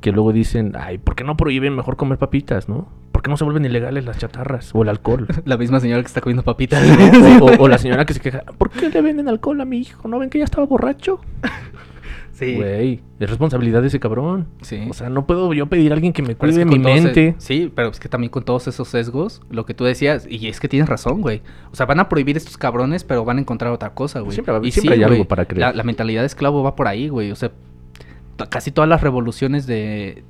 que 0.00 0.12
luego 0.12 0.32
dicen, 0.32 0.74
ay, 0.78 0.98
¿por 0.98 1.14
qué 1.16 1.24
no 1.24 1.36
prohíben 1.36 1.74
mejor 1.74 1.96
comer 1.96 2.18
papitas, 2.18 2.68
no? 2.68 2.86
¿Por 3.12 3.22
qué 3.22 3.30
no 3.30 3.36
se 3.38 3.44
vuelven 3.44 3.64
ilegales 3.64 4.04
las 4.04 4.18
chatarras 4.18 4.74
o 4.74 4.82
el 4.82 4.90
alcohol? 4.90 5.26
La 5.46 5.56
misma 5.56 5.80
señora 5.80 6.02
que 6.02 6.06
está 6.08 6.20
comiendo 6.20 6.42
papitas. 6.42 6.82
O, 7.40 7.46
o- 7.46 7.62
o 7.64 7.68
la 7.68 7.78
señora 7.78 8.04
que 8.04 8.12
se 8.14 8.20
queja, 8.20 8.42
¿por 8.58 8.70
qué 8.70 8.90
le 8.90 9.00
venden 9.00 9.28
alcohol 9.28 9.60
a 9.60 9.64
mi 9.64 9.78
hijo? 9.78 10.06
¿No 10.06 10.18
ven 10.18 10.28
que 10.28 10.38
ya 10.38 10.44
estaba 10.44 10.66
borracho? 10.66 11.20
Sí. 12.38 12.54
Güey, 12.54 13.00
es 13.18 13.30
responsabilidad 13.30 13.80
de 13.80 13.88
ese 13.88 13.98
cabrón. 13.98 14.46
Sí. 14.60 14.86
O 14.90 14.92
sea, 14.92 15.08
no 15.08 15.26
puedo 15.26 15.54
yo 15.54 15.66
pedir 15.68 15.90
a 15.92 15.94
alguien 15.94 16.12
que 16.12 16.20
me 16.22 16.32
es 16.32 16.36
cuide 16.36 16.58
que 16.58 16.64
mi 16.66 16.78
mente. 16.78 17.34
sí, 17.38 17.72
pero 17.74 17.88
es 17.88 17.98
que 17.98 18.10
también 18.10 18.30
con 18.30 18.44
todos 18.44 18.68
esos 18.68 18.88
sesgos, 18.88 19.40
lo 19.48 19.64
que 19.64 19.72
tú 19.72 19.84
decías, 19.84 20.26
y 20.28 20.46
es 20.48 20.60
que 20.60 20.68
tienes 20.68 20.86
razón, 20.86 21.22
güey. 21.22 21.40
O 21.72 21.76
sea, 21.76 21.86
van 21.86 21.98
a 21.98 22.10
prohibir 22.10 22.36
estos 22.36 22.58
cabrones, 22.58 23.04
pero 23.04 23.24
van 23.24 23.38
a 23.38 23.40
encontrar 23.40 23.72
otra 23.72 23.94
cosa, 23.94 24.20
güey. 24.20 24.32
Siempre 24.32 24.54
Y 24.62 24.70
siempre 24.70 24.94
hay 24.96 25.00
güey, 25.00 25.12
algo 25.14 25.24
para 25.24 25.46
creer. 25.46 25.60
La, 25.62 25.72
la 25.72 25.82
mentalidad 25.82 26.20
de 26.20 26.26
esclavo 26.26 26.62
va 26.62 26.76
por 26.76 26.88
ahí, 26.88 27.08
güey. 27.08 27.30
O 27.32 27.36
sea, 27.36 27.52
casi 28.50 28.70
todas 28.70 28.88
las 28.90 29.00
revoluciones 29.00 29.66
de, 29.66 30.22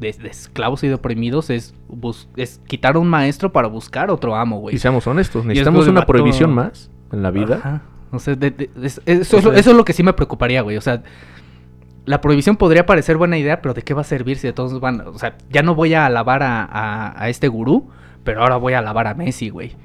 de, 0.00 0.12
de 0.12 0.28
esclavos 0.28 0.82
y 0.82 0.88
de 0.88 0.94
oprimidos 0.94 1.48
es, 1.50 1.74
bus- 1.88 2.28
es 2.36 2.60
quitar 2.66 2.96
a 2.96 2.98
un 2.98 3.06
maestro 3.06 3.52
para 3.52 3.68
buscar 3.68 4.10
otro 4.10 4.34
amo, 4.34 4.58
güey. 4.58 4.74
Y 4.74 4.78
seamos 4.78 5.06
honestos, 5.06 5.42
es 5.42 5.46
necesitamos 5.46 5.86
una 5.86 6.06
prohibición 6.06 6.52
más 6.52 6.90
en 7.12 7.22
la 7.22 7.30
vida. 7.30 7.56
Ajá. 7.58 7.82
O 8.10 8.18
sea, 8.18 8.34
de- 8.34 8.50
de- 8.50 8.68
es- 8.82 9.00
eso, 9.06 9.38
es 9.38 9.46
eso 9.60 9.70
es 9.70 9.76
lo 9.76 9.84
que 9.84 9.92
sí 9.92 10.02
me 10.02 10.12
preocuparía, 10.12 10.60
güey. 10.62 10.76
O 10.76 10.80
sea, 10.80 11.02
la 12.04 12.20
prohibición 12.20 12.56
podría 12.56 12.86
parecer 12.86 13.16
buena 13.16 13.38
idea, 13.38 13.60
pero 13.62 13.74
¿de 13.74 13.82
qué 13.82 13.94
va 13.94 14.00
a 14.00 14.04
servir 14.04 14.36
si 14.38 14.46
de 14.46 14.52
todos 14.52 14.78
van? 14.80 15.00
O 15.02 15.18
sea, 15.18 15.36
ya 15.50 15.62
no 15.62 15.74
voy 15.74 15.94
a 15.94 16.06
alabar 16.06 16.42
a, 16.42 16.64
a- 16.64 17.22
a 17.22 17.28
este 17.28 17.48
gurú, 17.48 17.88
pero 18.24 18.42
ahora 18.42 18.56
voy 18.56 18.72
a 18.72 18.78
alabar 18.80 19.06
a 19.06 19.14
Messi, 19.14 19.48
güey. 19.50 19.76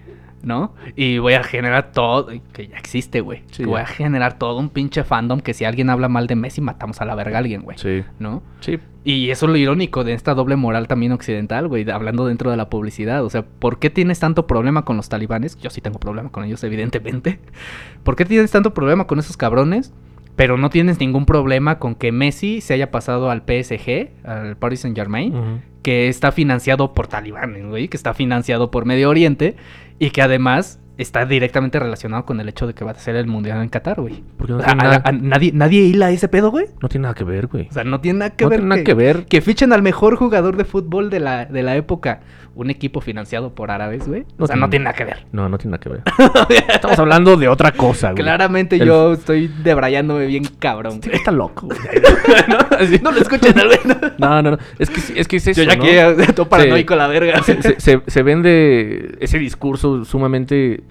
¿No? 0.43 0.75
Y 0.95 1.17
voy 1.17 1.33
a 1.33 1.43
generar 1.43 1.91
todo, 1.91 2.27
que 2.53 2.67
ya 2.67 2.77
existe, 2.77 3.21
güey. 3.21 3.41
Sí, 3.51 3.65
voy 3.65 3.77
ya. 3.79 3.81
a 3.81 3.85
generar 3.87 4.37
todo 4.37 4.59
un 4.59 4.69
pinche 4.69 5.03
fandom 5.03 5.39
que 5.41 5.53
si 5.53 5.65
alguien 5.65 5.89
habla 5.89 6.07
mal 6.09 6.27
de 6.27 6.35
Messi, 6.35 6.61
matamos 6.61 7.01
a 7.01 7.05
la 7.05 7.15
verga 7.15 7.37
a 7.37 7.39
alguien, 7.39 7.63
güey. 7.63 7.77
Sí, 7.77 8.03
¿No? 8.19 8.43
sí. 8.61 8.79
Y 9.03 9.31
eso 9.31 9.45
es 9.47 9.51
lo 9.51 9.57
irónico 9.57 10.03
de 10.03 10.13
esta 10.13 10.35
doble 10.35 10.55
moral 10.55 10.87
también 10.87 11.11
occidental, 11.11 11.67
güey, 11.67 11.89
hablando 11.89 12.25
dentro 12.27 12.51
de 12.51 12.55
la 12.57 12.69
publicidad. 12.69 13.25
O 13.25 13.29
sea, 13.29 13.43
¿por 13.43 13.79
qué 13.79 13.89
tienes 13.89 14.19
tanto 14.19 14.47
problema 14.47 14.85
con 14.85 14.95
los 14.95 15.09
talibanes? 15.09 15.57
Yo 15.59 15.69
sí 15.69 15.81
tengo 15.81 15.99
problema 15.99 16.29
con 16.29 16.43
ellos, 16.43 16.63
evidentemente. 16.63 17.39
¿Por 18.03 18.15
qué 18.15 18.23
tienes 18.23 18.51
tanto 18.51 18.73
problema 18.73 19.07
con 19.07 19.17
esos 19.19 19.37
cabrones? 19.37 19.91
Pero 20.37 20.57
no 20.57 20.69
tienes 20.69 20.99
ningún 21.01 21.25
problema 21.25 21.79
con 21.79 21.95
que 21.95 22.13
Messi 22.13 22.61
se 22.61 22.73
haya 22.73 22.91
pasado 22.91 23.29
al 23.29 23.41
PSG, 23.41 24.11
al 24.23 24.55
Paris 24.55 24.79
Saint 24.81 24.95
Germain, 24.95 25.63
que 25.81 26.07
está 26.07 26.31
financiado 26.31 26.93
por 26.93 27.07
talibanes, 27.07 27.65
güey, 27.65 27.89
que 27.89 27.97
está 27.97 28.13
financiado 28.13 28.71
por 28.71 28.85
Medio 28.85 29.09
Oriente 29.09 29.57
y 29.99 30.11
que 30.11 30.21
además 30.21 30.79
está 30.97 31.25
directamente 31.25 31.79
relacionado 31.79 32.25
con 32.25 32.39
el 32.39 32.49
hecho 32.49 32.65
de 32.67 32.73
que 32.73 32.83
va 32.83 32.91
a 32.91 32.95
ser 32.95 33.15
el 33.15 33.27
mundial 33.27 33.61
en 33.61 33.69
Qatar, 33.69 34.01
güey. 34.01 34.23
Porque 34.37 34.53
no 34.53 34.59
O 34.59 34.61
sea, 34.61 34.73
tiene, 34.73 34.81
a- 34.87 34.91
nada, 34.91 35.01
a- 35.05 35.11
nadie, 35.11 35.51
nadie 35.53 35.81
hila 35.81 36.09
ese 36.11 36.27
pedo, 36.27 36.49
güey. 36.51 36.65
no 36.81 36.89
tiene 36.89 37.03
nada 37.03 37.13
que 37.15 37.23
ver, 37.23 37.47
güey. 37.47 37.67
O 37.69 37.73
sea, 37.73 37.83
no 37.83 38.01
tiene 38.01 38.19
nada 38.19 38.35
que 38.35 38.45
No 38.45 38.49
ver. 38.49 38.59
tiene 38.59 38.69
nada 38.69 38.83
que 38.83 38.93
ver. 38.93 39.25
Que 39.25 39.41
fichen 39.41 39.73
al 39.73 39.81
mejor 39.81 40.15
jugador 40.15 40.57
de 40.57 40.65
fútbol 40.65 41.09
de 41.09 41.19
la, 41.19 41.45
de 41.45 41.63
la 41.63 41.75
época. 41.75 42.21
Un 42.55 42.71
equipo 42.71 43.01
financiado 43.01 43.53
por 43.53 43.69
árabes, 43.69 44.07
güey. 44.07 44.21
No 44.39 44.45
o 44.45 44.47
sea, 44.47 44.55
tiene- 44.55 44.61
no 44.65 44.69
tiene 44.71 44.83
nada 44.85 44.95
que 44.95 45.05
ver. 45.05 45.25
No, 45.31 45.47
no 45.47 45.59
tiene 45.59 45.77
nada 45.77 45.79
que 45.79 45.89
ver. 45.89 46.01
Estamos 46.73 46.97
hablando 46.97 47.37
de 47.37 47.47
otra 47.47 47.71
cosa, 47.71 48.11
güey. 48.13 48.23
Claramente 48.23 48.77
El- 48.77 48.87
yo 48.87 49.13
estoy 49.13 49.47
debrayándome 49.47 50.25
bien 50.25 50.43
cabrón. 50.57 50.99
güey. 50.99 51.15
Está 51.15 51.29
loco, 51.31 51.67
güey. 51.67 51.77
¿No? 52.47 52.57
Así, 52.79 52.99
no 53.03 53.11
lo 53.11 53.19
escuchen 53.21 53.53
menos. 53.55 53.97
No, 54.17 54.41
no, 54.41 54.51
no. 54.51 54.57
Es 54.79 54.89
que, 54.89 55.19
es, 55.19 55.27
que 55.27 55.35
es 55.35 55.47
eso, 55.47 55.61
Yo 55.61 55.69
ya 55.69 55.75
¿no? 55.77 56.23
aquí 56.23 56.33
todo 56.33 56.49
paranoico 56.49 56.95
la 56.95 57.05
verga. 57.05 57.43
se, 57.43 57.61
se- 57.61 57.79
se- 57.79 58.01
se 58.07 58.23
vende 58.23 59.15
ese 59.19 59.37
discurso 59.37 60.03
sumamente... 60.03 60.81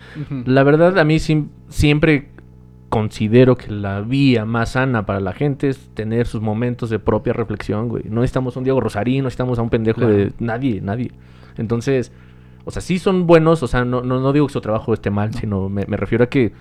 La 0.45 0.63
verdad, 0.63 0.99
a 0.99 1.05
mí 1.05 1.19
sim- 1.19 1.49
siempre 1.69 2.29
considero 2.89 3.57
que 3.57 3.71
la 3.71 4.01
vía 4.01 4.45
más 4.45 4.71
sana 4.71 5.05
para 5.07 5.21
la 5.21 5.33
gente 5.33 5.69
es 5.69 5.89
tener 5.95 6.27
sus 6.27 6.41
momentos 6.41 6.89
de 6.89 6.99
propia 6.99 7.33
reflexión, 7.33 7.89
güey. 7.89 8.05
No 8.09 8.21
necesitamos 8.21 8.57
a 8.57 8.61
un 8.61 8.65
Diego 8.65 8.81
Rosarín, 8.81 9.19
no 9.19 9.25
necesitamos 9.25 9.59
a 9.59 9.63
un 9.63 9.71
pendejo 9.71 9.99
Claro. 10.01 10.15
de 10.15 10.33
nadie, 10.39 10.81
nadie. 10.81 11.11
Entonces, 11.59 12.13
o 12.65 12.71
sea, 12.71 12.81
sí 12.83 12.99
son 12.99 13.27
buenos, 13.27 13.63
o 13.63 13.67
sea, 13.67 13.85
no, 13.85 14.03
no, 14.03 14.21
no 14.21 14.33
digo 14.33 14.47
que 14.47 14.53
su 14.53 14.61
trabajo 14.61 14.95
esté 14.95 15.11
mal, 15.11 15.35
sino 15.35 15.69
me, 15.69 15.85
me 15.87 15.97
refiero 15.97 16.25
a 16.25 16.29
que 16.29 16.53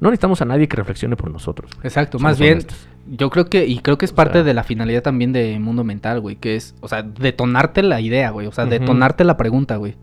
no 0.00 0.10
necesitamos 0.10 0.40
a 0.42 0.44
nadie 0.46 0.68
que 0.68 0.76
reflexione 0.76 1.16
por 1.16 1.30
nosotros. 1.30 1.70
güey. 1.76 1.86
Exacto, 1.86 2.18
Somos 2.18 2.30
más 2.32 2.38
bien, 2.40 2.54
honestos. 2.54 2.88
yo 3.06 3.30
creo 3.30 3.46
que, 3.46 3.66
y 3.66 3.78
creo 3.78 3.96
que 3.98 4.06
es 4.06 4.12
O 4.12 4.14
parte 4.16 4.34
sea- 4.38 4.42
de 4.42 4.54
la 4.54 4.64
finalidad 4.64 5.02
también 5.02 5.32
de 5.32 5.58
Mundo 5.60 5.84
Mental, 5.84 6.20
güey, 6.20 6.36
que 6.36 6.56
es, 6.56 6.74
o 6.80 6.88
sea, 6.88 7.02
detonarte 7.02 7.82
la 7.82 8.00
idea, 8.00 8.30
güey, 8.30 8.46
o 8.46 8.52
sea, 8.52 8.64
detonarte 8.66 9.22
la 9.24 9.36
pregunta, 9.36 9.76
güey. 9.76 9.94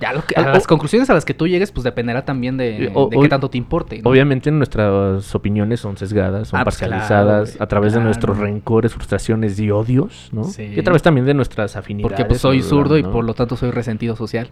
Ya 0.00 0.12
lo 0.12 0.24
que, 0.24 0.34
a 0.38 0.42
O- 0.42 0.52
las 0.52 0.66
conclusiones 0.66 1.10
a 1.10 1.14
las 1.14 1.24
que 1.24 1.34
tú 1.34 1.48
llegues, 1.48 1.72
pues 1.72 1.82
dependerá 1.82 2.24
también 2.24 2.56
de, 2.56 2.90
o- 2.94 3.08
de 3.08 3.16
o- 3.16 3.20
qué 3.22 3.28
tanto 3.28 3.50
te 3.50 3.58
importe. 3.58 4.00
¿no? 4.00 4.10
Obviamente 4.10 4.50
nuestras 4.50 5.34
opiniones 5.34 5.80
son 5.80 5.96
sesgadas, 5.96 6.48
son 6.48 6.60
Ah, 6.60 6.64
pues, 6.64 6.76
parcializadas 6.78 7.50
claro, 7.50 7.64
a 7.64 7.66
través 7.66 7.92
de 7.94 8.00
nuestros 8.00 8.38
rencores, 8.38 8.92
frustraciones 8.94 9.58
y 9.58 9.70
odios, 9.72 10.28
¿no? 10.32 10.44
Sí. 10.44 10.62
Y 10.76 10.78
a 10.80 10.84
través 10.84 11.02
también 11.02 11.26
de 11.26 11.34
nuestras 11.34 11.74
afinidades. 11.74 12.12
Porque 12.12 12.24
pues 12.28 12.40
soy 12.40 12.58
¿no? 12.58 12.64
zurdo 12.64 12.96
y 12.96 13.02
por 13.02 13.24
lo 13.24 13.34
tanto 13.34 13.56
soy 13.56 13.70
resentido 13.72 14.14
social. 14.14 14.50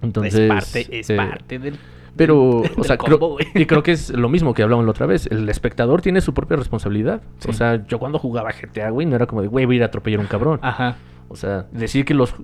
Entonces, 0.00 0.34
es 0.34 0.48
parte, 0.48 0.86
es 1.00 1.10
eh, 1.10 1.16
parte 1.16 1.58
del... 1.58 1.76
Pero, 2.16 2.62
o 2.76 2.84
sea, 2.84 2.96
combo, 2.96 3.36
creo, 3.36 3.48
y 3.54 3.66
creo 3.66 3.82
que 3.82 3.92
es 3.92 4.10
lo 4.10 4.28
mismo 4.28 4.52
que 4.54 4.62
hablamos 4.62 4.84
la 4.84 4.90
otra 4.90 5.06
vez. 5.06 5.26
El 5.26 5.48
espectador 5.48 6.02
tiene 6.02 6.20
su 6.20 6.34
propia 6.34 6.56
responsabilidad. 6.56 7.20
Sí. 7.38 7.50
O 7.50 7.52
sea, 7.52 7.86
yo 7.86 7.98
cuando 7.98 8.18
jugaba 8.18 8.50
GTA, 8.52 8.90
güey, 8.90 9.06
no 9.06 9.14
era 9.16 9.26
como 9.26 9.42
de, 9.42 9.48
güey, 9.48 9.66
voy 9.66 9.74
a 9.74 9.76
ir 9.76 9.82
a 9.82 9.86
atropellar 9.86 10.18
a 10.18 10.22
un 10.22 10.28
cabrón. 10.28 10.58
Ajá. 10.62 10.96
O 11.28 11.36
sea, 11.36 11.66
decir 11.72 12.04
que 12.04 12.14
los 12.14 12.34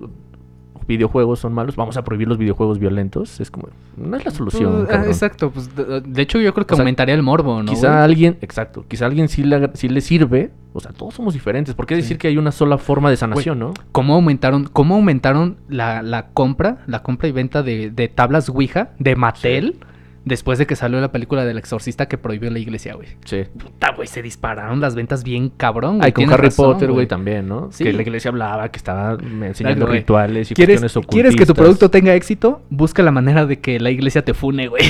videojuegos 0.87 1.39
son 1.39 1.53
malos, 1.53 1.75
vamos 1.75 1.97
a 1.97 2.03
prohibir 2.03 2.27
los 2.27 2.37
videojuegos 2.37 2.79
violentos, 2.79 3.39
es 3.39 3.49
como, 3.51 3.69
no 3.97 4.15
es 4.17 4.25
la 4.25 4.31
solución. 4.31 4.85
Pues, 4.85 4.97
ah, 4.97 5.03
exacto, 5.05 5.51
pues 5.51 5.75
de, 5.75 6.01
de 6.01 6.21
hecho 6.21 6.39
yo 6.39 6.53
creo 6.53 6.65
que 6.67 6.73
O 6.73 6.77
sea, 6.77 6.83
aumentaría 6.83 7.15
el 7.15 7.23
morbo, 7.23 7.63
¿no? 7.63 7.71
quizá 7.71 7.89
güey? 7.91 8.03
alguien, 8.03 8.37
exacto, 8.41 8.85
quizá 8.87 9.05
alguien 9.05 9.27
sí 9.27 9.43
le, 9.43 9.71
sí 9.73 9.89
le 9.89 10.01
sirve. 10.01 10.51
O 10.73 10.81
sea, 10.81 10.91
todos 10.91 11.13
somos 11.13 11.33
diferentes. 11.33 11.73
¿Por 11.73 11.85
qué 11.85 11.95
Sí. 11.95 12.01
decir 12.01 12.17
que 12.17 12.27
hay 12.27 12.37
una 12.37 12.51
sola 12.51 12.77
forma 12.77 13.09
de 13.09 13.15
sanación, 13.15 13.57
no? 13.59 13.73
¿Cómo 13.93 14.13
aumentaron, 14.15 14.65
cómo 14.65 14.95
aumentaron 14.95 15.55
la, 15.69 16.01
la 16.03 16.27
compra, 16.31 16.79
la 16.85 17.01
compra 17.01 17.29
y 17.29 17.31
venta 17.31 17.63
de, 17.63 17.91
de 17.91 18.09
tablas 18.09 18.49
Ouija 18.49 18.89
de 18.99 19.15
Mattel 19.15 19.79
después 20.25 20.59
de 20.59 20.65
que 20.65 20.75
salió 20.75 20.99
la 20.99 21.11
película 21.11 21.45
del 21.45 21.57
exorcista 21.57 22.07
que 22.07 22.17
prohibió 22.17 22.49
la 22.49 22.59
iglesia, 22.59 22.95
güey? 22.95 23.07
Sí. 23.23 23.43
Puta, 23.57 23.93
güey, 23.95 24.07
se 24.07 24.21
dispararon 24.21 24.81
las 24.81 24.95
ventas 24.95 25.23
bien 25.23 25.49
cabrón, 25.49 25.97
güey. 25.97 26.07
Hay 26.07 26.11
con 26.11 26.29
Harry 26.31 26.47
razón, 26.47 26.73
Potter, 26.73 26.91
güey, 26.91 27.07
también, 27.07 27.47
¿no? 27.47 27.71
Sí. 27.71 27.83
Que 27.83 27.93
la 27.93 28.01
iglesia 28.01 28.29
hablaba, 28.29 28.69
que 28.69 28.77
estaba 28.77 29.17
enseñando 29.21 29.85
rituales 29.85 30.51
y 30.51 30.55
¿Quieres, 30.55 30.81
cuestiones 30.81 31.07
¿Quieres 31.07 31.35
que 31.35 31.45
tu 31.45 31.51
ocultistas. 31.51 31.55
producto 31.55 31.89
tenga 31.91 32.15
éxito? 32.15 32.61
Busca 32.69 33.03
la 33.03 33.11
manera 33.11 33.45
de 33.45 33.59
que 33.59 33.79
la 33.79 33.91
iglesia 33.91 34.25
te 34.25 34.33
fune, 34.33 34.67
güey. 34.67 34.83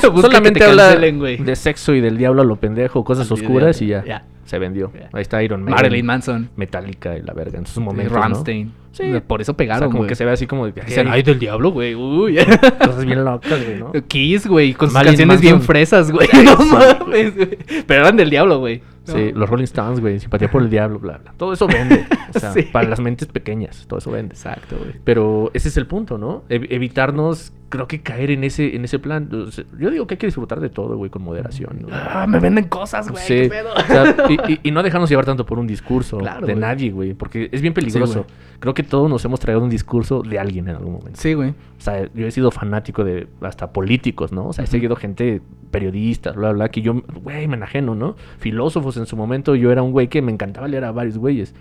Solamente 0.00 0.60
que 0.60 0.60
te 0.60 0.70
habla 0.70 0.94
de 0.94 1.56
sexo 1.56 1.94
y 1.94 2.00
del 2.00 2.16
diablo 2.18 2.42
a 2.42 2.44
lo 2.44 2.56
pendejo, 2.56 3.04
cosas 3.04 3.30
oscuras 3.30 3.80
y 3.82 3.88
ya, 3.88 4.04
ya. 4.04 4.24
Se 4.52 4.58
vendió. 4.58 4.92
Ahí 5.14 5.22
está 5.22 5.42
Iron 5.42 5.62
Maiden, 5.62 5.74
Marilyn 5.74 6.04
Manson. 6.04 6.50
Metallica 6.56 7.16
y 7.16 7.22
la 7.22 7.32
verga 7.32 7.58
en 7.58 7.64
sus 7.64 7.82
momentos, 7.82 8.12
¿no? 8.14 8.20
Ramstein. 8.20 8.70
Sí. 8.92 9.04
Por 9.26 9.40
eso 9.40 9.52
O 9.52 9.54
sea, 9.54 9.56
pegaron, 9.56 9.90
como 9.90 10.06
que 10.06 10.14
se 10.14 10.26
ve 10.26 10.32
así 10.32 10.46
como 10.46 10.66
de 10.66 10.72
Dicen, 10.82 11.08
"Ay, 11.08 11.22
del 11.22 11.38
diablo, 11.38 11.70
güey. 11.70 11.94
Uy. 11.94 12.36
cosas 12.78 13.06
bien 13.06 13.24
locas, 13.24 13.64
güey, 13.64 13.78
¿no? 13.78 13.90
Kiss, 14.06 14.46
güey, 14.46 14.74
con 14.74 14.88
sus 14.88 14.94
Marilyn 14.94 15.16
canciones 15.16 15.40
bien 15.40 15.62
fresas, 15.62 16.12
güey. 16.12 16.28
No 16.44 16.56
mames, 16.66 17.34
güey. 17.34 17.58
Pero 17.86 18.02
eran 18.02 18.16
del 18.18 18.28
diablo, 18.28 18.58
güey. 18.58 18.82
Sí, 19.04 19.30
No. 19.32 19.40
los 19.40 19.48
Rolling 19.48 19.64
Stones, 19.64 19.98
güey, 20.00 20.20
simpatía 20.20 20.50
por 20.50 20.60
el 20.60 20.68
diablo, 20.68 20.98
bla, 20.98 21.16
bla. 21.16 21.32
Todo 21.38 21.54
eso 21.54 21.66
vende. 21.66 22.04
O 22.34 22.38
sea, 22.38 22.52
Sí. 22.52 22.62
para 22.70 22.86
las 22.86 23.00
mentes 23.00 23.28
pequeñas, 23.28 23.86
todo 23.88 23.98
eso 23.98 24.10
vende. 24.10 24.34
Exacto, 24.34 24.76
güey. 24.78 24.92
Pero 25.04 25.50
ese 25.54 25.68
es 25.68 25.76
el 25.78 25.86
punto, 25.86 26.18
¿no? 26.18 26.44
Ev- 26.50 26.66
evitarnos, 26.68 27.52
creo 27.72 27.88
que 27.88 28.02
caer 28.02 28.30
en 28.30 28.44
ese, 28.44 28.76
en 28.76 28.84
ese 28.84 28.98
plan. 28.98 29.30
O 29.32 29.50
sea, 29.50 29.64
yo 29.78 29.90
digo 29.90 30.06
que 30.06 30.14
hay 30.14 30.18
que 30.18 30.26
disfrutar 30.26 30.60
de 30.60 30.68
todo, 30.68 30.98
güey, 30.98 31.10
con 31.10 31.22
moderación. 31.22 31.86
Ah, 31.90 32.26
me 32.28 32.38
venden 32.38 32.64
cosas, 32.68 33.10
güey. 33.10 33.24
Sí, 33.24 33.34
qué 33.34 33.48
pedo. 33.48 33.70
o 33.74 33.80
sea, 33.80 34.14
y, 34.28 34.52
y- 34.52 34.60
y 34.64 34.70
no 34.72 34.82
dejarnos 34.82 35.08
llevar 35.08 35.24
tanto 35.24 35.46
por 35.46 35.58
un 35.58 35.66
discurso 35.66 36.18
Claro, 36.18 36.46
de 36.46 36.52
güey. 36.52 36.60
nadie, 36.60 36.90
güey, 36.90 37.14
porque 37.14 37.48
es 37.50 37.62
bien 37.62 37.72
peligroso. 37.72 38.26
Creo 38.60 38.74
que 38.74 38.82
todos 38.82 39.08
nos 39.08 39.24
hemos 39.24 39.40
traído 39.40 39.62
un 39.64 39.70
discurso 39.70 40.22
de 40.22 40.38
alguien 40.38 40.68
en 40.68 40.76
algún 40.76 40.92
momento. 40.92 41.18
Sí, 41.18 41.32
güey. 41.32 41.50
O 41.50 41.80
sea, 41.80 42.06
yo 42.14 42.26
he 42.26 42.30
sido 42.30 42.50
fanático 42.50 43.02
de 43.04 43.26
hasta 43.40 43.72
políticos, 43.72 44.32
¿no? 44.32 44.48
O 44.48 44.52
sea, 44.52 44.64
he 44.64 44.68
seguido 44.68 44.94
gente, 44.94 45.40
periodistas, 45.70 46.36
bla, 46.36 46.52
bla, 46.52 46.68
que 46.68 46.82
yo, 46.82 47.02
güey, 47.22 47.48
me 47.48 47.56
enajeno, 47.56 47.94
¿no? 47.94 48.16
Filósofos 48.38 48.98
en 48.98 49.06
su 49.06 49.16
momento, 49.16 49.54
yo 49.56 49.72
era 49.72 49.82
un 49.82 49.92
güey 49.92 50.08
que 50.08 50.20
me 50.22 50.30
encantaba 50.30 50.68
leer 50.68 50.84
a 50.84 50.92
varios 50.92 51.16
güeyes. 51.18 51.54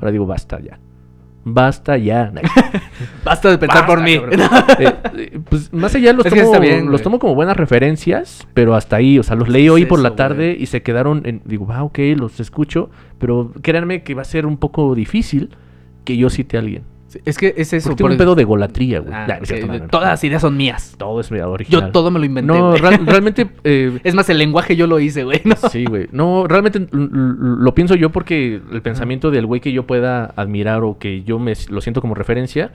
Ahora 0.00 0.12
digo, 0.12 0.26
basta 0.26 0.60
ya. 0.60 0.78
Basta 1.48 1.96
ya. 1.96 2.32
Basta 3.24 3.50
de 3.50 3.58
pensar 3.58 3.86
Basta, 3.86 3.86
por 3.86 4.02
mí. 4.02 4.14
Eh, 4.78 4.92
eh, 5.16 5.40
pues 5.48 5.72
más 5.72 5.94
allá 5.94 6.12
los 6.12 6.26
Es 6.26 6.34
tomo, 6.34 6.60
bien, 6.60 6.90
los 6.90 7.02
tomo 7.02 7.20
como 7.20 7.36
buenas 7.36 7.56
referencias, 7.56 8.46
pero 8.52 8.74
hasta 8.74 8.96
ahí, 8.96 9.18
o 9.18 9.22
sea, 9.22 9.36
los 9.36 9.48
leí 9.48 9.66
Es 9.66 9.70
hoy 9.70 9.84
por 9.86 10.00
eso, 10.00 10.08
la 10.08 10.16
tarde 10.16 10.54
güey. 10.54 10.62
y 10.62 10.66
se 10.66 10.82
quedaron 10.82 11.22
en, 11.24 11.42
digo, 11.44 11.68
ah, 11.70 11.84
ok, 11.84 11.98
los 12.16 12.40
escucho, 12.40 12.90
pero 13.18 13.52
créanme 13.62 14.02
que 14.02 14.14
va 14.14 14.22
a 14.22 14.24
ser 14.24 14.44
un 14.44 14.56
poco 14.56 14.94
difícil 14.96 15.50
que 16.04 16.16
yo 16.16 16.30
cite 16.30 16.56
a 16.56 16.60
alguien. 16.60 16.82
Es 17.24 17.38
que 17.38 17.54
es 17.56 17.72
eso. 17.72 17.90
Porque 17.90 17.98
tengo 18.02 18.12
un 18.12 18.18
pedo 18.18 18.34
de 18.34 18.44
golatría, 18.44 19.00
güey. 19.00 19.12
Ah, 19.12 19.26
Nah, 19.26 19.36
no 19.36 19.42
es 19.42 19.48
sí, 19.48 19.54
cierto, 19.54 19.72
no, 19.72 19.78
no. 19.78 19.88
Todas 19.88 20.08
las 20.08 20.24
ideas 20.24 20.42
son 20.42 20.56
mías. 20.56 20.94
Todo 20.98 21.20
es 21.20 21.30
original. 21.32 21.82
Yo 21.86 21.90
todo 21.92 22.10
me 22.10 22.18
lo 22.18 22.24
inventé. 22.24 22.52
No, 22.52 22.76
real- 22.76 23.06
realmente... 23.06 23.48
eh, 23.64 23.98
Es 24.04 24.14
más, 24.14 24.28
el 24.28 24.38
lenguaje 24.38 24.76
yo 24.76 24.86
lo 24.86 25.00
hice, 25.00 25.24
güey. 25.24 25.40
¿no? 25.44 25.56
Sí, 25.70 25.84
güey. 25.84 26.08
No, 26.12 26.46
realmente 26.46 26.86
lo 26.92 27.74
pienso 27.74 27.94
yo 27.94 28.10
porque 28.10 28.60
el 28.72 28.82
pensamiento 28.82 29.30
del 29.30 29.46
güey 29.46 29.60
que 29.60 29.72
yo 29.72 29.86
pueda 29.86 30.26
admirar 30.36 30.82
o 30.84 30.98
que 30.98 31.22
yo 31.22 31.38
me 31.38 31.54
lo 31.68 31.80
siento 31.80 32.00
como 32.00 32.14
referencia, 32.14 32.68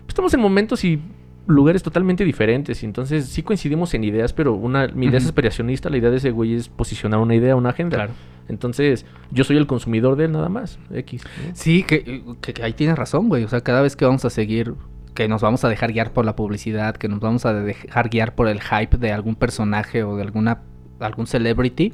pues 0.00 0.08
estamos 0.08 0.32
en 0.34 0.40
momentos 0.40 0.84
y 0.84 1.00
lugares 1.46 1.82
totalmente 1.82 2.24
diferentes. 2.24 2.82
Y 2.82 2.86
entonces 2.86 3.26
sí 3.26 3.42
coincidimos 3.42 3.94
en 3.94 4.04
ideas, 4.04 4.32
pero 4.32 4.54
una, 4.54 4.86
mi 4.88 5.06
idea 5.06 5.18
es 5.18 5.26
aspiracionista, 5.26 5.90
la 5.90 5.98
idea 5.98 6.10
de 6.10 6.16
ese 6.18 6.30
güey 6.30 6.54
es 6.54 6.68
posicionar 6.68 7.20
una 7.20 7.34
idea, 7.34 7.56
una 7.56 7.70
agenda. 7.70 7.96
Claro. 7.96 8.12
Entonces, 8.52 9.06
yo 9.30 9.44
soy 9.44 9.56
el 9.56 9.66
consumidor 9.66 10.16
de 10.16 10.26
él 10.26 10.32
nada 10.32 10.48
más. 10.48 10.78
X. 10.92 11.24
¿no? 11.24 11.50
Sí, 11.54 11.82
que, 11.82 12.22
que- 12.40 12.52
que 12.52 12.62
ahí 12.62 12.72
tienes 12.74 12.96
razón, 12.96 13.28
güey. 13.28 13.44
O 13.44 13.48
sea, 13.48 13.62
cada 13.62 13.80
vez 13.82 13.96
que 13.96 14.04
vamos 14.04 14.24
a 14.24 14.30
seguir, 14.30 14.74
que 15.14 15.26
nos 15.28 15.42
vamos 15.42 15.64
a 15.64 15.68
dejar 15.68 15.92
guiar 15.92 16.12
por 16.12 16.24
la 16.24 16.36
publicidad, 16.36 16.96
que 16.96 17.08
nos 17.08 17.20
vamos 17.20 17.44
a 17.46 17.52
dejar 17.54 18.08
guiar 18.10 18.34
por 18.34 18.48
el 18.48 18.60
hype 18.60 18.96
de 18.98 19.12
algún 19.12 19.34
personaje 19.34 20.04
o 20.04 20.16
de 20.16 20.22
alguna 20.22 20.60
algún 21.00 21.26
celebrity, 21.26 21.92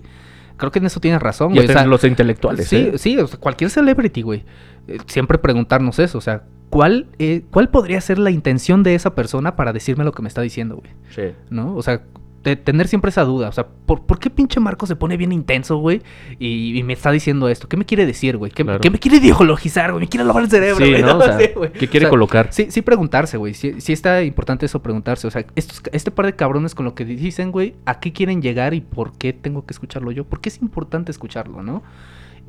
creo 0.59 0.71
que 0.71 0.81
en 0.81 0.87
eso 0.87 1.01
tienes 1.01 1.23
razón, 1.23 1.55
güey. 1.55 1.65
O 1.67 1.73
sea, 1.73 1.87
los 1.87 2.05
intelectuales. 2.05 2.69
Sí, 2.69 2.77
¿eh? 2.77 2.99
sí, 2.99 3.17
o 3.19 3.27
sea, 3.27 3.39
cualquier 3.41 3.71
celebrity, 3.71 4.21
güey. 4.23 4.45
Eh, 4.87 4.99
siempre 5.07 5.39
preguntarnos 5.39 5.99
eso, 5.99 6.19
o 6.19 6.21
sea, 6.21 6.43
¿cuál, 6.69 7.07
eh, 7.19 7.43
¿cuál 7.51 7.71
podría 7.71 8.01
ser 8.03 8.19
la 8.19 8.31
intención 8.31 8.83
de 8.83 8.95
esa 8.95 9.15
persona 9.15 9.57
para 9.57 9.73
decirme 9.73 10.05
lo 10.05 10.13
que 10.13 10.21
me 10.23 10.29
está 10.29 10.43
diciendo, 10.43 10.77
güey? 10.77 10.93
Sí. 11.15 11.35
¿No? 11.49 11.75
O 11.75 11.83
sea, 11.83 12.03
de 12.45 12.57
tener 12.57 12.89
siempre 12.89 13.11
esa 13.11 13.25
duda. 13.25 13.49
O 13.49 13.53
sea, 13.53 13.67
¿por, 13.67 14.07
por 14.07 14.19
qué 14.19 14.31
pinche 14.31 14.61
Marco 14.61 14.87
se 14.87 14.97
pone 14.97 15.17
bien 15.17 15.33
intenso, 15.33 15.77
güey? 15.79 16.03
Y, 16.39 16.79
y 16.79 16.83
me 16.83 16.93
está 16.93 17.11
diciendo 17.11 17.49
esto. 17.49 17.69
¿Qué 17.69 17.77
me 17.77 17.85
quiere 17.85 18.07
decir, 18.07 18.37
güey? 18.37 18.51
¿Qué, 18.53 18.65
Claro. 18.65 18.81
qué 18.81 18.91
me 18.91 18.99
quiere 18.99 19.19
ideologizar, 19.19 19.91
güey? 19.93 20.05
Me 20.05 20.09
quiere 20.09 20.25
lavar 20.25 20.45
el 20.45 20.51
cerebro, 20.51 20.85
Sí, 20.85 20.91
güey. 20.91 21.03
¿no? 21.03 21.19
O 21.19 21.23
sea, 21.23 21.39
Sí, 21.39 21.47
güey. 21.55 21.73
¿qué 21.73 21.89
quiere 21.89 22.07
O 22.07 22.09
sea, 22.09 22.11
colocar? 22.11 22.49
Sí, 22.53 22.67
sí 22.71 22.83
preguntarse, 22.83 23.37
güey. 23.37 23.55
Sí, 23.55 23.81
sí 23.81 23.93
está 23.93 24.23
importante 24.23 24.67
eso 24.67 24.81
preguntarse. 24.83 25.27
O 25.27 25.31
sea, 25.31 25.45
estos, 25.57 25.83
este 25.93 26.11
par 26.11 26.27
de 26.27 26.35
cabrones 26.37 26.75
con 26.75 26.85
lo 26.85 26.95
que 26.95 27.05
dicen, 27.05 27.51
güey, 27.51 27.75
¿a 27.87 27.99
qué 28.01 28.13
quieren 28.13 28.41
llegar 28.41 28.73
y 28.75 28.81
por 28.81 29.13
qué 29.19 29.33
tengo 29.33 29.67
que 29.67 29.73
escucharlo 29.73 30.11
yo? 30.13 30.25
¿Por 30.25 30.41
qué 30.41 30.49
es 30.49 30.63
importante 30.63 31.11
escucharlo, 31.11 31.63
no? 31.63 31.83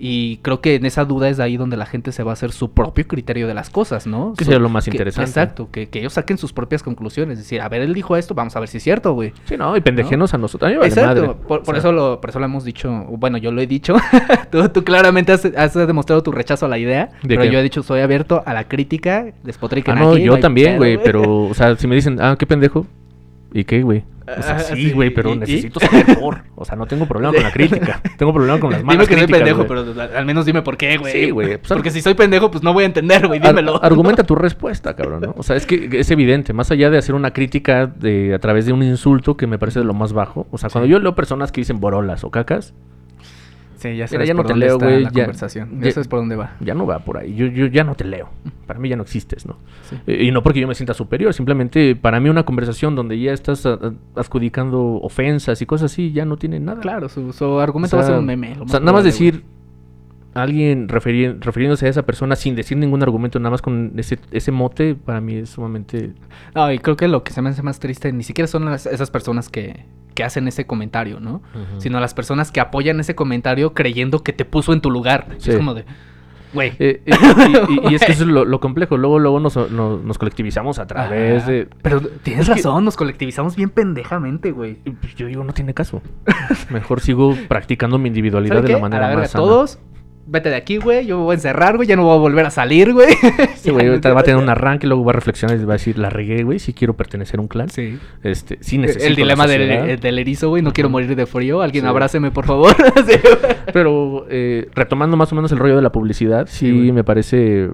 Y 0.01 0.37
creo 0.37 0.61
que 0.61 0.75
en 0.75 0.85
esa 0.85 1.03
duda 1.03 1.27
es 1.27 1.41
ahí 1.41 1.57
donde 1.57 1.75
la 1.75 1.85
gente 1.85 2.13
se 2.13 2.23
va 2.23 2.31
a 2.31 2.33
hacer 2.33 2.53
su 2.53 2.71
propio 2.71 3.05
criterio 3.05 3.47
de 3.47 3.53
las 3.53 3.69
cosas, 3.69 4.07
¿no? 4.07 4.33
Que 4.37 4.45
sería 4.45 4.57
lo 4.57 4.69
más 4.69 4.85
que- 4.85 4.91
interesante. 4.91 5.29
Exacto, 5.29 5.67
que, 5.71 5.89
que 5.89 5.99
ellos 5.99 6.13
saquen 6.13 6.37
sus 6.37 6.53
propias 6.53 6.83
conclusiones. 6.83 7.37
Es 7.37 7.43
decir, 7.43 7.59
a 7.59 7.67
ver, 7.67 7.81
él 7.81 7.93
dijo 7.93 8.15
esto, 8.15 8.33
vamos 8.33 8.55
a 8.55 8.61
ver 8.61 8.69
si 8.69 8.77
es 8.77 8.83
cierto, 8.83 9.11
güey. 9.13 9.33
Sí, 9.43 9.57
no, 9.57 9.75
y 9.75 9.81
pendejenos 9.81 10.33
a 10.33 10.37
nosotros. 10.37 10.67
A 10.67 10.69
mí 10.69 10.75
me 10.75 10.79
vale 10.79 10.93
Exacto, 10.93 11.21
madre. 11.21 11.35
por, 11.45 11.59
O 11.59 11.63
por 11.63 11.75
sea, 11.75 11.79
eso 11.79 11.91
lo, 11.91 12.21
por 12.21 12.29
eso 12.29 12.39
lo 12.39 12.45
hemos 12.45 12.63
dicho, 12.63 12.89
bueno, 13.09 13.37
yo 13.37 13.51
lo 13.51 13.59
he 13.59 13.67
dicho, 13.67 13.95
tú, 14.51 14.69
tú 14.69 14.85
claramente 14.85 15.33
has, 15.33 15.43
has 15.43 15.73
demostrado 15.73 16.23
tu 16.23 16.31
rechazo 16.31 16.65
a 16.65 16.69
la 16.69 16.77
idea, 16.77 17.09
¿De 17.21 17.35
pero 17.35 17.41
qué? 17.41 17.51
yo 17.51 17.59
he 17.59 17.63
dicho, 17.63 17.83
soy 17.83 17.99
abierto 17.99 18.41
a 18.45 18.53
la 18.53 18.69
crítica, 18.69 19.25
despotriquen 19.43 19.97
Ah, 19.97 19.99
no, 19.99 20.11
aquí, 20.13 20.23
yo 20.23 20.35
hay 20.35 20.41
también, 20.41 20.77
güey, 20.77 20.97
pero, 21.03 21.43
o 21.47 21.53
sea, 21.53 21.75
si 21.75 21.87
me 21.87 21.95
dicen, 21.95 22.19
ah, 22.21 22.37
qué 22.39 22.45
pendejo, 22.45 22.87
¿y 23.53 23.65
qué, 23.65 23.81
güey? 23.83 24.03
O 24.37 24.41
sea, 24.41 24.59
sí, 24.59 24.91
güey, 24.91 25.09
pero 25.09 25.33
necesito 25.35 25.79
saber 25.79 26.17
por. 26.19 26.43
O 26.61 26.65
sea, 26.65 26.75
no 26.75 26.85
tengo 26.87 27.05
problema 27.07 27.33
con 27.33 27.41
la 27.43 27.51
crítica. 27.51 28.01
Tengo 28.17 28.33
problema 28.33 28.59
con 28.59 28.71
las 28.71 28.79
Dime 28.81 28.93
malas 28.93 29.07
que 29.07 29.13
soy 29.15 29.23
críticas, 29.27 29.39
pendejo, 29.39 29.65
güey. 29.65 29.95
pero 29.95 30.17
al- 30.19 30.25
menos 30.25 30.45
dime 30.45 30.61
por 30.61 30.75
qué, 30.75 30.97
güey. 30.97 31.11
Sí, 31.13 31.29
güey, 31.31 31.57
pues, 31.57 31.69
Porque 31.69 31.89
si 31.89 32.01
soy 32.01 32.15
pendejo, 32.15 32.51
pues 32.51 32.63
no 32.63 32.73
voy 32.73 32.83
a 32.83 32.87
entender, 32.87 33.27
güey, 33.27 33.39
Ar- 33.41 33.47
dímelo. 33.49 33.81
argumenta 33.83 34.23
tu 34.23 34.35
respuesta, 34.35 34.93
cabrón, 34.95 35.21
¿no? 35.21 35.33
O 35.37 35.43
sea, 35.43 35.55
es 35.55 35.65
que 35.65 35.87
es 35.93 36.11
evidente, 36.11 36.51
más 36.51 36.69
allá 36.71 36.89
de 36.89 36.97
hacer 36.97 37.15
una 37.15 37.31
crítica 37.31 37.85
de, 37.87 38.33
a 38.35 38.39
través 38.39 38.65
de 38.65 38.73
un 38.73 38.83
insulto 38.83 39.37
que 39.37 39.47
me 39.47 39.57
parece 39.57 39.79
de 39.79 39.85
lo 39.85 39.93
más 39.93 40.11
bajo. 40.11 40.47
O 40.51 40.57
sea, 40.57 40.69
cuando 40.69 40.87
Sí. 40.87 40.91
yo 40.91 40.99
leo 40.99 41.15
personas 41.15 41.51
que 41.53 41.61
dicen 41.61 41.79
borolas 41.79 42.23
o 42.25 42.29
cacas, 42.31 42.73
Sí, 43.79 43.95
ya 43.95 44.05
Mira, 44.11 44.25
ya 44.25 44.33
no 44.33 44.43
te 44.43 44.55
leo, 44.55 44.77
güey, 44.77 45.03
la 45.03 45.09
ya- 45.09 45.23
conversación. 45.23 45.81
ya- 45.81 45.91
sabes 45.93 46.07
por 46.09 46.19
dónde 46.19 46.35
va. 46.35 46.57
ya 46.59 46.73
no 46.73 46.85
va 46.85 46.99
por 46.99 47.17
ahí. 47.17 47.33
Yo, 47.33 47.47
yo 47.47 47.67
ya 47.67 47.83
no 47.85 47.95
te 47.95 48.03
leo. 48.03 48.27
Para 48.67 48.77
mí 48.79 48.89
ya 48.89 48.97
no 48.97 49.03
existes, 49.03 49.45
¿no? 49.45 49.55
Sí. 49.89 49.95
Eh, 50.05 50.25
Y 50.25 50.31
no 50.31 50.43
porque 50.43 50.59
yo 50.59 50.67
me 50.67 50.75
sienta 50.75 50.93
superior, 50.93 51.33
simplemente 51.33 51.95
para 51.95 52.19
mí 52.19 52.29
una 52.29 52.43
conversación 52.43 52.93
donde 52.95 53.17
ya 53.19 53.31
estás 53.31 53.65
a- 53.65 53.73
a- 53.75 53.93
adjudicando 54.15 54.81
ofensas 55.01 55.61
y 55.61 55.65
cosas 55.65 55.91
así 55.93 56.11
ya 56.11 56.25
no 56.25 56.35
tiene 56.37 56.59
nada. 56.59 56.81
Claro, 56.81 57.07
su, 57.09 57.31
su 57.33 57.59
argumento 57.59 57.95
O 57.95 57.99
va 57.99 58.03
a 58.03 58.07
ser 58.07 58.17
un 58.17 58.25
meme. 58.25 58.55
lo 58.55 58.65
O 58.65 58.67
sea, 58.67 58.79
nada 58.81 58.91
más 58.91 59.03
decir 59.05 59.43
a 60.35 60.43
alguien 60.43 60.87
referi- 60.89 61.39
refiriéndose 61.39 61.87
a 61.87 61.89
esa 61.89 62.03
persona 62.03 62.35
sin 62.35 62.55
decir 62.55 62.77
ningún 62.77 63.01
argumento, 63.01 63.39
nada 63.39 63.49
más 63.51 63.61
con 63.61 63.93
ese, 63.97 64.19
ese 64.31 64.51
mote, 64.51 64.93
para 64.93 65.21
mí 65.21 65.35
es 65.37 65.49
sumamente... 65.51 66.11
No, 66.53 66.71
y 66.71 66.77
creo 66.79 66.95
que 66.97 67.07
lo 67.07 67.23
que 67.23 67.31
se 67.33 67.41
me 67.41 67.49
hace 67.49 67.63
más 67.63 67.79
triste 67.79 68.11
ni 68.13 68.23
siquiera 68.23 68.47
son 68.47 68.65
las- 68.65 68.85
esas 68.85 69.09
personas 69.09 69.49
que, 69.49 69.85
que 70.19 70.25
hacen 70.25 70.49
ese 70.49 70.65
comentario, 70.65 71.21
¿no? 71.21 71.41
Sino 71.77 71.97
a 71.97 72.01
las 72.01 72.13
personas 72.13 72.51
que 72.51 72.59
apoyan 72.59 72.99
ese 72.99 73.15
comentario 73.15 73.73
creyendo 73.73 74.21
que 74.21 74.33
te 74.33 74.43
puso 74.43 74.73
en 74.73 74.81
tu 74.81 74.91
lugar. 74.91 75.27
Sí. 75.37 75.51
Es 75.51 75.55
como 75.55 75.73
de, 75.73 75.85
güey. 76.53 76.73
Eh, 76.77 77.01
eh, 77.05 77.11
y, 77.69 77.87
y- 77.87 77.91
y 77.91 77.95
es 77.95 78.03
que 78.03 78.11
eso 78.11 78.23
es 78.23 78.29
lo, 78.29 78.43
lo 78.43 78.59
complejo. 78.59 78.97
Luego, 78.97 79.17
luego 79.17 79.39
nos, 79.39 79.55
nos- 79.55 80.03
nos 80.03 80.17
colectivizamos 80.17 80.77
a 80.77 80.87
través 80.87 81.47
de. 81.47 81.69
Pero 81.81 82.01
tienes 82.01 82.47
que- 82.49 82.55
razón, 82.55 82.83
nos 82.83 82.97
colectivizamos 82.97 83.55
bien 83.55 83.69
pendejamente, 83.69 84.51
güey. 84.51 84.79
Yo 85.15 85.27
digo, 85.27 85.45
no 85.45 85.53
tiene 85.53 85.73
caso. 85.73 86.01
Mejor 86.69 86.99
sigo 86.99 87.33
practicando 87.47 87.97
mi 87.97 88.09
individualidad 88.09 88.55
¿Sabe 88.57 88.67
de 88.67 88.73
la 88.73 88.79
manera 88.79 88.97
a 88.97 89.01
la 89.03 89.07
verga, 89.15 89.21
más 89.21 89.31
sana. 89.31 89.43
todos, 89.45 89.79
vete 90.29 90.49
de 90.49 90.55
aquí, 90.55 90.77
güey. 90.77 91.05
Yo 91.05 91.17
me 91.17 91.23
voy 91.23 91.31
a 91.31 91.35
encerrar, 91.35 91.75
güey. 91.75 91.87
Ya 91.87 91.95
no 91.95 92.03
voy 92.03 92.15
a 92.15 92.19
volver 92.19 92.45
a 92.45 92.49
salir, 92.49 92.93
güey. 92.93 93.13
Sí, 93.55 93.69
güey, 93.71 93.87
ahorita 93.87 94.13
va 94.13 94.21
a 94.21 94.23
tener 94.23 94.41
un 94.41 94.49
arranque, 94.49 94.87
luego 94.87 95.03
va 95.03 95.11
a 95.11 95.15
reflexionar 95.15 95.57
y 95.59 95.63
va 95.65 95.73
a 95.73 95.77
decir, 95.77 95.97
la 95.97 96.09
regué, 96.09 96.43
güey, 96.43 96.59
sí 96.59 96.73
quiero 96.73 96.95
pertenecer 96.95 97.39
a 97.39 97.41
un 97.41 97.47
clan. 97.47 97.69
Sí. 97.69 97.97
Este, 98.23 98.57
sí 98.61 98.77
necesito 98.77 99.05
El 99.05 99.15
dilema 99.15 99.47
del, 99.47 99.67
sociedad. 99.67 99.99
del 99.99 100.19
erizo, 100.19 100.49
güey. 100.49 100.61
No 100.61 100.71
quiero 100.73 100.89
morir 100.89 101.15
de 101.15 101.25
frío. 101.25 101.61
Alguien 101.61 101.83
Sí. 101.83 101.89
abráceme, 101.89 102.31
por 102.31 102.45
favor. 102.45 102.75
Sí. 103.07 103.15
Pero 103.73 104.25
eh, 104.29 104.67
retomando 104.73 105.15
más 105.17 105.31
o 105.31 105.35
menos 105.35 105.51
el 105.51 105.57
rollo 105.57 105.75
de 105.75 105.81
la 105.81 105.91
publicidad, 105.91 106.47
sí, 106.47 106.67
Sí, 106.67 106.71
güey. 106.71 106.91
me 106.91 107.03
parece 107.03 107.69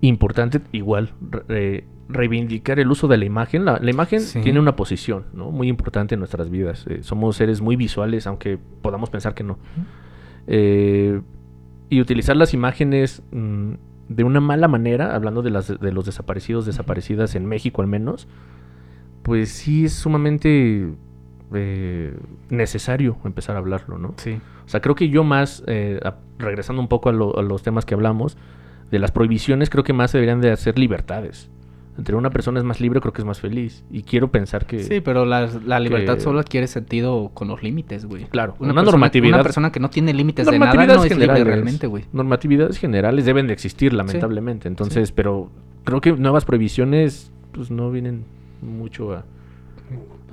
importante 0.00 0.60
igual 0.72 1.12
eh, 1.48 1.84
reivindicar 2.08 2.78
el 2.78 2.90
uso 2.90 3.08
de 3.08 3.16
la 3.16 3.24
imagen. 3.24 3.64
La, 3.64 3.78
la 3.80 3.90
imagen 3.90 4.20
Sí. 4.20 4.40
tiene 4.40 4.60
una 4.60 4.76
posición 4.76 5.24
¿no? 5.32 5.50
muy 5.50 5.68
importante 5.68 6.14
en 6.14 6.18
nuestras 6.20 6.50
vidas. 6.50 6.84
Eh, 6.88 6.98
somos 7.02 7.36
seres 7.36 7.60
muy 7.60 7.76
visuales, 7.76 8.26
aunque 8.26 8.58
podamos 8.82 9.10
pensar 9.10 9.34
que 9.34 9.44
no. 9.44 9.58
Eh, 10.46 11.20
y 11.90 12.00
utilizar 12.00 12.36
las 12.36 12.54
imágenes 12.54 13.22
mm, 13.32 13.72
de 14.08 14.24
una 14.24 14.40
mala 14.40 14.68
manera, 14.68 15.14
hablando 15.14 15.42
de, 15.42 15.50
las, 15.50 15.68
de 15.80 15.92
los 15.92 16.04
desaparecidos, 16.06 16.66
desaparecidas 16.66 17.34
en 17.34 17.46
México 17.46 17.82
al 17.82 17.88
menos, 17.88 18.28
pues 19.22 19.50
sí 19.50 19.86
es 19.86 19.92
sumamente 19.94 20.92
eh, 21.54 22.16
necesario 22.50 23.16
empezar 23.24 23.56
a 23.56 23.60
hablarlo, 23.60 23.98
¿no? 23.98 24.14
Sí. 24.16 24.38
O 24.66 24.68
sea, 24.68 24.80
creo 24.80 24.94
que 24.94 25.08
yo 25.08 25.24
más, 25.24 25.62
eh, 25.66 26.00
a- 26.04 26.16
regresando 26.38 26.82
un 26.82 26.88
poco 26.88 27.08
a, 27.08 27.12
lo- 27.12 27.38
a 27.38 27.42
los 27.42 27.62
temas 27.62 27.84
que 27.86 27.94
hablamos, 27.94 28.36
de 28.90 28.98
las 28.98 29.12
prohibiciones, 29.12 29.70
creo 29.70 29.84
que 29.84 29.92
más 29.92 30.12
deberían 30.12 30.40
de 30.40 30.50
hacer 30.50 30.78
libertades. 30.78 31.50
Entre 31.96 32.16
una 32.16 32.30
persona 32.30 32.58
es 32.58 32.64
más 32.64 32.80
libre, 32.80 33.00
creo 33.00 33.12
que 33.12 33.22
es 33.22 33.24
más 33.24 33.40
feliz. 33.40 33.84
Y 33.90 34.02
quiero 34.02 34.30
pensar 34.32 34.66
que... 34.66 34.82
Sí, 34.82 35.00
pero 35.00 35.24
la, 35.24 35.48
la 35.64 35.78
libertad 35.78 36.14
que- 36.16 36.20
solo 36.20 36.40
adquiere 36.40 36.66
sentido 36.66 37.30
con 37.34 37.46
los 37.48 37.62
límites, 37.62 38.04
güey. 38.06 38.24
Claro, 38.24 38.54
Una, 38.58 38.72
una, 38.72 38.80
persona, 38.80 38.90
normatividad... 38.90 39.34
Una 39.36 39.42
persona 39.44 39.72
que 39.72 39.78
no 39.80 39.90
tiene 39.90 40.12
límites 40.12 40.46
de 40.46 40.58
nada 40.58 40.74
no 40.74 41.04
es 41.04 41.16
libre 41.16 41.44
realmente, 41.44 41.86
güey. 41.86 42.04
Normatividades 42.12 42.78
generales 42.78 43.24
deben 43.24 43.46
de 43.46 43.52
existir, 43.52 43.92
lamentablemente. 43.92 44.66
Entonces, 44.66 45.12
pero 45.12 45.50
creo 45.84 46.00
que 46.00 46.12
nuevas 46.12 46.44
prohibiciones, 46.44 47.32
pues 47.52 47.70
no 47.70 47.90
vienen 47.90 48.24
mucho 48.60 49.12
a... 49.12 49.24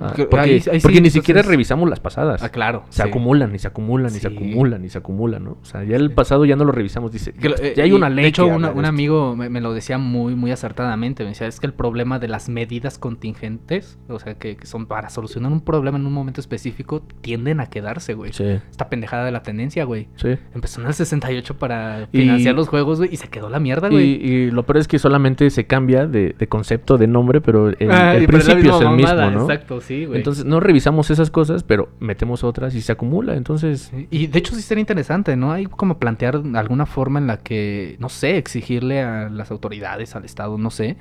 a- 0.00 0.12
Porque 0.14 0.38
ahí- 0.40 0.60
sí, 0.60 1.00
ni 1.00 1.10
siquiera 1.10 1.42
revisamos 1.42 1.88
las 1.88 2.00
pasadas. 2.00 2.42
Ah, 2.42 2.48
claro. 2.48 2.84
Se 2.88 3.02
sí. 3.02 3.08
acumulan 3.08 3.54
y 3.54 3.58
se 3.58 3.68
acumulan 3.68 4.14
y 4.14 4.18
se 4.18 4.28
acumulan 4.28 4.84
y 4.84 4.88
se 4.88 4.98
acumulan, 4.98 5.44
¿no? 5.44 5.50
O 5.62 5.64
sea, 5.64 5.84
ya 5.84 5.96
el 5.96 6.10
pasado 6.12 6.44
ya 6.44 6.56
no 6.56 6.64
lo 6.64 6.72
revisamos, 6.72 7.12
dice. 7.12 7.32
Que 7.32 7.48
lo- 7.50 7.56
eh, 7.56 7.74
ya 7.76 7.84
hay 7.84 7.92
una 7.92 8.08
ley. 8.10 8.22
De 8.24 8.28
hecho, 8.28 8.46
que 8.46 8.52
una- 8.52 8.70
un 8.72 8.84
amigo 8.84 9.36
me, 9.36 9.48
me 9.48 9.60
lo 9.60 9.72
decía 9.74 9.98
muy, 9.98 10.34
muy 10.34 10.50
acertadamente. 10.50 11.22
Me 11.24 11.30
decía, 11.30 11.46
es 11.46 11.60
que 11.60 11.66
el 11.66 11.74
problema 11.74 12.18
de 12.18 12.28
las 12.28 12.48
medidas 12.48 12.98
contingentes, 12.98 13.98
o 14.08 14.18
sea, 14.18 14.34
que, 14.34 14.56
que 14.56 14.66
son 14.66 14.86
para 14.86 15.08
solucionar 15.10 15.52
un 15.52 15.60
problema 15.60 15.98
en 15.98 16.06
un 16.06 16.12
momento 16.12 16.40
específico, 16.40 17.02
tienden 17.20 17.60
a 17.60 17.66
quedarse, 17.66 18.14
güey. 18.14 18.32
Sí, 18.32 18.44
Esta 18.70 18.88
pendejada 18.88 19.24
de 19.24 19.32
la 19.32 19.42
tendencia, 19.42 19.84
güey. 19.84 20.08
sí. 20.16 20.36
Empezó 20.54 20.80
en 20.80 20.88
el 20.88 20.94
68 20.94 21.56
para 21.58 22.08
Y- 22.12 22.18
financiar 22.20 22.54
los 22.54 22.68
juegos, 22.68 22.98
güey, 22.98 23.12
y 23.12 23.16
se 23.16 23.28
quedó 23.28 23.48
la 23.48 23.60
mierda, 23.60 23.88
güey. 23.88 24.02
y 24.12 24.50
lo 24.50 24.64
peor 24.64 24.78
es 24.78 24.88
que 24.88 24.98
solamente 24.98 25.48
se 25.50 25.66
cambia 25.66 26.06
de, 26.06 26.34
de 26.38 26.46
concepto, 26.48 26.98
de 26.98 27.06
nombre, 27.06 27.40
pero 27.40 27.68
el, 27.68 27.90
Ah, 27.90 28.14
el 28.14 28.26
principio 28.26 28.74
es 28.76 28.80
el 28.82 28.90
mismo, 28.90 29.08
mamada, 29.08 29.30
¿no? 29.30 29.42
Exacto, 29.42 29.80
sí, 29.82 30.06
güey. 30.06 30.18
Entonces 30.18 30.44
no 30.44 30.60
revisamos 30.60 31.10
esas 31.10 31.30
cosas, 31.30 31.62
pero 31.62 31.90
metemos 32.00 32.44
otras 32.44 32.74
y 32.74 32.80
se 32.80 32.92
acumula. 32.92 33.36
Entonces, 33.36 33.92
Y 34.10 34.26
de 34.26 34.38
hecho 34.38 34.54
sí 34.54 34.62
sería 34.62 34.80
interesante, 34.80 35.36
¿no? 35.36 35.52
Hay 35.52 35.66
como 35.66 35.98
plantear 35.98 36.42
alguna 36.54 36.86
forma 36.86 37.18
en 37.18 37.26
la 37.26 37.38
que, 37.38 37.96
no 37.98 38.08
sé, 38.08 38.36
exigirle 38.38 39.02
a 39.02 39.28
las 39.28 39.50
autoridades, 39.50 40.16
al 40.16 40.24
Estado, 40.24 40.56
no 40.58 40.70
sé, 40.70 40.96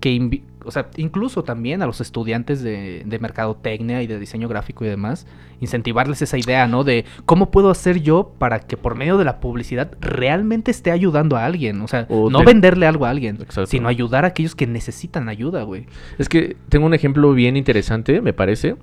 que, 0.00 0.42
o 0.64 0.70
sea, 0.70 0.88
incluso 0.96 1.42
también 1.44 1.82
a 1.82 1.86
los 1.86 2.00
estudiantes 2.00 2.62
de, 2.62 3.02
de 3.04 3.18
mercadotecnia 3.18 4.02
y 4.02 4.06
de 4.06 4.18
diseño 4.18 4.48
gráfico 4.48 4.84
y 4.84 4.88
demás, 4.88 5.26
incentivarles 5.60 6.22
esa 6.22 6.38
idea, 6.38 6.66
¿no? 6.68 6.84
De 6.84 7.04
cómo 7.24 7.50
puedo 7.50 7.70
hacer 7.70 8.00
yo 8.00 8.30
para 8.38 8.60
que 8.60 8.76
por 8.76 8.94
medio 8.94 9.18
de 9.18 9.24
la 9.24 9.40
publicidad 9.40 9.90
realmente 10.00 10.70
esté 10.70 10.90
ayudando 10.92 11.36
a 11.36 11.44
alguien, 11.46 11.80
o 11.80 11.88
sea, 11.88 12.06
O 12.08 12.30
no 12.30 12.40
de- 12.40 12.44
venderle 12.44 12.86
algo 12.86 13.06
a 13.06 13.10
alguien, 13.10 13.36
Exacto. 13.36 13.66
sino 13.66 13.88
ayudar 13.88 14.24
a 14.24 14.28
aquellos 14.28 14.54
que 14.54 14.66
necesitan 14.66 15.28
ayuda, 15.28 15.62
güey. 15.64 15.86
es 16.18 16.28
que 16.28 16.56
tengo 16.68 16.86
un 16.86 16.94
ejemplo 16.94 17.32
bien 17.32 17.56
interesante, 17.56 18.20
me 18.20 18.32
parece. 18.32 18.76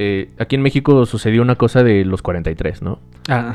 Eh, 0.00 0.30
aquí 0.38 0.54
en 0.54 0.62
México 0.62 1.04
sucedió 1.06 1.42
una 1.42 1.56
cosa 1.56 1.82
de 1.82 2.04
los 2.04 2.22
43, 2.22 2.82
¿no? 2.82 3.00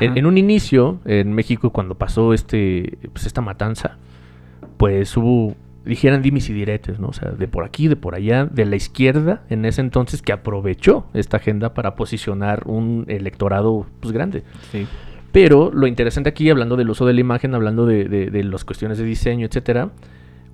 En, 0.00 0.16
en 0.18 0.26
un 0.26 0.36
inicio, 0.38 1.00
en 1.06 1.32
México, 1.32 1.70
cuando 1.70 1.94
pasó 1.96 2.32
este, 2.34 2.98
pues 3.12 3.24
esta 3.26 3.40
matanza, 3.40 3.96
pues 4.76 5.16
hubo, 5.16 5.54
dijeran 5.84 6.22
dimis 6.22 6.48
y 6.50 6.52
diretes, 6.52 6.98
¿no? 6.98 7.08
O 7.08 7.12
sea, 7.12 7.30
de 7.32 7.46
por 7.48 7.64
aquí, 7.64 7.88
de 7.88 7.96
por 7.96 8.14
allá, 8.14 8.46
de 8.46 8.64
la 8.64 8.76
izquierda, 8.76 9.42
en 9.50 9.64
ese 9.64 9.80
entonces, 9.80 10.22
que 10.22 10.32
aprovechó 10.32 11.06
esta 11.14 11.36
agenda 11.38 11.74
para 11.74 11.94
posicionar 11.94 12.62
un 12.66 13.04
electorado, 13.08 13.86
pues, 14.00 14.12
grande. 14.12 14.42
Sí. 14.72 14.86
Pero 15.32 15.70
lo 15.72 15.86
interesante 15.86 16.28
aquí, 16.30 16.48
hablando 16.48 16.76
del 16.76 16.90
uso 16.90 17.04
de 17.06 17.12
la 17.12 17.20
imagen, 17.20 17.54
hablando 17.54 17.86
de, 17.86 18.04
de- 18.04 18.30
de 18.30 18.44
las 18.44 18.64
cuestiones 18.64 18.98
de 18.98 19.04
diseño, 19.04 19.46
etcétera, 19.46 19.90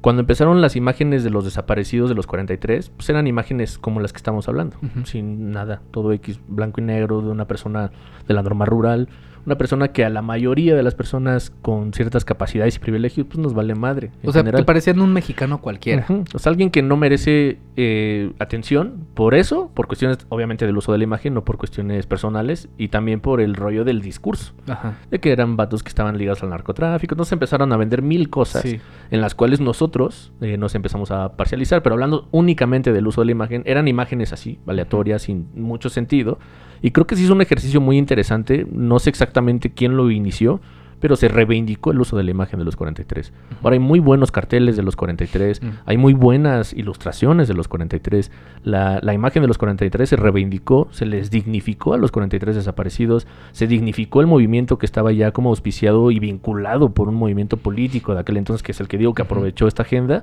cuando 0.00 0.20
empezaron 0.20 0.62
las 0.62 0.76
imágenes 0.76 1.22
de 1.24 1.28
los 1.28 1.44
desaparecidos 1.44 2.08
de 2.08 2.14
los 2.14 2.26
43, 2.26 2.88
pues 2.96 3.10
eran 3.10 3.26
imágenes 3.26 3.76
como 3.76 4.00
las 4.00 4.14
que 4.14 4.16
estamos 4.16 4.48
hablando, 4.48 4.78
sin 5.04 5.50
nada, 5.50 5.82
todo 5.90 6.10
X, 6.14 6.40
blanco 6.48 6.80
y 6.80 6.84
negro, 6.84 7.20
de 7.20 7.28
una 7.28 7.44
persona 7.46 7.92
de 8.26 8.32
la 8.32 8.42
norma 8.42 8.64
rural, 8.64 9.08
una 9.46 9.56
persona 9.56 9.88
que 9.88 10.04
a 10.04 10.10
la 10.10 10.22
mayoría 10.22 10.74
de 10.74 10.82
las 10.82 10.94
personas 10.94 11.50
con 11.62 11.92
ciertas 11.92 12.24
capacidades 12.24 12.76
y 12.76 12.78
privilegios, 12.78 13.26
pues 13.26 13.38
nos 13.38 13.54
vale 13.54 13.74
madre. 13.74 14.10
en 14.22 14.28
O 14.28 14.32
sea, 14.32 14.40
general. 14.42 14.60
te 14.62 14.64
parecían 14.66 15.00
un 15.00 15.12
mexicano 15.12 15.60
cualquiera. 15.60 16.04
Ujú. 16.08 16.24
O 16.34 16.38
sea, 16.38 16.50
alguien 16.50 16.70
que 16.70 16.82
no 16.82 16.96
merece 16.96 17.58
eh, 17.76 18.32
atención 18.38 19.06
por 19.14 19.34
eso, 19.34 19.70
por 19.74 19.86
cuestiones 19.86 20.18
obviamente 20.28 20.66
del 20.66 20.76
uso 20.76 20.92
de 20.92 20.98
la 20.98 21.04
imagen, 21.04 21.34
no 21.34 21.44
por 21.44 21.56
cuestiones 21.56 22.06
personales, 22.06 22.68
y 22.78 22.88
también 22.88 23.20
por 23.20 23.40
el 23.40 23.54
rollo 23.54 23.84
del 23.84 24.00
discurso, 24.02 24.52
Ajá. 24.68 24.94
de 25.10 25.18
que 25.20 25.32
eran 25.32 25.56
vatos 25.56 25.82
que 25.82 25.88
estaban 25.88 26.18
ligados 26.18 26.42
al 26.42 26.50
narcotráfico, 26.50 27.14
entonces 27.14 27.32
empezaron 27.32 27.72
a 27.72 27.76
vender 27.76 28.02
mil 28.02 28.28
cosas 28.30 28.62
Sí. 28.62 28.78
en 29.10 29.20
las 29.20 29.34
cuales 29.34 29.60
nosotros 29.60 30.32
eh, 30.40 30.56
nos 30.58 30.74
empezamos 30.74 31.10
a 31.10 31.36
parcializar, 31.36 31.82
pero 31.82 31.94
hablando 31.94 32.28
únicamente 32.30 32.92
del 32.92 33.06
uso 33.06 33.20
de 33.22 33.26
la 33.26 33.32
imagen, 33.32 33.62
eran 33.64 33.88
imágenes 33.88 34.32
así, 34.32 34.58
aleatorias, 34.66 35.22
sin 35.22 35.48
mucho 35.54 35.88
sentido, 35.88 36.38
y 36.82 36.90
creo 36.90 37.06
que 37.06 37.16
sí 37.16 37.24
es 37.24 37.30
un 37.30 37.40
ejercicio 37.42 37.80
muy 37.80 37.98
interesante, 37.98 38.66
no 38.72 38.98
sé 38.98 39.10
exactamente 39.10 39.70
quién 39.70 39.96
lo 39.96 40.10
inició, 40.10 40.60
pero 41.00 41.16
se 41.16 41.28
reivindicó 41.28 41.92
el 41.92 42.00
uso 42.00 42.14
de 42.18 42.24
la 42.24 42.30
imagen 42.30 42.58
de 42.58 42.64
los 42.66 42.76
43. 42.76 43.32
Ahora 43.62 43.72
hay 43.72 43.80
muy 43.80 44.00
buenos 44.00 44.30
carteles 44.30 44.76
de 44.76 44.82
los 44.82 44.96
43, 44.96 45.62
Mm. 45.62 45.66
hay 45.86 45.96
muy 45.96 46.12
buenas 46.12 46.74
ilustraciones 46.74 47.48
de 47.48 47.54
los 47.54 47.68
43, 47.68 48.30
la, 48.64 49.00
la 49.02 49.14
imagen 49.14 49.40
de 49.40 49.48
los 49.48 49.56
43 49.56 50.10
se 50.10 50.16
reivindicó, 50.16 50.88
se 50.90 51.06
les 51.06 51.30
dignificó 51.30 51.94
a 51.94 51.96
los 51.96 52.12
43 52.12 52.54
desaparecidos, 52.54 53.26
se 53.52 53.66
dignificó 53.66 54.20
el 54.20 54.26
movimiento 54.26 54.76
que 54.76 54.84
estaba 54.84 55.10
ya 55.10 55.30
como 55.30 55.48
auspiciado 55.48 56.10
y 56.10 56.18
vinculado 56.18 56.90
por 56.90 57.08
un 57.08 57.14
movimiento 57.14 57.56
político 57.56 58.12
de 58.12 58.20
aquel 58.20 58.36
entonces, 58.36 58.62
que 58.62 58.72
es 58.72 58.80
el 58.80 58.86
que 58.88 58.98
digo 58.98 59.14
que 59.14 59.22
aprovechó 59.22 59.68
esta 59.68 59.84
agenda, 59.84 60.22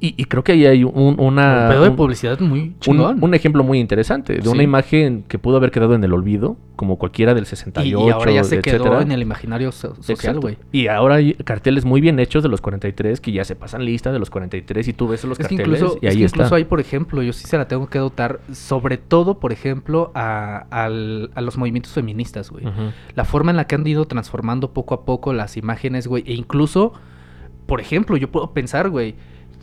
y, 0.00 0.14
y 0.16 0.24
creo 0.24 0.42
que 0.42 0.52
ahí 0.52 0.64
hay 0.66 0.82
un, 0.84 1.16
una... 1.20 1.64
Un 1.64 1.68
pedo 1.70 1.82
de 1.84 1.88
un- 1.90 1.96
publicidad 1.96 2.40
muy 2.40 2.74
chingón. 2.80 3.22
un 3.22 3.34
ejemplo 3.34 3.62
muy 3.62 3.78
interesante 3.78 4.34
de 4.38 4.48
una 4.48 4.62
imagen 4.62 5.24
que 5.28 5.38
pudo 5.38 5.58
haber 5.58 5.70
quedado 5.70 5.94
en 5.94 6.02
el 6.02 6.12
olvido, 6.14 6.56
como 6.76 6.96
cualquiera 6.96 7.34
del 7.34 7.42
y, 7.44 7.46
68, 7.46 8.06
y 8.08 8.10
ahora 8.10 8.32
ya 8.32 8.42
se 8.44 8.60
quedó 8.62 9.00
en 9.02 9.12
el 9.12 9.20
imaginario 9.20 9.70
so- 9.72 9.94
social, 10.02 10.40
güey. 10.40 10.56
Y 10.72 10.86
ahora 10.88 11.16
hay 11.16 11.34
carteles 11.34 11.84
muy 11.84 12.00
bien 12.00 12.18
hechos 12.18 12.42
de 12.42 12.48
los 12.48 12.62
43 12.62 13.20
que 13.20 13.32
ya 13.32 13.44
se 13.44 13.54
pasan 13.56 13.84
lista 13.84 14.10
de 14.10 14.18
los 14.18 14.30
43 14.30 14.88
y 14.88 14.92
tú 14.94 15.06
ves 15.08 15.22
los 15.24 15.38
Es 15.38 15.46
que 15.48 15.56
carteles 15.56 15.80
incluso, 15.82 15.98
y 16.00 16.06
es 16.06 16.12
ahí 16.14 16.18
que 16.20 16.24
está. 16.24 16.36
incluso 16.38 16.54
hay, 16.54 16.64
por 16.64 16.80
ejemplo, 16.80 17.22
yo 17.22 17.34
sí 17.34 17.46
se 17.46 17.58
la 17.58 17.68
tengo 17.68 17.88
que 17.90 17.98
dotar, 17.98 18.40
sobre 18.52 18.96
todo, 18.96 19.38
por 19.38 19.52
ejemplo, 19.52 20.12
a, 20.14 20.64
al- 20.70 21.30
a 21.34 21.42
los 21.42 21.58
movimientos 21.58 21.92
feministas, 21.92 22.50
güey. 22.50 22.64
La 23.14 23.26
forma 23.26 23.50
en 23.50 23.58
la 23.58 23.66
que 23.66 23.74
han 23.74 23.86
ido 23.86 24.06
transformando 24.06 24.72
poco 24.72 24.94
a 24.94 25.04
poco 25.04 25.34
las 25.34 25.58
imágenes, 25.58 26.06
güey. 26.06 26.24
E 26.26 26.32
incluso, 26.32 26.94
por 27.66 27.80
ejemplo, 27.82 28.16
yo 28.16 28.30
puedo 28.30 28.52
pensar, 28.54 28.88
güey, 28.88 29.14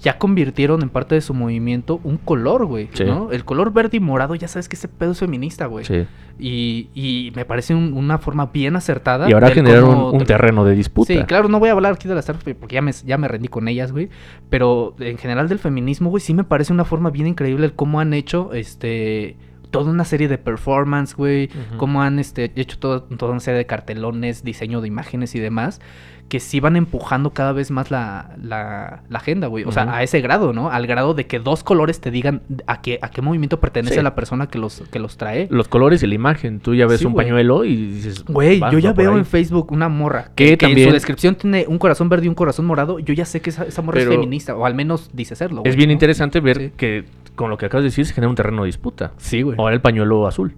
ya 0.01 0.17
convirtieron 0.19 0.81
en 0.83 0.89
parte 0.89 1.15
de 1.15 1.21
su 1.21 1.33
movimiento 1.33 1.99
un 2.03 2.17
color, 2.17 2.65
güey, 2.65 2.89
Sí. 2.93 3.03
¿no? 3.03 3.31
El 3.31 3.43
color 3.45 3.73
verde 3.73 3.97
y 3.97 3.99
morado, 3.99 4.35
ya 4.35 4.47
sabes 4.47 4.69
que 4.69 4.75
ese 4.75 4.87
pedo 4.87 5.11
es 5.13 5.19
feminista, 5.19 5.65
güey. 5.65 5.85
Sí. 5.85 6.05
Y, 6.39 6.89
y 6.93 7.31
me 7.35 7.45
parece 7.45 7.73
un- 7.73 7.93
una 7.93 8.19
forma 8.19 8.45
bien 8.47 8.75
acertada. 8.75 9.27
Y 9.27 9.33
ahora 9.33 9.51
cómo 9.53 10.11
un, 10.11 10.23
terreno 10.25 10.63
de 10.65 10.75
disputa. 10.75 11.11
Sí, 11.11 11.19
claro, 11.23 11.47
no 11.49 11.59
voy 11.59 11.69
a 11.69 11.71
hablar 11.71 11.93
aquí 11.93 12.07
de 12.07 12.13
las 12.13 12.29
artes 12.29 12.55
porque 12.59 12.75
ya 12.75 12.81
me, 12.83 12.91
ya 12.91 13.17
me 13.17 13.27
rendí 13.27 13.47
con 13.47 13.67
ellas, 13.67 13.91
güey. 13.91 14.09
Pero 14.49 14.95
en 14.99 15.17
general 15.17 15.49
del 15.49 15.57
feminismo, 15.59 16.09
güey, 16.11 16.21
sí 16.21 16.33
me 16.35 16.43
parece 16.43 16.73
una 16.73 16.85
forma 16.85 17.09
bien 17.09 17.25
increíble 17.27 17.65
el 17.65 17.73
cómo 17.73 17.99
han 17.99 18.13
hecho, 18.13 18.53
este, 18.53 19.35
toda 19.71 19.89
una 19.91 20.05
serie 20.05 20.27
de 20.27 20.37
performance, 20.37 21.15
güey. 21.15 21.49
Cómo 21.77 22.03
han, 22.03 22.19
este, 22.19 22.51
hecho 22.55 22.77
todo- 22.77 23.01
toda 23.03 23.31
una 23.31 23.39
serie 23.41 23.57
de 23.57 23.65
cartelones, 23.65 24.43
diseño 24.43 24.79
de 24.81 24.87
imágenes 24.89 25.33
y 25.33 25.39
demás. 25.39 25.81
Que 26.29 26.39
sí 26.41 26.59
van 26.59 26.75
empujando 26.75 27.31
cada 27.31 27.53
vez 27.53 27.71
más 27.71 27.89
la, 27.89 28.35
la, 28.41 29.01
la 29.09 29.17
agenda, 29.19 29.47
güey. 29.47 29.63
O 29.63 29.71
sea, 29.71 29.93
a 29.95 30.03
ese 30.03 30.19
grado, 30.21 30.51
¿no? 30.51 30.69
Al 30.69 30.85
grado 30.87 31.13
de 31.13 31.25
que 31.25 31.39
dos 31.39 31.63
colores 31.63 32.01
te 32.01 32.11
digan 32.11 32.41
a 32.67 32.81
qué, 32.81 32.99
a 33.01 33.09
qué 33.09 33.21
movimiento 33.21 33.59
pertenece 33.61 33.95
Sí. 33.95 34.01
la 34.01 34.13
persona 34.15 34.47
que 34.47 34.57
los, 34.59 34.83
que 34.91 34.99
los 34.99 35.15
trae. 35.17 35.47
Los 35.49 35.67
colores 35.69 36.03
y 36.03 36.07
la 36.07 36.15
imagen. 36.15 36.59
Tú 36.59 36.75
ya 36.75 36.85
ves 36.85 36.99
Sí, 36.99 37.05
un 37.05 37.13
güey. 37.13 37.25
pañuelo 37.27 37.63
y 37.63 37.75
dices... 37.75 38.25
Güey, 38.25 38.59
"Va, 38.59 38.71
yo 38.71 38.79
ya 38.79 38.91
veo 38.93 39.13
ahí". 39.13 39.19
en 39.19 39.25
Facebook 39.25 39.71
una 39.71 39.87
morra 39.89 40.31
Que 40.35 40.45
que, 40.45 40.49
que 40.51 40.57
también- 40.67 40.87
en 40.87 40.91
su 40.91 40.93
descripción 40.95 41.35
tiene 41.35 41.65
un 41.67 41.77
corazón 41.77 42.09
verde 42.09 42.25
y 42.25 42.29
un 42.29 42.35
corazón 42.35 42.65
morado. 42.65 42.99
Yo 42.99 43.13
ya 43.13 43.23
sé 43.25 43.39
que 43.41 43.49
esa, 43.51 43.63
esa 43.63 43.81
morra 43.81 43.99
Pero- 43.99 44.11
es 44.11 44.17
feminista, 44.17 44.55
o 44.55 44.65
al 44.65 44.75
menos 44.75 45.09
dice 45.13 45.35
serlo. 45.35 45.61
güey, 45.61 45.69
Es 45.69 45.75
bien 45.77 45.87
¿no? 45.89 45.93
interesante 45.93 46.39
ver 46.41 46.57
Sí. 46.57 46.71
que 46.75 47.05
con 47.35 47.49
lo 47.49 47.57
que 47.57 47.67
acabas 47.67 47.83
de 47.83 47.89
decir 47.89 48.05
se 48.05 48.13
genera 48.13 48.29
un 48.29 48.35
terreno 48.35 48.63
de 48.63 48.65
disputa. 48.67 49.13
Sí, 49.17 49.43
güey. 49.43 49.55
Ahora 49.57 49.75
el 49.75 49.81
pañuelo 49.81 50.27
azul. 50.27 50.55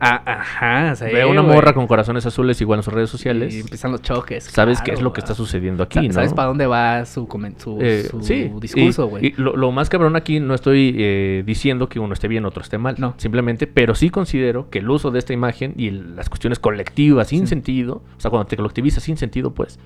Ah, 0.00 0.22
ajá, 0.24 0.96
sí, 0.96 1.04
Veo 1.12 1.30
una 1.30 1.40
güey. 1.42 1.54
morra 1.54 1.72
con 1.72 1.86
corazones 1.86 2.24
azules 2.26 2.60
igual 2.60 2.78
en 2.80 2.82
sus 2.82 2.92
redes 2.92 3.10
sociales. 3.10 3.54
Y 3.54 3.60
empiezan 3.60 3.92
los 3.92 4.02
choques. 4.02 4.44
Sabes 4.44 4.78
qué 4.78 4.84
claro, 4.86 4.98
es 4.98 5.02
lo 5.02 5.12
que 5.12 5.20
está 5.20 5.34
sucediendo 5.34 5.82
aquí. 5.82 6.10
¿Sabes 6.12 6.32
para 6.34 6.48
dónde 6.48 6.66
va 6.66 7.04
su, 7.04 7.26
su, 7.58 7.78
Eh, 7.80 8.06
su 8.10 8.22
sí, 8.22 8.50
discurso, 8.60 9.04
y- 9.06 9.08
güey? 9.08 9.26
Y, 9.26 9.34
lo, 9.36 9.56
lo 9.56 9.72
más 9.72 9.88
cabrón 9.88 10.16
aquí 10.16 10.40
no 10.40 10.54
estoy 10.54 10.94
eh, 10.98 11.42
diciendo 11.46 11.88
que 11.88 11.98
uno 12.00 12.12
esté 12.14 12.28
bien, 12.28 12.44
otro 12.44 12.62
esté 12.62 12.78
mal. 12.78 12.96
No. 12.98 13.14
Simplemente, 13.18 13.66
pero 13.66 13.94
sí 13.94 14.10
considero 14.10 14.70
que 14.70 14.78
el 14.78 14.88
uso 14.90 15.10
de 15.10 15.18
esta 15.18 15.32
imagen 15.32 15.74
y 15.76 15.90
las 15.90 16.28
cuestiones 16.28 16.58
colectivas 16.58 17.28
sin 17.28 17.40
Sí. 17.40 17.46
sentido, 17.48 18.02
o 18.16 18.20
sea, 18.20 18.30
cuando 18.30 18.46
te 18.46 18.56
colectivizas 18.56 19.02
sin 19.02 19.16
sentido, 19.16 19.52
pues, 19.52 19.78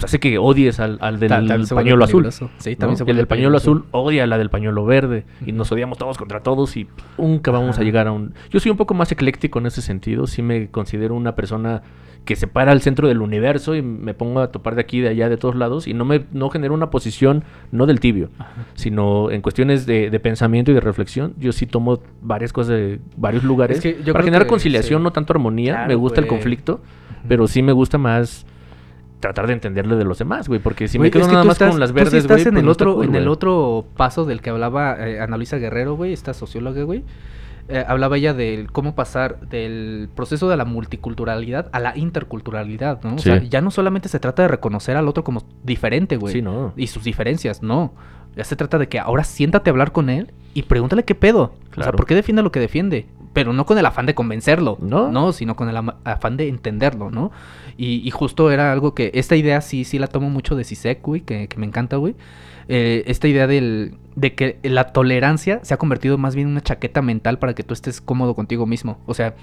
pues 0.00 0.10
hace 0.10 0.20
que 0.20 0.38
odies 0.38 0.80
al, 0.80 0.98
al 1.00 1.20
del 1.20 1.28
Ta- 1.28 1.36
también 1.36 1.66
se 1.66 1.74
vuelve 1.74 1.90
pañuelo 1.90 2.04
azul. 2.04 2.30
Sí, 2.58 2.70
¿no? 2.70 2.76
también 2.76 2.96
se 2.96 3.04
Y 3.06 3.10
el 3.10 3.16
del 3.16 3.26
pañuelo 3.26 3.56
azul 3.56 3.84
odia 3.90 4.24
a 4.24 4.26
la 4.26 4.38
del 4.38 4.50
pañuelo 4.50 4.84
verde 4.84 5.24
y 5.44 5.52
nos 5.52 5.70
odiamos 5.72 5.98
todos 5.98 6.16
contra 6.18 6.40
todos 6.40 6.76
y 6.76 6.88
nunca 7.18 7.50
vamos 7.50 7.78
a 7.78 7.82
llegar 7.82 8.06
a 8.06 8.12
un... 8.12 8.34
Yo 8.50 8.60
soy 8.60 8.70
un 8.70 8.76
poco 8.76 8.94
más 8.94 9.12
ecléctico 9.12 9.58
en 9.58 9.66
ese 9.66 9.82
sentido, 9.82 10.26
sí 10.26 10.42
me 10.42 10.68
considero 10.70 11.14
una 11.14 11.34
persona 11.34 11.82
que 12.24 12.36
se 12.36 12.46
para 12.46 12.70
al 12.72 12.82
centro 12.82 13.08
del 13.08 13.22
universo 13.22 13.74
y 13.74 13.80
me 13.80 14.12
pongo 14.12 14.40
a 14.40 14.52
topar 14.52 14.74
de 14.74 14.82
aquí, 14.82 15.00
de 15.00 15.08
allá, 15.08 15.30
de 15.30 15.38
todos 15.38 15.54
lados 15.56 15.86
y 15.88 15.94
no 15.94 16.04
me 16.04 16.26
no 16.32 16.50
genero 16.50 16.74
una 16.74 16.90
posición 16.90 17.44
no 17.72 17.86
del 17.86 17.98
tibio, 17.98 18.28
Ajá. 18.38 18.52
sino 18.74 19.30
en 19.30 19.40
cuestiones 19.40 19.86
de, 19.86 20.10
de 20.10 20.20
pensamiento 20.20 20.70
y 20.70 20.74
de 20.74 20.80
reflexión. 20.80 21.32
Yo 21.38 21.52
sí 21.52 21.66
tomo 21.66 22.00
varias 22.20 22.52
cosas 22.52 22.76
de 22.76 23.00
varios 23.16 23.42
lugares 23.42 23.78
Es 23.78 23.82
que 23.82 24.02
yo 24.04 24.12
para 24.12 24.22
generar 24.24 24.44
que 24.46 24.50
conciliación, 24.50 25.00
sí. 25.00 25.04
no 25.04 25.12
tanto 25.12 25.32
armonía. 25.32 25.86
me 25.88 25.94
gusta 25.94 26.20
el 26.20 26.26
conflicto, 26.26 26.82
pero 27.26 27.46
sí 27.46 27.62
me 27.62 27.72
gusta 27.72 27.96
más 27.96 28.44
tratar 29.20 29.46
de 29.46 29.52
entenderle 29.52 29.96
de 29.96 30.04
los 30.04 30.18
demás, 30.18 30.48
güey, 30.48 30.60
porque 30.60 30.88
si 30.88 30.98
Güey, 30.98 31.08
me 31.08 31.10
quedo 31.12 31.26
que 31.26 31.32
nada 31.32 31.42
tú 31.42 31.48
más 31.48 31.54
estás- 31.56 31.70
con 31.70 31.80
las 31.80 31.90
tú 31.90 31.98
sí 31.98 32.04
verdes, 32.04 32.14
estás 32.24 32.36
güey, 32.38 32.42
en 32.48 32.52
pues 32.54 32.60
el 32.60 32.66
no 32.66 32.72
otro 32.72 32.94
cool, 32.96 33.04
en 33.04 33.14
el 33.14 33.28
otro 33.28 33.84
paso 33.96 34.24
del 34.24 34.40
que 34.40 34.50
hablaba 34.50 34.96
eh, 35.06 35.20
Ana 35.20 35.36
Luisa 35.36 35.58
Guerrero, 35.58 35.94
güey, 35.96 36.12
esta 36.12 36.34
socióloga, 36.34 36.82
güey. 36.82 37.04
Eh, 37.68 37.84
hablaba 37.86 38.16
ella 38.16 38.34
del 38.34 38.72
cómo 38.72 38.96
pasar 38.96 39.38
del 39.48 40.08
proceso 40.16 40.48
de 40.48 40.56
la 40.56 40.64
multiculturalidad 40.64 41.68
a 41.72 41.78
la 41.78 41.96
interculturalidad, 41.96 43.00
¿no? 43.04 43.14
O 43.14 43.18
sea, 43.18 43.40
ya 43.42 43.60
no 43.60 43.70
solamente 43.70 44.08
se 44.08 44.18
trata 44.18 44.42
de 44.42 44.48
reconocer 44.48 44.96
al 44.96 45.06
otro 45.06 45.22
como 45.22 45.44
diferente, 45.62 46.16
güey. 46.16 46.32
Sí, 46.32 46.42
no. 46.42 46.72
Y 46.76 46.88
sus 46.88 47.04
diferencias, 47.04 47.62
no. 47.62 47.92
Ya 48.36 48.44
se 48.44 48.56
trata 48.56 48.78
de 48.78 48.88
que 48.88 48.98
ahora 48.98 49.22
siéntate 49.24 49.70
a 49.70 49.72
hablar 49.72 49.92
con 49.92 50.08
él 50.10 50.32
y 50.54 50.62
pregúntale 50.62 51.04
qué 51.04 51.14
pedo. 51.14 51.52
O 51.76 51.82
sea. 51.82 51.92
¿por 51.92 52.06
qué 52.06 52.14
defiende 52.14 52.42
lo 52.42 52.50
que 52.50 52.60
defiende? 52.60 53.06
Pero 53.32 53.52
no 53.52 53.64
con 53.66 53.78
el 53.78 53.86
afán 53.86 54.06
de 54.06 54.14
convencerlo, 54.16 54.76
No. 54.80 55.12
no, 55.12 55.32
sino 55.32 55.54
con 55.54 55.68
el 55.68 55.76
afán 55.76 56.36
de 56.36 56.48
entenderlo, 56.48 57.10
¿no? 57.12 57.30
Y, 57.76 58.06
y 58.06 58.10
justo 58.10 58.50
era 58.50 58.72
algo 58.72 58.94
que, 58.94 59.10
esta 59.14 59.36
idea 59.36 59.60
sí, 59.60 59.84
sí 59.84 59.98
la 59.98 60.06
tomo 60.06 60.30
mucho 60.30 60.56
de 60.56 60.64
Sisek, 60.64 61.02
güey, 61.02 61.22
que, 61.22 61.48
que 61.48 61.58
me 61.58 61.66
encanta, 61.66 61.96
güey. 61.96 62.14
Eh, 62.72 63.02
esta 63.06 63.26
idea 63.26 63.48
del, 63.48 63.96
de 64.14 64.34
que 64.34 64.60
la 64.62 64.92
tolerancia 64.92 65.58
se 65.64 65.74
ha 65.74 65.76
convertido 65.76 66.18
más 66.18 66.36
bien 66.36 66.46
en 66.46 66.52
una 66.52 66.60
chaqueta 66.60 67.02
mental 67.02 67.40
para 67.40 67.52
que 67.52 67.64
tú 67.64 67.74
estés 67.74 68.00
cómodo 68.00 68.36
contigo 68.36 68.64
mismo. 68.64 69.00
O 69.06 69.14
sea, 69.14 69.34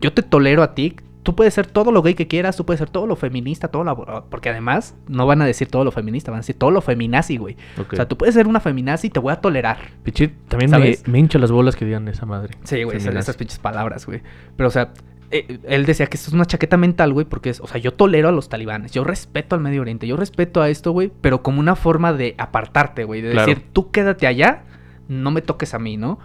yo 0.00 0.12
te 0.12 0.22
tolero 0.22 0.62
a 0.62 0.74
ti, 0.74 0.94
tú 1.24 1.34
puedes 1.34 1.52
ser 1.52 1.66
todo 1.66 1.90
lo 1.90 2.00
gay 2.00 2.14
que 2.14 2.28
quieras, 2.28 2.56
tú 2.56 2.64
puedes 2.64 2.78
ser 2.78 2.88
todo 2.88 3.08
lo 3.08 3.16
feminista, 3.16 3.66
todo 3.66 3.82
lo... 3.82 4.26
Porque 4.30 4.50
además 4.50 4.94
no 5.08 5.26
van 5.26 5.42
a 5.42 5.46
decir 5.46 5.66
todo 5.66 5.82
lo 5.82 5.90
feminista, 5.90 6.30
van 6.30 6.38
a 6.38 6.42
decir 6.42 6.56
todo 6.56 6.70
lo 6.70 6.80
feminazi, 6.80 7.38
güey. 7.38 7.56
O 7.90 7.96
sea, 7.96 8.06
tú 8.06 8.16
puedes 8.16 8.36
ser 8.36 8.46
una 8.46 8.60
feminazi 8.60 9.08
y 9.08 9.10
te 9.10 9.18
voy 9.18 9.32
a 9.32 9.40
tolerar. 9.40 9.78
Pichit, 10.04 10.32
también 10.46 10.70
me, 10.70 10.76
¿Sabes? 10.76 11.08
me 11.08 11.18
hincha 11.18 11.40
las 11.40 11.50
bolas 11.50 11.74
que 11.74 11.84
digan 11.84 12.06
esa 12.06 12.24
madre. 12.24 12.54
Sí, 12.62 12.84
güey, 12.84 12.98
esas 12.98 13.36
pinches 13.36 13.58
palabras, 13.58 14.06
güey. 14.06 14.22
Pero, 14.56 14.68
o 14.68 14.72
sea, 14.72 14.92
eh, 15.30 15.58
él 15.64 15.86
decía 15.86 16.06
que 16.06 16.16
esto 16.16 16.30
es 16.30 16.34
una 16.34 16.44
chaqueta 16.46 16.76
mental, 16.76 17.12
güey, 17.12 17.26
porque 17.26 17.50
es, 17.50 17.60
o 17.60 17.66
sea, 17.66 17.78
yo 17.80 17.92
tolero 17.92 18.28
a 18.28 18.32
los 18.32 18.48
talibanes, 18.48 18.92
yo 18.92 19.04
respeto 19.04 19.54
al 19.54 19.60
Medio 19.60 19.80
Oriente, 19.82 20.06
yo 20.06 20.16
respeto 20.16 20.62
a 20.62 20.68
esto, 20.68 20.92
güey, 20.92 21.10
pero 21.20 21.42
como 21.42 21.60
una 21.60 21.76
forma 21.76 22.12
de 22.12 22.34
apartarte, 22.38 23.04
güey, 23.04 23.20
de 23.22 23.32
Claro. 23.32 23.46
decir, 23.48 23.64
tú 23.72 23.90
quédate 23.90 24.26
allá, 24.26 24.62
no 25.08 25.30
me 25.30 25.42
toques 25.42 25.74
a 25.74 25.78
mí, 25.78 25.96
¿no? 25.96 26.18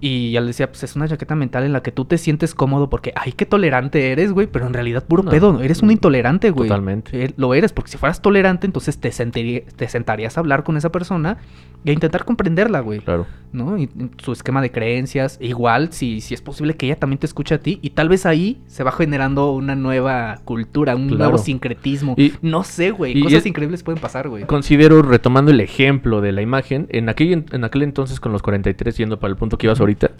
Y 0.00 0.32
ya 0.32 0.40
le 0.40 0.48
decía, 0.48 0.68
pues 0.68 0.82
es 0.84 0.96
una 0.96 1.08
chaqueta 1.08 1.34
mental 1.34 1.64
en 1.64 1.72
la 1.72 1.82
que 1.82 1.92
tú 1.92 2.04
te 2.04 2.18
sientes 2.18 2.54
cómodo 2.54 2.88
porque, 2.90 3.12
ay, 3.16 3.32
qué 3.32 3.46
tolerante 3.46 4.12
eres, 4.12 4.32
güey, 4.32 4.46
pero 4.46 4.66
en 4.66 4.74
realidad 4.74 5.04
puro 5.06 5.22
No, 5.22 5.30
pedo, 5.30 5.60
eres 5.62 5.82
un 5.82 5.90
intolerante, 5.90 6.50
güey. 6.50 6.68
Totalmente. 6.68 7.24
Eh, 7.24 7.34
lo 7.36 7.54
eres, 7.54 7.72
porque 7.72 7.90
si 7.90 7.98
fueras 7.98 8.22
tolerante, 8.22 8.66
entonces 8.66 8.98
te, 8.98 9.10
sentiría- 9.12 9.62
te 9.76 9.88
sentarías 9.88 10.36
a 10.36 10.40
hablar 10.40 10.62
con 10.64 10.76
esa 10.76 10.90
persona 10.92 11.38
y 11.84 11.90
a 11.90 11.92
intentar 11.92 12.24
comprenderla, 12.24 12.80
güey. 12.80 13.00
Claro. 13.00 13.26
¿no? 13.52 13.78
Y 13.78 13.84
y 13.84 14.10
su 14.22 14.32
esquema 14.32 14.60
de 14.60 14.70
creencias. 14.70 15.38
Igual, 15.40 15.92
si, 15.92 16.20
si 16.20 16.34
es 16.34 16.42
posible 16.42 16.74
que 16.74 16.84
ella 16.86 16.96
también 16.96 17.18
te 17.18 17.24
escuche 17.26 17.54
a 17.54 17.58
ti. 17.60 17.78
Y 17.82 17.90
tal 17.90 18.08
vez 18.10 18.26
ahí 18.26 18.60
se 18.66 18.84
va 18.84 18.92
generando 18.92 19.52
una 19.52 19.74
nueva 19.74 20.40
cultura, 20.44 20.94
un 20.94 21.08
Claro. 21.08 21.18
nuevo 21.24 21.38
sincretismo. 21.38 22.14
Y- 22.18 22.34
no 22.42 22.62
sé, 22.64 22.90
güey. 22.90 23.16
y 23.18 23.22
Cosas 23.22 23.38
es- 23.40 23.46
increíbles 23.46 23.82
pueden 23.82 24.00
pasar, 24.02 24.28
güey. 24.28 24.44
Considero, 24.44 25.00
retomando 25.02 25.50
el 25.50 25.60
ejemplo 25.60 26.20
de 26.20 26.32
la 26.32 26.42
imagen, 26.42 26.86
en 26.90 27.08
aquel, 27.08 27.46
en 27.50 27.64
aquel 27.64 27.82
entonces 27.82 28.20
con 28.28 28.32
los 28.34 28.42
43, 28.42 28.96
yendo 28.96 29.18
para 29.18 29.30
el 29.30 29.36
punto 29.36 29.56
que 29.58 29.66
ibas 29.66 29.80
ahorita, 29.80 30.10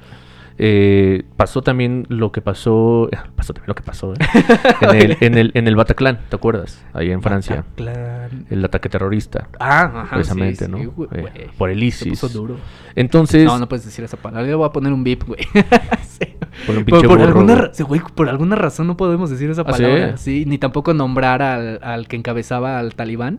eh, 0.61 1.23
pasó 1.37 1.63
también 1.63 2.05
lo 2.09 2.33
que 2.33 2.41
pasó, 2.41 3.09
pasó 3.37 3.53
también 3.53 3.69
lo 3.69 3.75
que 3.77 3.83
pasó, 3.85 4.13
¿eh? 4.15 4.17
en, 4.81 4.97
el, 4.97 5.17
en, 5.21 5.39
el, 5.39 5.51
en 5.55 5.69
el 5.69 5.77
Bataclan, 5.77 6.19
¿te 6.29 6.35
acuerdas? 6.35 6.85
Ahí 6.95 7.13
en 7.13 7.23
Francia, 7.23 7.65
Bataclan. 7.77 8.47
el 8.51 8.65
ataque 8.65 8.89
terrorista, 8.89 9.47
Ah, 9.61 9.83
ajá. 10.03 10.17
precisamente, 10.17 10.65
sí, 10.65 10.71
¿no? 10.71 10.79
sí, 10.79 10.87
güey, 10.87 11.09
Eh, 11.13 11.21
güey. 11.21 11.33
por 11.57 11.71
el 11.71 11.81
ISIS. 11.83 12.09
puso 12.19 12.29
duro. 12.29 12.57
Entonces, 12.97 13.45
No, 13.45 13.57
no 13.59 13.69
puedes 13.69 13.85
decir 13.85 14.05
esa 14.05 14.17
palabra. 14.17 14.49
Yo 14.51 14.59
voy 14.59 14.67
a 14.67 14.73
poner 14.73 14.93
un 14.93 15.05
güey. 15.05 15.17
Sí. 16.09 16.27
por 16.67 16.77
un 16.77 16.85
Por, 16.85 16.85
pinche 16.87 17.07
por 17.07 17.19
burro, 17.19 17.29
alguna, 17.29 17.71
güey. 17.87 18.01
por 18.17 18.29
alguna 18.29 18.57
razón 18.57 18.89
no 18.89 18.97
podemos 18.97 19.31
decir 19.31 19.51
esa 19.51 19.61
¿Ah, 19.63 19.67
palabra. 19.67 20.17
sí? 20.17 20.45
ni 20.47 20.59
tampoco 20.59 20.93
nombrar 20.93 21.41
al, 21.43 21.79
al 21.85 22.09
que 22.09 22.17
encabezaba 22.17 22.81
al 22.81 22.97
talibán. 22.97 23.39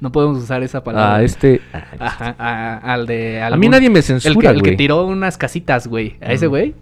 No 0.00 0.12
podemos 0.12 0.38
usar 0.42 0.62
esa 0.62 0.84
palabra. 0.84 1.16
a 1.16 1.22
este... 1.22 1.60
Ajá, 1.98 2.34
a- 2.38 2.92
al 2.92 3.06
de. 3.06 3.40
A 3.42 3.48
mí 3.50 3.54
algún- 3.54 3.70
nadie 3.70 3.88
me 3.90 4.00
El 4.00 4.04
que, 4.04 4.20
censura, 4.20 4.50
el 4.50 4.62
que 4.62 4.72
tiró 4.76 5.06
unas 5.06 5.38
casitas, 5.38 5.86
güey. 5.86 6.16
A 6.20 6.32
ese 6.32 6.46
Ujú. 6.48 6.52
güey. 6.56 6.74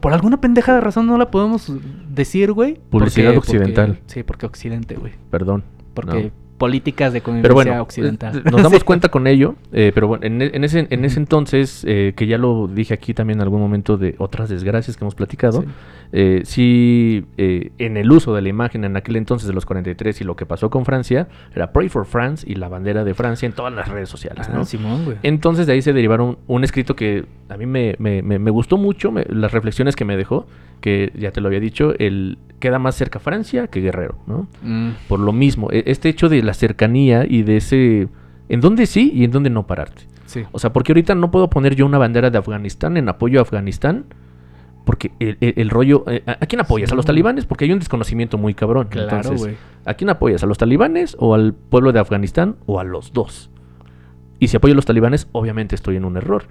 Por 0.00 0.12
alguna 0.12 0.40
pendeja 0.40 0.74
de 0.74 0.80
razón 0.80 1.06
no 1.06 1.16
la 1.16 1.30
podemos 1.30 1.72
decir, 2.08 2.52
güey. 2.52 2.78
Publicidad 2.90 3.32
porque- 3.34 3.38
occidental. 3.56 3.86
porque- 3.96 4.02
sí, 4.12 4.22
porque 4.24 4.46
occidente, 4.46 4.96
güey. 4.96 5.12
Perdón. 5.30 5.64
Porque 5.94 6.24
no. 6.24 6.30
Políticas 6.60 7.12
de 7.14 7.22
convivencia 7.22 7.54
bueno, 7.54 7.82
occidental. 7.82 8.36
eh, 8.38 8.50
nos 8.52 8.62
damos 8.62 8.84
cuenta 8.84 9.08
con 9.08 9.26
ello, 9.26 9.54
eh, 9.72 9.90
pero 9.94 10.06
bueno, 10.06 10.26
en, 10.26 10.42
en 10.42 10.62
ese, 10.62 10.86
en 10.90 11.04
ese 11.06 11.18
entonces, 11.18 11.84
eh, 11.88 12.12
que 12.14 12.26
ya 12.26 12.36
lo 12.38 12.68
dije 12.68 12.92
aquí 12.94 13.14
también 13.14 13.38
en 13.38 13.42
algún 13.42 13.60
momento 13.60 13.96
de 13.96 14.14
otras 14.18 14.50
desgracias 14.50 14.96
que 14.98 15.02
hemos 15.04 15.14
platicado, 15.14 15.62
Sí. 15.62 15.68
eh, 16.12 16.42
sí, 16.44 17.24
eh, 17.38 17.70
en 17.78 17.96
el 17.96 18.12
uso 18.12 18.34
de 18.34 18.42
la 18.42 18.48
imagen 18.50 18.84
en 18.84 18.96
aquel 18.96 19.16
entonces 19.16 19.48
de 19.48 19.54
los 19.54 19.64
43 19.64 20.20
y 20.20 20.24
lo 20.24 20.36
que 20.36 20.44
pasó 20.44 20.68
con 20.68 20.84
Francia, 20.84 21.28
era 21.56 21.72
Pray 21.72 21.88
for 21.88 22.04
France 22.04 22.44
y 22.48 22.56
la 22.56 22.68
bandera 22.68 23.02
de 23.04 23.14
Francia 23.14 23.46
en 23.46 23.52
todas 23.52 23.72
las 23.72 23.88
redes 23.88 24.08
sociales, 24.10 24.46
Ah, 24.50 24.54
¿no? 24.54 24.64
Simón, 24.66 25.06
güey. 25.06 25.16
Entonces 25.22 25.66
de 25.66 25.72
ahí 25.72 25.80
se 25.82 25.94
derivaron 25.94 26.36
un 26.46 26.62
escrito 26.62 26.94
que 26.94 27.24
a 27.48 27.56
mí 27.56 27.64
me, 27.64 27.96
me- 27.98 28.20
me- 28.22 28.38
me 28.38 28.50
gustó 28.50 28.76
mucho, 28.76 29.10
me- 29.10 29.24
las 29.30 29.52
reflexiones 29.52 29.96
que 29.96 30.04
me 30.04 30.16
dejó, 30.18 30.46
que 30.82 31.10
ya 31.16 31.30
te 31.30 31.40
lo 31.40 31.48
había 31.48 31.60
dicho, 31.60 31.94
el 31.98 32.36
queda 32.60 32.78
más 32.78 32.94
cerca 32.94 33.18
Francia 33.18 33.66
que 33.66 33.80
Guerrero, 33.80 34.16
¿no? 34.28 34.46
Mm, 34.62 34.90
por 35.08 35.18
lo 35.18 35.32
mismo, 35.32 35.68
e- 35.72 35.82
este 35.86 36.08
hecho 36.08 36.28
de 36.28 36.42
la 36.42 36.54
cercanía 36.54 37.24
y 37.28 37.42
de 37.42 37.56
ese 37.56 38.08
en 38.48 38.60
dónde 38.60 38.86
sí 38.86 39.10
y 39.14 39.24
en 39.24 39.32
dónde 39.32 39.50
no 39.50 39.66
pararte. 39.66 40.04
sí. 40.26 40.44
O 40.52 40.58
sea, 40.60 40.72
porque 40.72 40.92
ahorita 40.92 41.14
no 41.16 41.30
puedo 41.32 41.50
poner 41.50 41.74
yo 41.74 41.84
una 41.86 41.98
bandera 41.98 42.30
de 42.30 42.38
Afganistán 42.38 42.96
en 42.96 43.08
apoyo 43.08 43.40
a 43.40 43.42
Afganistán, 43.42 44.04
porque 44.84 45.12
el, 45.18 45.36
el- 45.40 45.54
el 45.56 45.70
rollo... 45.70 46.04
eh, 46.08 46.22
¿A 46.26 46.46
quién 46.46 46.60
apoyas? 46.60 46.88
Sí, 46.90 46.94
¿A 46.94 46.96
los 46.96 47.04
talibanes? 47.06 47.46
Porque 47.46 47.64
hay 47.64 47.72
un 47.72 47.78
desconocimiento 47.80 48.38
muy 48.38 48.54
cabrón. 48.54 48.88
Claro, 48.90 49.34
güey. 49.36 49.56
¿A 49.84 49.94
quién 49.94 50.10
apoyas? 50.10 50.42
¿A 50.42 50.46
los 50.46 50.58
talibanes 50.58 51.16
o 51.18 51.34
al 51.34 51.54
pueblo 51.54 51.92
de 51.92 52.00
Afganistán 52.00 52.56
o 52.66 52.78
a 52.80 52.84
los 52.84 53.12
dos? 53.12 53.50
Y 54.38 54.48
si 54.48 54.56
apoyo 54.56 54.72
a 54.72 54.76
los 54.76 54.86
talibanes, 54.86 55.28
obviamente 55.32 55.74
estoy 55.74 55.96
en 55.96 56.04
un 56.04 56.16
error. 56.16 56.44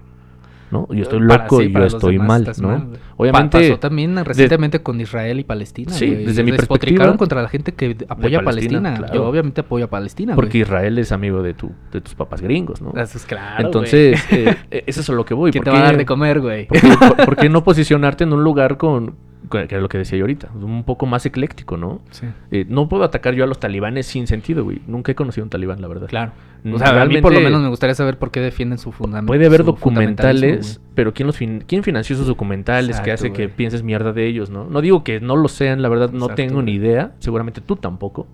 ¿No? 0.71 0.87
Yo 0.93 1.03
estoy 1.03 1.19
Para- 1.27 1.43
loco 1.43 1.59
sí, 1.59 1.65
y 1.65 1.73
yo 1.73 1.83
estoy 1.85 2.19
mal, 2.19 2.51
¿no? 2.61 2.67
mal. 2.67 2.87
Obviamente... 3.17 3.57
Pa- 3.57 3.63
pasó 3.63 3.79
también 3.79 4.23
recientemente 4.23 4.81
con 4.83 5.01
Israel 5.01 5.39
y 5.39 5.43
Palestina. 5.43 5.91
Sí, 5.91 6.07
güey. 6.07 6.25
desde 6.25 6.43
mi 6.43 6.51
perspectiva, 6.51 7.17
contra 7.17 7.41
la 7.41 7.49
gente 7.49 7.73
que 7.73 7.97
apoya 8.07 8.39
a 8.39 8.43
Palestina, 8.43 8.79
Palestina. 8.81 8.97
claro. 8.97 9.13
Yo 9.13 9.27
obviamente 9.27 9.61
apoyo 9.61 9.85
a 9.85 9.89
Palestina. 9.89 10.35
Porque 10.35 10.59
güey. 10.59 10.61
Israel 10.61 10.97
es 10.99 11.11
amigo 11.11 11.41
de, 11.41 11.53
tu, 11.53 11.71
de 11.91 12.01
tus 12.01 12.15
papás 12.15 12.41
gringos, 12.41 12.81
¿no? 12.81 12.91
Eso 12.95 13.17
es 13.17 13.25
claro. 13.25 13.65
Entonces, 13.65 14.23
eh, 14.31 14.55
eso 14.85 15.01
es 15.01 15.09
a 15.09 15.13
lo 15.13 15.25
que 15.25 15.33
voy. 15.33 15.51
¿Quién 15.51 15.63
te 15.63 15.69
¿Por 15.71 15.79
va 15.79 15.83
a 15.83 15.85
dar 15.87 15.97
de 15.97 16.05
comer, 16.05 16.39
güey? 16.39 16.67
¿Por 16.67 16.79
qué, 16.79 16.87
por- 16.97 17.25
por 17.25 17.35
qué 17.35 17.49
no 17.49 17.63
posicionarte 17.63 18.23
en 18.23 18.33
un 18.33 18.43
lugar 18.43 18.77
con- 18.77 19.15
que 19.49 19.57
era 19.69 19.81
lo 19.81 19.89
que 19.89 19.97
decía 19.97 20.17
yo 20.17 20.23
ahorita, 20.25 20.49
un 20.53 20.83
poco 20.83 21.05
más 21.05 21.25
ecléctico, 21.25 21.75
¿no? 21.77 22.01
Sí. 22.11 22.27
Eh, 22.51 22.65
no 22.69 22.87
puedo 22.87 23.03
atacar 23.03 23.33
yo 23.33 23.43
a 23.43 23.47
los 23.47 23.59
talibanes 23.59 24.05
sin 24.05 24.27
sentido, 24.27 24.63
güey. 24.63 24.81
Nunca 24.87 25.11
he 25.11 25.15
conocido 25.15 25.43
un 25.43 25.49
talibán, 25.49 25.81
la 25.81 25.87
verdad. 25.87 26.07
Claro. 26.07 26.31
O 26.73 26.77
sea, 26.77 27.01
a 27.01 27.05
mí 27.05 27.21
por 27.21 27.33
lo 27.33 27.39
menos 27.39 27.61
me 27.61 27.69
gustaría 27.69 27.95
saber 27.95 28.17
por 28.17 28.31
qué 28.31 28.41
defienden 28.41 28.77
su 28.77 28.91
fundamento. 28.91 29.27
Puede 29.27 29.45
haber 29.45 29.63
documentales, 29.63 30.81
pero 30.93 31.13
¿quién, 31.13 31.27
los 31.27 31.37
fin- 31.37 31.63
¿quién 31.65 31.83
financió 31.83 32.15
esos 32.15 32.27
documentales 32.27 32.99
que 32.99 33.09
Exacto, 33.11 33.27
hace 33.27 33.33
que 33.33 33.49
pienses 33.49 33.81
mierda 33.83 34.11
de 34.13 34.27
ellos, 34.27 34.49
no? 34.49 34.65
No 34.65 34.81
digo 34.81 35.03
que 35.03 35.19
no 35.21 35.35
lo 35.35 35.47
sean, 35.47 35.81
la 35.81 35.89
verdad 35.89 36.11
no 36.11 36.29
tengo 36.29 36.61
ni 36.61 36.73
idea, 36.73 37.13
seguramente 37.19 37.61
tú 37.61 37.75
tampoco, 37.77 38.27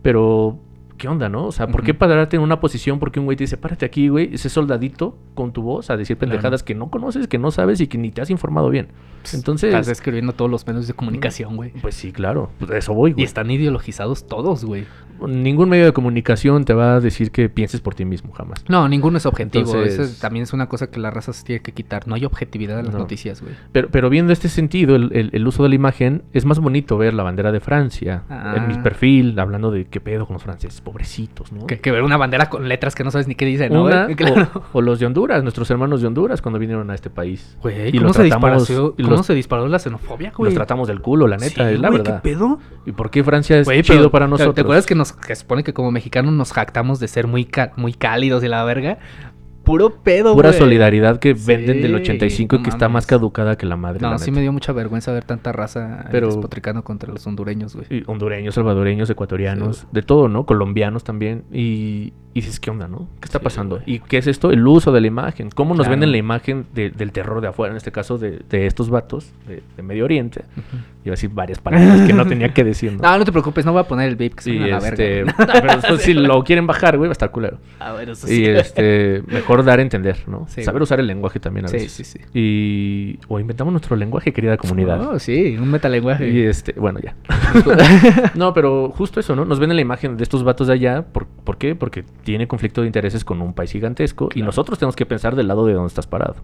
pero 0.00 0.58
¿qué 1.02 1.08
onda, 1.08 1.28
no? 1.28 1.46
O 1.46 1.50
sea, 1.52 1.66
¿por 1.66 1.82
qué 1.82 1.94
pararte 1.94 2.36
en 2.36 2.42
una 2.42 2.60
posición? 2.60 3.00
Porque 3.00 3.18
un 3.18 3.26
güey 3.26 3.36
te 3.36 3.42
dice, 3.42 3.56
párate 3.56 3.84
aquí, 3.84 4.06
güey, 4.08 4.32
ese 4.32 4.48
soldadito 4.48 5.18
con 5.34 5.52
tu 5.52 5.60
voz 5.60 5.90
a 5.90 5.96
decir 5.96 6.16
Claro. 6.16 6.30
pendejadas 6.30 6.62
que 6.62 6.76
no 6.76 6.90
conoces, 6.90 7.26
que 7.26 7.38
no 7.38 7.50
sabes 7.50 7.80
y 7.80 7.88
que 7.88 7.98
ni 7.98 8.12
te 8.12 8.20
has 8.22 8.30
informado 8.30 8.70
bien. 8.70 8.86
Entonces, 9.34 9.70
Estás 9.74 9.88
escribiendo 9.88 10.32
todos 10.32 10.48
los 10.50 10.64
medios 10.64 10.86
de 10.86 10.94
comunicación, 10.94 11.56
güey. 11.56 11.70
pues 11.82 11.96
sí, 11.96 12.12
claro, 12.12 12.50
pues 12.60 12.70
eso 12.70 12.94
voy, 12.94 13.10
Y 13.10 13.14
güey. 13.14 13.24
están 13.24 13.50
ideologizados 13.50 14.26
todos, 14.28 14.64
güey. 14.64 14.84
Ningún 15.26 15.68
medio 15.68 15.84
de 15.84 15.92
comunicación 15.92 16.64
te 16.64 16.74
va 16.74 16.96
a 16.96 17.00
decir 17.00 17.30
que 17.30 17.48
pienses 17.48 17.80
por 17.80 17.94
ti 17.94 18.04
mismo, 18.04 18.32
jamás. 18.32 18.64
No, 18.68 18.88
ninguno 18.88 19.18
es 19.18 19.26
objetivo. 19.26 19.64
Entonces- 19.66 19.92
Eso 19.94 20.02
es- 20.02 20.18
también 20.18 20.42
es 20.42 20.52
una 20.52 20.68
cosa 20.68 20.90
que 20.90 20.98
la 20.98 21.10
raza 21.10 21.32
se 21.32 21.44
tiene 21.44 21.62
que 21.62 21.70
quitar. 21.72 22.08
No 22.08 22.16
hay 22.16 22.24
objetividad 22.24 22.78
en 22.80 22.86
las 22.86 22.94
No. 22.94 23.00
noticias, 23.00 23.40
güey. 23.40 23.54
Pero, 23.70 23.88
pero 23.90 24.10
viendo 24.10 24.32
este 24.32 24.48
sentido, 24.48 24.96
el, 24.96 25.10
el- 25.14 25.30
el 25.32 25.46
uso 25.46 25.62
de 25.62 25.68
la 25.68 25.74
imagen, 25.76 26.22
es 26.32 26.44
más 26.44 26.58
bonito 26.58 26.98
ver 26.98 27.14
la 27.14 27.22
bandera 27.22 27.52
de 27.52 27.60
Francia 27.60 28.24
en 28.56 28.66
mi 28.66 28.74
Ah. 28.74 28.82
perfil, 28.82 29.38
hablando 29.38 29.70
de 29.70 29.84
qué 29.84 30.00
pedo 30.00 30.26
con 30.26 30.34
los 30.34 30.42
franceses, 30.42 30.80
pobrecitos, 30.92 31.52
¿no? 31.52 31.66
Que, 31.66 31.80
que 31.80 31.90
ver 31.90 32.02
una 32.02 32.16
bandera 32.16 32.48
con 32.50 32.68
letras 32.68 32.94
que 32.94 33.02
no 33.04 33.10
sabes 33.10 33.26
ni 33.28 33.34
qué 33.34 33.44
dice, 33.46 33.70
¿no? 33.70 33.84
Una, 33.84 34.04
güey? 34.04 34.16
Claro. 34.22 34.48
o, 34.54 34.78
o 34.78 34.80
los 34.82 34.98
de 35.00 35.06
Honduras, 35.06 35.42
nuestros 35.42 35.70
hermanos 35.70 36.00
de 36.02 36.06
Honduras 36.06 36.42
cuando 36.42 36.58
vinieron 36.58 36.90
a 36.90 36.94
este 36.94 37.08
país. 37.10 37.56
Güey, 37.62 37.88
Y 37.88 37.92
¿cómo, 37.92 38.08
los 38.08 38.16
se 38.16 38.22
tratamos- 38.28 38.58
disparó, 38.68 38.94
y 38.98 39.02
¿cómo 39.02 39.16
los- 39.16 39.26
se 39.26 39.34
disparó 39.34 39.68
la 39.68 39.78
xenofobia, 39.78 40.32
güey? 40.36 40.50
Los 40.50 40.54
tratamos 40.54 40.88
del 40.88 41.00
culo, 41.00 41.26
la 41.26 41.36
neta, 41.38 41.66
Sí, 41.68 41.74
es 41.74 41.80
la 41.80 41.88
güey, 41.88 42.00
verdad. 42.02 42.22
¿Qué 42.22 42.30
pedo? 42.30 42.58
¿Y 42.86 42.92
por 42.92 43.10
qué 43.10 43.24
Francia 43.24 43.58
es 43.58 43.64
Güey, 43.66 43.82
chido 43.82 43.98
pero, 43.98 44.10
para 44.10 44.26
¿te- 44.26 44.30
nosotros? 44.30 44.54
¿Te 44.54 44.60
acuerdas 44.60 44.86
que 44.86 44.94
nos 44.94 45.12
que 45.12 45.34
supone 45.34 45.64
que 45.64 45.72
como 45.72 45.90
mexicanos 45.90 46.32
nos 46.34 46.52
jactamos 46.52 47.00
de 47.00 47.08
ser 47.08 47.26
muy, 47.26 47.48
muy 47.76 47.94
cálidos 47.94 48.44
y 48.44 48.48
la 48.48 48.62
verga? 48.64 48.98
Puro 49.64 49.90
pedo, 50.02 50.34
Pura 50.34 50.52
solidaridad 50.52 51.18
que 51.18 51.34
Sí, 51.34 51.44
venden 51.46 51.82
del 51.82 51.94
85 51.94 52.56
y 52.56 52.58
no 52.58 52.62
que 52.64 52.70
está 52.70 52.88
más 52.88 53.06
caducada 53.06 53.56
que 53.56 53.66
la 53.66 53.76
madre. 53.76 54.00
No, 54.00 54.10
la 54.10 54.18
sí 54.18 54.30
neta. 54.30 54.36
me 54.36 54.40
dio 54.42 54.52
mucha 54.52 54.72
vergüenza 54.72 55.12
ver 55.12 55.24
tanta 55.24 55.52
raza 55.52 56.06
Pero- 56.10 56.26
despotricando 56.28 56.82
contra 56.84 57.12
los 57.12 57.26
hondureños, 57.26 57.76
güey. 57.76 58.02
Hondureños, 58.06 58.54
salvadoreños, 58.54 59.08
ecuatorianos, 59.10 59.78
Sí. 59.78 59.86
de 59.92 60.02
todo, 60.02 60.28
¿no? 60.28 60.44
Colombianos 60.46 61.04
también. 61.04 61.44
Y, 61.52 62.12
y 62.34 62.40
dices, 62.40 62.58
¿qué 62.60 62.70
onda, 62.70 62.88
no? 62.88 63.08
¿Qué 63.20 63.26
está 63.26 63.38
Sí, 63.38 63.44
pasando? 63.44 63.80
¿Y 63.86 64.00
qué 64.00 64.18
es 64.18 64.26
esto? 64.26 64.50
El 64.50 64.66
uso 64.66 64.90
de 64.92 65.00
la 65.00 65.06
imagen. 65.06 65.50
¿Cómo 65.50 65.70
nos 65.74 65.84
Claro. 65.84 65.90
venden 65.92 66.10
la 66.12 66.16
imagen 66.18 66.66
de- 66.74 66.90
del 66.90 67.12
terror 67.12 67.40
de 67.40 67.48
afuera? 67.48 67.72
En 67.72 67.76
este 67.76 67.92
caso, 67.92 68.18
de, 68.18 68.40
de 68.48 68.66
estos 68.66 68.90
vatos 68.90 69.32
de, 69.46 69.62
de 69.76 69.82
Medio 69.82 70.04
Oriente. 70.04 70.44
Ujú. 70.56 70.76
Iba 71.04 71.12
a 71.12 71.16
decir 71.16 71.30
varias 71.30 71.58
palabras 71.58 72.02
que 72.02 72.12
no 72.12 72.26
tenía 72.26 72.54
que 72.54 72.62
decir, 72.64 72.92
¿no? 72.92 72.98
No, 73.02 73.18
no 73.18 73.24
te 73.24 73.32
preocupes, 73.32 73.64
no 73.66 73.72
voy 73.72 73.80
a 73.80 73.84
poner 73.84 74.08
el 74.08 74.16
VIP 74.16 74.34
que 74.36 74.42
se 74.42 74.50
y 74.54 74.62
a 74.62 74.78
la 74.78 74.88
este... 74.88 75.24
verga. 75.24 75.34
ah, 75.38 75.46
pero 75.60 75.76
después 75.76 76.00
si 76.02 76.14
lo 76.14 76.42
quieren 76.44 76.66
bajar, 76.66 76.96
güey, 76.96 77.08
va 77.08 77.12
a 77.12 77.12
estar 77.12 77.30
culero. 77.30 77.58
A 77.80 77.92
ver, 77.92 78.10
eso 78.10 78.32
Y 78.32 78.44
este, 78.46 79.22
mejor 79.26 79.51
dar 79.64 79.78
a 79.78 79.82
entender, 79.82 80.18
¿no? 80.26 80.46
Sí, 80.48 80.62
Saber 80.62 80.80
güey. 80.80 80.84
usar 80.84 81.00
el 81.00 81.06
lenguaje 81.06 81.38
también 81.40 81.66
a 81.66 81.68
Sí, 81.68 81.76
veces. 81.76 81.92
sí, 81.92 82.04
sí. 82.04 82.18
Y... 82.38 83.18
O 83.28 83.38
inventamos 83.38 83.72
nuestro 83.72 83.96
lenguaje, 83.96 84.32
querida 84.32 84.56
comunidad. 84.56 85.00
Oh, 85.12 85.18
sí, 85.18 85.56
un 85.60 85.70
metalenguaje. 85.70 86.28
Y 86.30 86.40
este, 86.42 86.72
bueno, 86.72 86.98
ya. 87.00 87.14
no, 88.34 88.54
pero 88.54 88.90
justo 88.90 89.20
eso, 89.20 89.36
¿no? 89.36 89.44
Nos 89.44 89.58
ven 89.58 89.74
la 89.74 89.80
imagen 89.80 90.16
de 90.16 90.22
estos 90.22 90.44
vatos 90.44 90.66
de 90.68 90.74
allá. 90.74 91.02
¿Por, 91.02 91.26
por 91.26 91.58
qué? 91.58 91.74
Porque 91.74 92.04
tiene 92.24 92.48
conflicto 92.48 92.80
de 92.80 92.86
intereses 92.86 93.24
con 93.24 93.40
un 93.42 93.52
país 93.54 93.72
gigantesco. 93.72 94.28
Y 94.34 94.42
nosotros 94.42 94.78
tenemos 94.78 94.96
que 94.96 95.06
pensar 95.06 95.36
del 95.36 95.48
lado 95.48 95.66
de 95.66 95.74
donde 95.74 95.88
estás 95.88 96.06
parado. 96.06 96.36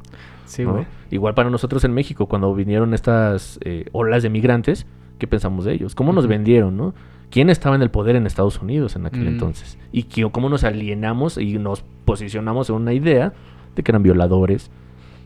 Sí, 0.46 0.64
¿no? 0.64 0.72
güey. 0.72 0.86
Igual 1.10 1.34
para 1.34 1.50
nosotros 1.50 1.84
en 1.84 1.92
México, 1.94 2.26
cuando 2.26 2.54
vinieron 2.54 2.94
estas 2.94 3.58
eh, 3.64 3.86
olas 3.92 4.22
de 4.22 4.30
migrantes, 4.30 4.86
¿qué 5.18 5.26
pensamos 5.26 5.64
de 5.64 5.72
ellos? 5.74 5.94
¿Cómo 5.94 6.12
nos 6.12 6.26
vendieron, 6.26 6.76
no? 6.76 6.94
¿Quién 7.30 7.50
estaba 7.50 7.76
en 7.76 7.82
el 7.82 7.90
poder 7.90 8.16
en 8.16 8.26
Estados 8.26 8.60
Unidos 8.60 8.96
en 8.96 9.06
aquel 9.06 9.24
Mm. 9.24 9.28
entonces? 9.28 9.78
Y 9.92 10.04
que- 10.04 10.28
cómo 10.30 10.48
nos 10.48 10.64
alienamos 10.64 11.36
y 11.38 11.58
nos 11.58 11.82
posicionamos 12.04 12.70
en 12.70 12.76
una 12.76 12.92
idea 12.94 13.32
de 13.76 13.82
que 13.82 13.90
eran 13.90 14.02
violadores, 14.02 14.70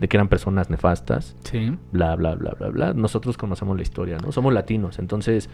de 0.01 0.09
que 0.09 0.17
eran 0.17 0.29
personas 0.29 0.69
nefastas, 0.69 1.37
Sí. 1.45 1.77
bla, 1.93 2.17
bla, 2.17 2.35
bla, 2.35 2.55
bla, 2.59 2.69
bla. 2.71 2.93
Nosotros 2.93 3.37
conocemos 3.37 3.77
la 3.77 3.83
historia, 3.83 4.19
¿no? 4.19 4.33
Somos 4.33 4.53
latinos, 4.53 4.99
entonces, 4.99 5.49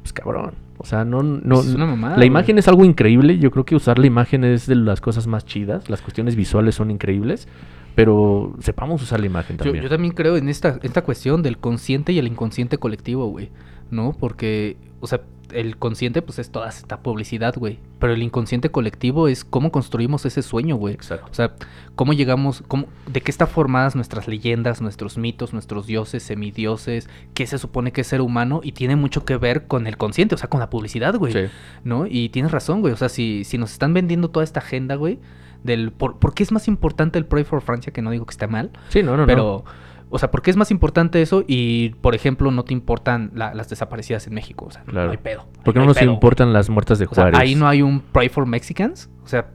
pues 0.00 0.12
cabrón. 0.14 0.52
O 0.78 0.86
sea, 0.86 1.04
no, 1.04 1.22
no. 1.22 1.60
Es 1.60 1.74
una 1.74 1.84
mamada, 1.86 2.12
la 2.14 2.16
güey. 2.16 2.28
imagen 2.28 2.56
es 2.58 2.66
algo 2.68 2.84
increíble. 2.86 3.38
Yo 3.38 3.50
creo 3.50 3.64
que 3.66 3.76
usar 3.76 3.98
la 3.98 4.06
imagen 4.06 4.44
es 4.44 4.66
de 4.66 4.76
las 4.76 5.00
cosas 5.02 5.26
más 5.26 5.44
chidas. 5.44 5.90
Las 5.90 6.00
cuestiones 6.00 6.36
visuales 6.36 6.74
son 6.74 6.90
increíbles. 6.90 7.48
Pero 7.94 8.54
sepamos 8.60 9.02
usar 9.02 9.20
la 9.20 9.26
imagen 9.26 9.58
Yo, 9.58 9.64
también. 9.64 9.82
yo 9.84 9.90
también 9.90 10.14
creo 10.14 10.38
en 10.38 10.48
esta, 10.48 10.78
esta 10.82 11.02
cuestión 11.02 11.42
del 11.42 11.58
consciente 11.58 12.12
y 12.12 12.18
el 12.18 12.26
inconsciente 12.26 12.78
colectivo, 12.78 13.26
güey. 13.26 13.50
¿No? 13.90 14.16
Porque, 14.18 14.78
o 15.00 15.06
sea, 15.06 15.20
el 15.54 15.76
consciente, 15.76 16.22
pues 16.22 16.38
es 16.38 16.50
toda 16.50 16.68
esta 16.68 17.00
publicidad, 17.00 17.54
güey. 17.56 17.78
Pero 17.98 18.12
el 18.12 18.22
inconsciente 18.22 18.70
colectivo 18.70 19.28
es 19.28 19.44
cómo 19.44 19.70
construimos 19.70 20.24
ese 20.26 20.42
sueño, 20.42 20.76
güey. 20.76 20.94
Exacto. 20.94 21.28
O 21.30 21.34
sea, 21.34 21.54
cómo 21.94 22.12
llegamos, 22.12 22.62
cómo, 22.68 22.86
de 23.06 23.20
qué 23.20 23.30
están 23.30 23.48
formadas 23.48 23.94
nuestras 23.94 24.28
leyendas, 24.28 24.80
nuestros 24.80 25.18
mitos, 25.18 25.52
nuestros 25.52 25.86
dioses, 25.86 26.22
semidioses, 26.22 27.08
qué 27.34 27.46
se 27.46 27.58
supone 27.58 27.92
que 27.92 28.00
es 28.02 28.06
ser 28.06 28.20
humano 28.20 28.60
y 28.62 28.72
tiene 28.72 28.96
mucho 28.96 29.24
que 29.24 29.36
ver 29.36 29.66
con 29.66 29.86
el 29.86 29.96
consciente, 29.96 30.34
o 30.34 30.38
sea, 30.38 30.48
con 30.48 30.60
la 30.60 30.70
publicidad, 30.70 31.16
güey. 31.16 31.32
Sí. 31.32 31.52
¿no? 31.84 32.06
Y 32.06 32.28
tienes 32.30 32.52
razón, 32.52 32.80
güey. 32.80 32.92
O 32.92 32.96
sea, 32.96 33.08
si, 33.08 33.44
si 33.44 33.58
nos 33.58 33.72
están 33.72 33.94
vendiendo 33.94 34.30
toda 34.30 34.44
esta 34.44 34.60
agenda, 34.60 34.94
güey, 34.96 35.18
del 35.62 35.92
por, 35.92 36.18
¿por 36.18 36.34
qué 36.34 36.42
es 36.42 36.52
más 36.52 36.68
importante 36.68 37.18
el 37.18 37.26
Pray 37.26 37.44
for 37.44 37.60
Francia? 37.62 37.92
Que 37.92 38.02
no 38.02 38.10
digo 38.10 38.26
que 38.26 38.32
esté 38.32 38.46
mal, 38.46 38.70
Sí, 38.88 39.02
no, 39.02 39.16
no, 39.16 39.26
pero, 39.26 39.64
o 40.12 40.18
sea, 40.18 40.30
¿por 40.30 40.42
qué 40.42 40.50
es 40.50 40.56
más 40.56 40.70
importante 40.70 41.20
eso? 41.22 41.42
Y, 41.46 41.90
por 42.00 42.14
ejemplo, 42.14 42.50
no 42.50 42.64
te 42.64 42.72
importan 42.72 43.30
la- 43.34 43.54
las 43.54 43.68
desaparecidas 43.68 44.26
en 44.26 44.34
México. 44.34 44.66
O 44.66 44.70
sea, 44.70 44.82
Claro. 44.84 45.06
no 45.06 45.10
hay 45.12 45.18
pedo. 45.18 45.46
¿Por 45.64 45.72
qué 45.74 45.80
no 45.80 45.86
no 45.86 45.88
nos 45.90 45.98
pedo, 45.98 46.12
importan 46.12 46.52
las 46.52 46.68
muertas 46.70 46.98
de 46.98 47.06
güey. 47.06 47.12
O 47.12 47.14
sea, 47.14 47.24
Juárez? 47.24 47.40
ahí 47.40 47.54
no 47.54 47.66
hay 47.66 47.82
un 47.82 48.00
Pray 48.00 48.28
for 48.28 48.46
Mexicans. 48.46 49.10
O 49.24 49.26
sea, 49.26 49.46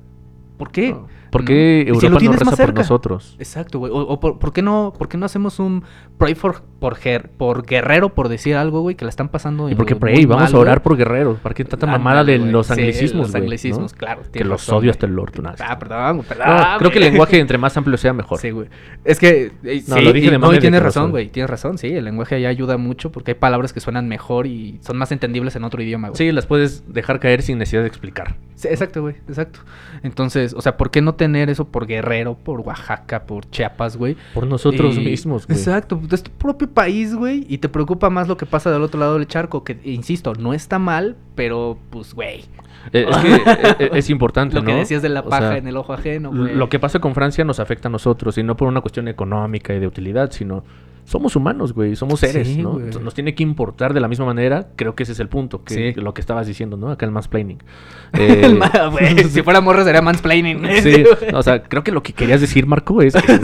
¿por 0.58 0.72
qué? 0.72 0.92
No. 0.94 1.08
¿Por 1.30 1.44
qué 1.44 1.84
lo 1.88 1.96
Europa 1.96 2.20
no 2.24 2.32
reza 2.32 2.46
más 2.46 2.56
por 2.56 2.74
nosotros? 2.74 3.36
Exacto, 3.38 3.80
güey. 3.80 3.92
O, 3.92 3.98
o 3.98 4.20
por, 4.20 4.40
¿por 4.40 4.54
qué 4.54 4.62
no, 4.62 4.94
por 4.98 5.10
qué 5.10 5.18
no 5.18 5.26
hacemos 5.26 5.60
un 5.60 5.84
Pray 6.18 6.36
for, 6.36 6.64
por, 6.80 6.96
Ger- 6.98 7.30
por 7.38 7.66
Guerrero, 7.66 8.10
por 8.10 8.30
decir 8.30 8.56
algo, 8.56 8.82
güey, 8.82 8.96
que 8.96 9.06
la 9.06 9.10
están 9.10 9.30
pasando 9.30 9.70
¿Y 9.70 9.76
por 9.76 9.86
qué 9.86 9.96
muy 9.96 10.00
pray? 10.00 10.26
Vamos 10.26 10.52
mal, 10.52 10.56
a 10.56 10.62
orar 10.62 10.82
por 10.84 10.96
Guerrero. 10.98 11.36
¿Para 11.42 11.56
qué 11.56 11.64
tanta 11.66 11.88
mamada 11.88 12.24
de 12.24 12.38
los 12.38 12.68
Sí, 12.68 12.74
anglicismos, 12.74 13.24
los 13.28 13.32
güey, 13.32 13.44
anglicismos, 13.44 13.92
¿no? 13.94 13.98
claro. 13.98 14.22
Que 14.32 14.44
los 14.44 14.62
razón, 14.62 14.76
odio 14.78 14.92
hasta 14.92 15.06
el 15.06 15.18
orto. 15.18 15.42
Ah, 15.60 15.78
perdón, 15.80 16.24
perdón. 16.28 16.48
No, 16.48 16.78
creo 16.80 16.92
que 16.92 16.98
el 17.00 17.04
lenguaje 17.06 17.40
entre 17.40 17.58
más 17.58 17.76
amplio 17.78 17.98
sea 17.98 18.14
mejor. 18.14 18.40
Sí, 18.40 18.52
güey. 18.52 18.68
Es 19.04 19.20
que. 19.20 19.52
eh, 19.64 19.84
No, 19.88 19.96
sí, 19.96 20.02
lo 20.02 20.14
dije 20.14 20.28
y- 20.28 20.30
de 20.32 20.40
no, 20.40 20.52
y 20.52 20.56
de 20.56 20.62
tienes 20.62 20.82
razón, 20.82 21.12
güey. 21.12 21.30
Tienes 21.30 21.50
razón, 21.50 21.78
sí. 21.78 21.88
El 21.88 22.06
lenguaje 22.06 22.36
ahí 22.36 22.46
ayuda 22.46 22.78
mucho 22.78 23.12
porque 23.12 23.32
hay 23.32 23.36
palabras 23.36 23.74
que 23.74 23.80
suenan 23.80 24.08
mejor 24.08 24.48
y 24.48 24.80
son 24.82 24.98
más 24.98 25.12
entendibles 25.12 25.56
en 25.56 25.64
otro 25.64 25.82
idioma, 25.82 26.10
güey. 26.10 26.18
Sí, 26.18 26.32
las 26.32 26.46
puedes 26.46 26.84
dejar 26.92 27.20
caer 27.20 27.42
sin 27.42 27.58
necesidad 27.58 27.82
de 27.82 27.88
explicar. 27.88 28.36
Sí, 28.56 28.68
exacto, 28.70 29.02
güey. 29.02 29.16
Exacto. 29.28 29.60
Entonces, 30.04 30.54
o 30.54 30.62
sea, 30.62 30.78
¿por 30.78 30.90
qué 30.92 31.02
no 31.02 31.16
tener 31.16 31.50
eso 31.50 31.66
por 31.66 31.86
Guerrero, 31.88 32.36
por 32.36 32.62
Oaxaca, 32.62 33.24
por 33.24 33.50
Chiapas, 33.50 33.98
güey? 33.98 34.16
Por 34.34 34.48
nosotros 34.48 34.98
Y- 34.98 35.02
mismos, 35.02 35.46
güey. 35.48 35.58
Exacto, 35.58 36.00
es 36.12 36.24
tu 36.24 36.32
propio 36.32 36.67
país, 36.70 37.16
güey, 37.16 37.46
y 37.50 37.58
te 37.60 37.70
preocupa 37.70 38.10
más 38.10 38.28
lo 38.28 38.38
que 38.38 38.46
pasa 38.46 38.72
del 38.72 38.82
otro 38.82 39.00
lado 39.00 39.16
del 39.18 39.28
charco, 39.28 39.64
que, 39.64 39.80
insisto, 39.84 40.34
no 40.34 40.54
está 40.54 40.80
mal, 40.80 41.16
pero, 41.36 41.78
pues, 41.90 42.14
güey, 42.14 42.46
Eh, 42.94 43.06
es 43.10 43.18
que 43.18 43.36
eh, 43.36 43.76
eh, 43.80 43.90
es 43.94 44.10
importante, 44.10 44.56
lo 44.60 44.64
que 44.64 44.72
¿no? 44.72 44.78
decías 44.78 45.02
de 45.02 45.10
la 45.10 45.20
O 45.22 45.30
paja 45.30 45.50
sea, 45.50 45.58
en 45.58 45.68
el 45.68 45.76
ojo 45.78 45.94
ajeno, 45.94 46.32
güey. 46.32 46.56
Lo 46.56 46.70
que 46.70 46.80
pasa 46.80 47.00
con 47.00 47.14
Francia 47.14 47.44
nos 47.44 47.60
afecta 47.60 47.88
a 47.90 47.92
nosotros, 47.92 48.38
y 48.38 48.44
no 48.44 48.56
por 48.56 48.68
una 48.68 48.82
cuestión 48.82 49.08
económica 49.08 49.74
y 49.74 49.80
de 49.80 49.88
utilidad, 49.88 50.32
sino 50.32 50.64
somos 51.04 51.38
humanos, 51.38 51.72
güey, 51.72 51.96
somos 51.96 52.20
seres, 52.20 52.50
Sí, 52.50 52.62
¿no? 52.62 52.72
güey. 52.74 52.90
Nos 53.02 53.14
tiene 53.14 53.34
que 53.34 53.42
importar 53.42 53.94
de 53.94 54.02
la 54.02 54.10
misma 54.10 54.26
manera, 54.26 54.68
creo 54.76 54.94
que 54.94 55.04
ese 55.04 55.14
es 55.14 55.22
el 55.22 55.30
punto, 55.30 55.64
que 55.64 55.94
Sí. 55.94 56.02
lo 56.02 56.14
que 56.14 56.20
estabas 56.20 56.48
diciendo, 56.48 56.76
¿no? 56.76 56.92
Acá 56.92 57.06
el 57.06 57.14
mansplaining. 57.14 57.60
El 58.14 58.44
Eh, 58.44 58.50
ma- 58.50 58.88
güey, 58.92 59.24
si 59.30 59.42
fuera 59.42 59.62
morra 59.62 59.86
sería 59.86 60.02
mansplaining. 60.02 60.66
Sí, 60.84 61.06
o 61.34 61.42
sea, 61.44 61.64
creo 61.64 61.82
que 61.82 61.94
lo 61.94 62.04
que 62.04 62.12
querías 62.12 62.42
decir, 62.42 62.66
Marco, 62.68 63.02
es 63.02 63.14
que, 63.16 63.40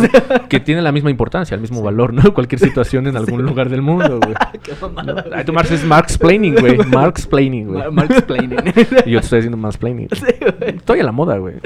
que 0.49 0.60
tiene 0.60 0.81
la 0.81 0.91
misma 0.91 1.10
importancia, 1.10 1.55
el 1.55 1.61
mismo 1.61 1.81
valor, 1.81 2.14
¿no? 2.14 2.34
Cualquier 2.34 2.60
situación 2.60 3.07
en 3.07 3.15
algún 3.15 3.43
lugar 3.43 3.69
del 3.69 3.81
mundo, 3.81 4.19
güey. 4.22 4.35
Qué 4.61 4.73
mamada, 4.81 5.23
Ay, 5.34 5.45
tu 5.45 5.53
Marx 5.53 5.72
es 5.72 5.85
Marxplaining, 5.85 6.55
güey. 6.60 6.77
Marxplaining, 6.80 7.68
güey. 7.68 7.91
Marxplaining. 7.91 8.57
Yo 9.05 9.22
estoy 9.23 9.39
diciendo 9.39 9.57
mansplaining. 9.57 10.07
Sí, 10.13 10.25
güey. 10.39 10.75
Estoy 10.77 10.99
a 10.99 11.03
la 11.03 11.11
moda, 11.11 11.37
güey. 11.37 11.55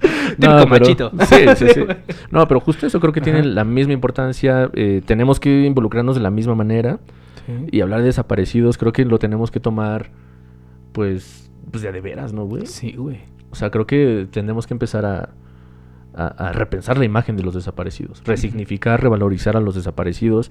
Típico 0.00 0.36
pero- 0.40 0.66
machito. 0.66 1.10
Sí, 1.26 1.36
sí, 1.56 1.66
sí. 1.74 1.84
No, 2.30 2.46
pero 2.48 2.60
justo 2.60 2.86
eso 2.86 3.00
creo 3.00 3.12
que 3.12 3.20
tiene 3.20 3.42
la 3.44 3.64
misma 3.64 3.92
importancia. 3.92 4.70
eh, 4.74 5.02
tenemos 5.04 5.40
que 5.40 5.64
involucrarnos 5.64 6.16
de 6.16 6.22
la 6.22 6.30
misma 6.30 6.54
manera. 6.54 6.98
Y 7.70 7.80
hablar 7.80 8.00
de 8.00 8.06
desaparecidos, 8.06 8.76
creo 8.76 8.92
que 8.92 9.04
lo 9.04 9.20
tenemos 9.20 9.52
que 9.52 9.60
tomar, 9.60 10.10
pues, 10.90 11.48
pues 11.70 11.80
de 11.84 12.00
veras, 12.00 12.32
¿no, 12.32 12.44
güey? 12.44 12.66
Sí, 12.66 12.92
güey. 12.96 13.20
O 13.52 13.54
sea, 13.54 13.70
creo 13.70 13.86
que 13.86 14.26
tenemos 14.32 14.66
que 14.66 14.74
empezar 14.74 15.06
a, 15.06 15.28
a, 16.12 16.26
a 16.26 16.52
repensar 16.52 16.98
la 16.98 17.04
imagen 17.04 17.36
de 17.36 17.44
los 17.44 17.54
desaparecidos. 17.54 18.20
Resignificar, 18.24 19.00
revalorizar 19.00 19.56
a 19.56 19.60
los 19.60 19.76
desaparecidos. 19.76 20.50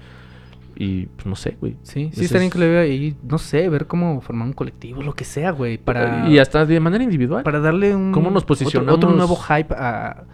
Y, 0.78 1.06
pues, 1.06 1.26
no 1.26 1.36
sé, 1.36 1.56
güey. 1.60 1.76
Sí, 1.82 2.10
sí 2.12 2.24
estaría 2.24 2.46
es- 2.46 2.54
increíble 2.54 2.78
ahí, 2.78 3.16
no 3.26 3.38
sé, 3.38 3.68
ver 3.70 3.86
cómo 3.86 4.20
formar 4.20 4.46
un 4.46 4.52
colectivo, 4.52 5.02
lo 5.02 5.14
que 5.14 5.24
sea, 5.24 5.50
güey, 5.52 5.78
para... 5.78 6.28
Y 6.28 6.38
hasta 6.38 6.66
de 6.66 6.78
manera 6.80 7.02
individual. 7.02 7.42
para 7.44 7.60
darle 7.60 7.96
un 7.96 8.12
¿Cómo 8.12 8.30
nos 8.30 8.44
posicionamos? 8.44 8.94
otro, 8.96 9.10
nuevo 9.10 9.36
hype 9.36 9.74
a 9.74 10.24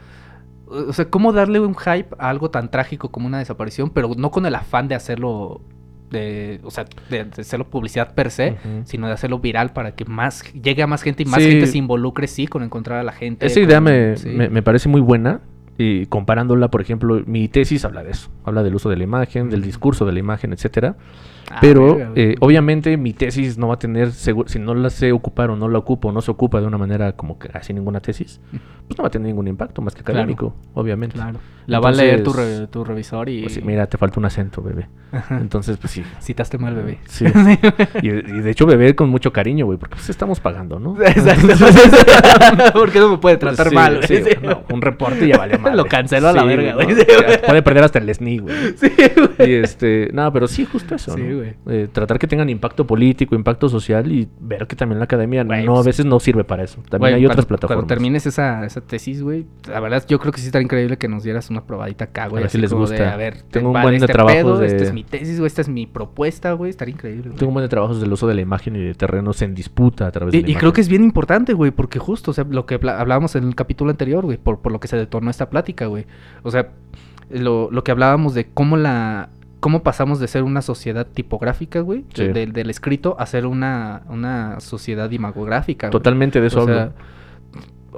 o 0.67 0.93
sea 0.95 1.05
cómo 1.11 1.33
darle 1.35 1.61
un 1.61 1.75
hype 1.77 2.09
a 2.19 2.31
algo 2.31 2.51
tan 2.51 2.71
trágico 2.71 3.11
como 3.11 3.27
una 3.27 3.39
desaparición 3.39 3.91
pero 3.91 4.11
no 4.17 4.31
con 4.31 4.47
el 4.47 4.55
afán 4.55 4.89
de 4.89 4.95
hacerlo 4.95 5.61
de 6.11 6.61
o 6.65 6.71
sea 6.71 6.87
de, 7.11 7.25
de 7.25 7.43
hacerlo 7.43 7.69
publicidad 7.69 8.15
per 8.15 8.31
se 8.31 8.57
sino 8.85 9.07
de 9.07 9.13
hacerlo 9.13 9.39
viral 9.39 9.75
para 9.75 9.95
que 9.95 10.07
más 10.07 10.43
llegue 10.55 10.83
a 10.83 10.87
más 10.87 11.03
gente 11.03 11.25
y 11.25 11.27
más 11.27 11.43
Sí. 11.43 11.51
gente 11.51 11.67
se 11.67 11.77
involucre 11.77 12.27
sí 12.27 12.47
con 12.47 12.63
encontrar 12.63 13.01
a 13.01 13.03
la 13.03 13.13
gente 13.13 13.45
Esa 13.45 13.61
idea 13.61 13.77
con- 13.77 13.85
me, 13.85 14.17
sí. 14.17 14.31
me, 14.31 14.49
me 14.49 14.63
parece 14.63 14.89
muy 14.89 15.03
buena. 15.03 15.41
Y 15.83 16.07
comparándola, 16.07 16.71
por 16.71 16.81
ejemplo, 16.81 17.23
mi 17.27 17.49
tesis 17.49 17.85
habla 17.85 18.03
de 18.05 18.13
eso. 18.13 18.31
Habla 18.45 18.63
del 18.63 18.75
uso 18.75 18.89
de 18.89 18.97
la 18.97 19.03
imagen, 19.05 19.51
del 19.51 19.63
discurso 19.63 20.05
de 20.07 20.13
la 20.13 20.19
imagen, 20.21 20.53
etcétera. 20.53 20.95
Ah, 21.51 21.59
Pero 21.61 21.99
eh, 22.15 22.37
obviamente 22.41 22.97
mi 22.97 23.13
tesis 23.13 23.59
no 23.59 23.69
va 23.69 23.75
a 23.75 23.79
tener, 23.79 24.13
si 24.13 24.33
no 24.61 24.75
la 24.75 24.91
sé 24.91 25.11
ocupar 25.13 25.51
o 25.51 25.57
no 25.57 25.69
la 25.69 25.79
ocupo 25.79 26.09
o 26.09 26.13
no 26.13 26.21
se 26.21 26.31
ocupa 26.31 26.61
de 26.61 26.67
una 26.67 26.79
manera 26.79 27.13
como 27.17 27.39
que 27.39 27.49
casi 27.49 27.75
ninguna 27.75 28.01
tesis, 28.01 28.41
pues 28.87 28.97
no 28.97 29.03
va 29.03 29.09
a 29.09 29.11
tener 29.11 29.27
ningún 29.27 29.49
impacto 29.49 29.83
más 29.83 29.95
que 29.95 30.03
Claro. 30.03 30.21
académico, 30.21 30.55
obviamente. 30.75 31.15
Claro. 31.17 31.39
La 31.67 31.81
va 31.81 31.89
a 31.89 31.93
leer 31.93 32.23
tu, 32.23 32.33
re- 32.33 32.69
tu 32.69 32.85
revisor 32.85 33.29
y... 33.29 33.43
Pues 33.43 33.63
mira, 33.65 33.87
te 33.89 33.99
falta 33.99 34.21
un 34.21 34.27
acento, 34.27 34.63
bebé. 34.63 34.89
Ajá. 35.13 35.39
Entonces, 35.41 35.77
pues 35.77 35.93
sí. 35.93 36.03
Citaste 36.21 36.59
mal, 36.59 36.75
bebé. 36.75 36.99
Sí. 37.07 37.27
Y, 38.03 38.09
y 38.09 38.41
de 38.41 38.51
hecho, 38.51 38.67
bebé 38.67 38.95
con 38.97 39.09
mucho 39.11 39.33
cariño, 39.33 39.67
güey, 39.67 39.79
porque 39.79 39.97
pues 39.97 40.09
estamos 40.11 40.41
pagando, 40.41 40.79
¿no? 40.81 40.97
Exacto. 41.03 41.49
¿Por 42.73 42.91
qué 42.91 42.99
no 42.99 43.11
me 43.11 43.19
puede 43.19 43.37
tratar 43.37 43.69
Sí, 43.69 43.75
mal, 43.75 44.01
sí, 44.07 44.17
Sí. 44.23 44.31
no, 44.43 44.63
un 44.73 44.83
reporte 44.83 45.27
ya 45.27 45.37
vale 45.37 45.59
madre. 45.59 45.77
Lo 45.83 45.85
canceló 45.87 46.29
a 46.29 46.33
la 46.33 46.45
verga, 46.45 46.75
güey. 46.75 46.95
Sí. 46.95 47.03
Puede 47.47 47.63
perder 47.63 47.85
hasta 47.85 47.99
el 47.99 48.13
SNI, 48.15 48.39
güey. 48.39 48.55
Sí, 48.77 48.91
güey. 49.37 49.51
Y 49.51 49.55
este, 49.55 50.09
no, 50.13 50.33
pero 50.33 50.47
sí, 50.49 50.65
justo 50.65 50.95
eso. 50.95 51.15
Sí, 51.15 51.23
¿no? 51.23 51.37
güey. 51.39 51.55
Eh, 51.69 51.89
tratar 51.93 52.19
que 52.19 52.27
tengan 52.27 52.49
impacto 52.49 52.87
político, 52.87 53.35
impacto 53.35 53.69
social 53.69 54.11
y 54.11 54.29
ver 54.41 54.67
que 54.67 54.77
también 54.77 54.99
la 54.99 55.05
academia 55.05 55.45
Güey, 55.45 55.65
no, 55.65 55.73
a 55.73 55.75
pues- 55.77 55.87
veces 55.87 56.07
no 56.07 56.19
sirve 56.21 56.45
para 56.45 56.63
eso. 56.65 56.77
También 56.89 57.13
Güey, 57.13 57.15
hay 57.15 57.27
otras 57.27 57.47
plataformas. 57.47 57.77
Cuando 57.85 57.95
termines 57.95 58.27
esa, 58.27 58.65
esa 58.65 58.81
tesis, 58.81 59.23
güey, 59.23 59.47
la 59.69 59.81
verdad 59.81 60.05
yo 60.09 60.19
creo 60.19 60.33
que 60.33 60.41
sí 60.41 60.47
estaría 60.47 60.65
increíble 60.65 60.97
que 60.99 61.09
nos 61.09 61.23
dieras 61.23 61.51
una 61.51 61.65
probadita 61.65 62.05
acá, 62.07 62.29
güey. 62.29 62.43
ver 62.43 62.51
si 62.51 62.59
les 62.59 62.71
de, 62.71 62.77
gusta. 62.77 63.13
a 63.13 63.17
ver, 63.17 63.43
Tengo 63.51 63.71
un 63.71 63.81
buen 63.81 63.99
de 63.99 64.07
este 64.07 64.13
de- 64.13 64.67
Esta 64.67 64.85
es 64.85 64.93
mi 64.93 65.02
tesis, 65.03 65.39
güey, 65.39 65.47
esta 65.47 65.61
es 65.61 65.69
mi 65.69 65.87
propuesta, 65.87 66.53
güey. 66.53 66.71
Estaría 66.71 66.95
increíble, 66.95 67.29
güey. 67.29 67.37
Tengo 67.37 67.51
un 67.51 67.55
buen 67.55 67.65
de 67.65 67.69
trabajos 67.69 68.01
del 68.01 68.13
uso 68.13 68.27
de 68.27 68.35
la 68.35 68.41
imagen 68.41 68.77
y 68.77 68.81
de 68.81 68.95
terrenos 68.95 69.41
en 69.43 69.55
disputa 69.55 70.07
a 70.07 70.11
través 70.13 70.33
de 70.33 70.39
Y, 70.39 70.43
la 70.43 70.49
y 70.51 70.55
creo 70.55 70.73
que 70.73 70.81
es 70.81 70.89
bien 70.89 71.05
importante, 71.05 71.53
güey, 71.53 71.71
porque 71.71 71.99
justo, 71.99 72.31
o 72.31 72.35
sea, 72.35 72.45
lo 72.49 72.67
que 72.67 72.75
hablábamos 72.75 73.35
en 73.37 73.45
el 73.45 73.55
capítulo 73.55 73.91
anterior, 73.91 74.25
güey, 74.25 74.39
por, 74.39 74.61
por 74.61 74.73
lo 74.73 74.81
que 74.81 74.89
se 74.89 74.97
detonó 74.97 75.31
esta 75.31 75.49
plática, 75.51 75.87
güey. 75.87 76.07
O 76.43 76.51
sea, 76.51 76.71
lo, 77.31 77.71
lo 77.71 77.85
que 77.85 77.91
hablábamos 77.91 78.35
de 78.35 78.47
cómo 78.53 78.77
la... 78.77 79.29
Cómo 79.61 79.85
pasamos 79.85 80.19
de 80.19 80.27
ser 80.27 80.43
una 80.43 80.61
sociedad 80.61 81.07
tipográfica, 81.07 81.79
güey, 81.83 82.01
de- 82.17 82.27
Sí. 82.27 82.33
del, 82.33 82.53
del 82.53 82.69
escrito, 82.69 83.15
a 83.21 83.27
ser 83.27 83.47
una, 83.47 84.03
una 84.09 84.59
sociedad 84.59 85.09
imagográfica. 85.13 85.87
güey. 85.87 85.93
Totalmente 85.93 86.41
de 86.41 86.49
eso 86.49 86.59
O 86.59 86.63
hablo. 86.63 86.93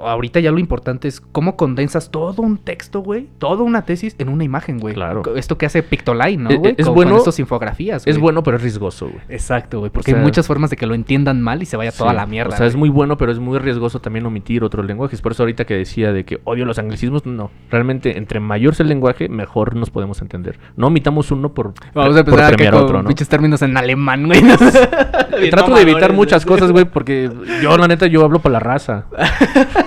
Ahorita 0.01 0.39
ya 0.39 0.51
lo 0.51 0.59
importante 0.59 1.07
es 1.07 1.21
cómo 1.21 1.55
condensas 1.55 2.11
todo 2.11 2.41
un 2.41 2.57
texto, 2.57 2.99
güey, 3.01 3.27
toda 3.37 3.63
una 3.63 3.83
tesis 3.85 4.15
en 4.19 4.29
una 4.29 4.43
imagen, 4.43 4.79
güey. 4.79 4.93
Claro. 4.93 5.23
Esto 5.35 5.57
que 5.57 5.65
hace 5.65 5.83
Pictoline, 5.83 6.43
¿no, 6.43 6.49
Eh, 6.49 6.57
güey? 6.57 6.75
es 6.77 6.87
bueno- 6.87 7.11
Con 7.11 7.19
estas 7.19 7.39
infografías, 7.39 8.05
es 8.07 8.15
güey. 8.15 8.21
bueno, 8.23 8.43
pero 8.43 8.57
es 8.57 8.63
riesgoso, 8.63 9.07
güey. 9.07 9.21
Exacto, 9.29 9.79
güey, 9.79 9.91
porque 9.91 10.11
O 10.11 10.13
sea, 10.13 10.19
hay 10.19 10.25
muchas 10.25 10.47
formas 10.47 10.69
de 10.69 10.75
que 10.77 10.85
lo 10.85 10.95
entiendan 10.95 11.41
mal 11.41 11.61
y 11.61 11.65
se 11.65 11.77
vaya 11.77 11.91
toda 11.91 12.11
Sí, 12.11 12.15
la 12.15 12.25
mierda. 12.25 12.53
O 12.55 12.57
sea, 12.57 12.67
es 12.67 12.75
muy 12.75 12.89
bueno, 12.89 13.17
pero 13.17 13.31
es 13.31 13.39
muy 13.39 13.57
riesgoso 13.59 13.99
también 13.99 14.25
omitir 14.25 14.63
otros 14.63 14.85
lenguajes. 14.85 15.21
Por 15.21 15.31
eso 15.33 15.43
ahorita 15.43 15.65
que 15.65 15.75
decía 15.75 16.11
de 16.13 16.25
que 16.25 16.39
odio 16.43 16.65
los 16.65 16.77
anglicismos, 16.79 17.25
no. 17.25 17.51
Realmente, 17.69 18.17
entre 18.17 18.39
mayor 18.39 18.75
sea 18.75 18.83
el 18.83 18.89
lenguaje, 18.89 19.29
mejor 19.29 19.75
nos 19.75 19.89
podemos 19.89 20.21
entender. 20.21 20.59
No 20.75 20.87
omitamos 20.87 21.31
uno 21.31 21.53
por, 21.53 21.73
Vamos 21.93 22.15
a 22.17 22.23
por 22.23 22.33
empezar 22.33 22.39
acá 22.45 22.55
premiar 22.55 22.73
con 22.73 22.83
otro, 22.83 23.01
¿no? 23.03 23.07
pinches 23.07 23.29
términos 23.29 23.61
en 23.61 23.77
alemán, 23.77 24.25
güey. 24.27 24.41
Bien 25.39 25.51
Trato 25.51 25.75
de 25.75 25.81
evitar 25.81 26.13
muchas 26.13 26.45
cosas, 26.45 26.71
güey, 26.71 26.85
porque 26.85 27.29
yo, 27.61 27.77
la 27.77 27.87
neta, 27.87 28.07
yo 28.07 28.23
hablo 28.23 28.39
para 28.39 28.53
la 28.53 28.59
raza. 28.59 29.05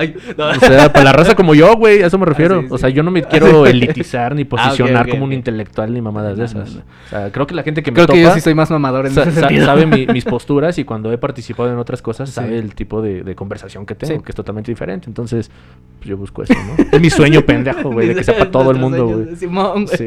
Ay, 0.00 0.14
no. 0.36 0.48
O 0.48 0.54
sea, 0.54 0.92
para 0.92 1.04
la 1.04 1.12
raza 1.12 1.34
como 1.34 1.54
yo, 1.54 1.74
güey, 1.76 2.02
a 2.02 2.06
eso 2.06 2.18
me 2.18 2.26
refiero. 2.26 2.60
sí, 2.62 2.66
O 2.70 2.78
sea, 2.78 2.88
yo 2.88 3.02
no 3.02 3.10
me 3.10 3.22
quiero 3.22 3.66
elitizar 3.66 4.34
ni 4.34 4.44
posicionar 4.44 5.06
ok, 5.06 5.10
como 5.10 5.24
un 5.24 5.32
intelectual 5.32 5.92
ni 5.92 6.00
mamadas 6.00 6.36
de 6.38 6.44
esas. 6.44 6.76
O 6.76 7.08
sea, 7.10 7.30
creo 7.32 7.46
que 7.46 7.54
la 7.54 7.62
gente 7.62 7.82
que 7.82 7.90
me 7.90 7.94
Creo 7.96 8.06
que 8.06 8.20
yo 8.20 8.28
topa 8.28 8.34
sí 8.36 8.40
soy 8.40 8.54
más 8.54 8.70
mamador 8.70 9.06
en 9.06 9.12
sa- 9.12 9.22
ese 9.22 9.32
sentido. 9.40 9.66
sabe 9.66 9.86
mi- 9.86 10.06
mis 10.12 10.24
posturas 10.24 10.78
y 10.78 10.84
cuando 10.84 11.12
he 11.12 11.18
participado 11.18 11.70
en 11.72 11.78
otras 11.78 12.02
cosas 12.02 12.28
Sí. 12.30 12.34
sabe 12.34 12.58
el 12.58 12.74
tipo 12.74 13.02
de, 13.02 13.22
de 13.22 13.34
conversación 13.34 13.86
que 13.86 13.94
tengo, 13.94 14.14
Sí. 14.18 14.24
que 14.24 14.30
es 14.32 14.36
totalmente 14.36 14.70
diferente. 14.72 15.06
Entonces, 15.08 15.50
pues 15.98 16.08
yo 16.08 16.16
busco 16.16 16.42
eso, 16.42 16.54
¿no? 16.54 16.84
Es 16.92 17.00
mi 17.00 17.10
sueño 17.10 17.42
pendejo, 17.42 17.90
güey, 17.90 18.08
de 18.08 18.14
que 18.14 18.24
sepa 18.24 18.50
todo 18.50 18.70
el 18.70 18.78
mundo, 18.78 19.06
güey. 19.06 19.36
Sí, 19.36 19.46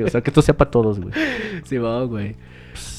o 0.02 0.08
sea, 0.10 0.22
que 0.22 0.30
esto 0.30 0.42
sepa 0.42 0.66
todos, 0.66 1.00
güey. 1.00 1.14
Simón, 1.64 2.08
güey. 2.08 2.36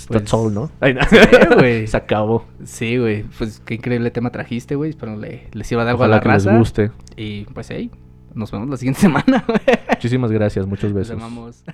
Pues, 0.07 0.21
That's 0.21 0.35
all, 0.35 0.53
¿no? 0.53 0.71
Ay, 0.81 0.95
no. 0.95 1.01
Sí, 1.11 1.17
güey. 1.57 1.87
Se 1.89 1.97
acabó. 1.97 2.47
Sí, 2.65 2.99
güey. 2.99 3.25
Pues 3.39 3.61
qué 3.65 3.75
increíble 3.75 4.11
tema 4.11 4.31
trajiste, 4.31 4.75
güey. 4.75 4.91
Espero 4.91 5.17
le, 5.17 5.49
les 5.53 5.67
sirva 5.67 5.85
de 5.85 5.91
algo 5.91 6.03
Ojalá 6.03 6.17
a 6.17 6.19
la 6.19 6.23
que 6.23 6.29
les 6.29 6.47
guste. 6.59 6.91
Y 7.17 7.45
pues 7.47 7.71
ahí, 7.71 7.91
nos 8.35 8.51
vemos 8.51 8.69
la 8.69 8.77
siguiente 8.77 9.01
semana, 9.03 9.45
güey. 9.47 9.61
Muchísimas 9.91 10.31
gracias, 10.31 10.67
muchos 10.67 10.91
Los 10.91 10.95
besos. 11.09 11.17
amamos. 11.17 11.65